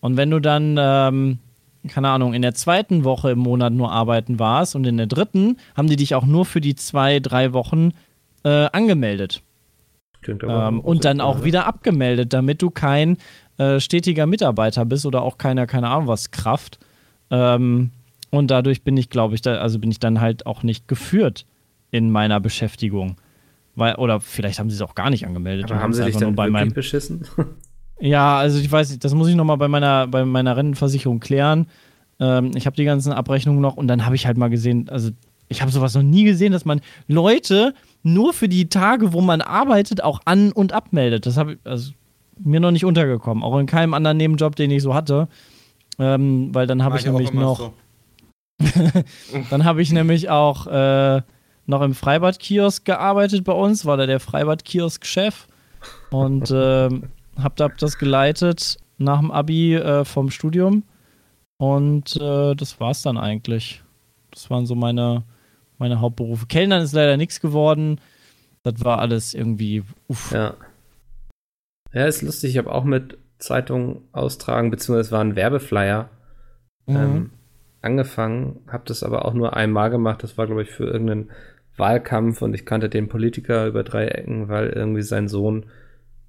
Und 0.00 0.16
wenn 0.16 0.32
du 0.32 0.40
dann, 0.40 0.74
ähm, 0.76 1.38
keine 1.86 2.08
Ahnung, 2.08 2.34
in 2.34 2.42
der 2.42 2.54
zweiten 2.54 3.04
Woche 3.04 3.30
im 3.30 3.38
Monat 3.38 3.72
nur 3.72 3.92
arbeiten 3.92 4.40
warst 4.40 4.74
und 4.74 4.84
in 4.88 4.96
der 4.96 5.06
dritten, 5.06 5.56
haben 5.76 5.86
die 5.86 5.94
dich 5.94 6.16
auch 6.16 6.26
nur 6.26 6.44
für 6.44 6.60
die 6.60 6.74
zwei, 6.74 7.20
drei 7.20 7.52
Wochen 7.52 7.92
äh, 8.42 8.66
angemeldet. 8.72 9.40
Ähm, 10.28 10.80
und 10.80 11.04
dann 11.04 11.20
auch 11.20 11.44
wieder 11.44 11.66
abgemeldet, 11.66 12.32
damit 12.32 12.62
du 12.62 12.70
kein 12.70 13.16
äh, 13.58 13.80
stetiger 13.80 14.26
Mitarbeiter 14.26 14.84
bist 14.84 15.06
oder 15.06 15.22
auch 15.22 15.38
keiner, 15.38 15.66
keine 15.66 15.88
Ahnung 15.88 16.08
was, 16.08 16.30
Kraft. 16.30 16.78
Ähm, 17.30 17.90
und 18.30 18.50
dadurch 18.50 18.82
bin 18.82 18.96
ich, 18.96 19.10
glaube 19.10 19.34
ich, 19.34 19.42
da, 19.42 19.56
also 19.56 19.78
bin 19.78 19.90
ich 19.90 20.00
dann 20.00 20.20
halt 20.20 20.46
auch 20.46 20.62
nicht 20.62 20.88
geführt 20.88 21.46
in 21.90 22.10
meiner 22.10 22.40
Beschäftigung. 22.40 23.16
Weil, 23.76 23.96
oder 23.96 24.20
vielleicht 24.20 24.58
haben 24.58 24.70
sie 24.70 24.76
es 24.76 24.82
auch 24.82 24.94
gar 24.94 25.10
nicht 25.10 25.26
angemeldet. 25.26 25.70
Aber 25.70 25.80
haben 25.80 25.92
sie 25.92 26.04
dich 26.04 26.16
dann 26.16 26.34
bei 26.34 26.50
meinem 26.50 26.72
beschissen? 26.72 27.24
Ja, 28.00 28.38
also 28.38 28.58
ich 28.58 28.70
weiß 28.70 28.90
nicht, 28.90 29.04
das 29.04 29.14
muss 29.14 29.28
ich 29.28 29.36
nochmal 29.36 29.56
bei 29.56 29.68
meiner, 29.68 30.08
bei 30.08 30.24
meiner 30.24 30.56
Rentenversicherung 30.56 31.20
klären. 31.20 31.68
Ähm, 32.18 32.50
ich 32.56 32.66
habe 32.66 32.76
die 32.76 32.84
ganzen 32.84 33.12
Abrechnungen 33.12 33.60
noch 33.60 33.76
und 33.76 33.86
dann 33.86 34.04
habe 34.04 34.16
ich 34.16 34.26
halt 34.26 34.36
mal 34.36 34.50
gesehen, 34.50 34.88
also 34.88 35.10
ich 35.54 35.62
habe 35.62 35.70
sowas 35.70 35.94
noch 35.94 36.02
nie 36.02 36.24
gesehen, 36.24 36.52
dass 36.52 36.64
man 36.64 36.80
Leute 37.06 37.74
nur 38.02 38.32
für 38.32 38.48
die 38.48 38.68
Tage, 38.68 39.12
wo 39.12 39.20
man 39.20 39.40
arbeitet, 39.40 40.02
auch 40.02 40.20
an- 40.24 40.52
und 40.52 40.72
abmeldet. 40.72 41.26
Das 41.26 41.36
habe 41.36 41.52
ich 41.54 41.58
also 41.64 41.92
mir 42.38 42.60
noch 42.60 42.72
nicht 42.72 42.84
untergekommen, 42.84 43.44
auch 43.44 43.58
in 43.58 43.66
keinem 43.66 43.94
anderen 43.94 44.16
Nebenjob, 44.16 44.56
den 44.56 44.70
ich 44.70 44.82
so 44.82 44.94
hatte. 44.94 45.28
Ähm, 45.98 46.54
weil 46.54 46.66
dann 46.66 46.82
habe 46.82 46.96
ich, 46.96 47.06
ich 47.06 47.12
nämlich 47.12 47.32
noch. 47.32 47.58
So. 47.58 47.74
dann 49.50 49.64
habe 49.64 49.80
ich 49.80 49.92
nämlich 49.92 50.28
auch 50.28 50.66
äh, 50.66 51.22
noch 51.66 51.82
im 51.82 51.94
Freibad-Kiosk 51.94 52.84
gearbeitet 52.84 53.44
bei 53.44 53.52
uns, 53.52 53.84
war 53.84 53.96
da 53.96 54.06
der 54.06 54.20
Freibad-Kiosk-Chef 54.20 55.46
und 56.10 56.50
äh, 56.50 56.88
hab, 57.40 57.60
hab 57.60 57.78
das 57.78 57.98
geleitet 57.98 58.78
nach 58.98 59.20
dem 59.20 59.30
Abi 59.30 59.74
äh, 59.74 60.04
vom 60.04 60.30
Studium 60.30 60.82
und 61.58 62.16
äh, 62.16 62.54
das 62.54 62.80
war's 62.80 63.02
dann 63.02 63.16
eigentlich. 63.16 63.82
Das 64.30 64.50
waren 64.50 64.66
so 64.66 64.74
meine, 64.74 65.22
meine 65.84 66.00
Hauptberufe. 66.00 66.46
Kellnern 66.46 66.82
ist 66.82 66.94
leider 66.94 67.18
nichts 67.18 67.40
geworden. 67.40 68.00
Das 68.62 68.82
war 68.84 69.00
alles 69.00 69.34
irgendwie. 69.34 69.82
Uff. 70.08 70.32
Ja. 70.32 70.54
Ja, 71.92 72.06
ist 72.06 72.22
lustig. 72.22 72.52
Ich 72.52 72.58
habe 72.58 72.72
auch 72.72 72.84
mit 72.84 73.18
Zeitungen 73.38 73.98
austragen, 74.12 74.70
beziehungsweise 74.70 75.08
es 75.08 75.12
war 75.12 75.20
ein 75.20 75.36
Werbeflyer. 75.36 76.08
Mhm. 76.86 76.96
Ähm, 76.96 77.30
angefangen, 77.82 78.60
habe 78.66 78.84
das 78.86 79.02
aber 79.02 79.26
auch 79.26 79.34
nur 79.34 79.54
einmal 79.56 79.90
gemacht. 79.90 80.22
Das 80.22 80.38
war, 80.38 80.46
glaube 80.46 80.62
ich, 80.62 80.70
für 80.70 80.86
irgendeinen 80.86 81.30
Wahlkampf 81.76 82.40
und 82.40 82.54
ich 82.54 82.64
kannte 82.64 82.88
den 82.88 83.08
Politiker 83.08 83.66
über 83.66 83.84
drei 83.84 84.06
Ecken, 84.06 84.48
weil 84.48 84.70
irgendwie 84.70 85.02
sein 85.02 85.28
Sohn 85.28 85.66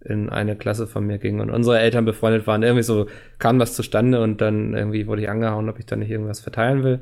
in 0.02 0.30
eine 0.30 0.58
Klasse 0.58 0.86
von 0.86 1.08
mir 1.08 1.18
ging 1.18 1.40
und 1.40 1.50
unsere 1.50 1.80
Eltern 1.80 2.04
befreundet 2.04 2.46
waren. 2.46 2.62
Irgendwie 2.62 2.84
so 2.84 3.08
kam 3.40 3.58
was 3.60 3.74
zustande 3.74 4.22
und 4.22 4.42
dann 4.42 4.74
irgendwie 4.74 5.08
wurde 5.08 5.22
ich 5.22 5.30
angehauen, 5.30 5.70
ob 5.70 5.80
ich 5.80 5.86
da 5.86 5.96
nicht 5.96 6.12
irgendwas 6.12 6.42
verteilen 6.42 6.84
will. 6.84 7.02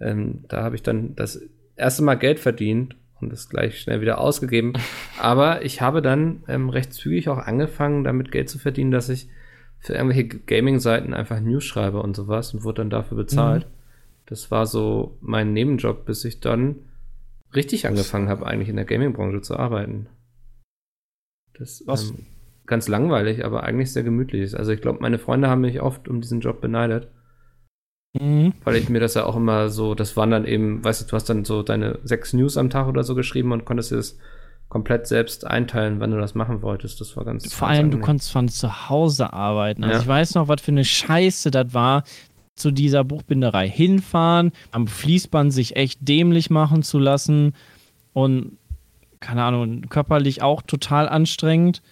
Ähm, 0.00 0.44
da 0.48 0.62
habe 0.62 0.74
ich 0.74 0.82
dann 0.82 1.14
das 1.16 1.40
erste 1.76 2.02
Mal 2.02 2.14
Geld 2.14 2.38
verdient 2.38 2.96
und 3.20 3.32
es 3.32 3.48
gleich 3.48 3.80
schnell 3.80 4.00
wieder 4.00 4.18
ausgegeben. 4.18 4.74
Aber 5.20 5.64
ich 5.64 5.80
habe 5.80 6.02
dann 6.02 6.42
ähm, 6.48 6.68
recht 6.68 6.92
zügig 6.92 7.28
auch 7.28 7.38
angefangen, 7.38 8.04
damit 8.04 8.32
Geld 8.32 8.48
zu 8.48 8.58
verdienen, 8.58 8.90
dass 8.90 9.08
ich 9.08 9.28
für 9.78 9.94
irgendwelche 9.94 10.28
Gaming-Seiten 10.28 11.12
einfach 11.12 11.40
News 11.40 11.64
schreibe 11.64 12.00
und 12.02 12.16
sowas 12.16 12.54
und 12.54 12.64
wurde 12.64 12.82
dann 12.82 12.90
dafür 12.90 13.16
bezahlt. 13.16 13.66
Mhm. 13.66 13.70
Das 14.26 14.50
war 14.50 14.66
so 14.66 15.18
mein 15.20 15.52
Nebenjob, 15.52 16.06
bis 16.06 16.24
ich 16.24 16.40
dann 16.40 16.76
richtig 17.54 17.86
angefangen 17.86 18.28
habe, 18.28 18.46
eigentlich 18.46 18.70
in 18.70 18.76
der 18.76 18.86
Gaming-Branche 18.86 19.42
zu 19.42 19.56
arbeiten. 19.56 20.06
Das 21.58 21.82
Was? 21.86 22.10
Ähm, 22.10 22.26
ganz 22.66 22.88
langweilig, 22.88 23.44
aber 23.44 23.64
eigentlich 23.64 23.92
sehr 23.92 24.02
gemütlich 24.02 24.42
ist. 24.42 24.54
Also 24.54 24.72
ich 24.72 24.80
glaube, 24.80 25.00
meine 25.00 25.18
Freunde 25.18 25.48
haben 25.48 25.60
mich 25.60 25.80
oft 25.80 26.08
um 26.08 26.20
diesen 26.20 26.40
Job 26.40 26.60
beneidet. 26.60 27.08
Mhm. 28.14 28.54
Weil 28.62 28.76
ich 28.76 28.88
mir 28.88 29.00
das 29.00 29.14
ja 29.14 29.24
auch 29.24 29.36
immer 29.36 29.68
so, 29.68 29.94
das 29.94 30.16
waren 30.16 30.30
dann 30.30 30.44
eben, 30.44 30.82
weißt 30.84 31.02
du, 31.02 31.06
du 31.06 31.12
hast 31.12 31.28
dann 31.28 31.44
so 31.44 31.62
deine 31.62 31.98
sechs 32.04 32.32
News 32.32 32.56
am 32.56 32.70
Tag 32.70 32.86
oder 32.86 33.04
so 33.04 33.14
geschrieben 33.14 33.52
und 33.52 33.64
konntest 33.64 33.92
das 33.92 34.16
komplett 34.68 35.06
selbst 35.06 35.46
einteilen, 35.46 36.00
wenn 36.00 36.10
du 36.10 36.18
das 36.18 36.34
machen 36.34 36.62
wolltest. 36.62 37.00
Das 37.00 37.16
war 37.16 37.24
ganz 37.24 37.52
Vor 37.52 37.68
allem, 37.68 37.90
du 37.90 37.98
konntest 37.98 38.32
von 38.32 38.48
zu 38.48 38.88
Hause 38.88 39.32
arbeiten. 39.32 39.84
Also 39.84 39.96
ja. 39.96 40.00
ich 40.00 40.06
weiß 40.06 40.34
noch, 40.34 40.48
was 40.48 40.60
für 40.60 40.72
eine 40.72 40.84
Scheiße 40.84 41.50
das 41.50 41.74
war, 41.74 42.04
zu 42.54 42.70
dieser 42.70 43.02
Buchbinderei 43.04 43.68
hinfahren, 43.68 44.52
am 44.70 44.86
Fließband 44.86 45.52
sich 45.52 45.76
echt 45.76 45.98
dämlich 46.06 46.50
machen 46.50 46.82
zu 46.82 46.98
lassen 46.98 47.54
und 48.12 48.58
keine 49.18 49.42
Ahnung, 49.42 49.82
körperlich 49.88 50.42
auch 50.42 50.62
total 50.62 51.08
anstrengend. 51.08 51.82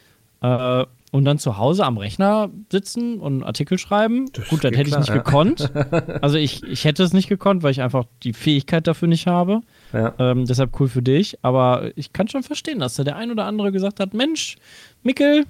Äh, 0.41 0.85
und 1.13 1.27
dann 1.27 1.39
zu 1.39 1.59
Hause 1.59 1.85
am 1.85 1.99
Rechner 1.99 2.51
sitzen 2.71 3.21
und 3.21 3.45
Artikel 3.45 3.79
schreiben. 3.79 4.33
Das 4.33 4.49
Gut, 4.49 4.65
das 4.65 4.73
hätte 4.73 4.85
klar, 4.85 5.01
ich 5.03 5.09
nicht 5.09 5.15
ja. 5.15 5.23
gekonnt. 5.23 5.71
Also 6.23 6.39
ich, 6.39 6.63
ich 6.65 6.85
hätte 6.85 7.03
es 7.03 7.13
nicht 7.13 7.29
gekonnt, 7.29 7.63
weil 7.63 7.71
ich 7.71 7.83
einfach 7.83 8.05
die 8.23 8.33
Fähigkeit 8.33 8.87
dafür 8.87 9.09
nicht 9.09 9.27
habe. 9.27 9.61
Ja. 9.93 10.15
Ähm, 10.19 10.47
deshalb 10.47 10.79
cool 10.81 10.89
für 10.89 11.03
dich. 11.03 11.39
Aber 11.43 11.91
ich 11.97 12.13
kann 12.13 12.29
schon 12.29 12.43
verstehen, 12.43 12.79
dass 12.79 12.95
da 12.95 13.05
der 13.05 13.17
ein 13.17 13.31
oder 13.31 13.45
andere 13.45 13.73
gesagt 13.73 14.01
hat: 14.01 14.15
Mensch, 14.15 14.57
Mickel, 15.03 15.45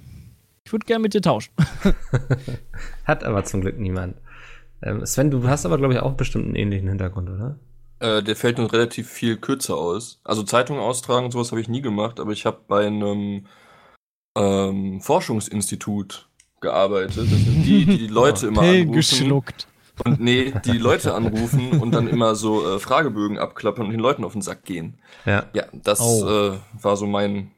ich 0.65 0.71
würde 0.71 0.85
gerne 0.85 1.01
mit 1.01 1.13
dir 1.13 1.21
tauschen. 1.21 1.53
hat 3.05 3.23
aber 3.23 3.45
zum 3.45 3.61
Glück 3.61 3.79
niemand. 3.79 4.17
Ähm, 4.81 5.05
Sven, 5.05 5.31
du 5.31 5.47
hast 5.47 5.65
aber, 5.65 5.77
glaube 5.77 5.93
ich, 5.93 5.99
auch 6.01 6.13
bestimmt 6.13 6.45
einen 6.45 6.55
ähnlichen 6.55 6.89
Hintergrund, 6.89 7.29
oder? 7.29 7.57
Äh, 7.99 8.21
der 8.21 8.35
fällt 8.35 8.57
nun 8.57 8.67
relativ 8.67 9.09
viel 9.09 9.37
kürzer 9.37 9.77
aus. 9.77 10.19
Also 10.25 10.43
Zeitungen 10.43 10.81
austragen 10.81 11.25
und 11.25 11.31
sowas 11.31 11.51
habe 11.51 11.61
ich 11.61 11.69
nie 11.69 11.81
gemacht, 11.81 12.19
aber 12.19 12.31
ich 12.31 12.45
habe 12.45 12.59
bei 12.67 12.85
einem 12.85 13.45
ähm, 14.35 15.01
Forschungsinstitut 15.01 16.27
gearbeitet. 16.61 17.17
Das 17.17 17.27
sind 17.27 17.63
die, 17.63 17.85
die, 17.85 17.97
die 17.97 18.07
Leute 18.07 18.47
immer 18.47 18.61
Pillen 18.61 18.81
anrufen. 18.89 18.95
geschluckt. 18.95 19.67
Und 20.03 20.19
nee, 20.19 20.53
die 20.65 20.77
Leute 20.77 21.13
anrufen 21.13 21.79
und 21.79 21.91
dann 21.93 22.07
immer 22.07 22.35
so 22.35 22.75
äh, 22.75 22.79
Fragebögen 22.79 23.37
abklappern 23.37 23.85
und 23.85 23.91
den 23.91 23.99
Leuten 23.99 24.23
auf 24.23 24.33
den 24.33 24.41
Sack 24.41 24.63
gehen. 24.63 24.97
Ja. 25.25 25.45
Ja, 25.53 25.65
das 25.71 25.99
oh. 26.01 26.27
äh, 26.27 26.57
war 26.81 26.97
so 26.97 27.05
mein 27.05 27.51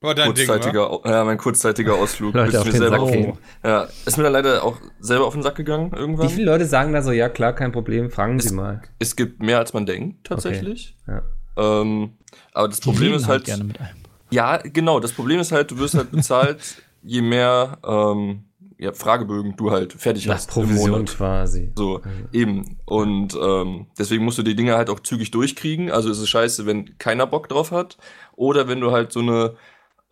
war 0.00 0.16
dein 0.16 0.34
kurzzeitiger, 0.34 0.88
Ding, 0.88 1.12
ja, 1.12 1.24
mein 1.24 1.38
kurzzeitiger 1.38 1.94
Ausflug. 1.94 2.34
Leute 2.34 2.58
auf 2.58 2.66
mir 2.66 2.72
selber 2.72 2.90
Sack 2.90 3.00
auf, 3.00 3.38
ja, 3.62 3.88
ist 4.04 4.16
mir 4.16 4.24
dann 4.24 4.32
leider 4.32 4.64
auch 4.64 4.78
selber 4.98 5.26
auf 5.26 5.34
den 5.34 5.44
Sack 5.44 5.54
gegangen 5.54 5.92
irgendwann. 5.94 6.28
Wie 6.28 6.32
viele 6.32 6.46
Leute 6.46 6.66
sagen 6.66 6.92
da 6.92 7.02
so, 7.02 7.12
ja 7.12 7.28
klar, 7.28 7.52
kein 7.52 7.70
Problem, 7.70 8.10
fragen 8.10 8.38
es, 8.38 8.46
Sie 8.46 8.54
mal. 8.54 8.82
Es 8.98 9.14
gibt 9.14 9.40
mehr 9.40 9.58
als 9.58 9.72
man 9.74 9.86
denkt, 9.86 10.26
tatsächlich. 10.26 10.96
Okay. 11.06 11.20
Ja. 11.56 11.80
Ähm, 11.80 12.14
aber 12.52 12.68
das 12.68 12.80
die 12.80 12.90
Problem 12.90 13.14
ist 13.14 13.28
halt. 13.28 13.44
Gerne 13.44 13.62
mit 13.62 13.80
einem. 13.80 14.01
Ja, 14.32 14.58
genau. 14.58 15.00
Das 15.00 15.12
Problem 15.12 15.40
ist 15.40 15.52
halt, 15.52 15.70
du 15.70 15.78
wirst 15.78 15.94
halt 15.94 16.10
bezahlt, 16.10 16.58
je 17.02 17.22
mehr 17.22 17.78
ähm, 17.84 18.44
ja, 18.78 18.92
Fragebögen 18.92 19.54
du 19.56 19.70
halt 19.70 19.92
fertig 19.92 20.26
Nach 20.26 20.34
hast. 20.34 20.50
Provision 20.50 21.04
quasi. 21.04 21.72
So, 21.76 21.96
also. 21.96 22.08
eben. 22.32 22.78
Und 22.84 23.38
ähm, 23.40 23.86
deswegen 23.98 24.24
musst 24.24 24.38
du 24.38 24.42
die 24.42 24.56
Dinge 24.56 24.76
halt 24.76 24.90
auch 24.90 25.00
zügig 25.00 25.30
durchkriegen. 25.30 25.90
Also 25.90 26.10
ist 26.10 26.18
es 26.18 26.28
scheiße, 26.28 26.66
wenn 26.66 26.98
keiner 26.98 27.26
Bock 27.26 27.48
drauf 27.48 27.70
hat. 27.70 27.96
Oder 28.34 28.66
wenn 28.66 28.80
du 28.80 28.90
halt 28.90 29.12
so 29.12 29.20
eine 29.20 29.54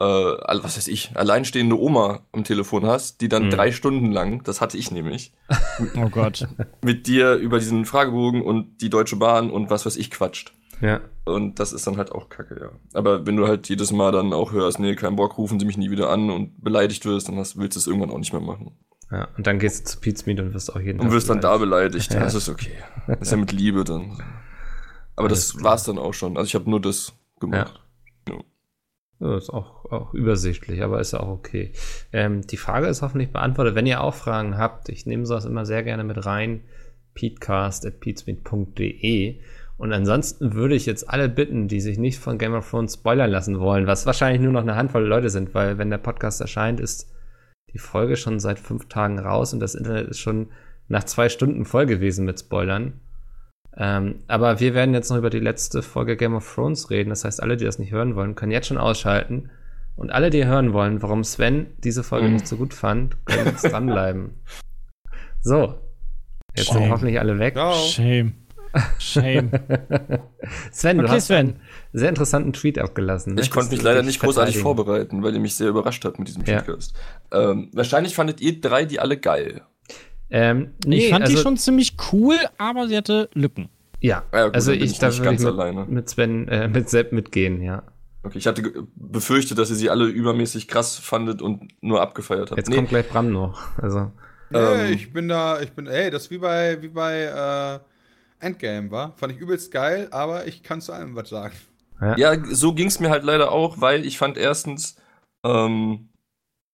äh, 0.00 0.04
was 0.04 0.76
weiß 0.76 0.88
ich, 0.88 1.10
alleinstehende 1.14 1.78
Oma 1.78 2.20
am 2.32 2.42
Telefon 2.42 2.86
hast, 2.86 3.20
die 3.20 3.28
dann 3.28 3.46
mhm. 3.46 3.50
drei 3.50 3.70
Stunden 3.70 4.10
lang, 4.10 4.42
das 4.44 4.60
hatte 4.60 4.78
ich 4.78 4.90
nämlich, 4.90 5.34
oh 5.96 6.08
Gott, 6.08 6.48
mit 6.82 7.06
dir 7.06 7.34
über 7.34 7.58
diesen 7.58 7.84
Fragebogen 7.84 8.40
und 8.40 8.80
die 8.80 8.88
Deutsche 8.88 9.16
Bahn 9.16 9.50
und 9.50 9.68
was 9.68 9.84
weiß 9.84 9.96
ich 9.96 10.10
quatscht. 10.10 10.54
Ja. 10.80 11.00
Und 11.24 11.60
das 11.60 11.72
ist 11.72 11.86
dann 11.86 11.96
halt 11.96 12.12
auch 12.12 12.28
kacke, 12.28 12.58
ja. 12.60 12.70
Aber 12.94 13.26
wenn 13.26 13.36
du 13.36 13.46
halt 13.46 13.68
jedes 13.68 13.92
Mal 13.92 14.12
dann 14.12 14.32
auch 14.32 14.52
hörst, 14.52 14.78
nee, 14.78 14.94
kein 14.94 15.16
Bock, 15.16 15.38
rufen 15.38 15.60
sie 15.60 15.66
mich 15.66 15.76
nie 15.76 15.90
wieder 15.90 16.10
an 16.10 16.30
und 16.30 16.62
beleidigt 16.62 17.04
wirst, 17.04 17.28
dann 17.28 17.36
hast, 17.36 17.58
willst 17.58 17.76
du 17.76 17.80
es 17.80 17.86
irgendwann 17.86 18.10
auch 18.10 18.18
nicht 18.18 18.32
mehr 18.32 18.42
machen. 18.42 18.72
Ja, 19.10 19.28
und 19.36 19.46
dann 19.46 19.58
gehst 19.58 19.80
du 19.80 19.92
zu 19.92 20.00
Pete's 20.00 20.26
Meet 20.26 20.40
und 20.40 20.54
wirst 20.54 20.74
auch 20.74 20.80
jeden 20.80 21.00
Und 21.00 21.10
wirst 21.10 21.28
dann 21.28 21.40
da 21.40 21.56
beleidigt. 21.56 22.14
Ja. 22.14 22.20
Das 22.20 22.34
ist 22.34 22.48
okay. 22.48 22.76
Das 23.06 23.22
ist 23.22 23.30
ja 23.30 23.36
mit 23.36 23.52
Liebe 23.52 23.84
dann. 23.84 24.22
Aber 25.16 25.28
Alles 25.28 25.52
das 25.52 25.62
war's 25.62 25.84
dann 25.84 25.98
auch 25.98 26.14
schon. 26.14 26.36
Also 26.36 26.46
ich 26.46 26.54
habe 26.54 26.70
nur 26.70 26.80
das 26.80 27.12
gemacht. 27.40 27.74
Ja. 27.74 27.80
Ja, 29.20 29.36
ist 29.36 29.50
auch, 29.50 29.84
auch 29.92 30.14
übersichtlich, 30.14 30.82
aber 30.82 30.98
ist 30.98 31.12
ja 31.12 31.20
auch 31.20 31.28
okay. 31.28 31.74
Ähm, 32.10 32.40
die 32.46 32.56
Frage 32.56 32.86
ist 32.86 33.02
hoffentlich 33.02 33.32
beantwortet. 33.32 33.74
Wenn 33.74 33.84
ihr 33.84 34.00
auch 34.00 34.14
Fragen 34.14 34.56
habt, 34.56 34.88
ich 34.88 35.04
nehme 35.04 35.26
sowas 35.26 35.44
immer 35.44 35.66
sehr 35.66 35.82
gerne 35.82 36.04
mit 36.04 36.24
rein. 36.24 36.62
peatcast.peatsmeet.de 37.12 39.42
und 39.80 39.94
ansonsten 39.94 40.52
würde 40.52 40.74
ich 40.74 40.84
jetzt 40.84 41.08
alle 41.08 41.30
bitten, 41.30 41.66
die 41.66 41.80
sich 41.80 41.96
nicht 41.96 42.18
von 42.18 42.36
Game 42.36 42.52
of 42.52 42.68
Thrones 42.68 42.92
spoilern 42.92 43.30
lassen 43.30 43.60
wollen, 43.60 43.86
was 43.86 44.04
wahrscheinlich 44.04 44.42
nur 44.42 44.52
noch 44.52 44.60
eine 44.60 44.76
Handvoll 44.76 45.06
Leute 45.06 45.30
sind, 45.30 45.54
weil 45.54 45.78
wenn 45.78 45.88
der 45.88 45.96
Podcast 45.96 46.42
erscheint, 46.42 46.80
ist 46.80 47.10
die 47.72 47.78
Folge 47.78 48.18
schon 48.18 48.40
seit 48.40 48.58
fünf 48.58 48.88
Tagen 48.88 49.18
raus 49.18 49.54
und 49.54 49.60
das 49.60 49.74
Internet 49.74 50.08
ist 50.08 50.18
schon 50.18 50.50
nach 50.88 51.04
zwei 51.04 51.30
Stunden 51.30 51.64
voll 51.64 51.86
gewesen 51.86 52.26
mit 52.26 52.38
Spoilern. 52.38 53.00
Ähm, 53.74 54.16
aber 54.28 54.60
wir 54.60 54.74
werden 54.74 54.92
jetzt 54.92 55.08
noch 55.08 55.16
über 55.16 55.30
die 55.30 55.38
letzte 55.38 55.80
Folge 55.80 56.18
Game 56.18 56.34
of 56.34 56.54
Thrones 56.54 56.90
reden. 56.90 57.08
Das 57.08 57.24
heißt, 57.24 57.42
alle, 57.42 57.56
die 57.56 57.64
das 57.64 57.78
nicht 57.78 57.90
hören 57.90 58.16
wollen, 58.16 58.34
können 58.34 58.52
jetzt 58.52 58.66
schon 58.66 58.76
ausschalten. 58.76 59.48
Und 59.96 60.10
alle, 60.12 60.28
die 60.28 60.44
hören 60.44 60.74
wollen, 60.74 61.00
warum 61.00 61.24
Sven 61.24 61.68
diese 61.78 62.02
Folge 62.02 62.28
mm. 62.28 62.32
nicht 62.34 62.46
so 62.46 62.58
gut 62.58 62.74
fand, 62.74 63.16
können 63.24 63.46
jetzt 63.46 63.62
dranbleiben. 63.62 64.34
So. 65.42 65.80
Jetzt 66.54 66.66
Shame. 66.66 66.82
sind 66.82 66.90
hoffentlich 66.90 67.18
alle 67.18 67.38
weg. 67.38 67.54
No. 67.54 67.72
Shame. 67.72 68.34
Shame. 68.98 69.50
Sven, 70.72 70.98
okay, 70.98 71.06
du 71.06 71.12
hast 71.12 71.26
Sven. 71.26 71.36
einen 71.36 71.60
sehr 71.92 72.08
interessanten 72.08 72.52
Tweet 72.52 72.78
abgelassen. 72.78 73.34
Ne? 73.34 73.40
Ich 73.40 73.50
konnte 73.50 73.72
mich 73.72 73.82
leider 73.82 74.02
nicht 74.02 74.20
großartig 74.20 74.58
vorbereiten, 74.58 75.22
weil 75.22 75.34
ihr 75.34 75.40
mich 75.40 75.56
sehr 75.56 75.68
überrascht 75.68 76.04
habt 76.04 76.18
mit 76.18 76.28
diesem 76.28 76.44
Podcast. 76.44 76.94
Ja. 77.32 77.50
Ähm, 77.50 77.70
wahrscheinlich 77.72 78.14
fandet 78.14 78.40
ihr 78.40 78.60
drei 78.60 78.84
die 78.84 79.00
alle 79.00 79.16
geil. 79.16 79.62
Ähm, 80.30 80.74
nee, 80.86 80.98
ich 80.98 81.10
fand 81.10 81.24
also, 81.24 81.36
die 81.36 81.42
schon 81.42 81.56
ziemlich 81.56 81.96
cool, 82.12 82.36
aber 82.58 82.86
sie 82.88 82.96
hatte 82.96 83.28
Lücken. 83.34 83.68
Ja, 84.00 84.22
ja 84.32 84.46
gut, 84.46 84.54
also 84.54 84.72
ich, 84.72 84.98
da 84.98 85.12
würde 85.12 85.34
ich 85.34 85.40
mit, 85.40 85.46
alleine. 85.48 85.84
mit 85.86 86.08
Sven, 86.08 86.48
äh, 86.48 86.68
mit 86.68 86.88
Sepp 86.88 87.12
mitgehen, 87.12 87.60
ja. 87.60 87.82
Okay, 88.22 88.38
ich 88.38 88.46
hatte 88.46 88.62
befürchtet, 88.96 89.58
dass 89.58 89.70
ihr 89.70 89.76
sie 89.76 89.90
alle 89.90 90.06
übermäßig 90.06 90.68
krass 90.68 90.98
fandet 90.98 91.42
und 91.42 91.68
nur 91.82 92.00
abgefeiert 92.00 92.50
habt. 92.50 92.58
Jetzt 92.58 92.68
nee. 92.68 92.76
kommt 92.76 92.90
gleich 92.90 93.08
Bram 93.08 93.32
noch. 93.32 93.60
Also. 93.78 94.12
Nee, 94.50 94.58
ähm, 94.58 94.92
ich 94.92 95.12
bin 95.12 95.28
da, 95.28 95.60
ich 95.60 95.72
bin, 95.72 95.86
ey, 95.86 96.10
das 96.10 96.24
ist 96.24 96.30
wie 96.30 96.38
bei, 96.38 96.80
wie 96.82 96.88
bei 96.88 97.22
äh, 97.22 97.89
Endgame, 98.40 98.90
war. 98.90 99.12
Fand 99.16 99.32
ich 99.32 99.38
übelst 99.38 99.70
geil, 99.70 100.08
aber 100.10 100.46
ich 100.46 100.62
kann 100.62 100.80
zu 100.80 100.92
allem 100.92 101.14
was 101.14 101.28
sagen. 101.28 101.54
Ja, 102.00 102.16
ja 102.16 102.44
so 102.44 102.74
ging 102.74 102.88
es 102.88 103.00
mir 103.00 103.10
halt 103.10 103.24
leider 103.24 103.52
auch, 103.52 103.80
weil 103.80 104.04
ich 104.04 104.18
fand 104.18 104.36
erstens, 104.36 104.96
ähm, 105.44 106.08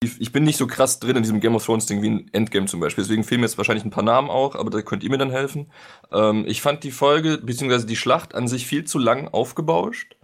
ich, 0.02 0.20
ich, 0.20 0.32
bin 0.32 0.44
nicht 0.44 0.58
so 0.58 0.66
krass 0.66 1.00
drin 1.00 1.16
in 1.16 1.22
diesem 1.22 1.40
Game 1.40 1.54
of 1.54 1.64
Thrones 1.64 1.86
Ding 1.86 2.02
wie 2.02 2.08
in 2.08 2.32
Endgame 2.32 2.66
zum 2.66 2.80
Beispiel. 2.80 3.02
Deswegen 3.02 3.24
fehlen 3.24 3.40
mir 3.40 3.46
jetzt 3.46 3.58
wahrscheinlich 3.58 3.84
ein 3.84 3.90
paar 3.90 4.04
Namen 4.04 4.30
auch, 4.30 4.54
aber 4.54 4.70
da 4.70 4.82
könnt 4.82 5.02
ihr 5.02 5.10
mir 5.10 5.18
dann 5.18 5.30
helfen. 5.30 5.72
Ähm, 6.12 6.44
ich 6.46 6.62
fand 6.62 6.84
die 6.84 6.90
Folge, 6.90 7.38
beziehungsweise 7.38 7.86
die 7.86 7.96
Schlacht 7.96 8.34
an 8.34 8.46
sich 8.46 8.66
viel 8.66 8.84
zu 8.84 8.98
lang 8.98 9.28
aufgebauscht. 9.28 10.16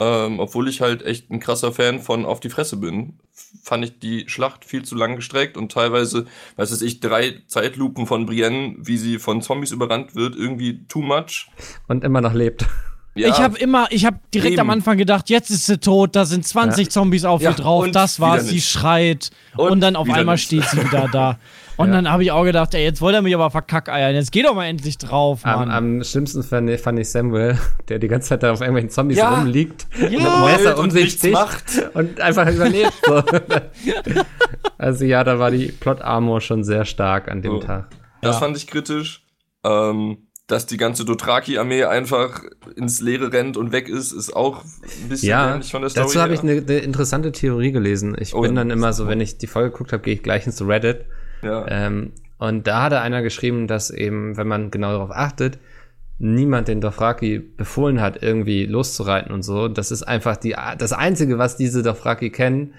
Ähm, 0.00 0.40
obwohl 0.40 0.68
ich 0.68 0.80
halt 0.80 1.02
echt 1.02 1.30
ein 1.30 1.38
krasser 1.38 1.72
Fan 1.72 2.00
von 2.00 2.24
Auf 2.24 2.40
die 2.40 2.50
Fresse 2.50 2.76
bin, 2.76 3.20
fand 3.62 3.84
ich 3.84 3.98
die 3.98 4.28
Schlacht 4.28 4.64
viel 4.64 4.84
zu 4.84 4.94
lang 4.94 5.16
gestreckt 5.16 5.56
und 5.56 5.72
teilweise, 5.72 6.26
weiß 6.56 6.70
es 6.70 6.82
ich, 6.82 7.00
drei 7.00 7.42
Zeitlupen 7.46 8.06
von 8.06 8.26
Brienne, 8.26 8.76
wie 8.78 8.98
sie 8.98 9.18
von 9.18 9.42
Zombies 9.42 9.72
überrannt 9.72 10.14
wird, 10.14 10.36
irgendwie 10.36 10.84
too 10.88 11.02
much. 11.02 11.48
Und 11.88 12.04
immer 12.04 12.20
noch 12.20 12.34
lebt. 12.34 12.66
Ja, 13.14 13.28
ich 13.28 13.40
habe 13.40 13.58
immer, 13.58 13.88
ich 13.90 14.06
habe 14.06 14.18
direkt 14.32 14.54
eben. 14.54 14.60
am 14.60 14.70
Anfang 14.70 14.96
gedacht, 14.96 15.28
jetzt 15.28 15.50
ist 15.50 15.66
sie 15.66 15.78
tot, 15.78 16.16
da 16.16 16.24
sind 16.24 16.46
20 16.46 16.86
ja. 16.86 16.90
Zombies 16.90 17.24
auf 17.26 17.42
ihr 17.42 17.50
ja, 17.50 17.54
drauf, 17.54 17.90
das 17.90 18.20
war's, 18.20 18.48
sie 18.48 18.60
schreit 18.60 19.30
und, 19.56 19.70
und 19.70 19.80
dann 19.80 19.96
auf 19.96 20.08
einmal 20.08 20.36
nicht. 20.36 20.44
steht 20.44 20.64
sie 20.64 20.82
wieder 20.82 21.08
da. 21.12 21.38
Und 21.76 21.88
ja. 21.88 21.94
dann 21.94 22.10
habe 22.10 22.22
ich 22.22 22.32
auch 22.32 22.44
gedacht, 22.44 22.74
ey, 22.74 22.84
jetzt 22.84 23.00
wollte 23.00 23.18
er 23.18 23.22
mich 23.22 23.34
aber 23.34 23.50
verkackeiern. 23.50 24.14
Jetzt 24.14 24.32
geh 24.32 24.42
doch 24.42 24.54
mal 24.54 24.66
endlich 24.66 24.98
drauf, 24.98 25.44
Mann. 25.44 25.70
Am, 25.70 25.96
am 25.98 26.04
schlimmsten 26.04 26.42
fand 26.42 26.68
ich, 26.70 26.80
fand 26.80 26.98
ich, 26.98 27.10
Samuel, 27.10 27.58
der 27.88 27.98
die 27.98 28.08
ganze 28.08 28.30
Zeit 28.30 28.42
da 28.42 28.52
auf 28.52 28.60
irgendwelchen 28.60 28.90
Zombies 28.90 29.18
ja. 29.18 29.34
rumliegt 29.34 29.86
ja. 29.98 30.06
und 30.06 30.24
das 30.24 30.40
Messer 30.40 30.78
um 30.78 30.90
sich 30.90 31.12
sticht 31.12 31.36
und 31.94 32.20
einfach 32.20 32.50
überlebt. 32.50 32.92
So. 33.06 33.22
also 34.78 35.04
ja, 35.04 35.24
da 35.24 35.38
war 35.38 35.50
die 35.50 35.66
Plot-Armor 35.66 36.40
schon 36.40 36.64
sehr 36.64 36.84
stark 36.84 37.30
an 37.30 37.42
dem 37.42 37.52
oh. 37.52 37.60
Tag. 37.60 37.88
Das 38.20 38.38
fand 38.38 38.56
ich 38.56 38.66
kritisch. 38.66 39.24
Ähm, 39.64 40.18
dass 40.48 40.66
die 40.66 40.76
ganze 40.76 41.04
Dothraki-Armee 41.04 41.84
einfach 41.84 42.42
ins 42.76 43.00
Leere 43.00 43.32
rennt 43.32 43.56
und 43.56 43.72
weg 43.72 43.88
ist, 43.88 44.12
ist 44.12 44.34
auch 44.34 44.62
ein 44.64 45.08
bisschen 45.08 45.28
ja, 45.30 45.60
von 45.62 45.80
der 45.80 45.90
Story. 45.90 46.06
Dazu 46.06 46.20
habe 46.20 46.34
ich 46.34 46.40
eine, 46.40 46.52
eine, 46.52 46.78
interessante 46.78 47.32
Theorie 47.32 47.72
gelesen. 47.72 48.14
Ich 48.18 48.34
oh, 48.34 48.42
bin 48.42 48.54
dann 48.54 48.70
immer 48.70 48.92
so, 48.92 49.08
wenn 49.08 49.20
ich 49.20 49.38
die 49.38 49.46
Folge 49.46 49.70
geguckt 49.70 49.92
habe, 49.92 50.02
gehe 50.02 50.14
ich 50.14 50.22
gleich 50.22 50.46
ins 50.46 50.60
Reddit. 50.60 51.06
Ja. 51.42 51.66
Ähm, 51.68 52.12
und 52.38 52.66
da 52.66 52.82
hatte 52.82 53.00
einer 53.00 53.22
geschrieben, 53.22 53.66
dass 53.66 53.90
eben, 53.90 54.36
wenn 54.36 54.48
man 54.48 54.70
genau 54.70 54.92
darauf 54.92 55.10
achtet, 55.10 55.58
niemand 56.18 56.68
den 56.68 56.80
Dothraki 56.80 57.38
befohlen 57.38 58.00
hat, 58.00 58.22
irgendwie 58.22 58.66
loszureiten 58.66 59.32
und 59.32 59.42
so. 59.42 59.68
Das 59.68 59.90
ist 59.90 60.02
einfach 60.04 60.36
die, 60.36 60.56
das 60.78 60.92
Einzige, 60.92 61.38
was 61.38 61.56
diese 61.56 61.82
Dothraki 61.82 62.30
kennen, 62.30 62.74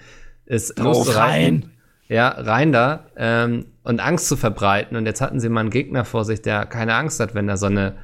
ist 0.46 0.78
Drauf 0.78 1.06
loszureiten. 1.06 1.62
Rein. 1.62 1.70
Ja, 2.08 2.28
rein 2.28 2.72
da. 2.72 3.06
Ähm, 3.16 3.66
und 3.82 4.00
Angst 4.00 4.28
zu 4.28 4.36
verbreiten. 4.36 4.96
Und 4.96 5.06
jetzt 5.06 5.20
hatten 5.20 5.40
sie 5.40 5.48
mal 5.48 5.60
einen 5.60 5.70
Gegner 5.70 6.04
vor 6.04 6.24
sich, 6.24 6.42
der 6.42 6.66
keine 6.66 6.94
Angst 6.94 7.20
hat, 7.20 7.34
wenn 7.34 7.46
da 7.46 7.56
so 7.56 7.66
eine 7.66 7.94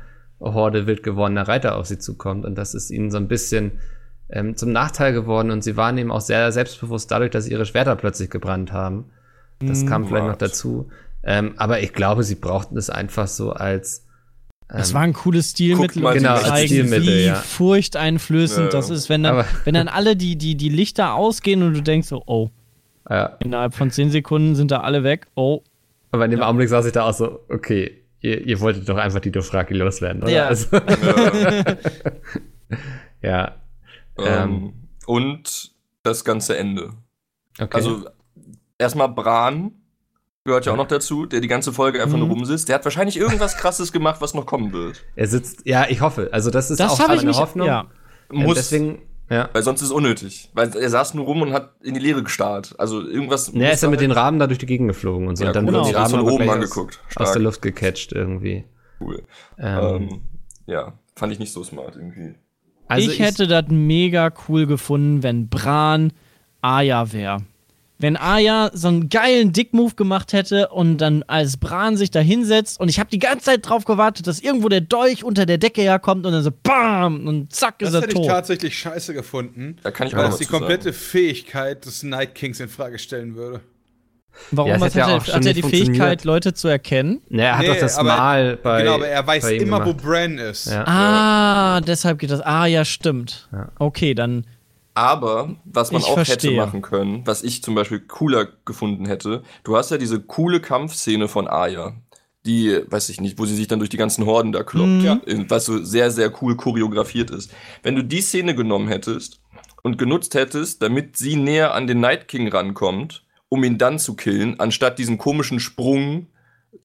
Horde 0.40 0.86
wild 0.86 1.02
gewordener 1.02 1.48
Reiter 1.48 1.76
auf 1.76 1.86
sie 1.86 1.98
zukommt. 1.98 2.44
Und 2.44 2.56
das 2.56 2.74
ist 2.74 2.90
ihnen 2.90 3.10
so 3.10 3.18
ein 3.18 3.28
bisschen 3.28 3.72
ähm, 4.30 4.56
zum 4.56 4.72
Nachteil 4.72 5.12
geworden. 5.12 5.50
Und 5.50 5.62
sie 5.62 5.76
waren 5.76 5.98
eben 5.98 6.10
auch 6.10 6.20
sehr 6.20 6.52
selbstbewusst 6.52 7.10
dadurch, 7.10 7.30
dass 7.30 7.48
ihre 7.48 7.66
Schwerter 7.66 7.96
plötzlich 7.96 8.30
gebrannt 8.30 8.72
haben. 8.72 9.10
Das 9.60 9.86
kam 9.86 10.06
vielleicht 10.06 10.24
what? 10.24 10.30
noch 10.32 10.38
dazu. 10.38 10.88
Ähm, 11.22 11.54
aber 11.56 11.80
ich 11.80 11.92
glaube, 11.92 12.24
sie 12.24 12.34
brauchten 12.34 12.76
es 12.76 12.90
einfach 12.90 13.28
so 13.28 13.52
als 13.52 14.06
das 14.68 14.90
ähm, 14.90 14.94
war 14.94 15.02
ein 15.02 15.12
cooles 15.12 15.50
Stilmittel, 15.50 16.04
um 16.04 16.12
genau, 16.12 16.36
zeigen, 16.36 16.68
Stilmittel, 16.68 17.06
wie 17.06 17.24
ja. 17.24 17.34
furchteinflößend 17.34 18.66
ja. 18.66 18.70
das 18.70 18.88
ist, 18.88 19.08
wenn 19.08 19.24
dann, 19.24 19.44
wenn 19.64 19.74
dann 19.74 19.88
alle 19.88 20.14
die, 20.14 20.36
die, 20.36 20.54
die 20.54 20.68
Lichter 20.68 21.14
ausgehen 21.14 21.64
und 21.64 21.74
du 21.74 21.82
denkst 21.82 22.06
so, 22.06 22.22
oh, 22.26 22.50
ja. 23.08 23.36
innerhalb 23.40 23.74
von 23.74 23.90
zehn 23.90 24.12
Sekunden 24.12 24.54
sind 24.54 24.70
da 24.70 24.82
alle 24.82 25.02
weg, 25.02 25.26
oh, 25.34 25.64
aber 26.12 26.24
in 26.24 26.30
dem 26.32 26.40
ja. 26.40 26.46
Augenblick 26.46 26.68
saß 26.68 26.86
ich 26.86 26.92
da 26.92 27.04
auch 27.04 27.14
so, 27.14 27.40
okay, 27.48 28.04
ihr, 28.20 28.46
ihr 28.46 28.60
wolltet 28.60 28.88
doch 28.88 28.96
einfach 28.96 29.20
die 29.20 29.30
Dothraki 29.30 29.74
loswerden, 29.74 30.22
oder? 30.22 30.32
Ja. 30.32 30.46
Also, 30.46 30.76
ja. 33.22 33.56
Ähm, 34.18 34.26
ähm, 34.26 34.72
und 35.06 35.72
das 36.02 36.24
ganze 36.24 36.56
Ende. 36.56 36.94
Okay. 37.58 37.76
Also 37.76 38.06
erstmal 38.80 39.08
Bran 39.08 39.72
gehört 40.44 40.66
ja 40.66 40.72
auch 40.72 40.76
noch 40.76 40.88
dazu, 40.88 41.26
der 41.26 41.40
die 41.40 41.48
ganze 41.48 41.72
Folge 41.72 42.02
einfach 42.02 42.16
mhm. 42.16 42.26
nur 42.26 42.36
rumsitzt. 42.36 42.68
Der 42.68 42.76
hat 42.76 42.84
wahrscheinlich 42.84 43.16
irgendwas 43.16 43.56
krasses 43.56 43.92
gemacht, 43.92 44.20
was 44.20 44.34
noch 44.34 44.46
kommen 44.46 44.72
wird. 44.72 45.04
Er 45.14 45.26
sitzt, 45.26 45.66
ja, 45.66 45.86
ich 45.88 46.00
hoffe. 46.00 46.30
Also 46.32 46.50
das 46.50 46.70
ist 46.70 46.80
das 46.80 46.92
auch 46.92 47.08
eine 47.08 47.32
Hoffnung. 47.34 47.66
Ja. 47.66 47.86
Muss, 48.32 48.54
deswegen 48.54 49.02
ja. 49.28 49.48
Weil 49.52 49.62
sonst 49.62 49.80
ist 49.80 49.88
es 49.88 49.92
unnötig. 49.92 50.50
Weil 50.54 50.76
er 50.76 50.90
saß 50.90 51.14
nur 51.14 51.24
rum 51.24 51.42
und 51.42 51.52
hat 51.52 51.74
in 51.82 51.94
die 51.94 52.00
Leere 52.00 52.24
gestarrt. 52.24 52.74
Also 52.78 53.00
irgendwas. 53.00 53.52
Ja, 53.54 53.62
er 53.62 53.72
ist 53.72 53.82
ja 53.82 53.88
mit 53.88 54.00
den 54.00 54.10
Rahmen 54.10 54.40
da 54.40 54.48
durch 54.48 54.58
die 54.58 54.66
Gegend 54.66 54.88
geflogen 54.88 55.28
und 55.28 55.36
so. 55.36 55.44
Ja, 55.44 55.50
und 55.50 55.56
dann 55.56 55.66
genau. 55.66 55.84
die 55.84 55.92
Rahmen 55.92 56.10
von 56.10 56.20
oben 56.22 56.50
angeguckt. 56.50 56.98
Aus, 57.10 57.28
aus, 57.28 57.32
der 57.32 57.42
Luft 57.42 57.62
gecatcht 57.62 58.10
irgendwie. 58.10 58.64
Cool. 59.00 59.22
Ähm, 59.56 59.78
ähm, 59.78 60.20
ja, 60.66 60.94
fand 61.14 61.32
ich 61.32 61.38
nicht 61.38 61.52
so 61.52 61.62
smart 61.62 61.94
irgendwie. 61.94 62.34
Also 62.88 63.08
ich, 63.08 63.20
ich 63.20 63.24
hätte 63.24 63.46
das 63.46 63.66
mega 63.68 64.32
cool 64.48 64.66
gefunden, 64.66 65.22
wenn 65.22 65.48
Bran 65.48 66.12
Aya 66.60 67.12
wäre 67.12 67.42
wenn 68.00 68.16
Aya 68.16 68.70
so 68.72 68.88
einen 68.88 69.10
geilen 69.10 69.52
Dick-Move 69.52 69.94
gemacht 69.94 70.32
hätte 70.32 70.68
und 70.68 70.98
dann 70.98 71.22
als 71.24 71.58
Bran 71.58 71.98
sich 71.98 72.10
da 72.10 72.20
hinsetzt 72.20 72.80
und 72.80 72.88
ich 72.88 72.98
habe 72.98 73.10
die 73.10 73.18
ganze 73.18 73.46
Zeit 73.46 73.68
drauf 73.68 73.84
gewartet, 73.84 74.26
dass 74.26 74.40
irgendwo 74.40 74.68
der 74.68 74.80
Dolch 74.80 75.22
unter 75.22 75.44
der 75.44 75.58
Decke 75.58 75.82
herkommt 75.82 76.24
und 76.24 76.32
dann 76.32 76.42
so 76.42 76.50
BAM 76.50 77.26
und 77.26 77.52
zack 77.52 77.78
das 77.78 77.90
ist 77.90 77.94
er 77.94 78.00
tot. 78.00 78.08
Das 78.08 78.14
hätte 78.14 78.20
ich 78.22 78.26
tatsächlich 78.28 78.78
scheiße 78.78 79.14
gefunden. 79.14 79.76
Da 79.82 79.90
kann 79.90 80.06
ich 80.06 80.14
weil 80.14 80.24
das 80.24 80.38
die 80.38 80.46
komplette 80.46 80.92
sagen. 80.92 80.96
Fähigkeit 80.96 81.84
des 81.84 82.02
Night 82.02 82.34
Kings 82.34 82.58
in 82.58 82.68
Frage 82.68 82.98
stellen 82.98 83.36
würde. 83.36 83.60
Warum 84.52 84.70
ja, 84.70 84.80
hat, 84.80 84.94
ja 84.94 85.10
er, 85.10 85.20
hat 85.20 85.44
er 85.44 85.52
die 85.52 85.62
Fähigkeit, 85.62 86.24
Leute 86.24 86.54
zu 86.54 86.68
erkennen? 86.68 87.20
Nee, 87.28 87.42
er 87.42 87.58
hat 87.58 87.62
nee, 87.62 87.68
doch 87.68 87.76
das 87.80 88.02
Mal 88.02 88.56
bei. 88.56 88.82
Genau, 88.82 88.94
aber 88.94 89.08
er 89.08 89.26
weiß 89.26 89.50
immer, 89.50 89.80
gemacht. 89.80 89.86
wo 89.86 89.94
Bran 89.94 90.38
ist. 90.38 90.70
Ja. 90.70 90.84
Ah, 90.86 91.80
deshalb 91.80 92.18
geht 92.18 92.30
das. 92.30 92.40
Ah, 92.40 92.64
ja, 92.64 92.84
stimmt. 92.84 93.48
Ja. 93.52 93.68
Okay, 93.78 94.14
dann 94.14 94.46
aber, 94.94 95.56
was 95.64 95.92
man 95.92 96.00
ich 96.00 96.08
auch 96.08 96.14
verstehe. 96.14 96.52
hätte 96.52 96.60
machen 96.60 96.82
können, 96.82 97.26
was 97.26 97.42
ich 97.42 97.62
zum 97.62 97.74
Beispiel 97.74 98.00
cooler 98.00 98.48
gefunden 98.64 99.06
hätte, 99.06 99.42
du 99.64 99.76
hast 99.76 99.90
ja 99.90 99.98
diese 99.98 100.20
coole 100.20 100.60
Kampfszene 100.60 101.28
von 101.28 101.48
Aya, 101.48 101.94
die, 102.46 102.80
weiß 102.88 103.08
ich 103.10 103.20
nicht, 103.20 103.38
wo 103.38 103.44
sie 103.44 103.54
sich 103.54 103.68
dann 103.68 103.78
durch 103.78 103.90
die 103.90 103.96
ganzen 103.96 104.24
Horden 104.26 104.52
da 104.52 104.62
kloppt, 104.62 104.88
mhm. 104.88 105.04
ja, 105.04 105.20
was 105.48 105.66
so 105.66 105.82
sehr, 105.82 106.10
sehr 106.10 106.32
cool 106.42 106.56
choreografiert 106.56 107.30
ist. 107.30 107.52
Wenn 107.82 107.96
du 107.96 108.02
die 108.02 108.22
Szene 108.22 108.54
genommen 108.54 108.88
hättest 108.88 109.40
und 109.82 109.98
genutzt 109.98 110.34
hättest, 110.34 110.82
damit 110.82 111.16
sie 111.16 111.36
näher 111.36 111.74
an 111.74 111.86
den 111.86 112.00
Night 112.00 112.28
King 112.28 112.48
rankommt, 112.48 113.24
um 113.48 113.64
ihn 113.64 113.78
dann 113.78 113.98
zu 113.98 114.14
killen, 114.14 114.58
anstatt 114.58 114.98
diesen 114.98 115.18
komischen 115.18 115.60
Sprung 115.60 116.28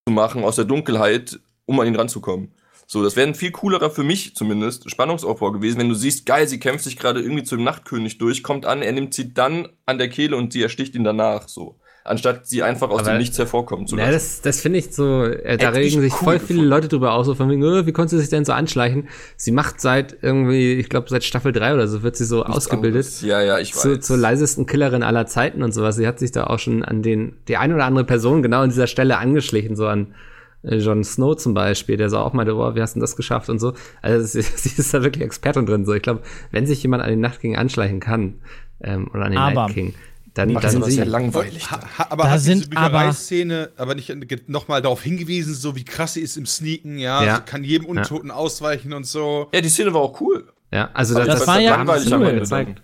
zu 0.05 0.13
machen 0.13 0.43
aus 0.43 0.57
der 0.57 0.65
Dunkelheit, 0.65 1.39
um 1.65 1.79
an 1.79 1.87
ihn 1.87 1.95
ranzukommen. 1.95 2.51
So, 2.87 3.03
das 3.03 3.15
wäre 3.15 3.27
ein 3.27 3.35
viel 3.35 3.51
coolerer 3.51 3.89
für 3.89 4.03
mich 4.03 4.35
zumindest 4.35 4.89
Spannungsaufbau 4.89 5.51
gewesen, 5.51 5.79
wenn 5.79 5.89
du 5.89 5.95
siehst, 5.95 6.25
geil, 6.25 6.47
sie 6.47 6.59
kämpft 6.59 6.83
sich 6.83 6.97
gerade 6.97 7.19
irgendwie 7.19 7.43
zum 7.43 7.63
Nachtkönig 7.63 8.17
durch, 8.19 8.43
kommt 8.43 8.65
an, 8.65 8.81
er 8.81 8.91
nimmt 8.91 9.13
sie 9.13 9.33
dann 9.33 9.69
an 9.85 9.97
der 9.97 10.09
Kehle 10.09 10.37
und 10.37 10.53
sie 10.53 10.61
ersticht 10.61 10.95
ihn 10.95 11.03
danach, 11.03 11.47
so. 11.47 11.79
Anstatt 12.07 12.45
sie 12.45 12.61
einfach 12.61 12.91
aus 12.91 12.99
Aber, 12.99 13.13
dem 13.13 13.17
Nichts 13.17 13.39
hervorkommen 13.39 13.87
zu 13.87 13.95
lassen. 13.95 14.05
Ja, 14.05 14.13
das, 14.13 14.41
das 14.41 14.61
finde 14.61 14.77
ich 14.77 14.93
so, 14.93 15.23
äh, 15.23 15.57
da 15.57 15.69
regen 15.69 16.01
sich 16.01 16.13
cool 16.13 16.19
voll 16.19 16.39
viele 16.39 16.59
gefunden. 16.59 16.69
Leute 16.69 16.87
drüber 16.87 17.13
aus, 17.13 17.25
so 17.25 17.33
von 17.33 17.49
wegen, 17.49 17.63
oh, 17.63 17.87
wie 17.87 17.91
konnte 17.93 18.11
sie 18.11 18.19
sich 18.19 18.29
denn 18.29 18.45
so 18.45 18.53
anschleichen? 18.53 19.09
Sie 19.37 19.51
macht 19.51 19.81
seit 19.81 20.15
irgendwie, 20.21 20.73
ich 20.73 20.87
glaube, 20.89 21.09
seit 21.09 21.23
Staffel 21.23 21.51
3 21.51 21.73
oder 21.73 21.87
so 21.87 22.03
wird 22.03 22.15
sie 22.15 22.25
so 22.25 22.43
Nichts 22.43 22.57
ausgebildet. 22.57 23.05
Anderes. 23.07 23.21
Ja, 23.21 23.41
ja, 23.41 23.57
ich 23.57 23.73
zu, 23.73 23.95
weiß. 23.95 24.05
Zur 24.05 24.17
leisesten 24.17 24.67
Killerin 24.67 25.01
aller 25.01 25.25
Zeiten 25.25 25.63
und 25.63 25.71
sowas. 25.71 25.95
Sie 25.95 26.05
hat 26.05 26.19
sich 26.19 26.31
da 26.31 26.43
auch 26.43 26.59
schon 26.59 26.85
an 26.85 27.01
den, 27.01 27.37
die 27.47 27.57
eine 27.57 27.73
oder 27.73 27.85
andere 27.85 28.05
Person 28.05 28.43
genau 28.43 28.61
an 28.61 28.69
dieser 28.69 28.85
Stelle 28.85 29.17
angeschlichen, 29.17 29.75
so 29.75 29.87
an, 29.87 30.11
äh, 30.11 30.34
Jon 30.67 31.03
Snow 31.03 31.35
zum 31.35 31.53
Beispiel, 31.53 31.97
der 31.97 32.09
so 32.09 32.17
auch 32.17 32.33
meinte, 32.33 32.55
oh, 32.55 32.75
wie 32.75 32.81
hast 32.81 32.95
du 32.95 32.99
das 32.99 33.15
geschafft 33.15 33.49
und 33.49 33.59
so. 33.59 33.73
Also 34.01 34.25
sie, 34.41 34.41
sie 34.41 34.79
ist 34.79 34.93
da 34.93 35.03
wirklich 35.03 35.23
Expertin 35.23 35.65
drin. 35.65 35.85
So, 35.85 35.93
ich 35.93 36.01
glaube, 36.01 36.21
wenn 36.51 36.65
sich 36.65 36.81
jemand 36.83 37.03
an 37.03 37.09
den 37.09 37.19
Nacht 37.19 37.41
King 37.41 37.55
anschleichen 37.55 37.99
kann 37.99 38.35
ähm, 38.81 39.09
oder 39.13 39.25
an 39.25 39.31
den 39.31 39.37
aber, 39.37 39.65
Night 39.67 39.73
King, 39.73 39.93
dann, 40.33 40.53
dann 40.53 40.69
sind 40.69 40.85
sie 40.85 40.97
ja 40.97 41.05
langweilig. 41.05 41.71
Ha, 41.71 41.79
ha, 41.97 42.07
aber 42.09 42.23
da 42.23 42.31
hat 42.31 42.41
sind 42.41 42.57
diese 42.57 42.69
Büchereiszene 42.69 43.71
aber, 43.77 43.91
aber 43.91 43.95
nicht 43.95 44.49
nochmal 44.49 44.81
darauf 44.81 45.01
hingewiesen, 45.01 45.53
so 45.53 45.75
wie 45.77 45.85
krass 45.85 46.15
sie 46.15 46.21
ist 46.21 46.35
im 46.35 46.45
Sneaken, 46.45 46.97
ja, 46.97 47.23
ja. 47.23 47.31
Also 47.31 47.43
kann 47.45 47.63
jedem 47.63 47.85
Untoten 47.85 48.29
ja. 48.29 48.35
ausweichen 48.35 48.91
und 48.91 49.07
so. 49.07 49.47
Ja, 49.53 49.61
die 49.61 49.69
Szene 49.69 49.93
war 49.93 50.01
auch 50.01 50.19
cool. 50.19 50.51
Ja, 50.71 50.89
also 50.93 51.15
das, 51.15 51.27
das, 51.27 51.39
das 51.39 51.47
war 51.47 51.59
ja 51.61 51.81
cool. 51.81 52.75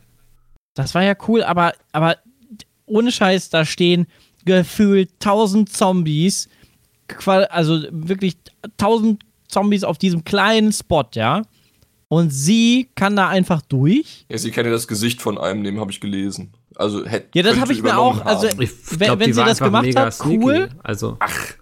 Das 0.73 0.95
war 0.95 1.03
ja 1.03 1.13
cool, 1.27 1.43
aber, 1.43 1.73
aber 1.91 2.15
ohne 2.85 3.11
Scheiß, 3.11 3.49
da 3.49 3.65
stehen 3.65 4.07
gefühlt 4.45 5.19
tausend 5.19 5.73
Zombies 5.73 6.47
also 7.27 7.83
wirklich 7.91 8.37
tausend 8.77 9.23
Zombies 9.47 9.83
auf 9.83 9.97
diesem 9.97 10.23
kleinen 10.23 10.71
Spot, 10.71 11.05
ja. 11.13 11.43
Und 12.07 12.29
sie 12.31 12.89
kann 12.95 13.15
da 13.15 13.29
einfach 13.29 13.61
durch. 13.61 14.25
Ja, 14.29 14.37
sie 14.37 14.51
kennt 14.51 14.65
ja 14.65 14.71
das 14.71 14.87
Gesicht 14.87 15.21
von 15.21 15.37
einem, 15.37 15.63
dem 15.63 15.79
habe 15.79 15.91
ich 15.91 16.01
gelesen. 16.01 16.51
Also 16.75 17.05
hätte 17.05 17.37
Ja, 17.37 17.43
das 17.43 17.59
habe 17.59 17.71
ich 17.73 17.81
mir 17.81 17.97
auch, 17.97 18.25
also 18.25 18.47
ich 18.47 18.69
wenn, 18.99 19.07
glaub, 19.07 19.19
wenn 19.19 19.33
sie 19.33 19.43
das 19.43 19.59
gemacht 19.59 19.95
hat, 19.95 20.17
cool. 20.25 20.69
Also 20.83 21.17
ach, 21.19 21.53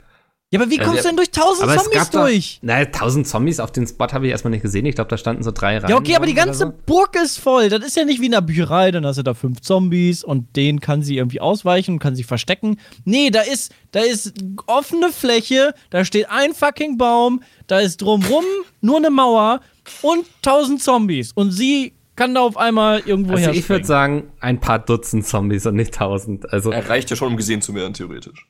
Ja, 0.52 0.60
aber 0.60 0.72
wie 0.72 0.78
kommst 0.78 0.96
der- 0.96 1.02
du 1.04 1.08
denn 1.10 1.16
durch 1.18 1.30
tausend 1.30 1.70
Zombies 1.70 1.92
gab 1.92 2.12
doch, 2.12 2.22
durch? 2.22 2.58
naja, 2.64 2.86
tausend 2.86 3.28
Zombies 3.28 3.60
auf 3.60 3.72
den 3.72 3.86
Spot 3.86 4.08
habe 4.08 4.26
ich 4.26 4.32
erstmal 4.32 4.50
nicht 4.50 4.64
gesehen. 4.64 4.84
Ich 4.88 4.96
glaube, 4.96 5.08
da 5.10 5.16
standen 5.18 5.44
so 5.44 5.52
drei 5.52 5.78
Reihen. 5.78 5.92
Ja, 5.92 5.96
okay, 5.96 6.16
aber 6.16 6.26
die 6.26 6.34
ganze 6.34 6.60
so. 6.66 6.74
Burg 6.88 7.16
ist 7.24 7.38
voll. 7.38 7.70
Das 7.70 7.86
ist 7.86 7.96
ja 7.96 8.04
nicht 8.04 8.20
wie 8.20 8.26
in 8.26 8.32
der 8.32 8.42
Bücherei, 8.42 8.90
dann 8.90 9.06
hast 9.06 9.18
du 9.20 9.24
da 9.24 9.36
fünf 9.36 9.62
Zombies 9.62 10.24
und 10.24 10.56
denen 10.56 10.80
kann 10.80 11.04
sie 11.04 11.18
irgendwie 11.18 11.40
ausweichen 11.40 11.94
und 11.94 12.00
kann 12.00 12.16
sich 12.16 12.26
verstecken. 12.26 12.80
Nee, 13.06 13.30
da 13.30 13.42
ist, 13.42 13.72
da 13.92 14.00
ist 14.00 14.34
offene 14.66 15.12
Fläche, 15.12 15.76
da 15.92 16.04
steht 16.04 16.32
ein 16.32 16.56
fucking 16.56 16.98
Baum, 16.98 17.44
da 17.68 17.80
ist 17.80 17.98
drumrum 18.02 18.44
nur 18.82 18.98
eine 18.98 19.12
Mauer 19.12 19.62
und 20.02 20.26
tausend 20.42 20.82
Zombies. 20.82 21.32
Und 21.34 21.52
sie 21.52 21.94
kann 22.16 22.34
da 22.34 22.42
auf 22.42 22.58
einmal 22.58 23.02
irgendwo 23.06 23.34
Also 23.36 23.52
ich 23.52 23.70
würde 23.70 23.86
sagen, 23.86 24.32
ein 24.40 24.60
paar 24.60 24.80
Dutzend 24.80 25.28
Zombies 25.28 25.68
und 25.68 25.76
nicht 25.76 25.94
tausend. 25.94 26.52
Also 26.52 26.72
Er 26.72 26.90
reicht 26.90 27.12
ja 27.12 27.16
schon, 27.16 27.28
um 27.28 27.38
gesehen 27.38 27.62
zu 27.62 27.76
werden, 27.76 27.94
theoretisch. 27.94 28.48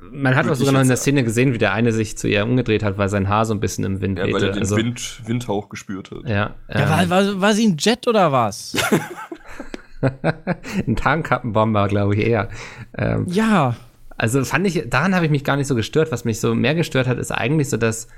Man 0.00 0.34
hat 0.34 0.48
auch 0.48 0.54
sogar 0.54 0.72
noch 0.72 0.80
in 0.80 0.88
der 0.88 0.94
jetzt 0.94 1.02
Szene 1.02 1.24
gesehen, 1.24 1.52
wie 1.52 1.58
der 1.58 1.72
eine 1.72 1.92
sich 1.92 2.16
zu 2.16 2.28
ihr 2.28 2.44
umgedreht 2.44 2.82
hat, 2.82 2.98
weil 2.98 3.08
sein 3.08 3.28
Haar 3.28 3.44
so 3.44 3.54
ein 3.54 3.60
bisschen 3.60 3.84
im 3.84 4.00
Wind 4.00 4.18
Ja, 4.18 4.24
weil 4.24 4.34
wehte. 4.34 4.46
er 4.46 4.52
den 4.52 4.60
also, 4.60 4.76
Wind, 4.76 5.20
Windhauch 5.26 5.68
gespürt 5.68 6.10
hat. 6.10 6.28
Ja, 6.28 6.54
ja, 6.68 7.02
ähm, 7.02 7.10
war, 7.10 7.10
war, 7.10 7.40
war 7.40 7.54
sie 7.54 7.66
ein 7.66 7.76
Jet 7.78 8.06
oder 8.08 8.32
was? 8.32 8.76
ein 10.86 10.96
Tarnkappenbomber, 10.96 11.88
glaube 11.88 12.14
ich 12.16 12.26
eher. 12.26 12.48
Ähm, 12.96 13.26
ja. 13.28 13.76
Also 14.16 14.44
fand 14.44 14.66
ich, 14.66 14.88
daran 14.88 15.14
habe 15.14 15.24
ich 15.24 15.30
mich 15.30 15.44
gar 15.44 15.56
nicht 15.56 15.66
so 15.66 15.74
gestört. 15.74 16.12
Was 16.12 16.24
mich 16.24 16.40
so 16.40 16.54
mehr 16.54 16.74
gestört 16.74 17.06
hat, 17.06 17.18
ist 17.18 17.30
eigentlich 17.30 17.70
so, 17.70 17.76
dass 17.76 18.08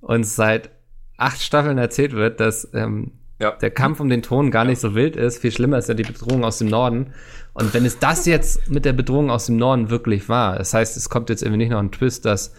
uns 0.00 0.36
seit 0.36 0.70
acht 1.16 1.42
Staffeln 1.42 1.78
erzählt 1.78 2.12
wird, 2.12 2.40
dass 2.40 2.68
ähm, 2.74 3.12
Ja. 3.40 3.52
der 3.52 3.70
Kampf 3.70 4.00
um 4.00 4.08
den 4.08 4.22
Thron 4.22 4.50
gar 4.50 4.64
nicht 4.64 4.80
so 4.80 4.94
wild 4.94 5.14
ist. 5.16 5.38
Viel 5.38 5.52
schlimmer 5.52 5.78
ist 5.78 5.88
ja 5.88 5.94
die 5.94 6.02
Bedrohung 6.02 6.44
aus 6.44 6.58
dem 6.58 6.68
Norden. 6.68 7.12
Und 7.54 7.72
wenn 7.74 7.84
es 7.84 7.98
das 7.98 8.26
jetzt 8.26 8.68
mit 8.70 8.84
der 8.84 8.92
Bedrohung 8.92 9.30
aus 9.30 9.46
dem 9.46 9.56
Norden 9.56 9.90
wirklich 9.90 10.28
war, 10.28 10.58
das 10.58 10.74
heißt, 10.74 10.96
es 10.96 11.08
kommt 11.08 11.30
jetzt 11.30 11.42
irgendwie 11.42 11.58
nicht 11.58 11.70
noch 11.70 11.78
ein 11.78 11.92
Twist, 11.92 12.24
dass 12.24 12.54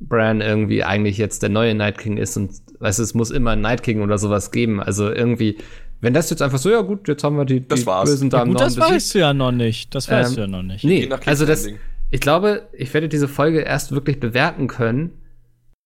Bran 0.00 0.40
irgendwie 0.40 0.84
eigentlich 0.84 1.18
jetzt 1.18 1.42
der 1.42 1.50
neue 1.50 1.74
Night 1.74 1.98
King 1.98 2.16
ist 2.18 2.36
und 2.36 2.52
weißt 2.78 2.98
du, 3.00 3.02
es 3.02 3.14
muss 3.14 3.30
immer 3.30 3.52
ein 3.52 3.60
Night 3.60 3.82
King 3.82 4.00
oder 4.00 4.16
sowas 4.18 4.50
geben. 4.52 4.80
Also 4.80 5.10
irgendwie, 5.10 5.58
wenn 6.00 6.14
das 6.14 6.30
jetzt 6.30 6.40
einfach 6.42 6.58
so, 6.58 6.70
ja 6.70 6.82
gut, 6.82 7.08
jetzt 7.08 7.24
haben 7.24 7.36
wir 7.36 7.44
die, 7.44 7.66
Das 7.66 7.80
die 7.80 7.86
war's. 7.86 8.08
Bösen 8.08 8.30
da 8.30 8.38
ja 8.38 8.42
im 8.44 8.50
gut, 8.50 8.58
Norden 8.60 8.74
das 8.76 8.90
weißt 8.90 9.14
du 9.14 9.18
ja 9.18 9.34
noch 9.34 9.50
nicht. 9.52 9.94
Das 9.94 10.08
weißt 10.10 10.30
Ähm, 10.30 10.34
du 10.36 10.40
ja 10.42 10.46
noch 10.46 10.62
nicht. 10.62 10.84
Nee, 10.84 11.08
also 11.26 11.46
das, 11.46 11.66
ich 12.10 12.20
glaube, 12.20 12.68
ich 12.72 12.92
werde 12.94 13.08
diese 13.08 13.26
Folge 13.28 13.60
erst 13.60 13.90
wirklich 13.92 14.20
bewerten 14.20 14.68
können, 14.68 15.10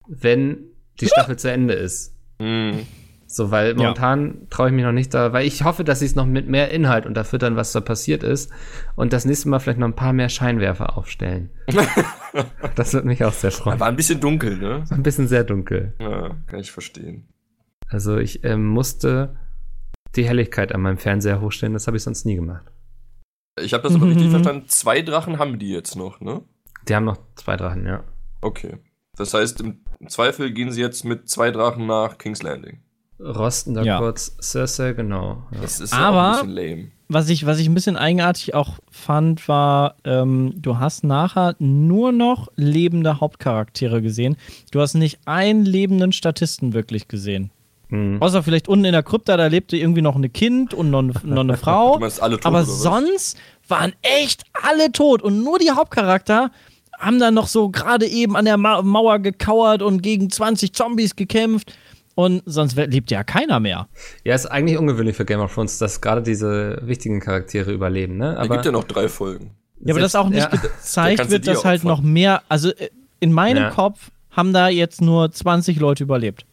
wenn 0.06 0.58
die 1.00 1.06
Staffel 1.06 1.36
zu 1.38 1.50
Ende 1.50 1.72
ist. 1.74 2.14
Hm. 2.38 2.80
So, 3.34 3.50
weil 3.50 3.74
momentan 3.74 4.46
traue 4.50 4.68
ich 4.68 4.74
mich 4.74 4.84
noch 4.84 4.92
nicht 4.92 5.14
da, 5.14 5.32
weil 5.32 5.46
ich 5.46 5.64
hoffe, 5.64 5.84
dass 5.84 6.00
sie 6.00 6.06
es 6.06 6.14
noch 6.14 6.26
mit 6.26 6.48
mehr 6.48 6.70
Inhalt 6.70 7.06
unterfüttern, 7.06 7.56
was 7.56 7.72
da 7.72 7.80
passiert 7.80 8.22
ist 8.22 8.50
und 8.94 9.12
das 9.12 9.24
nächste 9.24 9.48
Mal 9.48 9.58
vielleicht 9.58 9.78
noch 9.78 9.86
ein 9.88 9.96
paar 9.96 10.12
mehr 10.12 10.28
Scheinwerfer 10.28 10.98
aufstellen. 10.98 11.50
das 12.74 12.92
wird 12.94 13.04
mich 13.04 13.24
auch 13.24 13.32
sehr 13.32 13.50
freuen. 13.52 13.80
War 13.80 13.88
ein 13.88 13.96
bisschen 13.96 14.20
dunkel, 14.20 14.58
ne? 14.58 14.84
Ein 14.90 15.02
bisschen 15.02 15.28
sehr 15.28 15.44
dunkel. 15.44 15.94
Ja, 15.98 16.36
kann 16.46 16.60
ich 16.60 16.72
verstehen. 16.72 17.28
Also 17.88 18.18
ich 18.18 18.44
ähm, 18.44 18.66
musste 18.66 19.36
die 20.14 20.24
Helligkeit 20.26 20.74
an 20.74 20.82
meinem 20.82 20.98
Fernseher 20.98 21.40
hochstellen, 21.40 21.72
das 21.72 21.86
habe 21.86 21.96
ich 21.96 22.02
sonst 22.02 22.26
nie 22.26 22.34
gemacht. 22.36 22.66
Ich 23.60 23.72
habe 23.74 23.82
das 23.82 23.94
aber 23.94 24.06
Mhm. 24.06 24.12
richtig 24.12 24.30
verstanden. 24.30 24.64
Zwei 24.68 25.02
Drachen 25.02 25.38
haben 25.38 25.58
die 25.58 25.70
jetzt 25.70 25.96
noch, 25.96 26.20
ne? 26.20 26.42
Die 26.88 26.94
haben 26.94 27.04
noch 27.04 27.18
zwei 27.36 27.56
Drachen, 27.56 27.86
ja. 27.86 28.04
Okay. 28.40 28.78
Das 29.16 29.34
heißt, 29.34 29.60
im 29.60 29.80
Zweifel 30.08 30.52
gehen 30.52 30.72
sie 30.72 30.80
jetzt 30.80 31.04
mit 31.04 31.28
zwei 31.28 31.50
Drachen 31.50 31.86
nach 31.86 32.16
King's 32.18 32.42
Landing. 32.42 32.80
Rosten 33.24 33.74
da 33.74 33.82
Ja. 33.82 33.98
kurz 33.98 34.36
Cersei, 34.40 34.92
genau. 34.92 35.42
Ja. 35.52 35.60
Das 35.62 35.80
ist 35.80 35.92
Aber- 35.94 36.38
auch 36.38 36.42
ein 36.44 36.54
bisschen 36.54 36.76
lame. 36.76 36.88
was 37.08 37.28
ich, 37.28 37.46
was 37.46 37.58
ich 37.58 37.66
ein 37.68 37.74
bisschen 37.74 37.96
eigenartig 37.96 38.54
auch 38.54 38.78
fand, 38.90 39.46
war, 39.48 39.96
ähm, 40.04 40.54
du 40.56 40.78
hast 40.78 41.04
nachher 41.04 41.54
nur 41.58 42.10
noch 42.12 42.48
lebende 42.56 43.20
Hauptcharaktere 43.20 44.02
gesehen. 44.02 44.36
Du 44.70 44.80
hast 44.80 44.94
nicht 44.94 45.18
einen 45.26 45.64
lebenden 45.64 46.12
Statisten 46.12 46.72
wirklich 46.72 47.08
gesehen. 47.08 47.50
Hm. 47.90 48.16
Außer 48.22 48.42
vielleicht 48.42 48.68
unten 48.68 48.86
in 48.86 48.92
der 48.92 49.02
Krypta, 49.02 49.36
da 49.36 49.46
lebte 49.48 49.76
irgendwie 49.76 50.00
noch 50.00 50.16
ein 50.16 50.32
Kind 50.32 50.72
und 50.72 50.90
noch 50.90 51.00
eine, 51.00 51.12
noch 51.24 51.40
eine 51.42 51.56
Frau. 51.58 51.94
Du 51.94 52.00
meinst 52.00 52.22
alle 52.22 52.36
tot, 52.36 52.46
Aber 52.46 52.64
sonst 52.64 53.36
waren 53.68 53.92
echt 54.00 54.44
alle 54.62 54.90
tot 54.90 55.20
und 55.22 55.44
nur 55.44 55.58
die 55.58 55.70
Hauptcharakter 55.70 56.50
haben 56.98 57.18
dann 57.18 57.34
noch 57.34 57.48
so 57.48 57.68
gerade 57.68 58.06
eben 58.06 58.36
an 58.36 58.44
der 58.46 58.56
Ma 58.56 58.80
Mauer 58.80 59.18
gekauert 59.18 59.82
und 59.82 60.02
gegen 60.02 60.30
20 60.30 60.72
Zombies 60.72 61.14
gekämpft. 61.16 61.74
Und 62.14 62.42
sonst 62.44 62.76
lebt 62.76 63.10
ja 63.10 63.24
keiner 63.24 63.58
mehr. 63.58 63.88
Ja, 64.24 64.34
ist 64.34 64.46
eigentlich 64.46 64.78
ungewöhnlich 64.78 65.16
für 65.16 65.24
Game 65.24 65.40
of 65.40 65.54
Thrones, 65.54 65.78
dass 65.78 66.00
gerade 66.00 66.22
diese 66.22 66.78
wichtigen 66.82 67.20
Charaktere 67.20 67.72
überleben, 67.72 68.18
ne? 68.18 68.36
Es 68.40 68.48
gibt 68.50 68.66
ja 68.66 68.72
noch 68.72 68.84
drei 68.84 69.08
Folgen. 69.08 69.52
Ja, 69.80 69.94
aber 69.94 70.00
das 70.00 70.14
auch 70.14 70.28
nicht 70.28 70.38
ja. 70.38 70.48
Da 70.48 70.56
gezeigt 70.56 71.20
du 71.20 71.30
wird, 71.30 71.46
dass 71.46 71.64
halt 71.64 71.84
noch 71.84 72.02
mehr, 72.02 72.42
also 72.48 72.70
äh, 72.70 72.90
in 73.20 73.32
meinem 73.32 73.64
Ja. 73.64 73.70
Kopf 73.70 74.10
haben 74.30 74.52
da 74.52 74.68
jetzt 74.68 75.00
nur 75.00 75.32
20 75.32 75.80
Leute 75.80 76.04
überlebt. 76.04 76.46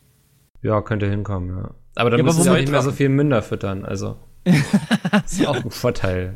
Ja, 0.62 0.82
könnte 0.82 1.10
hinkommen, 1.10 1.50
ja. 1.50 1.70
Aber 1.96 2.10
dann 2.10 2.20
Ja, 2.20 2.24
aber 2.24 2.34
müssen 2.34 2.44
sie 2.44 2.50
auch 2.50 2.56
nicht 2.56 2.72
mehr 2.72 2.82
so 2.82 2.92
viel 2.92 3.10
Münder 3.10 3.42
füttern, 3.42 3.86
also. 3.86 4.18
ist 5.26 5.46
auch 5.46 5.64
ein 5.64 5.72
Vorteil. 5.72 6.36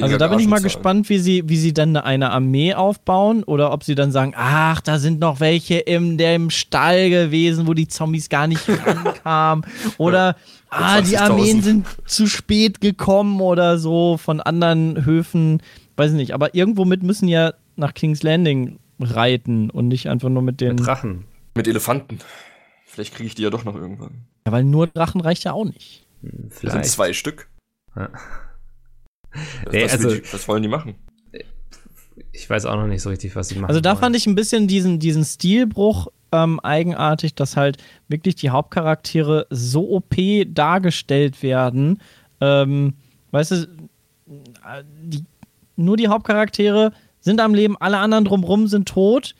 Also 0.00 0.16
da 0.16 0.28
bin 0.28 0.38
ich 0.38 0.48
mal 0.48 0.60
gespannt, 0.60 1.08
wie 1.08 1.18
sie, 1.18 1.48
wie 1.48 1.56
sie 1.56 1.72
dann 1.72 1.96
eine 1.96 2.30
Armee 2.30 2.74
aufbauen 2.74 3.44
oder 3.44 3.72
ob 3.72 3.84
sie 3.84 3.94
dann 3.94 4.10
sagen, 4.10 4.32
ach, 4.36 4.80
da 4.80 4.98
sind 4.98 5.20
noch 5.20 5.40
welche 5.40 5.78
im, 5.78 6.18
der 6.18 6.34
im 6.34 6.50
Stall 6.50 7.10
gewesen, 7.10 7.66
wo 7.66 7.74
die 7.74 7.88
Zombies 7.88 8.28
gar 8.28 8.46
nicht 8.46 8.68
rankamen. 8.86 9.66
Oder, 9.98 10.36
ah, 10.70 11.00
die 11.00 11.16
20.000. 11.16 11.20
Armeen 11.20 11.62
sind 11.62 11.86
zu 12.06 12.26
spät 12.26 12.80
gekommen 12.80 13.40
oder 13.40 13.78
so 13.78 14.16
von 14.16 14.40
anderen 14.40 15.04
Höfen. 15.04 15.62
Weiß 15.96 16.12
nicht, 16.12 16.32
aber 16.32 16.54
irgendwo 16.54 16.84
mit 16.84 17.02
müssen 17.02 17.28
ja 17.28 17.52
nach 17.76 17.94
King's 17.94 18.22
Landing 18.22 18.78
reiten 19.00 19.70
und 19.70 19.88
nicht 19.88 20.08
einfach 20.08 20.28
nur 20.28 20.42
mit 20.42 20.60
den. 20.60 20.76
Mit 20.76 20.86
Drachen. 20.86 21.24
Mit 21.54 21.68
Elefanten. 21.68 22.18
Vielleicht 22.86 23.14
kriege 23.14 23.26
ich 23.26 23.34
die 23.34 23.42
ja 23.42 23.50
doch 23.50 23.64
noch 23.64 23.74
irgendwann. 23.74 24.26
Ja, 24.46 24.52
weil 24.52 24.64
nur 24.64 24.86
Drachen 24.86 25.20
reicht 25.20 25.44
ja 25.44 25.52
auch 25.52 25.64
nicht. 25.64 26.06
Das 26.22 26.32
sind 26.32 26.52
Vielleicht. 26.52 26.90
zwei 26.90 27.12
Stück. 27.12 27.48
Ja. 27.96 28.10
Was, 29.64 29.72
Nee, 29.72 29.84
was, 29.84 29.92
also- 29.92 30.14
die, 30.14 30.22
was 30.32 30.48
wollen 30.48 30.62
die 30.62 30.68
machen? 30.68 30.94
Ich 32.32 32.48
weiß 32.48 32.66
auch 32.66 32.76
noch 32.76 32.86
nicht 32.86 33.02
so 33.02 33.08
richtig, 33.10 33.34
was 33.36 33.48
sie 33.48 33.54
machen. 33.56 33.66
Also 33.70 33.80
da 33.80 33.90
wollen. 33.90 34.00
fand 34.00 34.16
ich 34.16 34.26
ein 34.26 34.34
bisschen 34.34 34.68
diesen, 34.68 34.98
diesen 34.98 35.24
Stilbruch 35.24 36.08
ähm, 36.30 36.60
eigenartig, 36.60 37.34
dass 37.34 37.56
halt 37.56 37.78
wirklich 38.08 38.34
die 38.36 38.50
Hauptcharaktere 38.50 39.46
so 39.50 39.90
OP 39.90 40.14
dargestellt 40.46 41.42
werden. 41.42 42.00
Ähm, 42.40 42.94
weißt 43.30 43.50
du, 43.52 43.68
die, 45.02 45.24
nur 45.76 45.96
die 45.96 46.08
Hauptcharaktere 46.08 46.92
sind 47.20 47.40
am 47.40 47.54
Leben, 47.54 47.76
alle 47.78 47.98
anderen 47.98 48.24
drumrum 48.24 48.66
sind 48.66 48.88
tot. 48.88 49.34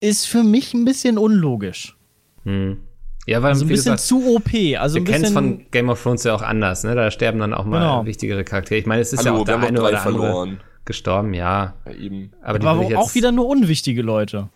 Ist 0.00 0.26
für 0.26 0.42
mich 0.42 0.74
ein 0.74 0.84
bisschen 0.84 1.18
unlogisch. 1.18 1.96
Hm. 2.44 2.80
Ja, 3.26 3.40
weil 3.42 3.50
Also 3.50 3.64
ein 3.64 3.68
bisschen 3.68 3.92
gesagt, 3.94 4.00
zu 4.00 4.34
OP. 4.36 4.50
Also 4.78 4.96
wir 4.96 5.04
kennen 5.04 5.24
es 5.24 5.32
von 5.32 5.64
Game 5.70 5.88
of 5.88 6.02
Thrones 6.02 6.24
ja 6.24 6.34
auch 6.34 6.42
anders, 6.42 6.82
ne? 6.84 6.94
Da 6.94 7.10
sterben 7.10 7.38
dann 7.38 7.54
auch 7.54 7.64
mal 7.64 7.78
Genau. 7.78 8.04
wichtigere 8.06 8.42
Charaktere. 8.44 8.80
Ich 8.80 8.86
meine, 8.86 9.00
es 9.00 9.12
ist 9.12 9.24
ja 9.24 9.30
Hallo, 9.30 9.42
auch 9.42 9.46
wir 9.46 9.56
der 9.58 9.68
eine 9.68 9.80
oder 9.80 10.02
andere 10.02 10.02
verloren. 10.02 10.60
gestorben, 10.84 11.32
ja. 11.34 11.74
Ja, 11.86 11.92
eben. 11.92 12.32
Aber 12.42 12.58
die 12.58 12.66
aber 12.66 12.98
auch 12.98 13.14
wieder 13.14 13.30
nur 13.30 13.46
unwichtige 13.46 14.02
Leute. 14.02 14.48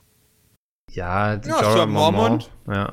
Ja, 0.91 1.37
die 1.37 1.49
Ja, 1.49 1.63
Jorah 1.63 1.87
Mormont. 1.87 2.51
Ja. 2.69 2.93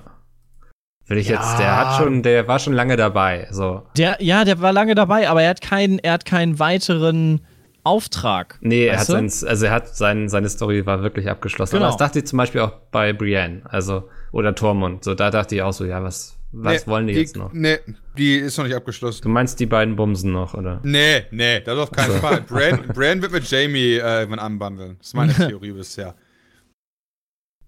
Will 1.07 1.17
ich 1.17 1.27
Ja. 1.27 1.35
jetzt, 1.41 1.57
der 1.59 1.75
hat 1.77 1.97
schon, 1.97 2.23
der 2.23 2.47
war 2.47 2.59
schon 2.59 2.73
lange 2.73 2.95
dabei, 2.95 3.47
so. 3.51 3.81
Der, 3.97 4.17
ja, 4.21 4.45
der 4.45 4.61
war 4.61 4.71
lange 4.73 4.95
dabei, 4.95 5.27
aber 5.29 5.41
er 5.43 5.49
hat 5.49 5.61
keinen, 5.61 5.99
er 5.99 6.13
hat 6.13 6.25
keinen 6.25 6.59
weiteren 6.59 7.41
Auftrag. 7.83 8.57
Nee, 8.61 8.85
er 8.85 8.99
hat 8.99 9.07
sein, 9.07 9.25
also 9.25 9.65
er 9.65 9.71
hat 9.71 9.95
sein, 9.95 10.29
seine 10.29 10.47
Story 10.49 10.85
war 10.85 11.01
wirklich 11.03 11.29
abgeschlossen. 11.29 11.73
Genau. 11.75 11.85
Aber 11.87 11.91
das 11.91 11.97
dachte 11.97 12.19
ich 12.19 12.25
zum 12.27 12.37
Beispiel 12.37 12.61
auch 12.61 12.71
bei 12.91 13.11
Brienne, 13.11 13.61
also, 13.65 14.07
oder 14.33 14.53
Tormund. 14.53 15.05
So, 15.05 15.15
da 15.15 15.31
dachte 15.31 15.55
ich 15.55 15.61
auch 15.61 15.71
so, 15.71 15.85
ja, 15.85 16.03
was, 16.03 16.37
was 16.51 16.85
Nee, 16.85 16.91
wollen 16.91 17.07
die, 17.07 17.13
jetzt 17.13 17.37
noch? 17.37 17.53
Nee, 17.53 17.79
die 18.17 18.35
ist 18.35 18.57
noch 18.57 18.65
nicht 18.65 18.75
abgeschlossen. 18.75 19.21
Du 19.21 19.29
meinst 19.29 19.59
die 19.61 19.65
beiden 19.65 19.95
Bumsen 19.95 20.33
noch, 20.33 20.53
oder? 20.53 20.81
Nee, 20.83 21.23
nee, 21.31 21.61
das 21.61 21.77
auf 21.79 21.91
keinen 21.91 22.19
Fall. 22.19 22.41
Bran, 22.41 22.87
Bran 22.87 23.21
wird 23.21 23.31
mit 23.31 23.49
Jamie 23.49 23.93
äh, 23.95 24.19
irgendwann 24.19 24.39
anbandeln. 24.39 24.97
Das 24.97 25.07
ist 25.07 25.13
meine 25.13 25.33
Theorie 25.49 25.71
bisher. 25.71 26.15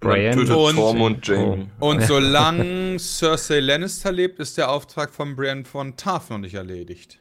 Brian 0.02 0.38
und- 0.38 0.48
Tormund 0.48 1.26
Jamie. 1.28 1.70
Und 1.80 2.00
Ja. 2.02 2.08
solange 2.08 3.00
Cersei 3.00 3.60
Lannister 3.60 4.12
lebt, 4.12 4.40
ist 4.40 4.58
der 4.58 4.70
Auftrag 4.70 5.12
von 5.14 5.36
Bran 5.36 5.66
von 5.66 5.96
Tarth 5.96 6.30
noch 6.30 6.38
nicht 6.38 6.54
erledigt. 6.56 7.20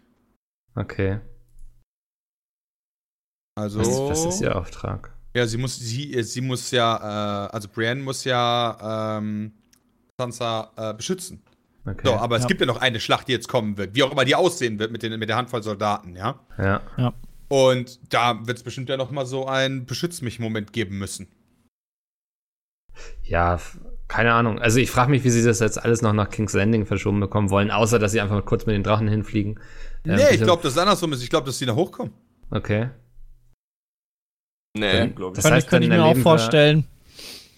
Okay. 0.74 1.20
Also. 3.56 3.78
Was, 3.78 3.88
was 3.88 4.34
ist 4.34 4.40
ihr 4.42 4.56
Auftrag? 4.56 5.13
Ja, 5.34 5.46
sie 5.46 5.58
muss, 5.58 5.76
sie, 5.78 6.22
sie 6.22 6.40
muss 6.40 6.70
ja, 6.70 7.46
äh, 7.46 7.50
also 7.52 7.68
Brienne 7.68 8.02
muss 8.02 8.24
ja 8.24 9.18
ähm, 9.18 9.52
Sansa 10.18 10.70
äh, 10.76 10.94
beschützen. 10.94 11.42
Okay. 11.86 12.00
So, 12.04 12.14
aber 12.14 12.36
es 12.36 12.42
Ja. 12.42 12.48
gibt 12.48 12.60
ja 12.60 12.66
noch 12.66 12.80
eine 12.80 13.00
Schlacht, 13.00 13.28
die 13.28 13.32
jetzt 13.32 13.48
kommen 13.48 13.76
wird, 13.76 13.94
wie 13.94 14.02
auch 14.04 14.12
immer 14.12 14.24
die 14.24 14.34
aussehen 14.34 14.78
wird 14.78 14.90
mit, 14.92 15.02
den, 15.02 15.18
mit 15.18 15.28
der 15.28 15.36
Handvoll 15.36 15.62
Soldaten, 15.62 16.16
ja. 16.16 16.40
ja. 16.56 16.80
Und 17.48 18.00
da 18.12 18.46
wird 18.46 18.58
es 18.58 18.62
bestimmt 18.64 18.88
ja 18.88 18.96
noch 18.96 19.10
mal 19.10 19.26
so 19.26 19.46
einen 19.46 19.84
Beschütz 19.86 20.22
mich-Moment 20.22 20.72
geben 20.72 20.98
müssen. 20.98 21.26
Ja, 23.22 23.58
keine 24.08 24.32
Ahnung. 24.32 24.58
Also 24.60 24.78
ich 24.78 24.90
frage 24.90 25.10
mich, 25.10 25.24
wie 25.24 25.30
sie 25.30 25.44
das 25.44 25.60
jetzt 25.60 25.82
alles 25.82 26.00
noch 26.00 26.12
nach 26.12 26.30
King's 26.30 26.52
Landing 26.52 26.86
verschoben 26.86 27.20
bekommen 27.20 27.50
wollen, 27.50 27.70
außer 27.70 27.98
dass 27.98 28.12
sie 28.12 28.20
einfach 28.20 28.36
mal 28.36 28.42
kurz 28.42 28.66
mit 28.66 28.74
den 28.74 28.82
Drachen 28.82 29.08
hinfliegen. 29.08 29.58
Ähm, 30.04 30.16
nee, 30.16 30.34
ich 30.34 30.42
glaube, 30.42 30.62
dass 30.62 30.72
es 30.72 30.78
andersrum 30.78 31.12
ist. 31.12 31.22
Ich 31.22 31.30
glaube, 31.30 31.46
dass 31.46 31.58
die 31.58 31.66
da 31.66 31.74
hochkommen. 31.74 32.12
Okay. 32.50 32.90
Nee, 34.76 35.08
glaube 35.08 35.36
ich. 35.36 35.42
Das 35.42 35.50
heißt, 35.52 35.68
könnte 35.68 35.86
ich 35.86 35.92
mir 35.92 36.02
auch 36.02 36.16
vorstellen. 36.16 36.84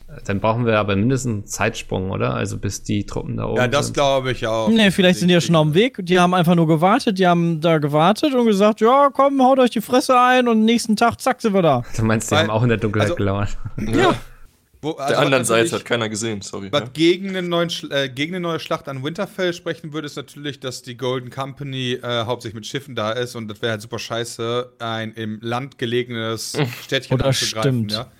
Wir, 0.06 0.18
dann 0.26 0.38
brauchen 0.38 0.66
wir 0.66 0.78
aber 0.78 0.94
mindestens 0.96 1.32
einen 1.32 1.46
Zeitsprung, 1.46 2.10
oder? 2.10 2.34
Also 2.34 2.58
bis 2.58 2.82
die 2.82 3.04
Truppen 3.06 3.38
da 3.38 3.46
oben 3.46 3.56
Ja, 3.56 3.68
das 3.68 3.92
glaube 3.92 4.32
ich 4.32 4.46
auch. 4.46 4.68
Nee, 4.68 4.90
vielleicht 4.90 5.18
sind 5.18 5.28
die 5.28 5.34
ja 5.34 5.40
schon 5.40 5.56
auf 5.56 5.64
dem 5.64 5.74
Weg. 5.74 5.98
Die 6.02 6.18
haben 6.20 6.34
einfach 6.34 6.54
nur 6.54 6.66
gewartet. 6.66 7.18
Die 7.18 7.26
haben 7.26 7.60
da 7.60 7.78
gewartet 7.78 8.34
und 8.34 8.46
gesagt, 8.46 8.80
ja, 8.82 9.08
komm, 9.12 9.42
haut 9.42 9.58
euch 9.58 9.70
die 9.70 9.80
Fresse 9.80 10.18
ein 10.20 10.46
und 10.46 10.64
nächsten 10.64 10.94
Tag, 10.94 11.20
zack, 11.20 11.40
sind 11.40 11.54
wir 11.54 11.62
da. 11.62 11.82
Du 11.96 12.04
meinst, 12.04 12.30
die 12.30 12.34
Weil- 12.34 12.42
haben 12.44 12.50
auch 12.50 12.62
in 12.62 12.68
der 12.68 12.78
Dunkelheit 12.78 13.06
also- 13.08 13.16
gelauert? 13.16 13.56
Ja. 13.78 14.14
Wo, 14.82 14.90
also 14.92 15.08
Der 15.08 15.18
anderen 15.20 15.40
was 15.42 15.48
Seite 15.48 15.72
hat 15.76 15.84
keiner 15.84 16.08
gesehen, 16.08 16.42
sorry. 16.42 16.68
Was 16.70 16.82
Ja. 16.82 16.88
gegen, 16.92 17.30
einen 17.30 17.48
neuen, 17.48 17.70
Schl- 17.70 17.92
äh, 17.92 18.08
gegen 18.08 18.34
eine 18.34 18.40
neue 18.42 18.60
Schlacht 18.60 18.88
an 18.88 19.02
Winterfell 19.02 19.52
sprechen 19.52 19.92
würde, 19.92 20.06
ist 20.06 20.16
natürlich, 20.16 20.60
dass 20.60 20.82
die 20.82 20.96
Golden 20.96 21.30
Company 21.30 21.94
äh, 21.94 22.24
hauptsächlich 22.24 22.54
mit 22.54 22.66
Schiffen 22.66 22.94
da 22.94 23.12
ist 23.12 23.34
und 23.36 23.48
das 23.48 23.62
wäre 23.62 23.72
halt 23.72 23.82
super 23.82 23.98
scheiße, 23.98 24.74
ein 24.78 25.12
im 25.14 25.38
Land 25.40 25.78
gelegenes 25.78 26.56
Städtchen 26.84 27.14
Oder 27.14 27.26
anzugreifen. 27.26 27.88
stimmt. 27.88 27.92
Ja? 27.92 28.10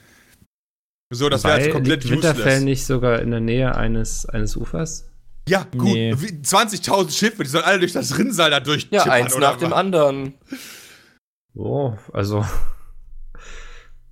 So, 1.13 1.29
das 1.29 1.45
wäre 1.45 1.61
jetzt 1.61 1.73
komplett 1.73 2.03
liegt 2.05 2.15
Winterfell 2.17 2.43
useless. 2.47 2.63
nicht 2.63 2.85
sogar 2.85 3.21
in 3.21 3.31
der 3.31 3.41
Nähe 3.41 3.75
eines, 3.77 4.27
eines 4.27 4.57
Ufers? 4.57 5.09
Ja, 5.49 5.65
gut. 5.71 5.83
Nee. 5.85 6.15
wie- 6.19 6.41
20.000 6.43 7.17
Schiffe, 7.17 7.45
die 7.45 7.49
sollen 7.49 7.65
alle 7.65 7.79
durch 7.79 7.93
das 7.93 8.19
Rinnsal 8.19 8.51
da 8.51 8.59
durch. 8.59 8.89
Ja, 8.91 9.05
eins 9.05 9.37
nach 9.39 9.57
dem 9.59 9.73
anderen. 9.73 10.35
Oh, 11.55 11.95
also 12.13 12.45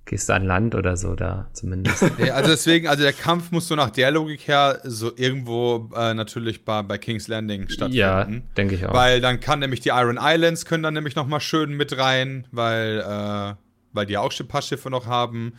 gehst 0.05 0.29
du 0.29 0.33
an 0.33 0.43
Land 0.45 0.75
oder 0.75 0.97
so 0.97 1.15
da 1.15 1.49
zumindest. 1.53 2.03
Nee, 2.19 2.29
also 2.29 2.51
deswegen, 2.51 2.87
also 2.87 3.03
der 3.03 3.13
Kampf 3.13 3.51
muss 3.51 3.67
so 3.67 3.75
nach 3.75 3.89
der 3.89 4.11
Logik 4.11 4.47
her 4.47 4.79
so 4.83 5.11
irgendwo 5.15 5.89
äh, 5.95 6.13
natürlich 6.13 6.63
bei, 6.63 6.81
bei 6.83 6.97
King's 6.97 7.27
Landing 7.27 7.69
stattfinden. 7.69 7.95
ja, 7.97 8.25
denke 8.55 8.75
ich 8.75 8.85
auch. 8.85 8.93
Weil 8.93 9.19
dann 9.21 9.39
kann 9.39 9.59
nämlich 9.59 9.79
die 9.79 9.89
Iron 9.89 10.19
Islands 10.21 10.65
können 10.65 10.83
dann 10.83 10.93
nämlich 10.93 11.15
noch 11.15 11.27
mal 11.27 11.39
schön 11.39 11.71
mit 11.75 11.97
rein, 11.97 12.45
weil, 12.51 12.99
äh, 12.99 13.55
weil 13.93 14.05
die 14.05 14.13
ja 14.13 14.19
auch 14.21 14.31
ein 14.39 14.47
paar 14.47 14.61
Schiffe 14.61 14.89
noch 14.89 15.07
haben. 15.07 15.53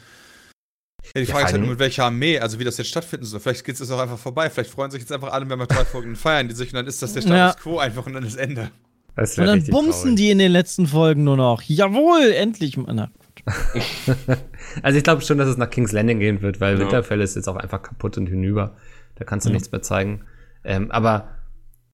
Ja, 1.15 1.21
die 1.23 1.27
Ja, 1.29 1.33
Frage 1.35 1.47
ist 1.47 1.53
halt 1.53 1.61
nur, 1.63 1.71
mit 1.71 1.79
welcher 1.79 2.05
Armee, 2.05 2.39
also 2.39 2.59
wie 2.59 2.65
das 2.65 2.79
jetzt 2.79 2.89
stattfinden 2.89 3.27
soll. 3.27 3.41
Vielleicht 3.41 3.65
geht 3.65 3.81
es 3.81 3.91
auch 3.91 3.99
einfach 4.01 4.19
vorbei. 4.19 4.51
Vielleicht 4.51 4.71
freuen 4.71 4.91
sich 4.91 5.01
jetzt 5.01 5.13
einfach 5.13 5.33
alle, 5.33 5.49
wenn 5.49 5.59
wir 5.59 5.67
drei 5.67 5.85
Folgen 5.85 6.17
feiern 6.17 6.49
die 6.49 6.55
sich 6.55 6.69
und 6.71 6.75
dann 6.77 6.87
ist 6.87 7.03
das 7.03 7.13
der 7.13 7.21
Status 7.23 7.37
Ja. 7.37 7.55
quo 7.55 7.79
einfach 7.79 8.07
und 8.07 8.13
dann 8.15 8.25
ist 8.25 8.37
Ende. 8.37 8.71
das 9.17 9.39
Und 9.39 9.47
dann 9.47 9.65
bumsen 9.67 10.03
traurig. 10.03 10.17
die 10.17 10.31
in 10.31 10.39
den 10.39 10.53
letzten 10.53 10.87
Folgen 10.87 11.25
nur 11.25 11.37
noch. 11.37 11.63
Jawohl, 11.63 12.33
endlich. 12.33 12.77
Na, 12.77 13.11
Also 14.83 14.99
ich 14.99 15.05
glaube 15.05 15.23
schon, 15.23 15.39
dass 15.39 15.49
es 15.49 15.57
nach 15.57 15.71
King's 15.71 15.93
Landing 15.93 16.19
gehen 16.21 16.43
wird, 16.43 16.61
weil 16.61 16.75
Ja. 16.75 16.81
Winterfell 16.81 17.21
ist 17.21 17.37
jetzt 17.37 17.49
auch 17.49 17.57
einfach 17.57 17.83
kaputt 17.83 18.19
und 18.19 18.27
hinüber. 18.27 18.77
Da 19.17 19.25
kannst 19.25 19.47
du 19.47 19.51
Ja. 19.51 19.55
nichts 19.55 19.71
mehr 19.73 19.83
zeigen. 19.83 20.25
Ähm, 20.65 20.91
aber, 20.91 21.29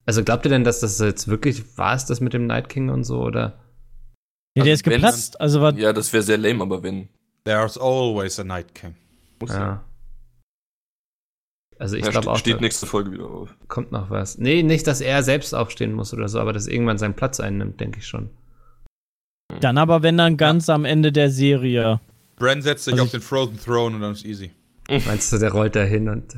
also 0.05 0.23
glaubt 0.23 0.45
ihr 0.45 0.49
denn, 0.49 0.63
dass 0.63 0.79
das 0.81 0.99
jetzt 0.99 1.27
wirklich 1.27 1.77
war 1.77 1.95
es 1.95 2.05
das 2.05 2.19
mit 2.21 2.33
dem 2.33 2.47
Night 2.47 2.69
King 2.69 2.89
und 2.89 3.03
so, 3.03 3.21
oder? 3.21 3.59
Ja, 4.55 4.63
der 4.63 4.63
Also 4.63 4.71
ist 4.73 4.85
wenn- 4.85 4.93
geplatzt. 4.93 5.39
Also 5.41 5.61
war, 5.61 5.73
Ja, 5.75 5.93
das 5.93 6.11
wäre 6.13 6.23
sehr 6.23 6.37
lame, 6.37 6.61
aber 6.61 6.83
wenn. 6.83 7.09
There's 7.45 7.77
always 7.77 8.39
a 8.39 8.43
Night 8.43 8.73
King. 8.75 8.95
Muss 9.39 9.51
Ja. 9.51 9.83
Also 11.79 11.95
ich 11.97 12.05
Ja, 12.05 12.11
glaube 12.11 12.29
auch, 12.31 12.37
steht 12.37 12.61
nächste 12.61 12.85
Folge 12.85 13.11
wieder 13.11 13.25
auf. 13.25 13.53
kommt 13.67 13.91
noch 13.91 14.09
was. 14.09 14.37
Nee, 14.37 14.63
nicht, 14.63 14.85
dass 14.87 15.01
er 15.01 15.23
selbst 15.23 15.53
aufstehen 15.53 15.93
muss 15.93 16.13
oder 16.13 16.27
so, 16.29 16.39
aber 16.39 16.53
dass 16.53 16.67
irgendwann 16.67 16.97
seinen 16.97 17.15
Platz 17.15 17.39
einnimmt, 17.39 17.79
denke 17.79 17.99
ich 17.99 18.07
schon. 18.07 18.29
Dann 19.63 19.77
aber, 19.77 20.01
wenn 20.03 20.17
dann 20.17 20.37
ganz 20.37 20.69
am 20.69 20.85
Ende 20.85 21.11
der 21.11 21.29
Serie. 21.29 21.99
Bran 22.35 22.61
setzt 22.61 22.85
sich 22.85 22.93
Also 22.93 23.03
auf 23.05 23.11
den 23.11 23.21
Frozen 23.21 23.59
Throne 23.59 23.95
und 23.95 24.01
dann 24.01 24.11
ist 24.13 24.25
easy. 24.25 24.51
Meinst 24.89 25.31
du, 25.31 25.37
der 25.37 25.51
rollt 25.51 25.75
da 25.75 25.83
hin 25.83 26.09
und 26.09 26.33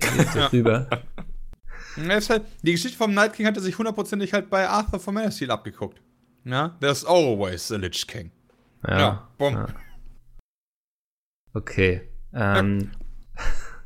Ja. 0.34 0.46
rüber? 0.48 0.88
Ja, 1.96 2.20
halt, 2.28 2.42
die 2.62 2.72
Geschichte 2.72 2.96
vom 2.98 3.14
Night 3.14 3.34
King 3.34 3.46
hat 3.46 3.56
er 3.56 3.62
sich 3.62 3.76
hundertprozentig 3.78 4.32
halt 4.32 4.50
bei 4.50 4.68
Arthur 4.68 4.98
von 4.98 5.14
Manasteel 5.14 5.50
abgeguckt. 5.50 6.00
Ja, 6.44 6.76
there's 6.80 7.04
always 7.04 7.70
a 7.70 7.76
Lich 7.76 8.06
King. 8.06 8.30
Ja. 8.86 8.98
Ja, 8.98 9.28
bumm. 9.38 9.54
ja. 9.54 9.66
Okay. 11.54 12.02
Ähm, 12.34 12.90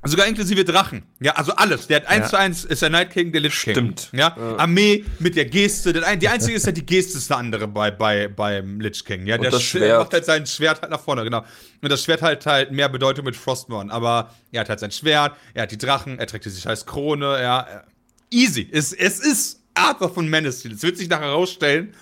Sogar 0.09 0.27
inklusive 0.27 0.65
Drachen. 0.65 1.03
Ja, 1.21 1.33
also 1.33 1.53
alles. 1.57 1.87
Der 1.87 1.97
hat 1.99 2.07
eins 2.07 2.25
Ja. 2.27 2.29
zu 2.31 2.39
eins 2.39 2.65
ist 2.65 2.83
der 2.83 2.91
Night 2.91 3.11
King, 3.11 3.33
der 3.33 3.41
Lich 3.41 3.55
King. 3.61 3.73
Stimmt. 3.75 4.11
Ja, 4.13 4.35
Ja. 4.37 4.57
Armee 4.57 5.05
mit 5.19 5.37
der 5.37 5.47
Geste. 5.47 5.93
Der 5.93 6.07
ein, 6.07 6.19
die 6.21 6.29
einzige 6.29 6.57
ist 6.57 6.67
halt 6.67 6.77
die 6.77 6.85
Geste 6.87 7.19
ist 7.19 7.31
eine 7.31 7.39
andere 7.41 7.69
bei, 7.69 7.91
bei, 7.91 8.29
beim 8.29 8.81
Lich 8.81 9.05
King. 9.05 9.27
Ja, 9.27 9.39
der 9.39 9.51
das 9.51 9.75
macht 9.75 10.13
halt 10.13 10.25
sein 10.25 10.47
Schwert 10.47 10.83
halt 10.83 10.91
nach 10.91 11.01
vorne, 11.01 11.25
genau. 11.25 11.45
Und 11.83 11.91
das 11.91 12.03
Schwert 12.03 12.23
halt 12.23 12.45
halt 12.47 12.73
mehr 12.73 12.89
Bedeutung 12.89 13.25
mit 13.25 13.37
Frostmourne. 13.37 13.93
Aber 13.93 14.35
er 14.53 14.61
hat 14.61 14.69
halt 14.69 14.81
sein 14.81 14.91
Schwert, 14.91 15.37
er 15.55 15.63
hat 15.65 15.71
die 15.71 15.79
Drachen, 15.79 16.19
er 16.19 16.27
trägt 16.27 16.45
diese 16.45 16.61
scheiß 16.61 16.87
Krone, 16.87 17.41
ja. 17.41 17.67
Easy. 18.31 18.69
Es, 18.73 18.93
es 18.93 19.21
ist 19.21 19.63
Arthur 19.75 20.13
von 20.13 20.29
Manasteel. 20.29 20.73
Es 20.73 20.83
wird 20.83 20.97
sich 20.99 21.09
nachher 21.09 21.27
herausstellen, 21.27 21.95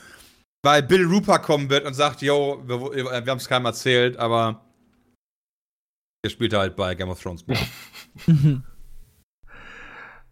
weil 0.62 0.82
Bill 0.82 1.04
Rupert 1.04 1.42
kommen 1.42 1.68
wird 1.68 1.84
und 1.84 1.94
sagt, 1.94 2.22
yo, 2.22 2.62
wir, 2.66 2.80
wir 2.80 3.30
haben 3.30 3.38
es 3.38 3.48
keinem 3.48 3.66
erzählt, 3.66 4.16
aber 4.16 4.62
er 6.22 6.30
spielt 6.30 6.54
halt 6.54 6.74
bei 6.76 6.94
Game 6.94 7.10
of 7.10 7.20
Thrones. 7.22 7.44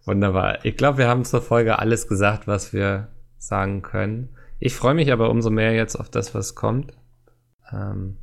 Wunderbar. 0.05 0.65
Ich 0.65 0.77
glaube, 0.77 0.99
wir 0.99 1.09
haben 1.09 1.25
zur 1.25 1.43
Folge 1.43 1.79
alles 1.79 2.09
gesagt, 2.09 2.47
was 2.47 2.73
wir 2.73 3.09
sagen 3.39 3.83
können. 3.83 4.31
Ich 4.59 4.75
freue 4.75 4.95
mich 4.95 5.13
aber 5.13 5.31
umso 5.31 5.51
mehr 5.51 5.73
jetzt 5.73 5.97
auf 5.97 6.09
das, 6.11 6.35
was 6.35 6.55
kommt. 6.55 6.93
Ähm, 7.73 8.17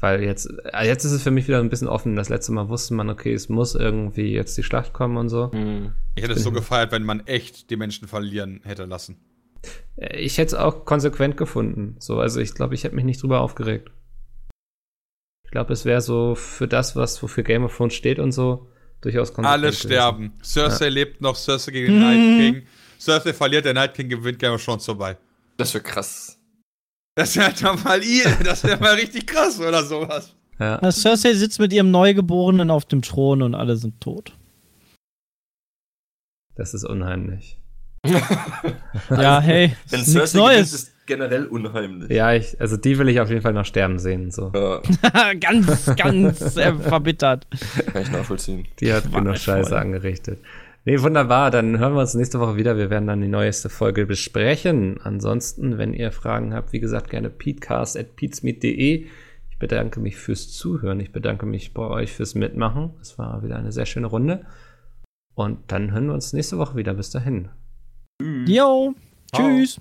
weil 0.00 0.22
jetzt, 0.22 0.48
äh, 0.72 0.86
jetzt 0.86 1.04
ist 1.04 1.12
es 1.12 1.22
für 1.22 1.30
mich 1.30 1.48
wieder 1.48 1.58
ein 1.58 1.70
bisschen 1.70 1.88
offen. 1.88 2.14
Das 2.14 2.28
letzte 2.28 2.52
Mal 2.52 2.68
wusste 2.68 2.94
man, 2.94 3.10
okay, 3.10 3.32
es 3.32 3.48
muss 3.48 3.74
irgendwie 3.74 4.32
jetzt 4.32 4.56
die 4.56 4.62
Schlacht 4.62 4.92
kommen 4.92 5.16
und 5.16 5.28
so. 5.28 5.50
Hm. 5.52 5.92
Ich 6.14 6.22
hätte 6.22 6.34
es 6.34 6.42
so 6.42 6.52
gefeiert, 6.52 6.92
wenn 6.92 7.04
man 7.04 7.26
echt 7.26 7.70
die 7.70 7.76
Menschen 7.76 8.06
verlieren 8.06 8.60
hätte 8.64 8.84
lassen. 8.84 9.16
Äh, 9.96 10.18
Ich 10.20 10.38
hätte 10.38 10.54
es 10.54 10.60
auch 10.60 10.84
konsequent 10.84 11.36
gefunden. 11.36 11.96
So, 11.98 12.20
also 12.20 12.40
ich 12.40 12.54
glaube, 12.54 12.74
ich 12.74 12.84
hätte 12.84 12.94
mich 12.94 13.04
nicht 13.04 13.22
drüber 13.22 13.40
aufgeregt. 13.40 13.90
Ich 15.48 15.52
glaube, 15.52 15.72
es 15.72 15.86
wäre 15.86 16.02
so 16.02 16.34
für 16.34 16.68
das, 16.68 16.94
was 16.94 17.22
wofür 17.22 17.42
Game 17.42 17.64
of 17.64 17.74
Thrones 17.74 17.94
steht 17.94 18.18
und 18.18 18.32
so, 18.32 18.68
durchaus 19.00 19.32
konsequent. 19.32 19.46
Alle 19.50 19.68
gewesen. 19.68 19.88
sterben. 19.88 20.32
Cersei 20.42 20.90
lebt 20.90 21.22
noch, 21.22 21.36
Cersei 21.36 21.72
gegen 21.72 21.94
den 21.94 22.00
Night 22.00 22.38
King. 22.38 22.66
Cersei 23.00 23.32
verliert, 23.32 23.64
der 23.64 23.72
Night 23.72 23.94
King 23.94 24.10
gewinnt, 24.10 24.38
Game 24.38 24.52
of 24.52 24.62
Thrones 24.62 24.84
vorbei. 24.84 25.16
Das 25.56 25.72
wäre 25.72 25.82
krass. 25.82 26.38
Das 27.14 27.34
wäre 27.34 27.54
doch 27.62 27.82
mal 27.82 28.04
ihr, 28.04 28.30
das 28.44 28.62
wäre 28.62 28.78
mal 28.78 28.96
richtig 28.96 29.26
krass 29.26 29.58
oder 29.58 29.82
sowas. 29.84 30.36
Ja. 30.60 30.80
Na, 30.82 30.92
Cersei 30.92 31.32
sitzt 31.32 31.58
mit 31.60 31.72
ihrem 31.72 31.90
Neugeborenen 31.90 32.70
auf 32.70 32.84
dem 32.84 33.00
Thron 33.00 33.40
und 33.40 33.54
alle 33.54 33.78
sind 33.78 34.02
tot. 34.02 34.36
Das 36.56 36.74
ist 36.74 36.84
unheimlich. 36.84 37.57
ja, 39.10 39.40
hey, 39.40 39.74
Wenn 39.90 40.04
Cersei 40.04 40.18
gewinnt, 40.20 40.34
Neues. 40.34 40.72
ist 40.72 40.92
generell 41.06 41.46
unheimlich. 41.46 42.10
Ja, 42.10 42.32
ich, 42.32 42.60
also 42.60 42.76
die 42.76 42.98
will 42.98 43.08
ich 43.08 43.20
auf 43.20 43.28
jeden 43.30 43.42
Fall 43.42 43.52
noch 43.54 43.64
sterben 43.64 43.98
sehen. 43.98 44.30
So. 44.30 44.52
Ja, 44.54 45.34
ganz, 45.40 45.90
ganz 45.96 46.56
äh, 46.56 46.74
verbittert. 46.74 47.46
kann 47.92 48.02
ich 48.02 48.10
nachvollziehen. 48.10 48.66
Die 48.80 48.92
hat 48.92 49.04
genug 49.10 49.32
nicht 49.32 49.42
Scheiße 49.42 49.70
voll. 49.70 49.78
angerichtet. 49.78 50.38
Nee, 50.84 51.00
wunderbar. 51.02 51.50
Dann 51.50 51.78
hören 51.78 51.94
wir 51.94 52.00
uns 52.00 52.14
nächste 52.14 52.40
Woche 52.40 52.56
wieder. 52.56 52.76
Wir 52.76 52.88
werden 52.88 53.06
dann 53.06 53.20
die 53.20 53.28
neueste 53.28 53.68
Folge 53.68 54.06
besprechen. 54.06 55.00
Ansonsten, 55.02 55.76
wenn 55.76 55.92
ihr 55.92 56.12
Fragen 56.12 56.54
habt, 56.54 56.72
wie 56.72 56.80
gesagt, 56.80 57.10
gerne 57.10 57.30
peatcast 57.30 57.96
at 57.96 58.16
peatsmeet.de. 58.16 59.06
Ich 59.50 59.58
bedanke 59.58 60.00
mich 60.00 60.16
fürs 60.16 60.52
Zuhören. 60.52 61.00
Ich 61.00 61.12
bedanke 61.12 61.46
mich 61.46 61.74
bei 61.74 61.82
euch 61.82 62.12
fürs 62.12 62.34
Mitmachen. 62.34 62.92
Es 63.00 63.18
war 63.18 63.42
wieder 63.42 63.56
eine 63.56 63.72
sehr 63.72 63.86
schöne 63.86 64.06
Runde. 64.06 64.46
Und 65.34 65.58
dann 65.72 65.92
hören 65.92 66.06
wir 66.06 66.14
uns 66.14 66.32
nächste 66.32 66.58
Woche 66.58 66.76
wieder. 66.76 66.94
Bis 66.94 67.10
dahin. 67.10 67.48
Jo, 68.20 68.94
tschüss. 69.32 69.78